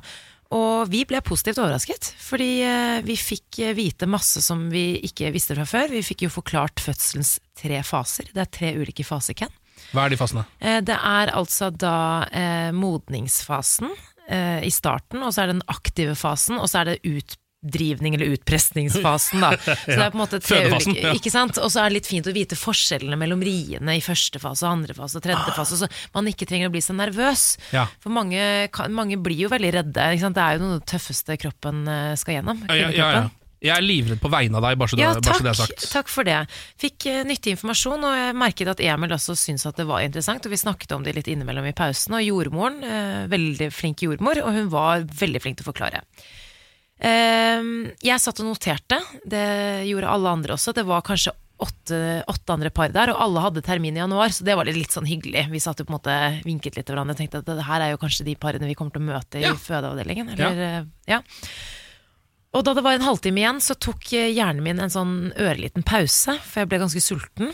Og 0.52 0.90
vi 0.92 1.06
ble 1.08 1.22
positivt 1.24 1.62
overrasket, 1.62 2.10
fordi 2.20 2.50
eh, 2.68 3.00
vi 3.08 3.16
fikk 3.16 3.62
eh, 3.64 3.76
vite 3.78 4.08
masse 4.10 4.44
som 4.44 4.66
vi 4.72 5.00
ikke 5.08 5.32
visste 5.32 5.56
fra 5.56 5.64
før. 5.70 5.94
Vi 5.96 6.04
fikk 6.04 6.26
jo 6.26 6.32
forklart 6.34 6.84
fødselens 6.84 7.38
tre 7.58 7.80
faser. 7.88 8.28
Det 8.36 8.44
er 8.44 8.52
tre 8.52 8.74
ulike 8.76 9.06
faser, 9.08 9.38
Ken. 9.40 9.54
Hva 9.96 10.06
er 10.06 10.14
de 10.14 10.20
fasene? 10.20 10.44
Eh, 10.60 10.82
Det 10.84 10.98
er 10.98 11.32
altså 11.40 11.72
da 11.72 11.96
modningsfasen 12.76 13.92
i 14.32 14.70
starten, 14.72 15.20
og 15.26 15.34
så 15.34 15.42
er 15.42 15.50
det 15.50 15.56
den 15.58 15.72
aktive 15.74 16.14
fasen, 16.16 16.56
og 16.62 16.70
så 16.72 16.82
er 16.82 16.92
det 16.92 17.02
utdrivning 17.62 18.16
eller 18.16 18.26
utpressningsfasen, 18.26 19.42
da. 19.42 19.52
Så 19.86 19.92
det 19.92 20.06
er 20.06 20.12
på 20.12 20.18
en 20.18 20.24
måte 20.24 20.40
tre 20.42 20.62
ulike, 20.72 21.14
ikke 21.18 21.34
sant? 21.34 21.60
Og 21.62 21.72
så 21.72 21.84
er 21.84 21.92
det 21.92 22.00
litt 22.00 22.10
fint 22.10 22.28
å 22.28 22.34
vite 22.36 22.58
forskjellene 22.58 23.18
mellom 23.20 23.44
riene 23.46 23.98
i 23.98 24.02
første 24.04 24.42
fase, 24.42 24.66
andre 24.68 24.96
fase 24.98 25.20
og 25.20 25.26
tredje 25.26 25.56
fase, 25.58 25.78
så 25.84 25.90
man 26.16 26.30
ikke 26.32 26.48
trenger 26.50 26.72
å 26.72 26.74
bli 26.74 26.82
så 26.82 26.96
nervøs. 26.98 27.46
Ja. 27.76 27.86
For 28.02 28.14
mange, 28.14 28.42
mange 28.90 29.20
blir 29.22 29.46
jo 29.46 29.52
veldig 29.52 29.76
redde. 29.78 30.08
Ikke 30.16 30.26
sant? 30.26 30.40
Det 30.40 30.48
er 30.48 30.58
jo 30.58 30.64
noe 30.66 30.80
av 30.80 30.82
det 30.82 30.90
tøffeste 30.90 31.38
kroppen 31.42 31.86
eh, 31.92 32.16
skal 32.20 32.40
gjennom. 32.40 32.66
Ja, 32.72 32.80
ja, 32.82 32.90
ja, 32.98 33.12
ja. 33.20 33.30
Jeg 33.62 33.76
er 33.78 33.84
livredd 33.86 34.18
på 34.18 34.30
vegne 34.34 34.58
av 34.58 34.66
deg, 34.66 34.78
bare 34.82 34.90
så, 34.90 34.98
det, 34.98 35.04
Ja, 35.06 35.14
bare 35.14 35.38
så 35.38 35.46
det 35.46 35.52
er 35.52 35.60
takk, 35.60 35.74
sagt. 35.78 35.92
takk 35.94 36.08
for 36.10 36.26
det. 36.26 36.38
Fikk 36.82 37.06
eh, 37.12 37.22
nyttig 37.30 37.54
informasjon, 37.54 38.08
og 38.10 38.16
jeg 38.18 38.38
merket 38.42 38.72
at 38.74 38.82
Emil 38.82 39.14
også 39.14 39.36
syntes 39.38 39.68
at 39.70 39.78
det 39.78 39.86
var 39.86 40.02
interessant. 40.02 40.48
Og 40.50 40.56
vi 40.56 40.58
snakket 40.64 40.96
om 40.98 41.06
det 41.06 41.14
litt 41.20 41.30
innimellom 41.30 41.70
i 41.70 41.76
pausen. 41.78 42.18
Og 42.18 42.26
jordmoren, 42.26 42.82
eh, 42.82 43.28
veldig 43.30 43.70
flink 43.70 44.02
jordmor, 44.02 44.42
og 44.42 44.58
hun 44.58 44.72
var 44.74 45.06
veldig 45.06 45.44
flink 45.46 45.62
til 45.62 45.68
å 45.68 45.70
forklare. 45.70 46.02
Eh, 47.02 47.62
jeg 48.06 48.22
satt 48.22 48.42
og 48.44 48.52
noterte, 48.52 49.00
det 49.26 49.46
gjorde 49.90 50.12
alle 50.14 50.36
andre 50.38 50.54
også. 50.58 50.74
Det 50.78 50.84
var 50.86 51.02
kanskje 51.06 51.34
åtte, 51.62 51.98
åtte 52.30 52.54
andre 52.56 52.72
par 52.74 52.90
der, 52.94 53.12
og 53.14 53.20
alle 53.22 53.42
hadde 53.44 53.62
termin 53.66 53.98
i 53.98 54.02
januar, 54.02 54.34
så 54.34 54.46
det 54.46 54.56
var 54.58 54.66
litt, 54.70 54.94
sånn 54.94 55.06
hyggelig. 55.10 55.44
Vi 55.52 55.62
satt 55.62 55.82
jo 55.82 55.86
på 55.86 55.94
en 55.94 55.98
måte 56.00 56.16
vinket 56.46 56.78
litt 56.78 56.88
til 56.90 56.96
hverandre 56.96 57.14
og 57.14 57.20
tenkte 57.22 57.42
at 57.44 57.52
det 57.52 57.68
her 57.68 57.84
er 57.86 57.92
jo 57.94 58.00
kanskje 58.02 58.26
de 58.26 58.34
parene 58.42 58.70
vi 58.70 58.74
kommer 58.78 58.96
til 58.96 59.04
å 59.04 59.10
møte 59.12 59.42
Ja. 59.44 59.54
i 59.54 59.62
fødeavdelingen. 59.62 60.32
Eller, 60.34 60.62
ja. 60.66 61.20
ja. 61.20 61.22
Og 62.58 62.66
da 62.68 62.74
det 62.76 62.84
var 62.84 62.98
en 62.98 63.06
halvtime 63.06 63.40
igjen, 63.44 63.62
så 63.64 63.78
tok 63.80 64.10
hjernen 64.12 64.64
min 64.66 64.82
en 64.84 64.92
sånn 64.92 65.14
øreliten 65.40 65.86
pause, 65.88 66.34
for 66.42 66.64
jeg 66.64 66.72
ble 66.72 66.82
ganske 66.82 67.02
sulten. 67.06 67.54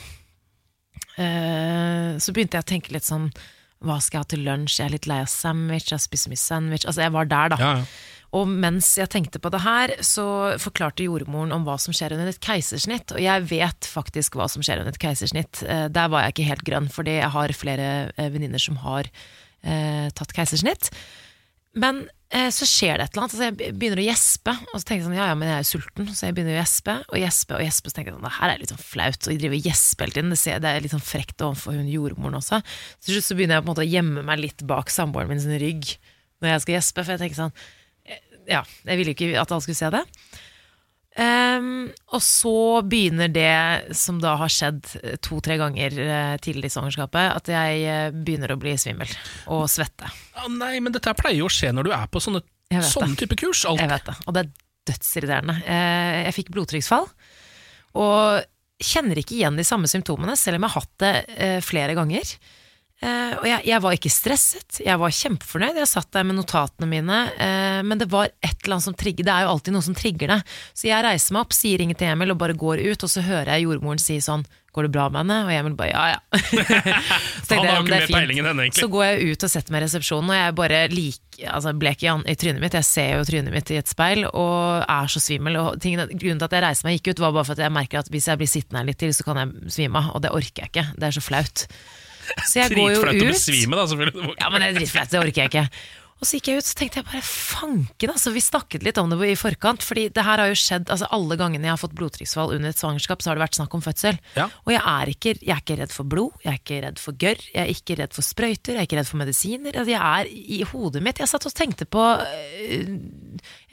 Eh, 1.17 2.17
så 2.21 2.33
begynte 2.33 2.57
jeg 2.59 2.63
å 2.65 2.69
tenke 2.73 2.93
litt 2.93 3.05
sånn 3.07 3.31
Hva 3.81 3.95
skal 4.01 4.19
jeg 4.19 4.23
ha 4.23 4.27
til 4.33 4.43
lunsj? 4.45 4.75
Jeg 4.77 4.85
er 4.87 4.93
litt 4.93 5.07
lei 5.09 5.17
av 5.23 5.29
sandwich, 5.31 5.87
jeg 5.89 6.03
spiser 6.03 6.29
mye 6.29 6.41
sandwich 6.41 6.85
Altså, 6.85 7.01
jeg 7.05 7.13
var 7.15 7.25
der, 7.31 7.49
da. 7.53 7.57
Ja, 7.61 7.71
ja. 7.79 7.85
Og 8.35 8.49
mens 8.49 8.89
jeg 8.99 9.07
tenkte 9.13 9.39
på 9.39 9.51
det 9.53 9.61
her, 9.63 9.93
så 10.03 10.57
forklarte 10.59 11.05
jordmoren 11.05 11.53
om 11.55 11.63
hva 11.67 11.77
som 11.79 11.95
skjer 11.95 12.17
under 12.17 12.27
et 12.31 12.41
keisersnitt. 12.43 13.13
Og 13.15 13.21
jeg 13.23 13.45
vet 13.47 13.87
faktisk 13.87 14.35
hva 14.35 14.49
som 14.51 14.65
skjer 14.65 14.81
under 14.83 14.91
et 14.91 14.99
keisersnitt. 15.01 15.63
Eh, 15.63 15.87
Der 15.87 16.11
var 16.11 16.25
jeg 16.25 16.35
ikke 16.35 16.49
helt 16.49 16.67
grønn, 16.67 16.89
fordi 16.91 17.19
jeg 17.21 17.31
har 17.37 17.55
flere 17.55 17.87
eh, 18.17 18.29
venninner 18.33 18.59
som 18.61 18.81
har 18.83 19.07
eh, 19.63 20.09
tatt 20.17 20.35
keisersnitt. 20.35 20.91
Men 21.77 22.03
eh, 22.33 22.49
så 22.51 22.65
skjer 22.67 22.97
det 22.97 23.05
et 23.07 23.15
eller 23.15 23.27
annet. 23.27 23.35
Altså 23.37 23.47
jeg 23.47 23.77
begynner 23.77 24.01
å 24.01 24.07
gjespe, 24.07 24.55
og 24.73 24.75
så 24.75 24.83
tenker 24.83 24.99
jeg 24.99 25.07
sånn, 25.07 25.17
ja 25.19 25.29
ja, 25.29 25.37
men 25.37 25.51
jeg 25.51 25.55
er 25.55 25.63
jo 25.63 25.69
sulten, 25.71 26.09
så 26.11 26.27
jeg 26.27 26.35
begynner 26.37 26.55
å 26.57 26.59
gjespe 26.59 26.95
og 27.05 27.17
gjespe 27.21 27.57
og 27.57 27.63
gjespe. 27.63 27.91
Så 27.91 27.97
tenker 27.97 28.11
jeg 28.11 28.17
sånn, 28.17 28.27
det 28.27 28.35
her 28.39 28.53
er 28.53 28.61
litt 28.63 28.73
sånn 28.73 28.83
flaut, 28.83 29.19
og 29.21 29.31
jeg 29.33 29.41
driver 29.43 29.59
og 29.59 29.69
gjesper 29.71 30.07
hele 30.09 30.17
tiden. 30.17 30.35
Det, 30.35 30.59
det 30.65 30.73
er 30.73 30.85
litt 30.85 30.95
sånn 30.97 31.07
frekt 31.13 31.47
overfor 31.47 31.77
hun 31.77 31.91
jordmoren 31.91 32.39
også. 32.41 32.59
Så 32.97 33.07
til 33.07 33.17
slutt 33.17 33.29
så 33.29 33.39
begynner 33.39 33.59
jeg 33.59 33.65
på 33.65 33.69
en 33.69 33.73
måte 33.75 33.85
å 33.85 33.91
gjemme 33.93 34.27
meg 34.27 34.43
litt 34.43 34.67
bak 34.67 34.91
samboeren 34.93 35.31
min 35.31 35.43
sin 35.43 35.57
rygg 35.61 35.95
når 36.41 36.51
jeg 36.51 36.63
skal 36.65 36.75
gjespe, 36.77 37.03
for 37.03 37.15
jeg 37.15 37.23
tenker 37.23 37.39
sånn 37.39 37.55
Ja, 38.47 38.63
jeg 38.87 38.99
ville 38.99 39.13
ikke 39.15 39.33
at 39.39 39.51
alle 39.51 39.63
skulle 39.65 39.79
se 39.79 39.89
det. 39.93 40.03
Um, 41.17 41.87
og 42.13 42.21
så 42.21 42.83
begynner 42.85 43.31
det 43.33 43.95
som 43.97 44.19
da 44.21 44.35
har 44.37 44.51
skjedd 44.53 44.85
eh, 45.01 45.15
to-tre 45.25 45.55
ganger 45.57 45.95
eh, 45.97 46.33
tidligere 46.37 46.69
i 46.69 46.73
svangerskapet, 46.75 47.31
at 47.39 47.49
jeg 47.49 47.79
eh, 47.89 48.09
begynner 48.13 48.53
å 48.53 48.59
bli 48.61 48.75
svimmel 48.77 49.09
og 49.49 49.63
svette. 49.71 50.11
Å, 50.37 50.45
nei, 50.53 50.75
men 50.77 50.93
dette 50.93 51.15
pleier 51.17 51.39
jo 51.39 51.47
å 51.49 51.55
skje 51.55 51.71
når 51.73 51.89
du 51.89 51.95
er 51.97 52.05
på 52.13 52.21
sånne, 52.21 52.43
sånne 52.69 53.17
type 53.17 53.39
kurs. 53.41 53.63
Alt. 53.65 53.81
Jeg 53.81 53.89
vet 53.95 54.05
det, 54.11 54.15
og 54.27 54.37
det 54.37 54.43
er 54.43 54.53
dødsirriterende. 54.91 55.57
Uh, 55.65 56.19
Jeg 56.27 56.37
fikk 56.37 56.53
blodtrykksfall, 56.53 57.09
og 57.97 58.85
kjenner 58.91 59.17
ikke 59.17 59.39
igjen 59.39 59.57
de 59.57 59.65
samme 59.65 59.89
symptomene, 59.89 60.37
selv 60.37 60.59
om 60.61 60.67
jeg 60.67 60.75
har 60.75 60.85
hatt 60.85 60.95
det 61.01 61.15
uh, 61.33 61.59
flere 61.65 61.97
ganger. 61.97 62.37
Eh, 62.97 63.33
og 63.37 63.45
jeg, 63.45 63.61
jeg 63.69 63.81
var 63.83 63.93
ikke 63.93 64.09
stresset, 64.09 64.79
jeg 64.81 64.97
var 64.97 65.13
kjempefornøyd. 65.13 65.77
Jeg 65.83 65.89
satt 65.91 66.09
der 66.15 66.25
med 66.25 66.39
notatene 66.39 66.89
mine, 66.89 67.17
uh, 67.37 67.81
men 67.85 68.01
det 68.01 68.07
var 68.09 68.31
et 68.41 68.55
eller 68.63 68.79
annet 68.79 68.87
som 68.87 68.95
trigger 68.97 69.27
Det 69.27 69.33
er 69.33 69.45
jo 69.45 69.51
alltid 69.53 69.75
noe 69.75 69.85
som 69.85 69.97
trigger 69.97 70.33
det. 70.33 70.39
Så 70.73 70.89
jeg 70.89 71.05
reiser 71.05 71.35
meg 71.35 71.45
opp, 71.45 71.53
sier 71.53 71.83
ingen 71.83 71.97
til 71.97 72.09
Emil 72.09 72.33
og 72.33 72.39
bare 72.41 72.57
går 72.57 72.81
ut, 72.81 73.05
og 73.05 73.11
så 73.11 73.21
hører 73.21 73.53
jeg 73.53 73.67
jordmoren 73.67 74.01
si 74.01 74.17
sånn 74.23 74.47
Går 74.77 74.85
det 74.85 74.91
bra 74.93 75.07
med 75.09 75.23
henne? 75.23 75.37
Og 75.47 75.51
Emil 75.55 75.75
bare 75.77 75.89
ja, 75.89 76.01
ja. 76.11 76.19
så 76.37 77.47
tenkte 77.49 77.63
ikke 77.65 77.85
det 77.87 77.97
er 77.97 78.09
fint». 78.11 78.33
enn 78.33 78.49
henne. 78.49 78.67
Så 78.77 78.89
går 78.93 79.05
jeg 79.07 79.31
ut 79.31 79.45
og 79.47 79.53
setter 79.53 79.73
meg 79.73 79.81
i 79.81 79.85
resepsjonen, 79.87 80.29
og 80.29 80.37
jeg 80.37 80.55
bare 80.59 80.81
lik, 80.91 81.39
altså 81.49 81.73
blek 81.81 82.05
i, 82.05 82.11
i 82.13 82.35
trynet 82.37 82.61
mitt. 82.61 82.77
Jeg 82.77 82.85
ser 82.85 83.15
jo 83.15 83.25
trynet 83.25 83.55
mitt 83.55 83.71
i 83.73 83.79
et 83.79 83.89
speil 83.89 84.27
og 84.27 84.83
er 84.85 85.09
så 85.09 85.21
svimmel. 85.23 85.57
Og 85.63 85.81
tingene, 85.81 86.05
grunnen 86.11 86.41
til 86.43 86.49
at 86.49 86.57
jeg 86.59 86.65
reiser 86.67 86.85
meg 86.85 86.93
og 86.93 86.99
gikk 86.99 87.09
ut, 87.09 87.23
var 87.25 87.33
bare 87.39 87.49
for 87.49 87.57
at 87.57 87.63
jeg 87.65 87.75
merker 87.79 88.03
at 88.03 88.11
hvis 88.13 88.29
jeg 88.29 88.41
blir 88.41 88.53
sittende 88.53 88.83
her 88.83 88.91
litt 88.91 89.01
til, 89.01 89.15
så 89.17 89.25
kan 89.25 89.41
jeg 89.41 89.73
svime 89.79 90.03
av. 90.03 90.11
Og 90.13 90.25
det 90.27 90.33
orker 90.41 90.67
jeg 90.67 90.73
ikke. 90.73 90.85
Det 90.93 91.09
er 91.09 91.17
så 91.17 91.25
flaut. 91.25 91.65
Så 92.47 92.59
jeg 92.61 92.73
går 92.75 92.91
jo 92.91 92.99
Dritflaut 92.99 93.21
å 93.21 93.27
ut. 93.27 93.33
besvime, 93.35 93.77
da, 93.79 93.85
selvfølgelig. 93.93 94.35
Ja, 94.41 94.49
men 94.51 94.63
det 94.63 94.67
er 94.69 94.77
dritflaut, 94.79 95.09
det 95.13 95.19
orker 95.21 95.41
jeg 95.43 95.51
ikke. 95.53 95.65
Og 96.17 96.25
så 96.25 96.39
gikk 96.39 96.49
jeg 96.49 96.61
ut, 96.61 96.65
så 96.65 96.77
tenkte 96.79 97.01
jeg 97.01 97.07
bare 97.11 97.21
fanken, 97.21 98.11
altså. 98.13 98.31
Vi 98.33 98.41
snakket 98.41 98.85
litt 98.85 98.97
om 98.97 99.11
det 99.11 99.19
i 99.29 99.37
forkant, 99.37 99.83
fordi 99.85 100.07
det 100.13 100.23
her 100.25 100.41
har 100.41 100.49
jo 100.49 100.57
skjedd 100.57 100.89
altså 100.93 101.09
alle 101.13 101.37
gangene 101.37 101.69
jeg 101.69 101.75
har 101.75 101.81
fått 101.81 101.93
blodtrykksfall 101.97 102.55
under 102.55 102.73
et 102.73 102.79
svangerskap, 102.79 103.21
så 103.21 103.31
har 103.31 103.37
det 103.37 103.45
vært 103.45 103.59
snakk 103.59 103.75
om 103.77 103.83
fødsel. 103.85 104.17
Ja. 104.37 104.47
Og 104.65 104.73
jeg 104.73 104.81
er, 104.81 105.11
ikke, 105.13 105.35
jeg 105.37 105.53
er 105.53 105.61
ikke 105.61 105.77
redd 105.83 105.93
for 105.93 106.09
blod, 106.09 106.39
jeg 106.41 106.51
er 106.53 106.61
ikke 106.61 106.79
redd 106.87 107.01
for 107.01 107.19
gørr, 107.21 107.43
jeg 107.53 107.61
er 107.61 107.73
ikke 107.73 107.99
redd 108.01 108.17
for 108.17 108.25
sprøyter, 108.25 108.73
jeg 108.73 108.81
er 108.81 108.89
ikke 108.89 108.99
redd 108.99 109.09
for 109.11 109.21
medisiner. 109.21 109.77
Altså, 109.77 109.93
jeg 109.93 110.01
er 110.01 110.31
i 110.57 110.61
hodet 110.71 111.03
mitt 111.05 111.21
Jeg 111.21 111.29
satt 111.29 111.45
og 111.49 111.53
tenkte 111.55 111.87
på 111.89 112.01
øh, 112.01 112.89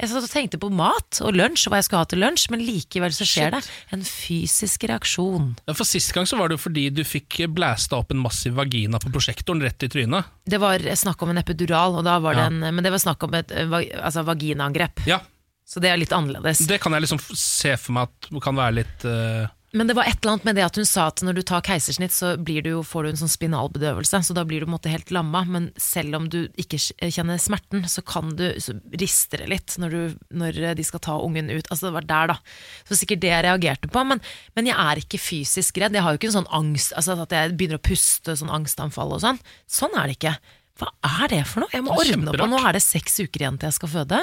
Jeg 0.01 0.11
satt 0.11 0.27
og 0.27 0.31
tenkte 0.33 0.61
på 0.61 0.71
mat 0.75 1.21
og 1.25 1.33
lunsj, 1.37 1.67
og 1.69 1.75
hva 1.75 1.81
jeg 1.81 1.89
skulle 1.89 2.05
ha 2.05 2.11
til 2.13 2.23
lunsj, 2.25 2.47
men 2.53 2.65
likevel 2.65 3.17
så 3.17 3.29
skjer 3.29 3.57
det 3.57 3.63
en 3.95 4.05
fysisk 4.05 4.85
reaksjon. 4.91 5.55
Ja, 5.65 5.77
For 5.77 5.89
Sist 5.89 6.13
gang 6.17 6.29
så 6.29 6.37
var 6.37 6.51
det 6.51 6.59
jo 6.59 6.65
fordi 6.67 6.89
du 6.93 7.05
fikk 7.07 7.41
blæsta 7.55 8.01
opp 8.01 8.13
en 8.13 8.21
massiv 8.21 8.57
vagina 8.59 9.01
på 9.01 9.13
prosjektoren 9.15 9.63
rett 9.65 9.87
i 9.87 9.91
trynet. 9.93 10.33
Det 10.45 10.59
var 10.61 10.83
snakk 10.99 11.23
om 11.25 11.33
en 11.33 11.41
epidural, 11.41 11.97
og 12.01 12.05
da 12.07 12.19
var 12.21 12.34
det 12.35 12.43
Ja. 12.43 12.51
en, 12.51 12.61
men 12.75 12.85
det 12.85 12.93
var 12.95 13.03
snakk 13.03 13.23
om 13.27 13.35
et 13.39 13.55
øh, 13.55 13.77
altså, 14.03 14.25
vaginaangrep. 14.27 15.07
Ja, 15.09 15.21
Så 15.65 15.81
det 15.81 15.89
er 15.89 15.97
litt 15.97 16.13
annerledes. 16.13 16.67
Det 16.69 16.81
kan 16.83 16.93
jeg 16.93 17.07
liksom 17.07 17.21
se 17.25 17.77
for 17.81 17.97
meg 17.97 18.11
at 18.11 18.43
kan 18.45 18.59
være 18.59 18.81
litt 18.83 19.07
uh... 19.09 19.47
Men 19.75 19.89
det 19.91 19.97
var 19.99 20.07
et 20.07 20.21
eller 20.21 20.37
annet 20.37 20.45
med 20.47 20.55
det 20.55 20.63
at 20.63 20.77
hun 20.79 20.87
sa 20.87 21.09
at 21.11 21.19
når 21.27 21.35
du 21.35 21.41
tar 21.43 21.65
keisersnitt, 21.67 22.13
så 22.15 22.37
blir 22.39 22.63
du 22.63 22.69
jo, 22.77 22.83
får 22.87 23.03
du 23.03 23.09
en 23.11 23.19
sånn 23.25 23.33
spinalbedøvelse, 23.33 24.21
så 24.23 24.37
da 24.37 24.45
blir 24.47 24.63
du 24.63 24.69
på 24.69 24.71
en 24.71 24.77
måte 24.77 24.93
helt 24.93 25.11
lamma. 25.11 25.41
Men 25.51 25.67
selv 25.75 26.15
om 26.15 26.29
du 26.31 26.45
ikke 26.55 26.79
kjenner 26.79 27.41
smerten, 27.43 27.83
så 27.91 28.05
kan 28.07 28.37
du 28.39 28.45
så 28.63 28.77
rister 28.95 29.43
det 29.43 29.51
litt 29.51 29.75
når, 29.83 29.91
du, 29.97 30.15
når 30.31 30.61
de 30.79 30.87
skal 30.87 31.03
ta 31.03 31.19
ungen 31.19 31.51
ut. 31.51 31.67
Altså 31.75 31.89
det 31.89 31.95
var 31.97 32.07
der, 32.07 32.35
da. 32.37 32.39
Så 32.87 33.01
sikkert 33.01 33.25
det 33.25 33.33
jeg 33.33 33.47
reagerte 33.49 33.91
på. 33.91 34.05
Men, 34.07 34.23
men 34.55 34.71
jeg 34.71 34.79
er 34.79 35.03
ikke 35.03 35.19
fysisk 35.19 35.83
redd. 35.83 35.99
Jeg 35.99 36.07
har 36.07 36.15
jo 36.15 36.23
ikke 36.23 36.31
en 36.31 36.39
sånn 36.39 36.53
angst, 36.55 36.95
altså 36.95 37.19
at 37.27 37.35
jeg 37.35 37.57
begynner 37.59 37.83
å 37.83 37.89
puste, 37.91 38.39
sånn 38.39 38.55
angstanfall 38.55 39.17
og 39.19 39.25
sånn. 39.27 39.43
Sånn 39.67 39.99
er 39.99 40.07
det 40.07 40.21
ikke. 40.21 40.37
Hva 40.75 40.89
er 41.23 41.29
det 41.31 41.43
for 41.47 41.63
noe? 41.63 41.71
Jeg 41.71 41.85
må 41.87 41.93
ordne 41.95 42.33
opp, 42.33 42.41
og 42.43 42.49
nå 42.51 42.59
er 42.67 42.75
det 42.75 42.81
seks 42.83 43.21
uker 43.23 43.45
igjen 43.45 43.59
til 43.63 43.69
jeg 43.69 43.77
skal 43.77 43.91
føde. 43.93 44.19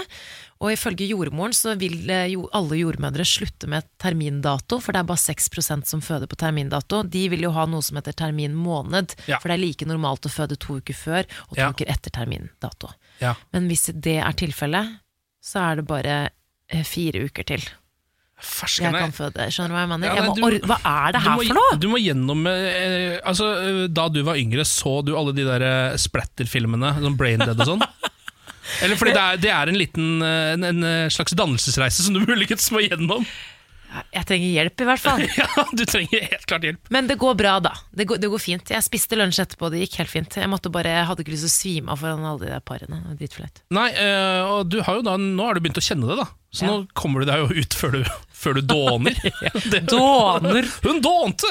Og 0.62 0.74
ifølge 0.74 1.08
jordmoren 1.08 1.54
så 1.56 1.78
vil 1.80 2.10
eh, 2.12 2.26
jo 2.34 2.44
alle 2.54 2.76
jordmødre 2.82 3.24
slutte 3.26 3.70
med 3.72 3.88
termindato, 4.04 4.82
for 4.84 4.92
det 4.92 5.00
er 5.00 5.08
bare 5.08 5.24
6% 5.24 5.88
som 5.88 6.04
føder 6.04 6.28
på 6.28 6.36
termindato. 6.42 7.00
De 7.08 7.24
vil 7.32 7.48
jo 7.48 7.54
ha 7.56 7.64
noe 7.72 7.82
som 7.82 7.96
heter 8.02 8.14
terminmåned, 8.20 9.16
Ja. 9.32 9.40
for 9.40 9.48
det 9.48 9.56
er 9.56 9.64
like 9.64 9.88
normalt 9.88 10.28
å 10.28 10.34
føde 10.34 10.60
to 10.60 10.82
uker 10.82 10.94
før 10.94 11.24
og 11.48 11.56
to 11.56 11.62
Ja. 11.62 11.70
uker 11.72 11.88
etter 11.88 12.12
termindato. 12.20 12.92
Ja. 13.24 13.36
Men 13.54 13.70
hvis 13.72 13.88
det 13.96 14.20
er 14.20 14.34
tilfellet, 14.34 15.00
så 15.42 15.72
er 15.72 15.76
det 15.80 15.88
bare 15.88 16.18
eh, 16.70 16.84
fire 16.84 17.26
uker 17.32 17.44
til. 17.48 17.64
Jeg 18.42 18.94
kan 18.94 19.12
føde. 19.16 19.46
Skjønner 19.54 19.70
du 19.72 19.76
hva 19.76 19.84
jeg 19.86 19.90
mener? 19.94 20.08
Ja, 20.08 20.16
jeg 20.16 20.24
nei, 20.24 20.30
må 20.30 20.36
du- 20.36 20.46
or 20.46 20.68
hva 20.72 20.78
er 20.86 21.12
det 21.16 21.22
her 21.22 21.36
må- 21.38 21.46
for 21.48 21.60
noe? 21.60 21.78
Du 21.80 21.88
må 21.92 22.00
gjennom 22.02 22.48
eh, 22.50 23.20
Altså, 23.26 23.48
eh, 23.62 23.88
Da 23.88 24.08
du 24.10 24.22
var 24.24 24.36
yngre, 24.42 24.66
så 24.66 25.04
du 25.06 25.16
alle 25.16 25.34
de 25.38 25.44
der 25.46 25.62
eh, 25.62 25.98
splatter-filmene? 25.98 26.96
Sånn 27.02 27.18
Brain 27.18 27.40
Dead 27.40 27.60
og 27.60 27.68
sånn? 27.76 27.82
Eller 28.82 28.96
fordi 28.96 29.14
det 29.14 29.22
er, 29.22 29.38
det 29.38 29.52
er 29.52 29.68
en 29.72 29.78
liten 29.80 30.22
eh, 30.26 30.54
en, 30.56 30.64
en 30.64 31.10
slags 31.12 31.34
dannelsesreise 31.38 32.04
som 32.06 32.14
du 32.18 32.22
muligens 32.30 32.70
må 32.72 32.82
gjennom? 32.86 33.26
Jeg 34.16 34.24
trenger 34.24 34.48
hjelp, 34.56 34.82
i 34.82 34.86
hvert 34.88 35.02
fall. 35.04 35.20
Ja, 35.42 35.66
du 35.76 35.82
trenger 35.84 36.22
helt 36.32 36.46
klart 36.48 36.64
hjelp. 36.64 36.80
Men 36.96 37.08
det 37.10 37.18
går 37.20 37.34
bra, 37.36 37.58
da. 37.60 37.74
Det 37.92 38.06
går, 38.08 38.22
det 38.24 38.30
går 38.32 38.40
fint. 38.40 38.70
Jeg 38.72 38.86
spiste 38.86 39.18
lunsj 39.20 39.42
etterpå, 39.44 39.68
det 39.74 39.82
gikk 39.84 39.98
helt 40.00 40.10
fint. 40.14 40.38
Jeg 40.40 40.48
måtte 40.48 40.72
bare, 40.72 40.94
jeg 40.96 41.10
hadde 41.10 41.26
ikke 41.26 41.34
lyst 41.34 41.44
til 41.44 41.52
å 41.52 41.56
svime 41.58 41.92
av 41.92 42.00
foran 42.00 42.24
alle 42.24 42.40
de 42.46 42.54
der 42.54 42.64
parene. 42.64 43.02
Dritflaut. 43.20 43.60
Nei, 43.76 43.90
øh, 43.92 44.54
og 44.54 44.70
du 44.72 44.78
har 44.88 44.96
jo 45.02 45.04
da, 45.10 45.18
nå 45.20 45.44
har 45.50 45.60
du 45.60 45.66
begynt 45.66 45.82
å 45.82 45.84
kjenne 45.84 46.08
det, 46.08 46.16
da. 46.24 46.30
Så 46.52 46.66
Ja. 46.66 46.72
nå 46.72 46.88
kommer 46.94 47.22
du 47.24 47.30
deg 47.30 47.40
jo 47.40 47.62
ut 47.64 47.74
før 47.80 47.94
du, 47.96 48.02
før 48.36 48.58
du 48.58 48.62
dåner. 48.68 49.16
Dåner? 49.88 50.68
Hun 50.84 51.00
dånte! 51.00 51.48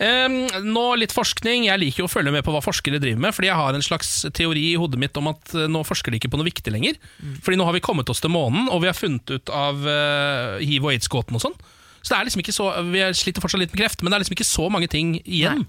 Um, 0.00 0.38
nå 0.72 0.84
litt 0.96 1.12
forskning. 1.12 1.66
Jeg 1.68 1.82
liker 1.82 2.00
jo 2.04 2.06
å 2.08 2.12
følge 2.12 2.32
med 2.32 2.46
på 2.46 2.54
hva 2.54 2.62
forskere 2.64 3.00
driver 3.02 3.20
med, 3.26 3.36
fordi 3.36 3.50
jeg 3.50 3.58
har 3.60 3.76
en 3.76 3.84
slags 3.84 4.12
teori 4.32 4.70
i 4.70 4.78
hodet 4.80 5.00
mitt 5.02 5.20
om 5.20 5.28
at 5.34 5.52
eh, 5.52 5.68
nå 5.68 5.82
forsker 5.84 6.14
de 6.14 6.20
ikke 6.22 6.30
på 6.32 6.40
noe 6.40 6.48
viktig 6.48 6.72
lenger. 6.72 6.96
Fordi 7.44 7.60
nå 7.60 7.66
har 7.68 7.76
vi 7.76 7.84
kommet 7.84 8.08
oss 8.08 8.24
til 8.24 8.32
månen, 8.32 8.70
og 8.72 8.80
vi 8.86 8.88
har 8.88 8.96
funnet 8.96 9.28
ut 9.36 9.52
av 9.52 9.84
uh, 9.84 10.56
hiv- 10.64 10.86
og 10.88 10.94
aids-gåten 10.94 11.36
og 11.36 11.44
sånn. 11.44 11.58
Så 12.00 12.14
det 12.14 12.16
er 12.22 12.28
liksom 12.28 12.40
ikke 12.44 12.54
så 12.54 12.70
Vi 12.88 13.00
sliter 13.18 13.42
fortsatt 13.42 13.60
litt 13.60 13.72
med 13.74 13.82
kreft, 13.82 14.00
men 14.00 14.12
det 14.12 14.16
er 14.16 14.22
liksom 14.24 14.36
ikke 14.38 14.48
så 14.48 14.68
mange 14.72 14.88
ting 14.88 15.16
igjen. 15.26 15.66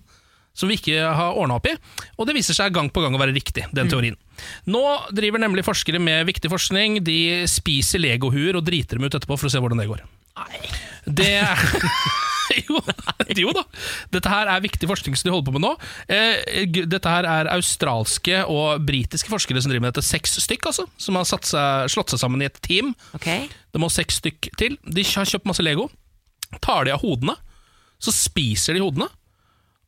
Som 0.58 0.72
vi 0.72 0.80
ikke 0.80 1.04
har 1.16 1.38
ordna 1.39 1.60
opp 1.60 1.70
i. 1.70 1.76
Og 2.18 2.28
det 2.28 2.36
viser 2.36 2.58
seg 2.58 2.74
gang 2.76 2.89
på 2.91 3.04
gang 3.04 3.16
å 3.16 3.22
være 3.22 3.36
riktig, 3.36 3.68
den 3.76 3.91
teorien. 3.91 4.18
Nå 4.72 4.82
driver 5.16 5.41
nemlig 5.41 5.66
forskere 5.68 6.02
med 6.04 6.26
viktig 6.28 6.52
forskning. 6.52 7.02
De 7.06 7.45
spiser 7.50 8.02
legohuer 8.04 8.58
og 8.60 8.66
driter 8.68 9.00
dem 9.00 9.08
ut 9.08 9.16
etterpå 9.16 9.38
for 9.39 9.50
å 9.50 9.54
se 9.54 9.62
hvordan 9.62 9.80
det 9.84 9.89
går. 9.91 10.04
Nei. 10.39 10.64
Det 11.06 11.32
er 11.43 11.62
jo, 12.68 12.80
jo 13.38 13.52
da. 13.56 13.64
Dette 14.14 14.32
her 14.32 14.50
er 14.52 14.64
viktig 14.64 14.89
forskning 14.89 15.18
som 15.18 15.30
de 15.30 15.34
holder 15.36 15.50
på 15.50 15.56
med 15.58 15.66
nå. 15.66 15.72
Eh, 16.12 16.66
dette 16.89 17.14
her 17.14 17.28
er 17.30 17.52
australske 17.54 18.41
og 18.50 18.84
britiske 18.88 19.32
forskere 19.32 19.62
som 19.62 19.72
driver 19.72 19.88
med 19.88 19.93
dette. 19.93 20.06
Seks 20.08 20.39
stykk, 20.43 20.72
altså. 20.72 20.88
Som 21.02 21.20
har 21.20 21.28
satt 21.30 21.47
seg, 21.50 21.91
slått 21.93 22.14
seg 22.14 22.24
sammen 22.24 22.43
i 22.43 22.50
et 22.50 22.60
team. 22.66 22.93
Det 23.72 23.82
må 23.82 23.91
seks 23.93 24.20
stykk 24.24 24.52
til. 24.60 24.80
De 24.84 25.06
har 25.14 25.30
kjøpt 25.30 25.50
masse 25.50 25.66
Lego. 25.66 25.89
Tar 26.64 26.88
de 26.88 26.95
av 26.95 27.04
hodene, 27.06 27.36
så 28.01 28.13
spiser 28.16 28.74
de 28.78 28.82
hodene. 28.82 29.05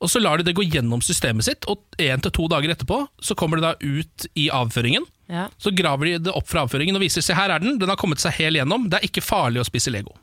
Og 0.02 0.10
så 0.10 0.18
lar 0.22 0.42
de 0.42 0.48
det 0.48 0.56
gå 0.58 0.64
gjennom 0.66 1.02
systemet 1.06 1.46
sitt, 1.46 1.68
og 1.70 1.84
én 2.02 2.22
til 2.26 2.34
to 2.34 2.48
dager 2.50 2.74
etterpå 2.74 3.04
så 3.22 3.36
kommer 3.38 3.62
det 3.62 3.68
da 3.68 3.74
ut 3.86 4.26
i 4.42 4.48
avføringen. 4.50 5.06
Ja. 5.32 5.46
Så 5.62 5.70
graver 5.78 6.10
de 6.10 6.16
det 6.26 6.34
opp 6.36 6.50
fra 6.50 6.64
avføringen 6.66 6.98
og 6.98 7.04
viser 7.06 7.22
se 7.24 7.36
her 7.38 7.54
er 7.54 7.62
den. 7.64 7.78
Den 7.80 7.92
har 7.94 8.00
kommet 8.02 8.20
seg 8.24 8.34
hel 8.40 8.58
gjennom. 8.58 8.90
Det 8.90 8.98
er 9.00 9.06
ikke 9.08 9.22
farlig 9.24 9.62
å 9.62 9.68
spise 9.68 9.94
Lego. 9.94 10.16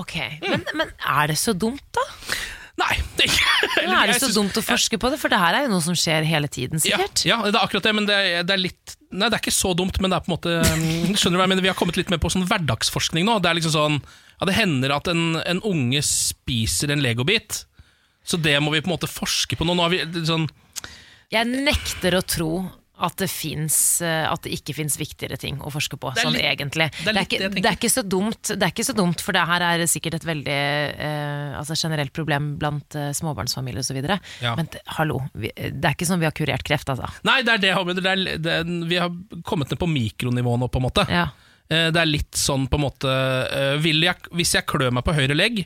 Ok, 0.00 0.14
men, 0.48 0.62
men 0.78 0.88
er 1.04 1.28
det 1.28 1.36
så 1.36 1.52
dumt, 1.52 1.84
da? 1.92 2.04
Nei. 2.80 2.94
Det 3.22 3.26
er, 3.28 3.34
ikke- 3.36 3.82
Eller, 3.84 3.92
er 4.00 4.06
det 4.08 4.14
så 4.16 4.26
synes- 4.26 4.36
dumt 4.40 4.56
å 4.58 4.62
forske 4.64 4.98
på 4.98 5.10
det? 5.12 5.18
For 5.20 5.30
det 5.30 5.38
her 5.38 5.54
er 5.54 5.66
jo 5.66 5.74
noe 5.74 5.84
som 5.84 5.94
skjer 5.94 6.24
hele 6.26 6.48
tiden, 6.50 6.80
sikkert. 6.80 7.22
Ja, 7.28 7.36
ja, 7.44 7.50
det 7.52 7.58
er 7.60 7.66
akkurat 7.66 7.84
det, 7.86 7.92
men 7.94 8.06
det 8.08 8.16
er, 8.16 8.42
det 8.48 8.54
er 8.56 8.62
litt 8.64 8.96
Nei, 9.12 9.28
det 9.28 9.36
er 9.36 9.42
ikke 9.44 9.52
så 9.52 9.74
dumt, 9.76 9.98
men 10.00 10.08
det 10.10 10.16
er 10.16 10.24
på 10.24 10.32
en 10.32 10.34
måte 10.38 10.54
mm, 10.80 11.12
Skjønner 11.20 11.36
du 11.36 11.40
hva 11.42 11.44
jeg 11.44 11.52
mener? 11.52 11.64
Vi 11.66 11.70
har 11.70 11.76
kommet 11.78 11.98
litt 12.00 12.08
mer 12.10 12.18
på 12.24 12.30
sånn 12.32 12.46
hverdagsforskning 12.48 13.28
nå. 13.28 13.34
Det 13.44 13.50
er 13.52 13.58
liksom 13.60 13.74
sånn 13.76 13.98
Ja, 14.40 14.48
det 14.48 14.56
hender 14.56 14.94
at 14.96 15.10
en, 15.12 15.36
en 15.44 15.60
unge 15.68 16.00
spiser 16.08 16.90
en 16.96 17.04
legobit, 17.04 17.66
så 18.24 18.38
det 18.40 18.54
må 18.62 18.70
vi 18.74 18.80
på 18.84 18.90
en 18.90 18.96
måte 18.96 19.10
forske 19.10 19.56
på 19.58 19.66
nå. 19.66 19.74
Nå 19.74 19.82
har 19.88 19.90
vi 19.90 20.24
sånn 20.28 20.48
Jeg 21.32 21.48
nekter 21.48 22.18
å 22.18 22.22
tro 22.22 22.52
at 23.02 23.16
det, 23.18 23.26
finnes, 23.32 23.76
eh, 24.04 24.28
at 24.30 24.44
det 24.44 24.52
ikke 24.54 24.74
fins 24.76 24.94
viktigere 25.00 25.34
ting 25.40 25.56
å 25.64 25.70
forske 25.74 25.96
på, 25.98 26.12
sånn 26.14 26.36
egentlig. 26.38 26.86
det 27.02 27.08
er 27.10 27.16
Det 27.16 27.18
er, 27.18 27.26
ikke, 27.26 27.48
det 27.56 27.62
jeg 27.64 27.78
er 27.88 27.90
så 27.90 28.02
dumt, 28.06 28.52
det 28.52 28.62
er 28.62 28.70
ikke 28.70 28.84
så 28.86 28.94
dumt, 28.94 29.24
for 29.24 29.34
det 29.34 29.42
her 29.48 29.64
er 29.66 29.82
sikkert 29.90 30.14
et 30.20 30.26
veldig 30.28 30.54
eh, 30.54 31.56
altså 31.58 31.74
generelt 31.80 32.12
problem 32.14 32.52
blant 32.60 32.94
eh, 32.94 33.08
småbarnsfamilier 33.16 33.82
osv. 33.82 33.98
Ja. 34.44 34.52
Men 34.54 34.68
hallo, 34.98 35.18
vi, 35.34 35.50
det 35.56 35.82
er 35.88 35.96
ikke 35.96 36.06
sånn 36.06 36.22
vi 36.22 36.28
har 36.28 36.36
kurert 36.36 36.62
kreft, 36.68 36.92
altså. 36.94 37.08
Nei, 37.26 37.40
det 37.42 37.56
er 37.56 37.64
det, 37.64 37.72
Hamid, 37.80 37.98
det 38.04 38.12
er, 38.12 38.22
det 38.38 38.54
er, 38.60 38.70
vi 38.92 39.00
har 39.02 39.10
kommet 39.50 39.72
ned 39.72 39.80
på 39.82 39.88
mikronivå 39.90 40.54
nå, 40.62 40.68
på 40.70 40.78
en 40.78 40.86
måte. 40.86 41.06
Ja. 41.10 41.26
Eh, 41.72 41.88
Det 41.90 42.04
er 42.04 42.06
litt 42.12 42.38
sånn 42.38 42.68
på 42.70 42.78
en 42.78 42.84
måte 42.86 43.10
eh, 43.48 43.74
vil 43.82 44.04
jeg, 44.04 44.30
Hvis 44.36 44.54
jeg 44.60 44.68
klør 44.68 44.94
meg 44.94 45.02
på 45.08 45.16
høyre 45.16 45.34
legg, 45.34 45.64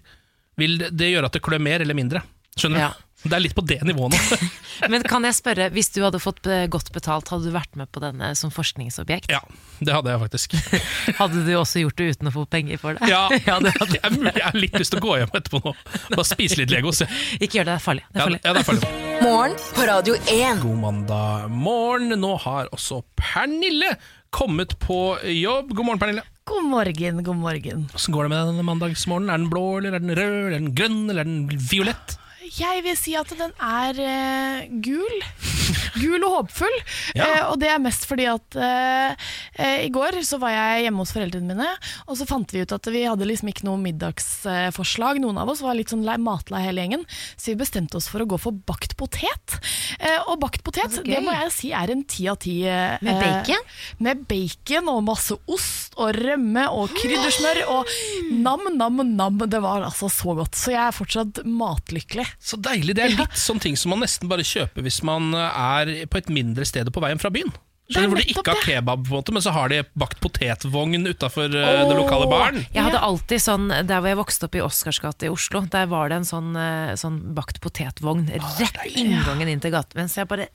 vil 0.57 0.79
det- 0.81 0.95
det 0.97 1.13
gjøre 1.13 1.29
at 1.29 1.37
det 1.37 1.43
klør 1.45 1.61
mer 1.61 1.85
eller 1.85 1.99
mindre? 1.99 2.23
Skjønner 2.57 2.81
du? 2.81 2.85
Ja. 2.87 2.95
Det 3.27 3.35
er 3.35 3.43
litt 3.43 3.57
på 3.57 3.63
det 3.67 3.79
nivået 3.87 4.15
nå. 4.15 4.37
Men 4.93 5.03
kan 5.09 5.25
jeg 5.27 5.35
spørre, 5.35 5.69
hvis 5.75 5.89
du 5.95 5.99
hadde 6.05 6.21
fått 6.23 6.47
eh, 6.53 6.67
godt 6.71 6.93
betalt, 6.95 7.31
hadde 7.33 7.49
du 7.49 7.55
vært 7.55 7.73
med 7.79 7.89
på 7.91 8.03
denne 8.03 8.29
som 8.39 8.53
forskningsobjekt? 8.55 9.31
Ja, 9.33 9.41
det 9.81 9.95
hadde 9.97 10.13
jeg 10.13 10.21
faktisk. 10.23 10.55
Hadde 11.21 11.43
du 11.47 11.51
også 11.59 11.83
gjort 11.83 11.99
det 11.99 12.11
uten 12.15 12.31
å 12.31 12.35
få 12.35 12.45
penger 12.53 12.79
for 12.81 12.97
det? 12.97 13.09
Ja, 13.11 13.27
det 13.35 13.43
hadde 13.49 13.99
jeg, 13.99 14.21
jeg 14.29 14.45
har 14.45 14.59
litt 14.61 14.77
lyst 14.79 14.95
til 14.95 15.01
å 15.01 15.07
gå 15.07 15.17
hjem 15.23 15.33
etterpå 15.41 15.63
nå. 15.65 15.73
Bare 16.13 16.27
spise 16.29 16.61
litt 16.61 16.73
Lego. 16.73 16.93
Se. 16.97 17.09
Ikke 17.41 17.59
gjør 17.59 17.67
det, 17.69 17.73
det 17.73 17.79
er 17.79 17.85
farlig. 17.87 18.05
Det 18.13 18.21
er 18.21 18.27
farlig. 18.27 18.41
ja, 18.45 18.53
det 18.53 18.63
er 18.63 18.69
farlig. 18.69 18.93
Morgen 19.25 19.57
på 19.75 19.89
Radio 19.91 20.19
1. 20.37 20.63
God 20.63 20.79
mandag 20.85 21.57
morgen. 21.67 22.17
Nå 22.21 22.33
har 22.45 22.71
også 22.77 23.01
Pernille 23.19 23.97
kommet 24.37 24.77
på 24.83 25.01
jobb. 25.33 25.73
God 25.73 25.89
morgen, 25.89 26.03
Pernille. 26.05 26.27
God 26.47 26.69
morgen, 26.71 27.25
god 27.27 27.41
morgen. 27.41 27.89
Hvordan 27.91 28.17
går 28.17 28.29
det 28.29 28.33
med 28.35 28.53
denne 28.53 28.69
mandagsmorgenen? 28.69 29.33
Er 29.33 29.43
den 29.43 29.51
blå, 29.51 29.65
eller 29.81 29.97
er 29.97 30.05
den 30.05 30.15
rød, 30.15 30.37
eller 30.37 30.55
er 30.55 30.61
den 30.61 30.77
grønn, 30.79 31.03
eller 31.09 31.25
er 31.25 31.31
den 31.33 31.67
violett? 31.73 32.17
Jeg 32.57 32.83
vil 32.87 32.97
si 32.99 33.15
at 33.19 33.31
den 33.39 33.53
er 33.63 33.99
eh, 33.99 34.69
gul. 34.85 35.17
Gul 35.97 36.23
og 36.27 36.33
håpfull. 36.37 36.75
Ja. 37.17 37.25
Eh, 37.27 37.43
og 37.51 37.57
det 37.63 37.71
er 37.73 37.81
mest 37.83 38.05
fordi 38.07 38.27
at 38.31 38.57
eh, 38.61 39.15
eh, 39.59 39.79
i 39.87 39.91
går 39.91 40.19
så 40.27 40.39
var 40.43 40.53
jeg 40.55 40.85
hjemme 40.87 41.03
hos 41.03 41.13
foreldrene 41.17 41.57
mine, 41.57 41.69
og 42.07 42.19
så 42.21 42.27
fant 42.29 42.53
vi 42.55 42.63
ut 42.63 42.75
at 42.77 42.87
vi 42.93 43.03
hadde 43.09 43.27
liksom 43.27 43.51
ikke 43.51 43.65
noe 43.67 43.81
middagsforslag. 43.83 45.19
Noen 45.23 45.41
av 45.43 45.51
oss 45.53 45.63
var 45.65 45.75
litt 45.79 45.91
sånn 45.93 46.05
lei, 46.07 46.19
matlei 46.23 46.63
hele 46.67 46.85
gjengen, 46.85 47.07
så 47.35 47.51
vi 47.53 47.57
bestemte 47.65 47.99
oss 47.99 48.07
for 48.13 48.23
å 48.23 48.29
gå 48.29 48.39
for 48.41 48.55
bakt 48.69 48.95
potet. 49.01 49.57
Eh, 49.99 50.21
og 50.29 50.39
bakt 50.45 50.63
potet, 50.67 50.93
Så 50.93 51.03
det 51.07 51.23
må 51.25 51.35
jeg 51.35 51.51
si 51.57 51.73
er 51.75 51.91
en 51.97 52.05
ti 52.05 52.29
av 52.31 52.39
ti. 52.45 52.59
eh, 52.69 52.99
Med 53.03 53.19
bacon? 53.25 53.67
Med 54.07 54.23
bacon 54.31 54.93
og 54.93 55.03
masse 55.09 55.35
ost 55.51 55.97
og 55.97 56.13
rømme 56.21 56.67
og 56.77 56.93
kryddersmør 56.95 57.63
og 57.73 57.91
nam, 58.47 58.69
nam, 58.77 59.03
nam. 59.17 59.43
Det 59.49 59.63
var 59.65 59.83
altså 59.89 60.11
så 60.13 60.37
godt. 60.39 60.55
Så 60.61 60.77
jeg 60.77 60.83
er 60.85 60.95
fortsatt 60.95 61.43
matlykkelig. 61.49 62.29
Så 62.41 62.57
deilig. 62.63 62.95
Det 62.95 63.05
er 63.05 63.15
litt 63.17 63.39
sånn 63.41 63.61
ting 63.63 63.77
som 63.77 63.91
man 63.91 64.01
nesten 64.05 64.29
bare 64.29 64.45
kjøper 64.47 64.83
hvis 64.87 65.03
man 65.03 65.33
er 65.35 66.07
på 66.07 66.19
et 66.19 66.29
mindre 66.29 66.65
sted 66.69 66.91
på 66.95 67.01
veien 67.03 67.19
fra 67.19 67.31
byen. 67.31 67.49
Er 67.87 67.95
Skjønner 67.95 68.09
du, 68.09 68.11
Hvor 68.11 68.19
de 68.19 68.33
ikke 68.33 68.51
har 68.51 68.63
kebab, 68.67 69.03
på 69.07 69.13
en 69.13 69.17
måte, 69.21 69.33
men 69.37 69.43
så 69.45 69.53
har 69.55 69.69
de 69.71 69.77
bakt 69.95 70.19
potetvogn 70.21 71.07
utafor 71.07 71.47
det 71.53 71.95
lokale 71.95 72.27
baren. 72.27 72.65
Jeg 72.75 72.83
hadde 72.83 72.99
alltid 72.99 73.39
sånn, 73.45 73.69
Der 73.87 74.01
hvor 74.03 74.09
jeg 74.11 74.19
vokste 74.19 74.49
opp 74.49 74.57
i 74.59 74.63
Oscars 74.65 74.99
gate 74.99 75.29
i 75.29 75.31
Oslo, 75.31 75.61
der 75.71 75.87
var 75.87 76.09
det 76.11 76.17
en 76.17 76.27
sånn, 76.27 76.49
eh, 76.59 76.97
sånn 76.99 77.21
bakt 77.37 77.61
potetvogn 77.63 78.27
rett 78.59 78.81
inngangen 78.97 79.49
inn 79.53 79.61
til 79.63 79.71
gaten 79.71 79.95
Mens 80.03 80.17
jeg 80.19 80.27
bare 80.27 80.49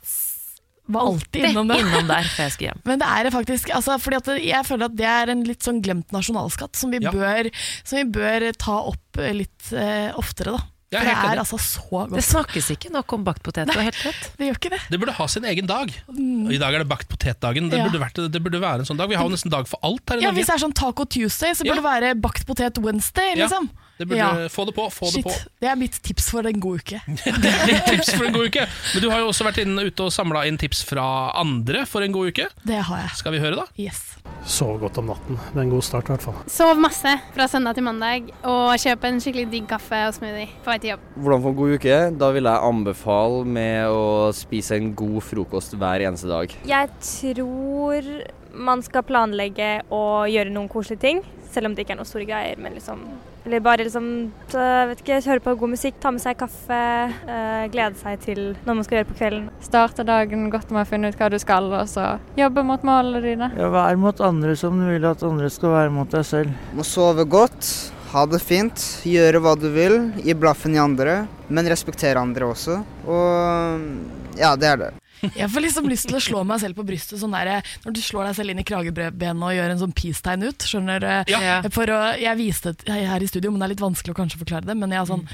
Var 0.92 1.02
alltid 1.08 1.46
innom 1.54 1.68
det. 1.72 1.78
innom 1.80 2.08
der 2.10 2.24
før 2.34 2.44
jeg 2.44 2.52
skulle 2.52 2.70
hjem. 2.74 2.82
Men 2.90 3.00
det 3.00 3.08
er 3.08 3.24
det 3.24 3.32
faktisk, 3.34 3.70
altså, 3.78 3.96
fordi 4.02 4.18
at 4.18 4.26
det- 4.26 4.44
jeg 4.50 4.66
føler 4.68 4.86
at 4.90 4.96
det 4.98 5.06
er 5.08 5.30
en 5.32 5.44
litt 5.48 5.64
sånn 5.64 5.80
glemt 5.82 6.12
nasjonalskatt 6.12 6.76
som 6.76 6.92
vi, 6.92 7.00
Ja. 7.00 7.12
bør, 7.16 7.48
som 7.86 7.98
vi 8.02 8.20
bør 8.20 8.52
ta 8.60 8.76
opp 8.92 9.18
eh, 9.24 9.32
litt 9.32 9.72
eh, 9.72 10.12
oftere. 10.20 10.58
da. 10.58 10.66
Jeg 10.92 11.00
For 11.00 11.08
det 11.08 11.12
er 11.16 11.30
enig. 11.32 11.40
altså 11.40 11.58
så 11.64 11.82
godt. 11.88 12.12
Det 12.18 12.24
snakkes 12.28 12.66
ikke 12.74 12.90
nok 12.92 13.14
om 13.16 13.22
bakt 13.24 13.42
potet, 13.46 13.70
Nei. 13.72 13.86
Det 13.96 14.44
gjør 14.50 14.58
ikke 14.60 14.72
det. 14.74 14.80
Det 14.92 15.00
burde 15.00 15.14
ha 15.16 15.28
sin 15.32 15.46
egen 15.48 15.66
dag. 15.70 15.88
Og 16.12 16.52
I 16.52 16.58
dag 16.60 16.74
er 16.76 16.84
det 16.84 16.88
bakt 16.90 17.08
potetdagen. 17.08 17.70
Det, 17.72 17.80
Ja. 17.80 17.88
burde 17.88 18.28
det 18.30 18.42
burde 18.44 18.60
være 18.60 18.80
en 18.84 18.86
sånn 18.90 18.98
dag. 19.00 19.08
Vi 19.08 19.16
har 19.16 19.24
jo 19.24 19.32
nesten 19.32 19.50
dag 19.50 19.68
for 19.72 19.80
alt 19.88 20.04
her 20.10 20.18
i 20.18 20.22
Ja, 20.22 20.32
Norge. 20.32 20.42
Hvis 20.44 20.48
det 20.52 20.56
er 20.58 20.66
sånn 20.68 20.74
Taco 20.76 21.06
Tuesday, 21.06 21.54
så 21.56 21.64
Ja. 21.66 21.76
det 21.76 21.84
være 21.84 22.20
bakt 22.20 22.46
potet 22.46 22.78
Wednesday. 22.78 23.36
Ja, 23.38 23.48
liksom. 23.48 23.70
Det 24.02 24.08
burde, 24.10 24.20
Ja. 24.22 24.50
Få 24.52 24.66
det 24.68 24.74
på, 24.78 24.88
få 24.94 25.10
Shit, 25.12 25.24
det 25.24 25.32
på. 25.32 25.52
det 25.64 25.70
er 25.72 25.78
mitt 25.80 25.98
tips 26.04 26.30
for 26.34 26.48
en 26.50 26.60
god 26.64 26.82
uke. 26.82 27.00
Det 27.42 27.52
er 27.52 27.66
ditt 27.70 27.86
tips 27.94 28.12
for 28.18 28.28
en 28.28 28.36
god 28.36 28.50
uke. 28.52 28.66
Men 28.96 29.04
du 29.06 29.10
har 29.14 29.22
jo 29.24 29.30
også 29.32 29.46
vært 29.48 29.62
inne, 29.64 29.86
ute 29.88 30.08
og 30.08 30.14
samla 30.14 30.44
inn 30.50 30.58
tips 30.62 30.84
fra 30.90 31.06
andre 31.40 31.86
for 31.90 32.04
en 32.06 32.14
god 32.16 32.32
uke. 32.34 32.48
Det 32.68 32.82
har 32.90 33.04
jeg. 33.06 33.14
Skal 33.22 33.36
vi 33.38 33.42
høre, 33.44 33.62
da? 33.62 33.66
Yes. 33.82 34.02
Sove 34.48 34.80
godt 34.82 34.98
om 35.02 35.10
natten. 35.12 35.38
Det 35.52 35.58
er 35.60 35.64
en 35.66 35.74
god 35.74 35.86
start, 35.86 36.10
i 36.10 36.16
hvert 36.16 36.26
fall. 36.26 36.38
Sov 36.52 36.80
masse 36.82 37.14
fra 37.36 37.48
søndag 37.52 37.78
til 37.78 37.86
mandag, 37.86 38.30
og 38.48 38.74
kjøp 38.82 39.08
en 39.10 39.22
skikkelig 39.24 39.48
digg 39.54 39.70
kaffe 39.70 40.02
og 40.10 40.16
smoothie 40.18 40.50
på 40.66 40.72
vei 40.74 40.78
til 40.82 40.94
jobb. 40.96 41.08
Hvordan 41.22 41.46
få 41.46 41.54
en 41.54 41.60
god 41.62 41.76
uke? 41.78 41.98
Da 42.22 42.32
vil 42.36 42.50
jeg 42.50 42.66
anbefale 42.72 43.44
med 43.58 43.94
å 43.94 44.04
spise 44.36 44.78
en 44.78 44.92
god 44.98 45.22
frokost 45.26 45.78
hver 45.78 46.06
eneste 46.08 46.30
dag. 46.32 46.54
Jeg 46.68 46.90
tror 47.06 48.12
man 48.54 48.84
skal 48.86 49.06
planlegge 49.08 49.82
å 49.94 50.24
gjøre 50.30 50.54
noen 50.54 50.70
koselige 50.72 51.04
ting, 51.06 51.22
selv 51.52 51.68
om 51.68 51.76
det 51.76 51.84
ikke 51.84 51.96
er 51.96 52.00
noen 52.00 52.10
store 52.10 52.28
greier. 52.28 52.60
Men 52.62 52.76
liksom, 52.78 53.04
eller 53.46 53.64
bare 53.64 53.86
liksom, 53.88 54.08
vet 54.52 55.04
ikke, 55.04 55.20
høre 55.26 55.44
på 55.44 55.56
god 55.62 55.74
musikk, 55.74 55.98
ta 56.04 56.12
med 56.14 56.24
seg 56.24 56.38
kaffe, 56.40 56.82
øh, 57.28 57.64
glede 57.74 58.00
seg 58.00 58.22
til 58.26 58.42
noe 58.66 58.78
man 58.78 58.88
skal 58.88 59.00
gjøre 59.00 59.10
på 59.12 59.18
kvelden. 59.20 59.48
Starte 59.66 60.06
dagen 60.08 60.50
godt 60.54 60.72
med 60.74 60.84
å 60.84 60.90
finne 60.90 61.12
ut 61.12 61.20
hva 61.20 61.32
du 61.32 61.40
skal, 61.42 61.72
og 61.74 61.90
så 61.92 62.14
jobbe 62.40 62.66
mot 62.68 62.86
målene 62.88 63.24
dine. 63.26 63.52
Ja, 63.60 63.72
vær 63.74 64.00
mot 64.00 64.22
andre 64.26 64.56
som 64.60 64.80
du 64.80 64.88
vil 64.90 65.10
at 65.10 65.26
andre 65.28 65.52
skal 65.54 65.76
være 65.76 65.96
mot 65.96 66.14
deg 66.14 66.28
selv. 66.28 66.56
Må 66.78 66.88
sove 66.88 67.28
godt, 67.30 67.68
ha 68.12 68.26
det 68.28 68.42
fint, 68.44 68.88
gjøre 69.08 69.40
hva 69.44 69.56
du 69.60 69.70
vil, 69.72 70.00
gi 70.20 70.36
blaffen 70.36 70.76
i 70.76 70.82
andre, 70.84 71.22
men 71.48 71.70
respektere 71.72 72.20
andre 72.20 72.50
også. 72.52 72.82
Og 73.08 74.36
ja, 74.40 74.56
det 74.60 74.68
er 74.68 74.82
det. 74.82 74.92
Jeg 75.36 75.50
får 75.54 75.66
liksom 75.66 75.90
lyst 75.92 76.08
til 76.10 76.18
å 76.18 76.22
slå 76.24 76.44
meg 76.48 76.62
selv 76.64 76.78
på 76.80 76.86
brystet 76.88 77.22
sånn 77.22 77.36
der, 77.36 77.66
når 77.86 77.96
du 77.98 78.02
slår 78.04 78.30
deg 78.30 78.38
selv 78.40 78.54
inn 78.54 78.62
i 78.64 78.68
kragebenet 78.68 79.46
og 79.48 79.56
gjør 79.56 79.74
en 79.76 79.82
sånn 79.84 79.96
peace-tegn 79.98 80.46
ut. 80.50 80.68
Skjønner 80.68 81.04
du? 81.04 81.10
Ja. 81.34 81.62
For 81.74 81.90
å, 81.94 82.00
Jeg 82.22 82.40
viste 82.40 82.76
det 82.82 83.00
her 83.12 83.24
i 83.24 83.30
studio, 83.30 83.52
men 83.54 83.62
det 83.62 83.70
er 83.70 83.74
litt 83.76 83.84
vanskelig 83.86 84.16
å 84.16 84.20
kanskje 84.22 84.42
forklare 84.42 84.68
det. 84.70 84.78
Men 84.78 84.94
jeg 84.96 85.04
er 85.04 85.10
sånn 85.12 85.26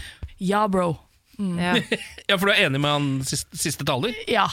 Ja, 0.44 0.64
bro. 0.72 0.94
Mm. 1.38 1.58
Ja. 1.62 1.76
Ja, 2.30 2.36
For 2.38 2.50
du 2.50 2.54
er 2.56 2.66
enig 2.68 2.82
med 2.84 2.92
han 2.92 3.10
siste, 3.28 3.56
siste 3.60 3.86
taler? 3.88 4.16
Ja. 4.28 4.48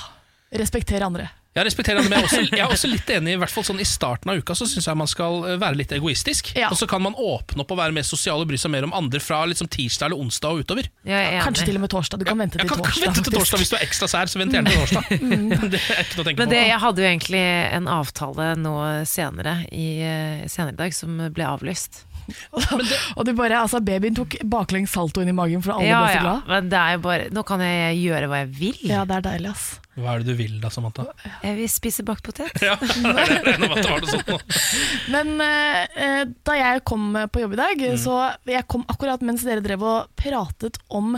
Respekter 0.55 1.03
andre. 1.03 1.31
Jeg 1.55 1.69
respekterer 1.69 2.01
det, 2.01 2.09
men 2.09 2.17
jeg 2.17 2.19
er, 2.19 2.27
også, 2.27 2.41
jeg 2.51 2.63
er 2.65 2.73
også 2.75 2.89
litt 2.91 3.11
enig. 3.15 3.37
I 3.37 3.39
hvert 3.39 3.53
fall 3.55 3.63
sånn 3.69 3.79
I 3.79 3.87
starten 3.87 4.33
av 4.33 4.41
uka 4.43 4.57
så 4.59 4.67
syns 4.67 4.89
jeg 4.91 4.99
man 4.99 5.11
skal 5.11 5.37
eh, 5.53 5.59
være 5.63 5.79
litt 5.79 5.93
egoistisk. 5.95 6.51
Og 6.67 6.75
så 6.81 6.89
kan 6.91 7.05
man 7.05 7.15
åpne 7.15 7.63
opp 7.63 7.71
og 7.71 7.79
være 7.79 7.95
mer 7.95 8.07
sosial 8.09 8.43
og 8.43 8.49
bry 8.51 8.59
seg 8.59 8.73
mer 8.75 8.89
om 8.89 8.95
andre 8.97 9.21
fra 9.23 9.45
liksom 9.47 9.71
tirsdag 9.71 10.09
eller 10.11 10.25
onsdag 10.25 10.51
og 10.51 10.65
utover. 10.65 10.89
Kanskje 11.07 11.69
til 11.69 11.79
og 11.79 11.85
med 11.85 11.93
torsdag. 11.95 12.25
Du 12.25 12.27
kan 12.27 12.43
vente 12.43 12.59
til 12.59 12.67
kan, 12.73 12.83
kan 12.83 13.07
vente 13.07 13.23
til 13.23 13.37
torsdag. 13.39 13.63
Hvis 13.63 13.71
du 13.71 13.77
er 13.79 13.87
ekstra 13.87 14.11
sær, 14.11 14.33
så 14.33 14.43
vent 14.43 14.57
gjerne 14.57 14.75
til 14.75 14.83
torsdag. 14.83 15.15
det 15.77 15.83
er 15.85 16.03
ikke 16.03 16.19
noe 16.19 16.25
å 16.25 16.29
tenke 16.31 16.43
Men 16.43 16.51
på. 16.51 16.59
jeg 16.59 16.81
hadde 16.89 17.05
jo 17.05 17.11
egentlig 17.13 17.45
en 17.79 17.93
avtale 18.01 18.49
nå 18.59 18.75
senere 19.07 19.55
i, 19.71 19.89
eh, 20.03 20.43
senere 20.51 20.75
i 20.75 20.81
dag 20.83 20.99
som 20.99 21.23
ble 21.39 21.47
avlyst. 21.55 22.03
Og 23.19 23.23
du 23.29 23.33
bare, 23.37 23.61
altså 23.65 23.81
Babyen 23.85 24.15
tok 24.17 24.37
baklengs 24.49 24.93
salto 24.95 25.21
inn 25.25 25.31
i 25.33 25.37
magen 25.37 25.63
for 25.65 25.77
alle 25.77 25.89
Ja, 25.91 26.01
ble 26.05 26.11
så 26.13 26.19
ja, 26.19 26.23
glad. 26.25 26.49
men 26.53 26.69
det 26.73 26.79
er 26.81 26.93
jo 26.97 27.03
bare 27.07 27.31
Nå 27.35 27.43
kan 27.49 27.65
jeg 27.65 27.99
gjøre 28.03 28.29
hva 28.31 28.43
jeg 28.45 28.53
vil. 28.59 28.79
Ja, 28.89 29.05
det 29.09 29.19
er 29.21 29.27
deilig, 29.29 29.51
ass. 29.55 29.67
Hva 29.95 30.11
er 30.17 30.25
det 30.25 30.33
du 30.33 30.39
vil 30.41 30.57
da, 30.59 30.71
Samantha? 30.75 31.05
Jeg 31.45 31.55
vil 31.61 31.69
spise 31.71 32.03
bakt 32.07 32.25
potet. 32.27 32.51
Ja, 32.65 32.75
jeg 32.83 33.03
med 33.05 33.21
at 33.21 33.83
det 33.85 33.91
var 33.93 34.03
noe 34.03 34.11
sånt 34.11 34.33
nå. 34.33 34.39
Men 35.15 35.35
eh, 35.45 35.83
eh, 36.07 36.23
da 36.49 36.57
jeg 36.59 36.83
kom 36.89 37.13
på 37.31 37.45
jobb 37.45 37.55
i 37.55 37.61
dag, 37.63 37.85
Mm. 37.85 37.99
så 38.01 38.15
jeg 38.49 38.65
kom 38.71 38.83
akkurat 38.91 39.23
mens 39.27 39.45
dere 39.47 39.63
drev 39.63 39.83
og 39.87 40.09
pratet 40.19 40.79
om 40.95 41.15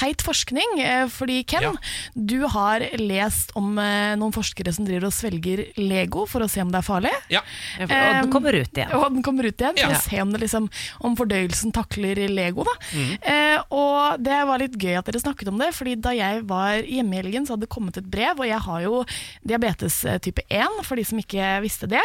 teit 0.00 0.22
forskning. 0.24 0.78
eh, 0.80 1.04
Fordi 1.12 1.42
Ken, 1.44 1.76
du 2.16 2.38
har 2.48 2.80
lest 2.98 3.52
om 3.58 3.76
eh, 3.78 4.14
noen 4.16 4.32
forskere 4.34 4.72
som 4.72 4.86
driver 4.88 5.10
og 5.10 5.14
svelger 5.16 5.62
Lego 5.76 6.24
for 6.30 6.40
å 6.44 6.48
se 6.50 6.62
om 6.64 6.70
det 6.72 6.80
er 6.80 6.86
farlig. 6.86 7.12
Ja. 7.32 7.42
Ja, 7.78 7.84
og 7.84 8.24
den 8.24 8.32
kommer 8.32 8.56
ut 8.56 8.72
igjen. 8.80 8.92
Og 9.00 9.12
den 9.14 9.22
kommer 9.26 9.44
ut 9.46 9.60
igjen, 9.60 9.76
for 9.76 9.90
Ja. 9.90 9.96
å 9.96 10.00
se 10.02 10.20
om, 10.22 10.32
det 10.32 10.40
liksom, 10.42 10.68
om 11.04 11.14
fordøyelsen 11.18 11.72
takler 11.76 12.18
Lego. 12.30 12.64
Da. 12.64 12.74
Mm. 12.96 13.12
Eh, 13.20 13.58
og 13.76 14.22
det 14.24 14.38
var 14.48 14.60
litt 14.62 14.76
gøy 14.80 14.96
at 14.98 15.06
dere 15.10 15.20
snakket 15.22 15.48
om 15.52 15.58
det, 15.60 15.70
fordi 15.76 15.94
da 16.00 16.12
jeg 16.16 16.42
var 16.48 16.80
hjemme 16.86 17.16
i 17.16 17.20
helgen, 17.20 17.46
så 17.46 17.54
hadde 17.54 17.66
det 17.66 17.72
kommet 17.74 17.98
et 18.00 18.08
brev, 18.10 18.40
og 18.40 18.48
jeg 18.48 18.60
har 18.66 18.80
jo 18.86 19.02
diabetes 19.46 20.00
type 20.24 20.42
1, 20.48 20.80
for 20.86 20.96
de 21.00 21.04
som 21.04 21.20
ikke 21.20 21.50
visste 21.64 21.88
det. 21.90 22.02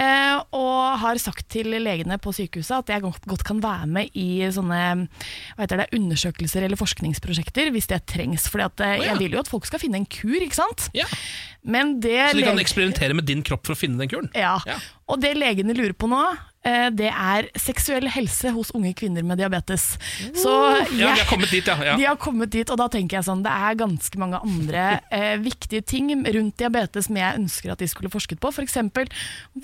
Eh, 0.00 0.36
og 0.56 0.98
har 1.02 1.20
sagt 1.22 1.48
til 1.52 1.72
legene 1.80 2.18
på 2.20 2.32
sykehuset 2.36 2.76
at 2.82 2.92
jeg 2.94 3.04
godt, 3.06 3.24
godt 3.30 3.44
kan 3.48 3.60
være 3.64 3.88
med 3.88 4.10
i 4.18 4.28
sånne 4.52 4.80
hva 5.56 5.64
heter 5.64 5.84
det, 5.84 5.88
undersøkelser 5.96 6.66
eller 6.66 6.76
forskningsprosjekter 6.80 7.29
hvis 7.74 7.86
det 7.90 8.00
trengs. 8.10 8.48
For 8.50 8.58
jeg 8.62 9.18
vil 9.18 9.32
jo 9.36 9.40
at 9.40 9.48
folk 9.50 9.66
skal 9.68 9.78
finne 9.82 10.00
en 10.02 10.06
kur, 10.10 10.38
ikke 10.40 10.58
sant? 10.58 10.88
Men 11.62 12.00
det 12.00 12.30
Så 12.32 12.36
de 12.40 12.46
kan 12.46 12.58
eksperimentere 12.58 13.14
med 13.14 13.26
din 13.28 13.42
kropp 13.46 13.66
for 13.68 13.76
å 13.76 13.78
finne 13.78 14.00
den 14.00 14.08
kuren? 14.08 14.30
ja. 14.66 14.78
Og 15.10 15.20
det 15.20 15.34
legene 15.36 15.74
lurer 15.76 15.92
på 15.98 16.08
nå, 16.08 16.20
eh, 16.32 16.38
det 16.92 17.08
er 17.08 17.46
seksuell 17.56 18.04
helse 18.12 18.50
hos 18.52 18.68
unge 18.76 18.92
kvinner 18.98 19.24
med 19.24 19.38
diabetes. 19.40 19.94
Så 20.36 20.52
Ja, 20.92 21.14
de 21.14 21.22
har 21.22 21.28
kommet 21.30 21.50
dit, 21.50 21.66
ja. 21.66 21.76
ja. 21.84 21.94
De 21.96 22.04
har 22.04 22.18
kommet 22.20 22.50
dit, 22.52 22.68
og 22.68 22.76
da 22.76 22.88
tenker 22.92 23.16
jeg 23.18 23.26
sånn, 23.30 23.44
det 23.46 23.52
er 23.52 23.78
ganske 23.80 24.20
mange 24.20 24.40
andre 24.44 24.84
eh, 25.08 25.36
viktige 25.40 25.80
ting 25.88 26.10
rundt 26.26 26.58
diabetes 26.60 27.08
som 27.08 27.16
jeg 27.16 27.38
ønsker 27.40 27.72
at 27.72 27.80
de 27.80 27.88
skulle 27.88 28.12
forsket 28.12 28.42
på. 28.42 28.52
For 28.52 28.66
eksempel, 28.66 29.08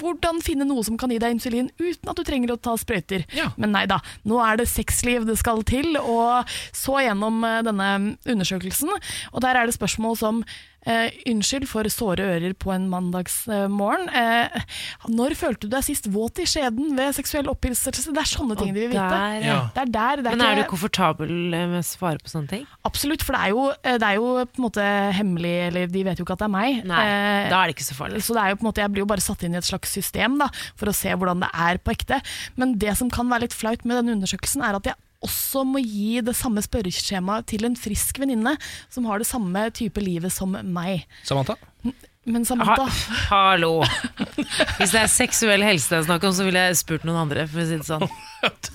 hvordan 0.01 0.40
finne 0.44 0.64
noe 0.68 0.85
som 0.86 0.97
kan 1.01 1.12
gi 1.12 1.20
deg 1.23 1.36
insulin 1.36 1.68
uten 1.77 2.12
at 2.12 2.16
du 2.16 2.24
trenger 2.27 2.55
å 2.55 2.60
ta 2.60 2.77
sprøyter. 2.81 3.27
Men 3.60 3.74
nei 3.77 3.85
da, 3.90 4.01
nå 4.24 4.40
er 4.44 4.62
det 4.62 4.68
sexliv 4.70 5.27
det 5.28 5.36
skal 5.40 5.60
til, 5.68 5.98
og 6.01 6.48
så 6.77 7.02
gjennom 7.05 7.44
eh, 7.44 7.60
denne 7.66 7.90
undersøkelsen. 8.24 8.97
Og 9.35 9.44
der 9.44 9.60
er 9.60 9.68
det 9.68 9.77
spørsmål 9.77 10.16
som 10.20 10.43
Eh, 10.86 11.10
unnskyld 11.26 11.66
for 11.66 11.88
såre 11.90 12.22
ører 12.36 12.52
på 12.54 12.70
en 12.74 12.84
mandagsmorgen. 12.92 14.06
Eh, 14.14 14.66
når 15.10 15.34
følte 15.38 15.66
du 15.66 15.72
deg 15.72 15.82
sist 15.86 16.06
våt 16.14 16.38
i 16.38 16.46
skjeden 16.46 16.94
ved 16.98 17.16
seksuell 17.16 17.48
opphilselse? 17.50 18.12
Det 18.14 18.22
er 18.22 18.30
sånne 18.30 18.56
ting 18.60 18.70
de 18.74 18.84
vil 18.84 18.92
vite. 18.94 19.06
der, 19.10 19.40
ja. 19.42 19.58
Det 19.74 19.82
er 19.82 19.90
der, 19.96 20.22
det 20.22 20.30
er 20.32 20.36
Men 20.38 20.46
er 20.46 20.60
du 20.60 20.68
komfortabel 20.70 21.32
med 21.56 21.80
å 21.80 21.84
svare 21.86 22.22
på 22.22 22.30
sånne 22.30 22.52
ting? 22.52 22.66
Absolutt, 22.86 23.24
for 23.26 23.34
det 23.34 23.42
er, 23.42 23.54
jo, 23.56 23.66
eh, 23.82 23.98
det 23.98 24.10
er 24.12 24.20
jo 24.20 24.28
på 24.46 24.62
en 24.62 24.66
måte 24.68 24.86
hemmelig, 25.18 25.54
eller 25.70 25.90
de 25.90 26.04
vet 26.06 26.22
jo 26.22 26.26
ikke 26.26 26.36
at 26.38 26.44
det 26.44 26.48
er 26.50 26.54
meg. 26.56 26.82
Nei, 26.86 27.02
Eh, 27.06 27.48
da 27.50 27.62
er 27.62 27.70
det 27.70 27.76
ikke 27.76 27.86
så 27.90 27.96
farlig. 27.98 28.22
Så 28.26 28.34
det 28.36 28.42
er 28.42 28.52
jo 28.52 28.58
på 28.60 28.64
en 28.66 28.70
måte, 28.70 28.82
jeg 28.82 28.92
blir 28.94 29.04
jo 29.04 29.10
bare 29.10 29.24
satt 29.24 29.42
inn 29.46 29.54
i 29.54 29.60
et 29.60 29.66
slags 29.66 29.90
system 29.94 30.38
da, 30.40 30.48
for 30.78 30.90
å 30.90 30.94
se 30.96 31.10
hvordan 31.14 31.42
det 31.44 31.50
er 31.66 31.78
på 31.82 31.94
ekte. 31.94 32.20
Men 32.56 32.76
det 32.78 32.96
som 32.98 33.10
kan 33.10 33.28
være 33.30 33.46
litt 33.46 33.56
flaut 33.56 33.84
med 33.84 33.98
denne 34.00 34.16
undersøkelsen, 34.18 34.62
er 34.62 34.78
at 34.78 34.90
jeg 34.90 34.94
også 35.24 35.62
må 35.68 35.80
gi 35.84 36.20
det 36.24 36.34
samme 36.36 36.62
spørreskjemaet 36.64 37.48
til 37.52 37.64
en 37.68 37.76
frisk 37.78 38.20
venninne 38.22 38.56
som 38.93 39.06
har 39.09 39.22
det 39.22 39.28
samme 39.28 39.66
type 39.76 40.02
livet 40.02 40.34
som 40.34 40.52
meg. 40.62 41.06
Samantha? 41.26 41.56
Men 42.26 42.43
Samantha 42.44 42.88
Ha, 42.90 43.16
hallo! 43.30 43.84
Hvis 44.80 44.90
det 44.93 45.02
er 45.05 45.10
seksuell 45.12 45.62
helse 45.62 45.93
det 45.93 46.01
er 46.01 46.09
snakk 46.09 46.24
om, 46.26 46.34
så 46.34 46.47
ville 46.47 46.64
jeg 46.68 46.78
spurt 46.80 47.06
noen 47.06 47.20
andre. 47.22 47.47
For 47.51 47.62
å 47.62 47.66
si 47.68 47.78
det 47.78 47.86
sånn. 47.86 48.02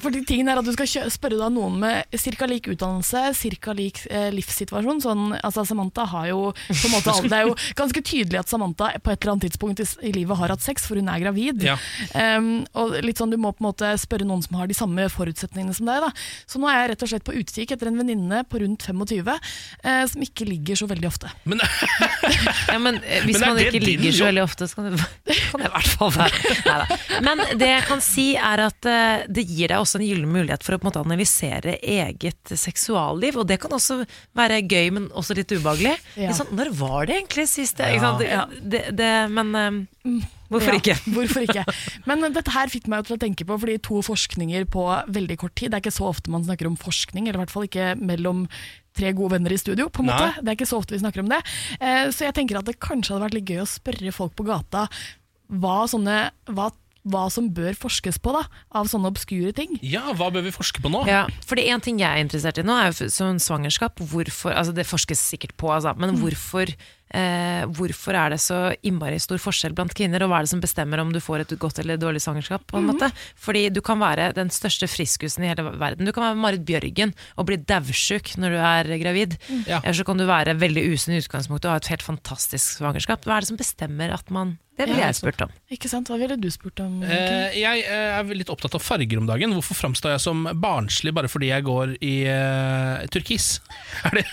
Fordi 0.02 0.22
tingen 0.26 0.50
er 0.52 0.60
at 0.62 0.66
Du 0.66 0.72
skal 0.74 1.10
spørre 1.12 1.38
da 1.40 1.50
noen 1.54 1.78
med 1.82 2.06
ca. 2.38 2.48
lik 2.50 2.68
utdannelse, 2.74 3.22
ca. 3.62 3.74
lik 3.78 4.02
eh, 4.10 4.30
livssituasjon. 4.34 5.02
Sånn, 5.04 5.24
altså 5.42 5.66
Samantha 5.68 6.06
har 6.12 6.28
jo 6.32 6.40
på 6.54 6.86
en 6.88 6.94
måte 6.96 7.12
alt- 7.14 7.30
Det 7.30 7.38
er 7.40 7.48
jo 7.50 7.56
ganske 7.82 8.02
tydelig 8.04 8.40
at 8.42 8.50
Samantha 8.52 8.92
på 9.02 9.12
et 9.14 9.22
eller 9.22 9.34
annet 9.36 9.46
tidspunkt 9.50 9.80
i, 9.84 9.88
i 10.10 10.14
livet 10.16 10.38
har 10.38 10.54
hatt 10.56 10.62
sex, 10.66 10.88
for 10.90 10.96
hun 11.00 11.10
er 11.12 11.20
gravid. 11.24 11.64
Ja. 11.66 11.78
Um, 12.16 12.64
og 12.78 12.98
litt 13.06 13.18
sånn 13.22 13.32
Du 13.32 13.38
må 13.42 13.52
på 13.56 13.64
en 13.64 13.70
måte 13.70 13.92
spørre 14.02 14.26
noen 14.28 14.42
som 14.46 14.58
har 14.60 14.68
de 14.70 14.78
samme 14.78 15.06
forutsetningene 15.12 15.74
som 15.78 15.86
deg. 15.90 16.02
Da. 16.04 16.12
Så 16.50 16.60
nå 16.62 16.68
er 16.72 16.82
jeg 16.84 16.92
rett 16.94 17.06
og 17.06 17.12
slett 17.14 17.28
på 17.28 17.36
utkikk 17.38 17.72
etter 17.76 17.88
en 17.92 17.98
venninne 18.02 18.44
på 18.50 18.60
rundt 18.64 18.84
25 18.90 19.32
eh, 19.32 20.04
som 20.12 20.22
ikke 20.26 20.46
ligger 20.50 20.76
så 20.82 20.88
veldig 20.92 21.08
ofte. 21.12 21.32
Ja, 22.72 22.78
men 22.80 22.96
eh, 23.04 23.24
Hvis 23.26 23.40
Men 23.40 23.50
man 23.50 23.60
ikke 23.60 23.72
din 23.80 23.84
ligger 23.86 24.12
så 24.16 24.26
veldig 24.30 24.44
ofte, 24.44 24.68
så 24.68 24.76
kan 24.76 24.92
det, 24.92 25.00
kan 25.52 25.62
det 25.62 25.68
i 25.68 25.72
hvert 25.74 25.90
fall 25.98 26.12
være 26.16 26.56
Neida. 26.66 26.98
Men 27.26 27.42
det 27.60 27.68
jeg 27.72 27.84
kan 27.88 28.02
si 28.04 28.26
er 28.38 28.58
at 28.68 28.86
eh, 28.90 29.24
det 29.30 29.44
gir 29.50 29.61
deg 29.70 29.78
også 29.84 30.00
en 30.00 30.06
gyllen 30.08 30.32
mulighet 30.32 30.64
for 30.66 30.74
å 30.74 30.80
på 30.82 30.88
en 30.88 30.90
måte 30.90 31.04
analysere 31.04 31.78
eget 31.84 32.54
seksualliv. 32.58 33.38
Og 33.42 33.48
det 33.50 33.60
kan 33.62 33.72
også 33.76 34.02
være 34.38 34.62
gøy, 34.66 34.92
men 34.98 35.10
også 35.14 35.36
litt 35.38 35.52
ubehagelig. 35.54 35.96
Ja. 36.18 36.34
Sånn, 36.38 36.54
når 36.58 36.72
var 36.80 37.06
det 37.10 37.20
egentlig 37.20 37.48
sist? 37.52 37.80
Ikke 37.80 38.04
sant? 38.04 38.26
Ja. 38.26 38.46
Det, 38.62 38.84
det, 38.98 39.12
men 39.32 39.56
eh, 39.56 40.28
hvorfor 40.52 40.74
Ja, 40.74 40.80
ikke? 40.82 40.98
Hvorfor 41.16 41.46
ikke? 41.46 41.66
Men 42.10 42.26
dette 42.34 42.52
her 42.56 42.72
fikk 42.74 42.88
meg 42.92 43.06
til 43.08 43.16
å 43.18 43.22
tenke 43.22 43.46
på, 43.48 43.58
fordi 43.62 43.78
to 43.86 44.02
forskninger 44.04 44.66
på 44.74 44.86
veldig 45.14 45.38
kort 45.40 45.56
tid 45.56 45.72
Det 45.72 45.78
er 45.80 45.84
ikke 45.86 45.94
så 45.96 46.10
ofte 46.10 46.34
man 46.34 46.44
snakker 46.48 46.68
om 46.68 46.76
forskning, 46.80 47.28
eller 47.30 47.40
i 47.40 47.44
hvert 47.46 47.54
fall 47.54 47.68
ikke 47.70 47.94
mellom 48.02 48.48
tre 48.98 49.14
gode 49.16 49.38
venner 49.38 49.54
i 49.56 49.58
studio. 49.62 49.88
på 49.88 50.04
en 50.04 50.10
Nei. 50.12 50.18
måte. 50.20 50.42
Det 50.44 50.52
er 50.52 50.58
ikke 50.60 50.68
så 50.68 50.82
ofte 50.82 50.92
vi 50.98 51.00
snakker 51.00 51.24
om 51.24 51.30
det. 51.32 51.40
Eh, 51.80 52.10
Så 52.12 52.26
jeg 52.28 52.36
tenker 52.36 52.60
at 52.60 52.68
det 52.68 52.80
kanskje 52.84 53.14
hadde 53.16 53.28
vært 53.30 53.38
litt 53.40 53.52
gøy 53.54 53.62
å 53.64 53.70
spørre 53.72 54.12
folk 54.12 54.36
på 54.36 54.44
gata 54.50 54.88
hva, 55.52 55.84
sånne, 55.92 56.18
hva, 56.56 56.70
hva 57.04 57.30
som 57.34 57.50
bør 57.50 57.74
forskes 57.74 58.20
på 58.22 58.32
da, 58.36 58.44
av 58.78 58.86
sånne 58.92 59.10
obskure 59.10 59.52
ting. 59.58 59.80
Ja, 59.82 60.14
hva 60.14 60.30
bør 60.32 60.44
vi 60.46 60.52
forske 60.54 60.82
på 60.84 60.92
nå? 60.94 61.06
Ja, 61.10 61.26
fordi 61.50 61.68
En 61.72 61.82
ting 61.82 61.98
jeg 62.00 62.10
er 62.10 62.22
interessert 62.24 62.58
i 62.60 62.64
nå, 62.64 62.74
er 62.78 62.92
jo 62.92 63.08
sånn 63.10 63.40
som 63.40 63.58
svangerskap. 63.58 63.98
Hvorfor, 64.00 64.54
altså 64.54 64.74
Det 64.74 64.86
forskes 64.86 65.18
sikkert 65.18 65.56
på, 65.58 65.72
altså, 65.74 65.96
men 65.98 66.16
hvorfor, 66.22 66.70
eh, 67.14 67.66
hvorfor 67.66 68.14
er 68.14 68.30
det 68.30 68.40
så 68.40 68.76
innmari 68.84 69.20
stor 69.20 69.38
forskjell 69.42 69.74
blant 69.74 69.94
kvinner? 69.98 70.22
Og 70.22 70.30
hva 70.30 70.40
er 70.40 70.46
det 70.48 70.50
som 70.54 70.62
bestemmer 70.62 71.00
om 71.02 71.12
du 71.12 71.20
får 71.20 71.42
et 71.46 71.56
godt 71.60 71.80
eller 71.80 71.98
dårlig 71.98 72.22
svangerskap? 72.22 72.68
på 72.68 72.78
en 72.78 72.86
Mhm. 72.86 72.94
måte? 73.00 73.12
Fordi 73.36 73.72
du 73.74 73.82
kan 73.82 73.98
være 74.00 74.34
den 74.36 74.50
største 74.50 74.88
friskusen 74.88 75.44
i 75.44 75.48
hele 75.48 75.64
verden. 75.78 76.06
Du 76.06 76.12
kan 76.12 76.24
være 76.24 76.38
Marit 76.38 76.66
Bjørgen 76.66 77.14
og 77.38 77.46
bli 77.48 77.58
daudsjuk 77.58 78.38
når 78.38 78.50
du 78.50 78.58
er 78.58 78.98
gravid. 79.04 79.38
Ja. 79.68 79.80
Eller 79.84 79.94
så 79.98 80.06
kan 80.06 80.18
du 80.18 80.26
være 80.26 80.54
veldig 80.58 80.86
usunn 80.94 81.16
i 81.16 81.22
utgangspunktet 81.22 81.66
og 81.66 81.72
ha 81.72 81.76
et 81.78 81.88
helt 81.88 82.04
fantastisk 82.04 82.78
svangerskap. 82.80 83.24
Hva 83.26 83.38
er 83.38 83.40
det 83.42 83.48
som 83.48 83.58
bestemmer 83.58 84.14
at 84.14 84.30
man 84.30 84.58
Det 84.80 84.88
ville 84.88 85.02
Ja, 85.02 85.10
jeg 85.12 85.18
spurt 85.20 85.42
om. 85.44 85.52
Ikke 85.74 85.90
sant? 85.92 86.10
Hva 86.10 86.18
ville 86.18 86.38
du 86.40 86.48
spurt 86.54 86.80
om? 86.82 87.02
Eh, 87.04 87.58
jeg 87.60 87.84
eh, 87.84 88.14
er 88.18 88.32
litt 88.38 88.50
opptatt 88.54 88.78
av 88.78 88.84
farger 88.84 89.20
om 89.20 89.28
dagen. 89.28 89.54
Hvorfor 89.58 89.78
framstår 89.78 90.16
jeg 90.16 90.24
som 90.24 90.48
barnslig 90.64 91.14
bare 91.14 91.30
fordi 91.32 91.52
jeg 91.52 91.66
går 91.68 91.98
i 92.00 92.16
uh, 92.32 93.04
turkis? 93.12 93.58
Er 94.08 94.22
det 94.22 94.26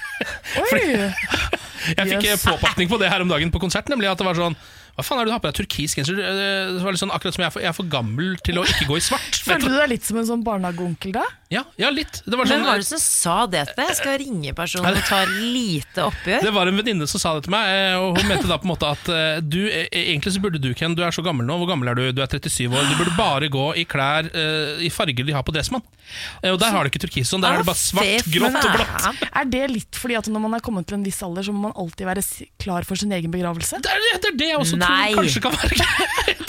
Oi! 0.63 0.83
Jeg 1.99 2.11
fikk 2.11 2.25
Yes. 2.25 2.33
yes. 2.33 2.45
påpakning 2.47 2.89
på 2.91 2.99
det 3.01 3.11
her 3.13 3.23
om 3.23 3.31
dagen 3.31 3.53
på 3.55 3.61
konsert, 3.63 3.89
nemlig 3.91 4.11
at 4.11 4.19
det 4.21 4.27
var 4.27 4.39
sånn 4.39 4.57
Hva 4.99 5.05
faen 5.07 5.21
er 5.23 5.29
det 5.29 5.31
du 5.31 5.35
har 5.37 5.43
på 5.45 5.47
deg 5.47 5.59
turkis 5.61 5.93
genser? 5.95 6.17
Det 6.19 6.83
var 6.83 6.91
litt 6.91 6.99
sånn, 6.99 7.13
akkurat 7.15 7.37
som 7.37 7.45
jeg 7.45 7.47
er 7.47 7.53
for, 7.55 7.63
jeg 7.63 7.71
er 7.71 7.77
for 7.77 7.91
gammel 7.93 8.33
til 8.43 8.57
å 8.59 8.65
ikke 8.67 8.89
gå 8.89 8.97
i 8.99 9.05
svart. 9.07 9.37
Følte 9.47 9.71
du 9.71 9.77
deg 9.79 9.93
litt 9.93 10.09
som 10.09 10.19
en 10.19 10.27
sånn 10.27 10.43
barnehageonkel 10.43 11.15
da? 11.15 11.23
Ja, 11.55 11.63
ja, 11.81 11.89
litt. 11.95 12.19
Det 12.27 12.35
var 12.35 12.45
sånn, 12.45 12.59
Hvem 12.61 12.67
var 12.67 12.83
det 12.83 12.87
som 12.91 13.01
sa 13.01 13.37
det 13.49 13.63
til 13.71 13.79
deg? 13.79 13.93
Jeg 13.93 13.99
skal 14.03 14.17
ringe 14.21 14.55
personen 14.59 14.99
og 14.99 15.07
ta 15.07 15.21
lite 15.31 16.03
oppgjør. 16.05 16.43
Det 16.45 16.51
var 16.53 16.69
en 16.69 16.81
venninne 16.83 17.07
som 17.09 17.23
sa 17.23 17.37
det 17.39 17.47
til 17.47 17.55
meg, 17.55 17.71
eh, 17.73 17.95
og 17.97 18.19
hun 18.19 18.27
mente 18.29 18.51
da 18.51 18.59
på 18.59 18.67
en 18.69 18.73
måte 18.75 18.91
at 18.91 19.09
eh, 19.15 19.39
du, 19.41 19.63
eh, 19.71 19.87
egentlig 20.03 20.35
så 20.35 20.43
burde 20.45 20.61
du, 20.61 20.69
Ken, 20.77 20.97
du 20.99 21.05
er 21.07 21.15
så 21.15 21.25
gammel 21.25 21.47
nå, 21.49 21.57
hvor 21.63 21.71
gammel 21.71 21.89
er 21.89 21.97
du? 21.97 22.03
Du 22.19 22.21
er 22.25 22.29
37 22.29 22.67
år. 22.67 22.91
Du 22.91 22.99
burde 22.99 23.15
bare 23.17 23.49
gå 23.55 23.69
i 23.79 23.87
klær 23.89 24.29
i 24.83 24.91
farger 24.93 25.25
de 25.25 25.35
har 25.37 25.47
på 25.47 25.55
Dressmann. 25.55 25.85
Og 26.51 26.59
der 26.61 26.75
har 26.75 26.85
du 26.85 26.91
ikke 26.91 27.01
turkis 27.07 27.31
sånn, 27.31 27.43
der 27.45 27.57
er 27.57 27.63
det 27.63 27.69
bare 27.71 27.81
svart, 27.81 28.29
grått 28.35 28.59
og 28.59 28.77
blått. 28.77 29.25
Er 29.29 29.49
det 29.49 29.65
litt 29.73 29.99
fordi 29.99 30.19
at 30.19 30.29
når 30.33 30.45
man 30.45 30.59
er 30.59 30.65
kommet 30.65 30.89
til 30.89 30.99
en 30.99 31.07
viss 31.07 31.21
alder, 31.25 31.47
så 31.47 31.55
må 31.55 31.69
man 31.69 31.77
alltid 31.79 32.09
være 32.09 32.25
klar 32.61 32.87
for 32.89 33.01
sin 33.01 33.13
egen 33.17 33.33
begravelse? 33.33 33.81
Det 33.85 33.93
er 33.93 34.05
det, 34.05 34.13
det, 34.25 34.33
er 34.35 34.39
det 34.43 34.51
jeg 34.53 34.61
også 34.61 34.81
Nei. 34.89 35.13
tror 35.13 35.23
kanskje 35.23 35.45
kan 35.45 35.59
være 35.59 35.79
jeg 35.85 36.09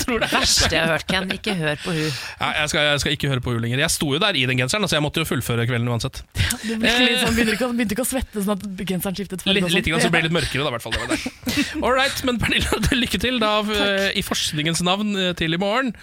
det 0.09 0.15
er 0.25 0.33
Verste 0.33 0.69
jeg 0.73 0.81
har 0.81 0.93
hørt, 0.95 1.05
Ken. 1.09 1.29
Ikke 1.37 1.55
hør 1.57 1.79
på 1.83 1.93
hun. 1.93 2.07
Ja, 2.39 2.49
jeg, 2.61 2.71
skal, 2.71 2.87
jeg 2.87 3.01
skal 3.03 3.15
ikke 3.15 3.29
høre 3.31 3.43
på 3.43 3.53
henne 3.53 3.63
lenger. 3.65 3.81
Jeg 3.83 3.93
sto 3.93 4.09
jo 4.13 4.19
der 4.21 4.37
i 4.37 4.45
den 4.49 4.59
genseren, 4.61 4.87
så 4.89 4.97
jeg 4.97 5.05
måtte 5.05 5.21
jo 5.21 5.27
fullføre 5.29 5.65
kvelden 5.69 5.89
uansett. 5.91 6.21
Du 6.63 6.73
ble 6.81 6.93
litt 7.03 7.21
sånn, 7.21 7.35
begynte, 7.35 7.55
ikke, 7.57 7.69
begynte 7.75 7.97
ikke 7.97 8.05
å 8.05 8.09
svette 8.09 8.43
sånn 8.45 8.55
at 8.55 8.83
genseren 8.89 9.17
skiftet 9.19 9.43
farge? 9.43 9.55
Litt, 9.57 9.67
sånn. 9.67 9.75
litt 9.77 9.89
grann, 9.91 10.03
så 10.03 10.11
ble 10.13 10.23
det 10.23 10.29
litt 10.29 10.37
mørkere, 10.37 10.63
da, 10.65 10.71
i 10.71 10.75
hvert 10.77 10.85
fall. 10.85 10.95
Det 10.95 11.03
var 11.03 11.11
det. 11.13 11.65
All 11.81 11.97
right, 11.97 12.23
men 12.27 12.39
Pernille, 12.41 12.79
lykke 13.03 13.21
til 13.21 13.41
da, 13.43 13.51
eh, 13.75 14.07
i 14.19 14.23
forskningens 14.25 14.83
navn 14.87 15.13
eh, 15.17 15.33
til 15.39 15.57
i 15.57 15.61
morgen. 15.61 15.93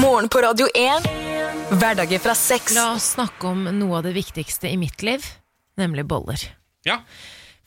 Morgen 0.00 0.32
på 0.32 0.42
Radio 0.44 0.70
1. 0.78 1.06
Hverdager 1.76 2.24
fra 2.24 2.34
6. 2.38 2.74
La 2.78 2.88
oss 2.96 3.12
snakke 3.16 3.52
om 3.52 3.68
noe 3.78 4.00
av 4.00 4.08
det 4.08 4.16
viktigste 4.18 4.70
i 4.72 4.78
mitt 4.80 5.06
liv, 5.06 5.26
nemlig 5.80 6.06
boller. 6.10 6.50
Ja. 6.88 7.02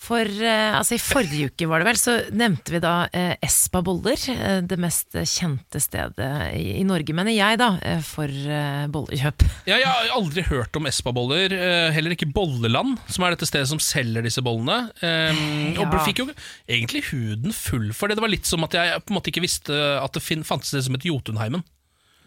For 0.05 0.21
eh, 0.21 0.75
altså, 0.77 0.97
I 0.97 1.01
forrige 1.01 1.49
uke 1.49 1.67
var 1.69 1.81
det 1.81 1.87
vel, 1.87 1.97
så 1.97 2.13
nevnte 2.37 2.75
vi 2.75 2.81
da 2.83 2.93
eh, 3.09 3.33
Espa 3.45 3.81
boller. 3.85 4.21
Eh, 4.29 4.59
det 4.67 4.77
mest 4.81 5.15
kjente 5.31 5.81
stedet 5.81 6.27
i, 6.53 6.75
i 6.77 6.83
Norge, 6.85 7.15
mener 7.17 7.33
jeg, 7.33 7.57
da, 7.61 7.71
eh, 7.81 8.03
for 8.05 8.29
eh, 8.29 8.83
bollekjøp. 8.93 9.45
Ja, 9.65 9.79
jeg 9.81 9.89
har 9.89 10.11
aldri 10.13 10.43
hørt 10.45 10.77
om 10.77 10.85
Espa-boller, 10.89 11.55
heller 11.95 12.13
ikke 12.13 12.29
Bolleland, 12.35 12.99
som 13.09 13.25
er 13.25 13.33
dette 13.33 13.47
stedet 13.49 13.69
som 13.71 13.81
selger 13.81 14.25
disse 14.25 14.43
bollene. 14.45 14.91
Um, 15.01 15.41
Ja. 15.75 15.85
Og 15.85 15.95
fikk 16.05 16.21
jo 16.21 16.27
egentlig 16.69 17.01
huden 17.09 17.53
full 17.55 17.89
for 17.95 18.07
det. 18.07 18.17
Det 18.19 18.23
var 18.23 18.31
litt 18.31 18.47
som 18.47 18.63
at 18.67 18.75
jeg 18.77 19.01
på 19.01 19.11
en 19.11 19.17
måte 19.17 19.31
ikke 19.31 19.43
visste 19.43 19.73
at 19.99 20.13
det 20.15 20.21
fantes 20.45 20.71
det 20.75 20.83
som 20.85 20.95
het 20.95 21.07
Jotunheimen. 21.07 21.63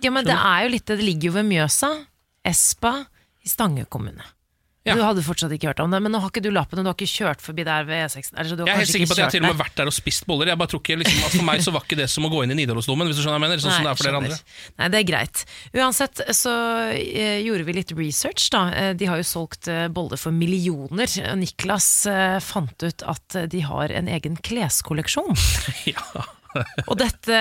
Ja, 0.02 0.10
men 0.14 0.26
det 0.26 0.34
er 0.34 0.64
jo 0.66 0.72
litt 0.74 0.86
det. 0.86 0.98
Det 1.00 1.06
ligger 1.06 1.30
jo 1.30 1.36
ved 1.38 1.48
Mjøsa. 1.48 1.92
Espa 2.46 2.92
i 3.44 3.50
Stange 3.50 3.86
kommune. 3.90 4.24
Du 4.96 5.02
hadde 5.04 5.22
fortsatt 5.26 5.52
ikke 5.52 5.68
hørt 5.72 5.80
om 5.84 5.90
det, 5.92 6.00
men 6.04 6.12
nå 6.14 6.20
har 6.22 6.30
ikke 6.32 6.42
du 6.44 6.50
lappen, 6.54 6.78
og 6.80 6.84
du 6.86 6.90
har 6.90 6.96
ikke 6.96 7.10
kjørt 7.10 7.42
forbi 7.44 7.64
der 7.68 7.84
ved 7.88 8.04
E6. 8.06 8.30
Altså, 8.34 8.56
du 8.56 8.62
har 8.62 8.68
Jeg 8.70 8.74
er 8.74 8.82
helt 8.84 8.92
sikker 8.94 9.10
på 9.10 9.16
at 9.16 9.18
jeg 9.18 9.26
har 9.28 9.34
til 9.36 9.42
og 9.44 9.48
med 9.50 9.58
vært 9.62 9.76
der 9.80 9.90
og 9.90 9.96
spist 9.96 10.26
boller. 10.28 10.46
Jeg 10.52 10.58
bare 10.62 10.72
tror 10.72 10.82
ikke, 10.84 10.96
liksom, 11.02 11.24
at 11.28 11.36
For 11.36 11.48
meg 11.48 11.64
så 11.66 11.74
var 11.74 11.84
ikke 11.86 11.98
det 12.00 12.08
som 12.12 12.24
å 12.28 12.30
gå 12.32 12.42
inn 12.46 12.54
i 12.54 12.58
Nidarosdomen, 12.62 13.10
hvis 13.10 13.18
du 13.18 13.22
skjønner 13.24 13.36
hva 13.36 13.40
jeg 13.42 13.46
mener. 13.48 13.62
Sånn 13.64 13.76
som 13.76 13.88
det 13.88 13.92
er 13.92 14.00
for 14.00 14.08
dere 14.08 14.22
andre. 14.22 14.38
Nei, 14.78 14.88
det 14.94 15.00
er 15.02 15.08
greit. 15.12 15.44
Uansett 15.76 16.24
så 16.36 16.54
eh, 16.94 17.40
gjorde 17.46 17.66
vi 17.68 17.76
litt 17.80 17.92
research, 17.98 18.48
da. 18.54 18.64
Eh, 18.72 18.92
De 18.98 19.10
har 19.10 19.20
jo 19.20 19.26
solgt 19.28 19.68
eh, 19.68 19.86
boller 19.92 20.20
for 20.20 20.32
millioner. 20.34 21.08
Niklas 21.38 21.90
eh, 22.06 22.38
fant 22.44 22.86
ut 22.86 23.02
at 23.08 23.38
eh, 23.42 23.48
de 23.50 23.60
har 23.66 23.90
en 23.90 24.08
egen 24.08 24.36
kleskolleksjon. 24.40 25.34
Og 26.86 26.94
dette 27.00 27.38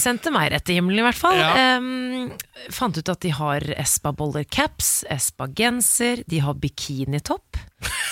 sendte 0.00 0.32
meg 0.34 0.50
rett 0.52 0.66
til 0.66 0.78
himmelen, 0.78 1.02
i 1.02 1.06
hvert 1.06 1.18
fall. 1.18 1.40
Ja. 1.40 1.78
Um, 1.78 2.32
fant 2.74 2.98
ut 2.98 3.10
at 3.10 3.22
de 3.24 3.32
har 3.34 3.66
Espa-boller 3.78 4.46
caps, 4.48 5.02
Espa-genser, 5.12 6.24
de 6.30 6.42
har 6.44 6.58
bikinitopp, 6.60 7.58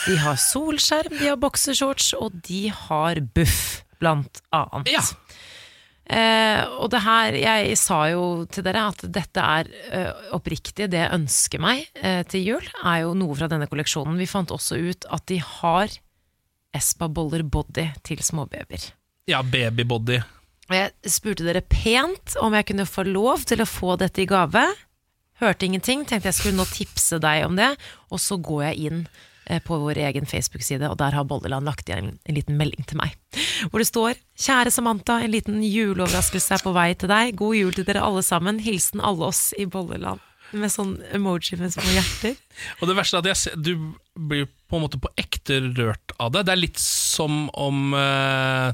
de 0.07 0.19
har 0.23 0.41
solskjerm, 0.41 1.17
de 1.21 1.31
har 1.31 1.41
boksershorts, 1.41 2.13
og 2.19 2.37
de 2.49 2.67
har 2.73 3.23
buff, 3.37 3.83
blant 4.03 4.43
annet. 4.57 5.15
Eh, 6.13 6.63
og 6.83 6.91
det 6.93 7.01
her, 7.05 7.37
jeg 7.39 7.77
sa 7.79 8.03
jo 8.11 8.45
til 8.51 8.65
dere 8.67 8.89
at 8.91 9.05
dette 9.15 9.43
er 9.43 9.69
uh, 9.95 10.33
oppriktig 10.37 10.89
det 10.91 10.99
jeg 10.99 11.15
ønsker 11.15 11.63
meg 11.63 11.87
uh, 12.03 12.21
til 12.29 12.49
jul, 12.51 12.67
er 12.83 13.05
jo 13.05 13.15
noe 13.17 13.37
fra 13.39 13.49
denne 13.49 13.69
kolleksjonen. 13.71 14.19
Vi 14.21 14.29
fant 14.29 14.53
også 14.53 14.81
ut 14.83 15.07
at 15.15 15.25
de 15.31 15.39
har 15.41 15.95
Espa-boller 16.75 17.45
body 17.47 17.87
til 18.05 18.21
småbabyer. 18.25 18.91
Ja, 19.31 19.43
babybody. 19.47 20.19
Og 20.71 20.75
jeg 20.75 21.13
spurte 21.13 21.45
dere 21.47 21.63
pent 21.63 22.35
om 22.43 22.55
jeg 22.57 22.67
kunne 22.71 22.89
få 22.89 23.05
lov 23.07 23.45
til 23.47 23.63
å 23.63 23.69
få 23.69 23.95
dette 24.01 24.25
i 24.25 24.29
gave. 24.29 24.65
Hørte 25.43 25.67
ingenting, 25.67 26.07
tenkte 26.07 26.31
jeg 26.31 26.39
skulle 26.39 26.59
nå 26.59 26.67
tipse 26.71 27.19
deg 27.23 27.45
om 27.47 27.59
det. 27.59 27.73
Og 28.11 28.23
så 28.23 28.39
går 28.39 28.65
jeg 28.71 28.89
inn 28.89 29.05
eh, 29.47 29.63
på 29.63 29.79
vår 29.83 30.01
egen 30.09 30.27
Facebook-side, 30.27 30.91
og 30.91 30.99
der 31.03 31.15
har 31.15 31.29
Bolleland 31.29 31.67
lagt 31.69 31.91
igjen 31.91 32.13
en, 32.13 32.19
en 32.27 32.39
liten 32.39 32.59
melding 32.59 32.87
til 32.89 32.99
meg. 33.03 33.15
Hvor 33.71 33.83
det 33.83 33.91
står 33.91 34.19
'Kjære 34.19 34.75
Samantha, 34.75 35.21
en 35.21 35.35
liten 35.35 35.63
juleoverraskelse 35.63 36.59
er 36.59 36.65
på 36.65 36.75
vei 36.75 36.91
til 36.95 37.11
deg. 37.13 37.37
God 37.39 37.59
jul 37.59 37.75
til 37.75 37.87
dere 37.87 38.03
alle 38.03 38.23
sammen. 38.27 38.63
Hilsen 38.63 39.03
alle 39.03 39.31
oss 39.31 39.51
i 39.59 39.67
Bolleland. 39.67 40.23
Med 40.53 40.73
sånn 40.73 40.97
emoji 41.17 41.57
med 41.61 41.73
små 41.75 41.89
hjerter. 41.95 42.37
Og 42.81 42.89
det 42.91 42.97
verste 42.99 43.21
er 43.21 43.33
at 43.33 43.41
ser, 43.41 43.57
du 43.57 43.75
blir 44.13 44.49
på 44.69 44.79
en 44.79 44.85
måte 44.85 45.01
på 45.01 45.11
ekte 45.21 45.61
rørt 45.73 46.15
av 46.21 46.33
det. 46.35 46.47
Det 46.49 46.55
er 46.55 46.61
litt 46.61 46.81
som 46.81 47.47
om 47.57 47.95
uh, 47.97 48.73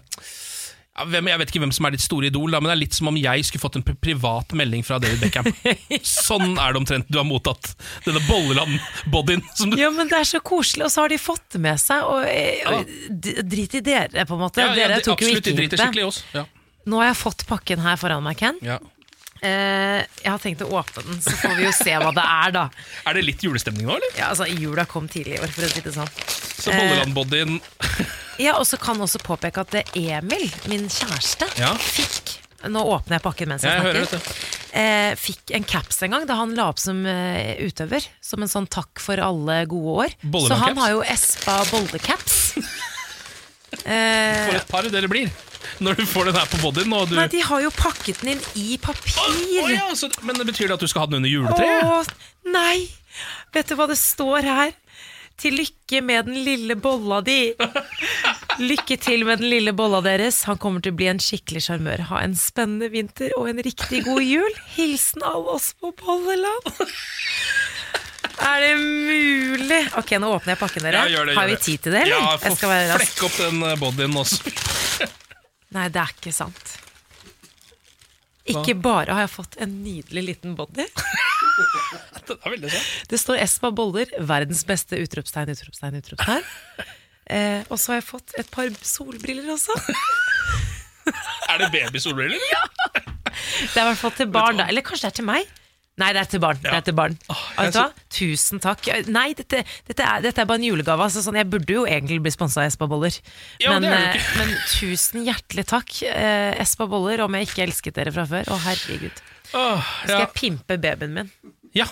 Jeg 0.99 1.23
vet 1.27 1.53
ikke 1.53 1.63
hvem 1.63 1.75
som 1.75 1.87
er 1.87 1.95
ditt 1.95 2.03
store 2.03 2.31
idol, 2.33 2.51
men 2.57 2.67
det 2.67 2.75
er 2.75 2.81
litt 2.83 2.99
som 2.99 3.11
om 3.11 3.19
jeg 3.19 3.47
skulle 3.47 3.63
fått 3.63 3.79
en 3.79 3.87
privat 3.87 4.55
melding 4.59 4.83
fra 4.87 4.99
David 5.03 5.23
Beckham. 5.23 5.51
Sånn 6.03 6.59
er 6.59 6.75
det 6.75 6.83
omtrent 6.83 7.11
du 7.11 7.21
har 7.21 7.27
mottatt 7.29 7.73
denne 8.07 8.23
Bolleland-bodyen. 8.27 9.47
Ja, 9.79 9.93
men 9.95 10.11
det 10.11 10.19
er 10.23 10.29
så 10.29 10.43
koselig, 10.43 10.89
og 10.89 10.95
så 10.95 11.07
har 11.07 11.15
de 11.15 11.23
fått 11.23 11.47
det 11.55 11.63
med 11.63 11.79
seg. 11.83 12.03
Og, 12.07 12.27
eh, 12.27 12.67
og 12.67 12.91
ja. 12.91 13.43
drit 13.47 13.79
i 13.79 13.85
dere, 13.87 14.27
på 14.27 14.39
en 14.39 14.43
måte. 14.43 14.67
Ja, 14.67 14.75
ja, 14.75 14.91
dere 14.97 15.03
tok 15.07 15.23
jo 15.23 15.35
ikke 15.39 15.55
det. 15.55 16.07
oss. 16.07 16.25
Ja. 16.35 16.49
Nå 16.89 17.03
har 17.03 17.13
jeg 17.13 17.19
fått 17.21 17.47
pakken 17.49 17.83
her 17.85 17.99
foran 18.01 18.25
meg, 18.25 18.39
Ken. 18.41 18.59
Ja. 18.65 18.79
Eh, 19.43 20.01
jeg 20.25 20.31
har 20.33 20.41
tenkt 20.43 20.63
å 20.67 20.71
åpne 20.81 21.05
den, 21.07 21.21
så 21.23 21.35
får 21.39 21.55
vi 21.59 21.67
jo 21.69 21.73
se 21.77 21.95
hva 22.03 22.11
det 22.17 22.25
er, 22.25 22.55
da. 22.57 22.65
Er 23.07 23.19
det 23.19 23.23
litt 23.29 23.45
julestemning 23.47 23.87
nå, 23.87 23.95
eller? 23.99 24.17
Ja, 24.19 24.33
altså, 24.33 24.49
Jula 24.51 24.85
kom 24.91 25.07
tidlig 25.11 25.39
i 25.39 25.43
år, 25.45 25.53
for 25.55 25.67
å 25.69 25.71
si 25.71 25.85
det 25.85 25.95
sånn. 25.95 26.11
Så 26.59 26.73
Bolleland-bodyen 26.75 27.61
Ja, 28.45 28.57
og 28.59 28.67
så 28.71 28.79
kan 28.79 28.99
også 29.03 29.19
påpeke 29.23 29.63
at 29.63 29.73
det 29.75 29.85
Emil, 29.99 30.47
min 30.71 30.87
kjæreste, 30.91 31.47
Ja. 31.59 31.73
fikk 31.79 32.37
Nå 32.67 32.81
åpner 32.91 33.21
jeg 33.21 33.23
pakken 33.23 33.49
mens 33.53 33.63
jeg 33.63 33.71
jeg 33.71 34.07
snakker. 34.11 34.39
Eh, 34.75 35.13
fikk 35.15 35.53
en 35.55 35.63
caps 35.63 36.01
en 36.03 36.11
gang 36.17 36.25
da 36.27 36.35
han 36.41 36.57
la 36.59 36.65
opp 36.73 36.81
som 36.83 37.05
eh, 37.07 37.55
utøver. 37.63 38.03
Som 38.19 38.43
en 38.43 38.51
sånn 38.51 38.67
takk 38.67 38.99
for 38.99 39.23
alle 39.23 39.61
gode 39.71 40.09
år. 40.09 40.17
Så 40.43 40.59
han 40.59 40.75
har 40.83 40.91
jo 40.97 41.05
Espa 41.07 41.61
bollecaps. 41.71 42.35
eh, 43.87 44.43
For 44.51 44.59
et 44.59 44.67
par 44.75 44.91
dere 44.91 45.07
blir 45.11 45.31
når 45.85 46.01
du 46.01 46.05
får 46.09 46.31
den 46.31 46.39
her 46.39 46.49
på 46.51 46.61
bodyen. 46.63 46.93
Og 46.97 47.09
du... 47.11 47.17
nei, 47.19 47.29
de 47.33 47.43
har 47.45 47.65
jo 47.65 47.73
pakket 47.75 48.23
den 48.23 48.35
inn 48.37 48.45
i 48.59 48.79
papir. 48.83 49.17
Å 49.63 49.71
ja, 49.73 49.87
så, 49.99 50.11
men 50.27 50.39
det 50.39 50.49
betyr 50.51 50.71
det 50.71 50.79
at 50.79 50.85
du 50.85 50.91
skal 50.91 51.07
ha 51.07 51.11
den 51.11 51.21
under 51.21 51.33
juletreet? 51.33 51.89
Oh, 51.89 52.53
nei! 52.55 52.89
Vet 53.55 53.71
du 53.71 53.79
hva 53.79 53.89
det 53.91 53.99
står 54.01 54.47
her? 54.47 54.77
Til 55.39 55.55
lykke 55.55 56.01
med 56.03 56.27
den 56.27 56.41
lille 56.43 56.75
bolla 56.75 57.21
di. 57.23 57.55
Lykke 58.71 58.97
til 58.99 59.23
med 59.27 59.39
den 59.39 59.53
lille 59.53 59.71
bolla 59.77 60.01
deres. 60.03 60.41
Han 60.51 60.59
kommer 60.59 60.83
til 60.83 60.91
å 60.91 60.99
bli 60.99 61.07
en 61.13 61.23
skikkelig 61.23 61.63
sjarmør. 61.69 62.09
Ha 62.11 62.25
en 62.27 62.35
spennende 62.39 62.91
vinter 62.91 63.31
og 63.39 63.47
en 63.53 63.63
riktig 63.63 64.03
god 64.09 64.25
jul. 64.27 64.59
Hilsen 64.75 65.23
alle 65.23 65.55
oss 65.55 65.71
på 65.79 65.93
Bolleland. 66.01 66.73
Er 68.39 68.61
det 68.63 68.75
mulig? 68.79 69.81
Ok, 69.99 70.13
nå 70.19 70.31
åpner 70.35 70.55
jeg 70.55 70.61
pakken, 70.61 70.85
dere. 70.87 71.07
Ja, 71.07 71.15
gjør 71.19 71.31
det, 71.31 71.39
Har 71.39 71.49
vi 71.51 71.57
tid 71.63 71.87
til 71.87 71.95
det, 71.95 72.03
eller? 72.07 72.19
Ja, 72.19 72.35
få 72.43 72.55
skal 72.59 72.75
være 72.75 72.93
rask. 72.93 73.15
flekk 73.15 73.25
opp 73.29 73.41
den 73.45 73.65
eh, 73.67 73.79
bodyen 73.79 74.19
også. 74.19 75.17
Nei, 75.77 75.89
det 75.93 76.01
er 76.01 76.13
ikke 76.15 76.33
sant. 76.33 76.77
Ikke 78.49 78.75
bare 78.81 79.13
har 79.13 79.27
jeg 79.27 79.35
fått 79.35 79.59
en 79.61 79.75
nydelig 79.85 80.25
liten 80.33 80.55
body. 80.59 80.87
Det 82.29 82.37
er 82.37 82.53
veldig 82.53 82.69
sant. 82.71 82.89
Det 83.11 83.19
står 83.19 83.41
Espa 83.43 83.71
Boller, 83.75 84.11
verdens 84.29 84.61
beste 84.69 84.99
utropstegn, 85.01 85.51
utropstegn, 85.57 85.97
utropstegn. 85.99 86.45
Eh, 87.29 87.65
og 87.67 87.81
så 87.81 87.93
har 87.93 87.99
jeg 87.99 88.07
fått 88.09 88.35
et 88.41 88.51
par 88.53 88.69
solbriller 88.85 89.49
også. 89.57 89.75
Er 91.49 91.63
det 91.63 91.71
babysolbriller? 91.73 92.43
Det 92.45 93.81
er 93.81 93.81
i 93.81 93.89
hvert 93.89 94.01
fall 94.01 94.13
til 94.19 94.29
barn, 94.33 94.61
da. 94.61 94.67
Eller 94.69 94.85
kanskje 94.85 95.07
det 95.09 95.13
er 95.15 95.17
til 95.23 95.27
meg? 95.29 95.49
Nei, 95.99 96.13
det 96.15 96.21
er 96.21 96.29
til 96.31 96.43
barn. 96.43 96.59
Det 96.63 96.71
er 96.71 96.85
til 96.87 96.95
barn. 96.95 97.17
Vet 97.57 97.75
du 97.75 97.79
hva? 97.81 97.89
Tusen 98.15 98.61
takk. 98.63 98.87
Nei, 99.11 99.33
dette, 99.39 99.65
dette, 99.89 100.05
er, 100.05 100.23
dette 100.23 100.43
er 100.45 100.47
bare 100.47 100.61
en 100.61 100.67
julegave. 100.69 101.09
Altså, 101.09 101.25
sånn, 101.25 101.39
jeg 101.41 101.49
burde 101.51 101.75
jo 101.75 101.87
egentlig 101.91 102.21
bli 102.23 102.33
sponsa 102.35 102.63
av 102.63 102.71
Espa 102.71 102.87
Boller. 102.91 103.17
Ja, 103.63 103.75
men, 103.75 103.89
eh, 103.91 104.29
men 104.39 104.53
tusen 104.71 105.27
hjertelig 105.27 105.67
takk, 105.73 105.97
eh, 106.07 106.55
Espa 106.63 106.87
Boller, 106.91 107.25
om 107.27 107.35
jeg 107.35 107.49
ikke 107.49 107.65
elsket 107.67 107.99
dere 107.99 108.15
fra 108.15 108.29
før. 108.31 108.53
Å, 108.55 108.61
herregud. 108.69 109.25
Åh, 109.59 109.91
Skal 110.05 110.15
ja. 110.15 110.21
jeg 110.23 110.35
pimpe 110.39 110.79
babyen 110.79 111.17
min? 111.17 111.33
Ja. 111.75 111.89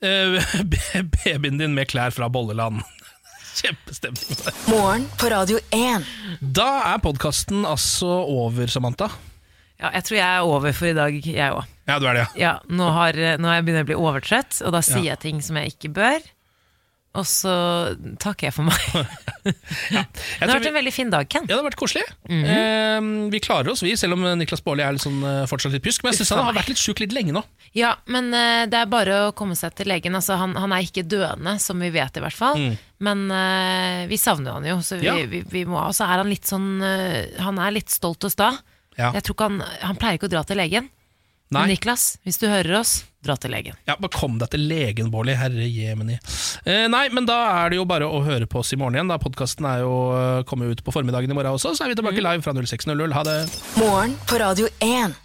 Eh, 0.00 0.40
babyen 1.18 1.60
din 1.60 1.76
med 1.76 1.90
klær 1.92 2.16
fra 2.16 2.30
Bolleland. 2.32 2.80
Kjempestemning. 3.60 4.40
Morgen 4.70 5.04
på 5.20 5.28
Radio 5.34 5.60
1. 5.76 6.06
Da 6.40 6.70
er 6.94 7.02
podkasten 7.04 7.66
altså 7.68 8.22
over, 8.24 8.72
Samantha. 8.72 9.10
Ja, 9.80 9.90
jeg 9.96 10.06
tror 10.06 10.16
jeg 10.16 10.28
er 10.28 10.48
over 10.48 10.72
for 10.76 10.88
i 10.90 10.96
dag, 10.96 11.20
jeg 11.24 11.56
òg. 11.56 11.68
Ja, 11.90 11.98
du 12.02 12.06
er 12.10 12.18
det, 12.20 12.26
ja. 12.26 12.34
Ja, 12.40 12.52
nå 12.70 12.90
har, 12.94 13.18
nå 13.40 13.50
har 13.50 13.58
jeg 13.60 13.68
begynt 13.68 13.84
å 13.84 13.88
bli 13.92 13.98
overtrøtt, 13.98 14.60
og 14.64 14.76
da 14.76 14.84
sier 14.86 15.02
Ja. 15.04 15.14
jeg 15.16 15.24
ting 15.26 15.42
som 15.44 15.58
jeg 15.60 15.74
ikke 15.74 15.92
bør. 15.98 16.28
Og 17.18 17.26
så 17.26 17.50
takker 18.22 18.46
jeg 18.46 18.54
for 18.54 18.68
meg. 18.68 18.78
det 19.50 20.44
har 20.44 20.52
vært 20.52 20.68
en 20.68 20.76
veldig 20.76 20.92
fin 20.94 21.08
dag, 21.10 21.26
Ken. 21.26 21.42
Ja, 21.48 21.56
det 21.56 21.58
har 21.58 21.66
vært 21.66 21.78
koselig. 21.80 22.04
Mhm. 22.28 22.44
eh, 22.46 23.30
vi 23.34 23.40
klarer 23.42 23.72
oss, 23.72 23.82
vi, 23.82 23.96
selv 23.98 24.14
om 24.14 24.22
Niklas 24.38 24.62
Baarli 24.62 24.84
er 24.86 24.94
litt 24.94 25.02
sånn, 25.02 25.18
eh, 25.26 25.42
fortsatt 25.50 25.74
litt 25.74 25.82
pjusk. 25.82 26.04
Men 26.06 26.14
jeg 26.14 26.20
syns 26.20 26.30
han 26.36 26.46
har 26.46 26.54
vært 26.60 26.70
litt 26.70 26.78
sjuk 26.82 27.02
litt 27.02 27.14
lenge 27.16 27.34
nå. 27.34 27.42
Ja, 27.74 27.96
men 28.06 28.30
eh, 28.34 28.62
det 28.70 28.78
er 28.78 28.92
bare 28.92 29.18
å 29.26 29.34
komme 29.34 29.58
seg 29.58 29.74
til 29.74 29.90
legen. 29.90 30.14
Altså, 30.14 30.38
han, 30.38 30.54
han 30.54 30.70
er 30.76 30.86
ikke 30.86 31.02
døende, 31.02 31.56
som 31.62 31.82
vi 31.82 31.90
vet 31.98 32.14
i 32.14 32.22
hvert 32.22 32.38
fall. 32.38 32.62
Mm. 32.62 32.78
Men 33.02 33.26
eh, 33.34 34.06
vi 34.10 34.20
savner 34.20 34.60
han 34.60 34.70
jo, 34.70 34.78
så 34.86 35.00
vi, 35.02 35.10
Ja. 35.10 35.18
vi, 35.26 35.42
vi 35.50 35.64
må 35.66 35.80
Og 35.82 35.94
så 35.96 36.04
er 36.06 36.20
han 36.20 36.28
litt 36.28 36.44
sånn 36.44 36.82
eh, 36.84 37.30
Han 37.40 37.56
er 37.64 37.72
litt 37.72 37.88
stolt 37.90 38.26
og 38.28 38.34
sta. 38.34 38.50
Ja. 38.98 39.08
Jeg 39.16 39.24
han, 39.40 39.62
han 39.80 39.96
pleier 39.98 40.18
ikke 40.20 40.28
å 40.28 40.34
dra 40.36 40.42
til 40.46 40.60
legen. 40.60 40.90
Nei. 41.50 41.64
Men 41.64 41.72
Niklas, 41.74 42.12
hvis 42.22 42.38
du 42.38 42.44
hører 42.46 42.76
oss, 42.78 42.92
dra 43.26 43.34
til 43.40 43.50
legen. 43.50 43.74
Ja, 43.88 43.96
bare 43.98 44.12
Kom 44.14 44.36
deg 44.38 44.52
til 44.52 44.62
legen, 44.70 45.08
Bårli. 45.10 45.34
Herre 45.34 45.66
jemini. 45.66 46.18
Eh, 46.62 46.86
nei, 46.92 47.08
men 47.10 47.26
da 47.26 47.40
er 47.64 47.72
det 47.72 47.80
jo 47.80 47.86
bare 47.90 48.06
å 48.06 48.20
høre 48.22 48.46
på 48.46 48.62
oss 48.62 48.70
i 48.72 48.78
morgen 48.78 48.94
igjen. 48.94 49.10
da 49.10 49.18
Podkasten 49.18 49.66
er 49.66 49.82
jo 49.82 49.96
eh, 50.14 50.44
kommet 50.46 50.70
ut 50.70 50.84
på 50.86 50.94
formiddagen 50.94 51.30
i 51.32 51.34
morgen 51.34 51.58
også, 51.58 51.74
så 51.74 51.84
er 51.84 51.92
vi 51.92 51.98
tilbake 51.98 52.22
live 52.22 52.46
fra 52.46 52.54
06.00. 52.54 53.16
Ha 53.18 53.26
det. 53.26 53.36
Morgen 53.82 54.14
på 54.30 54.38
Radio 54.38 54.70
1. 54.78 55.18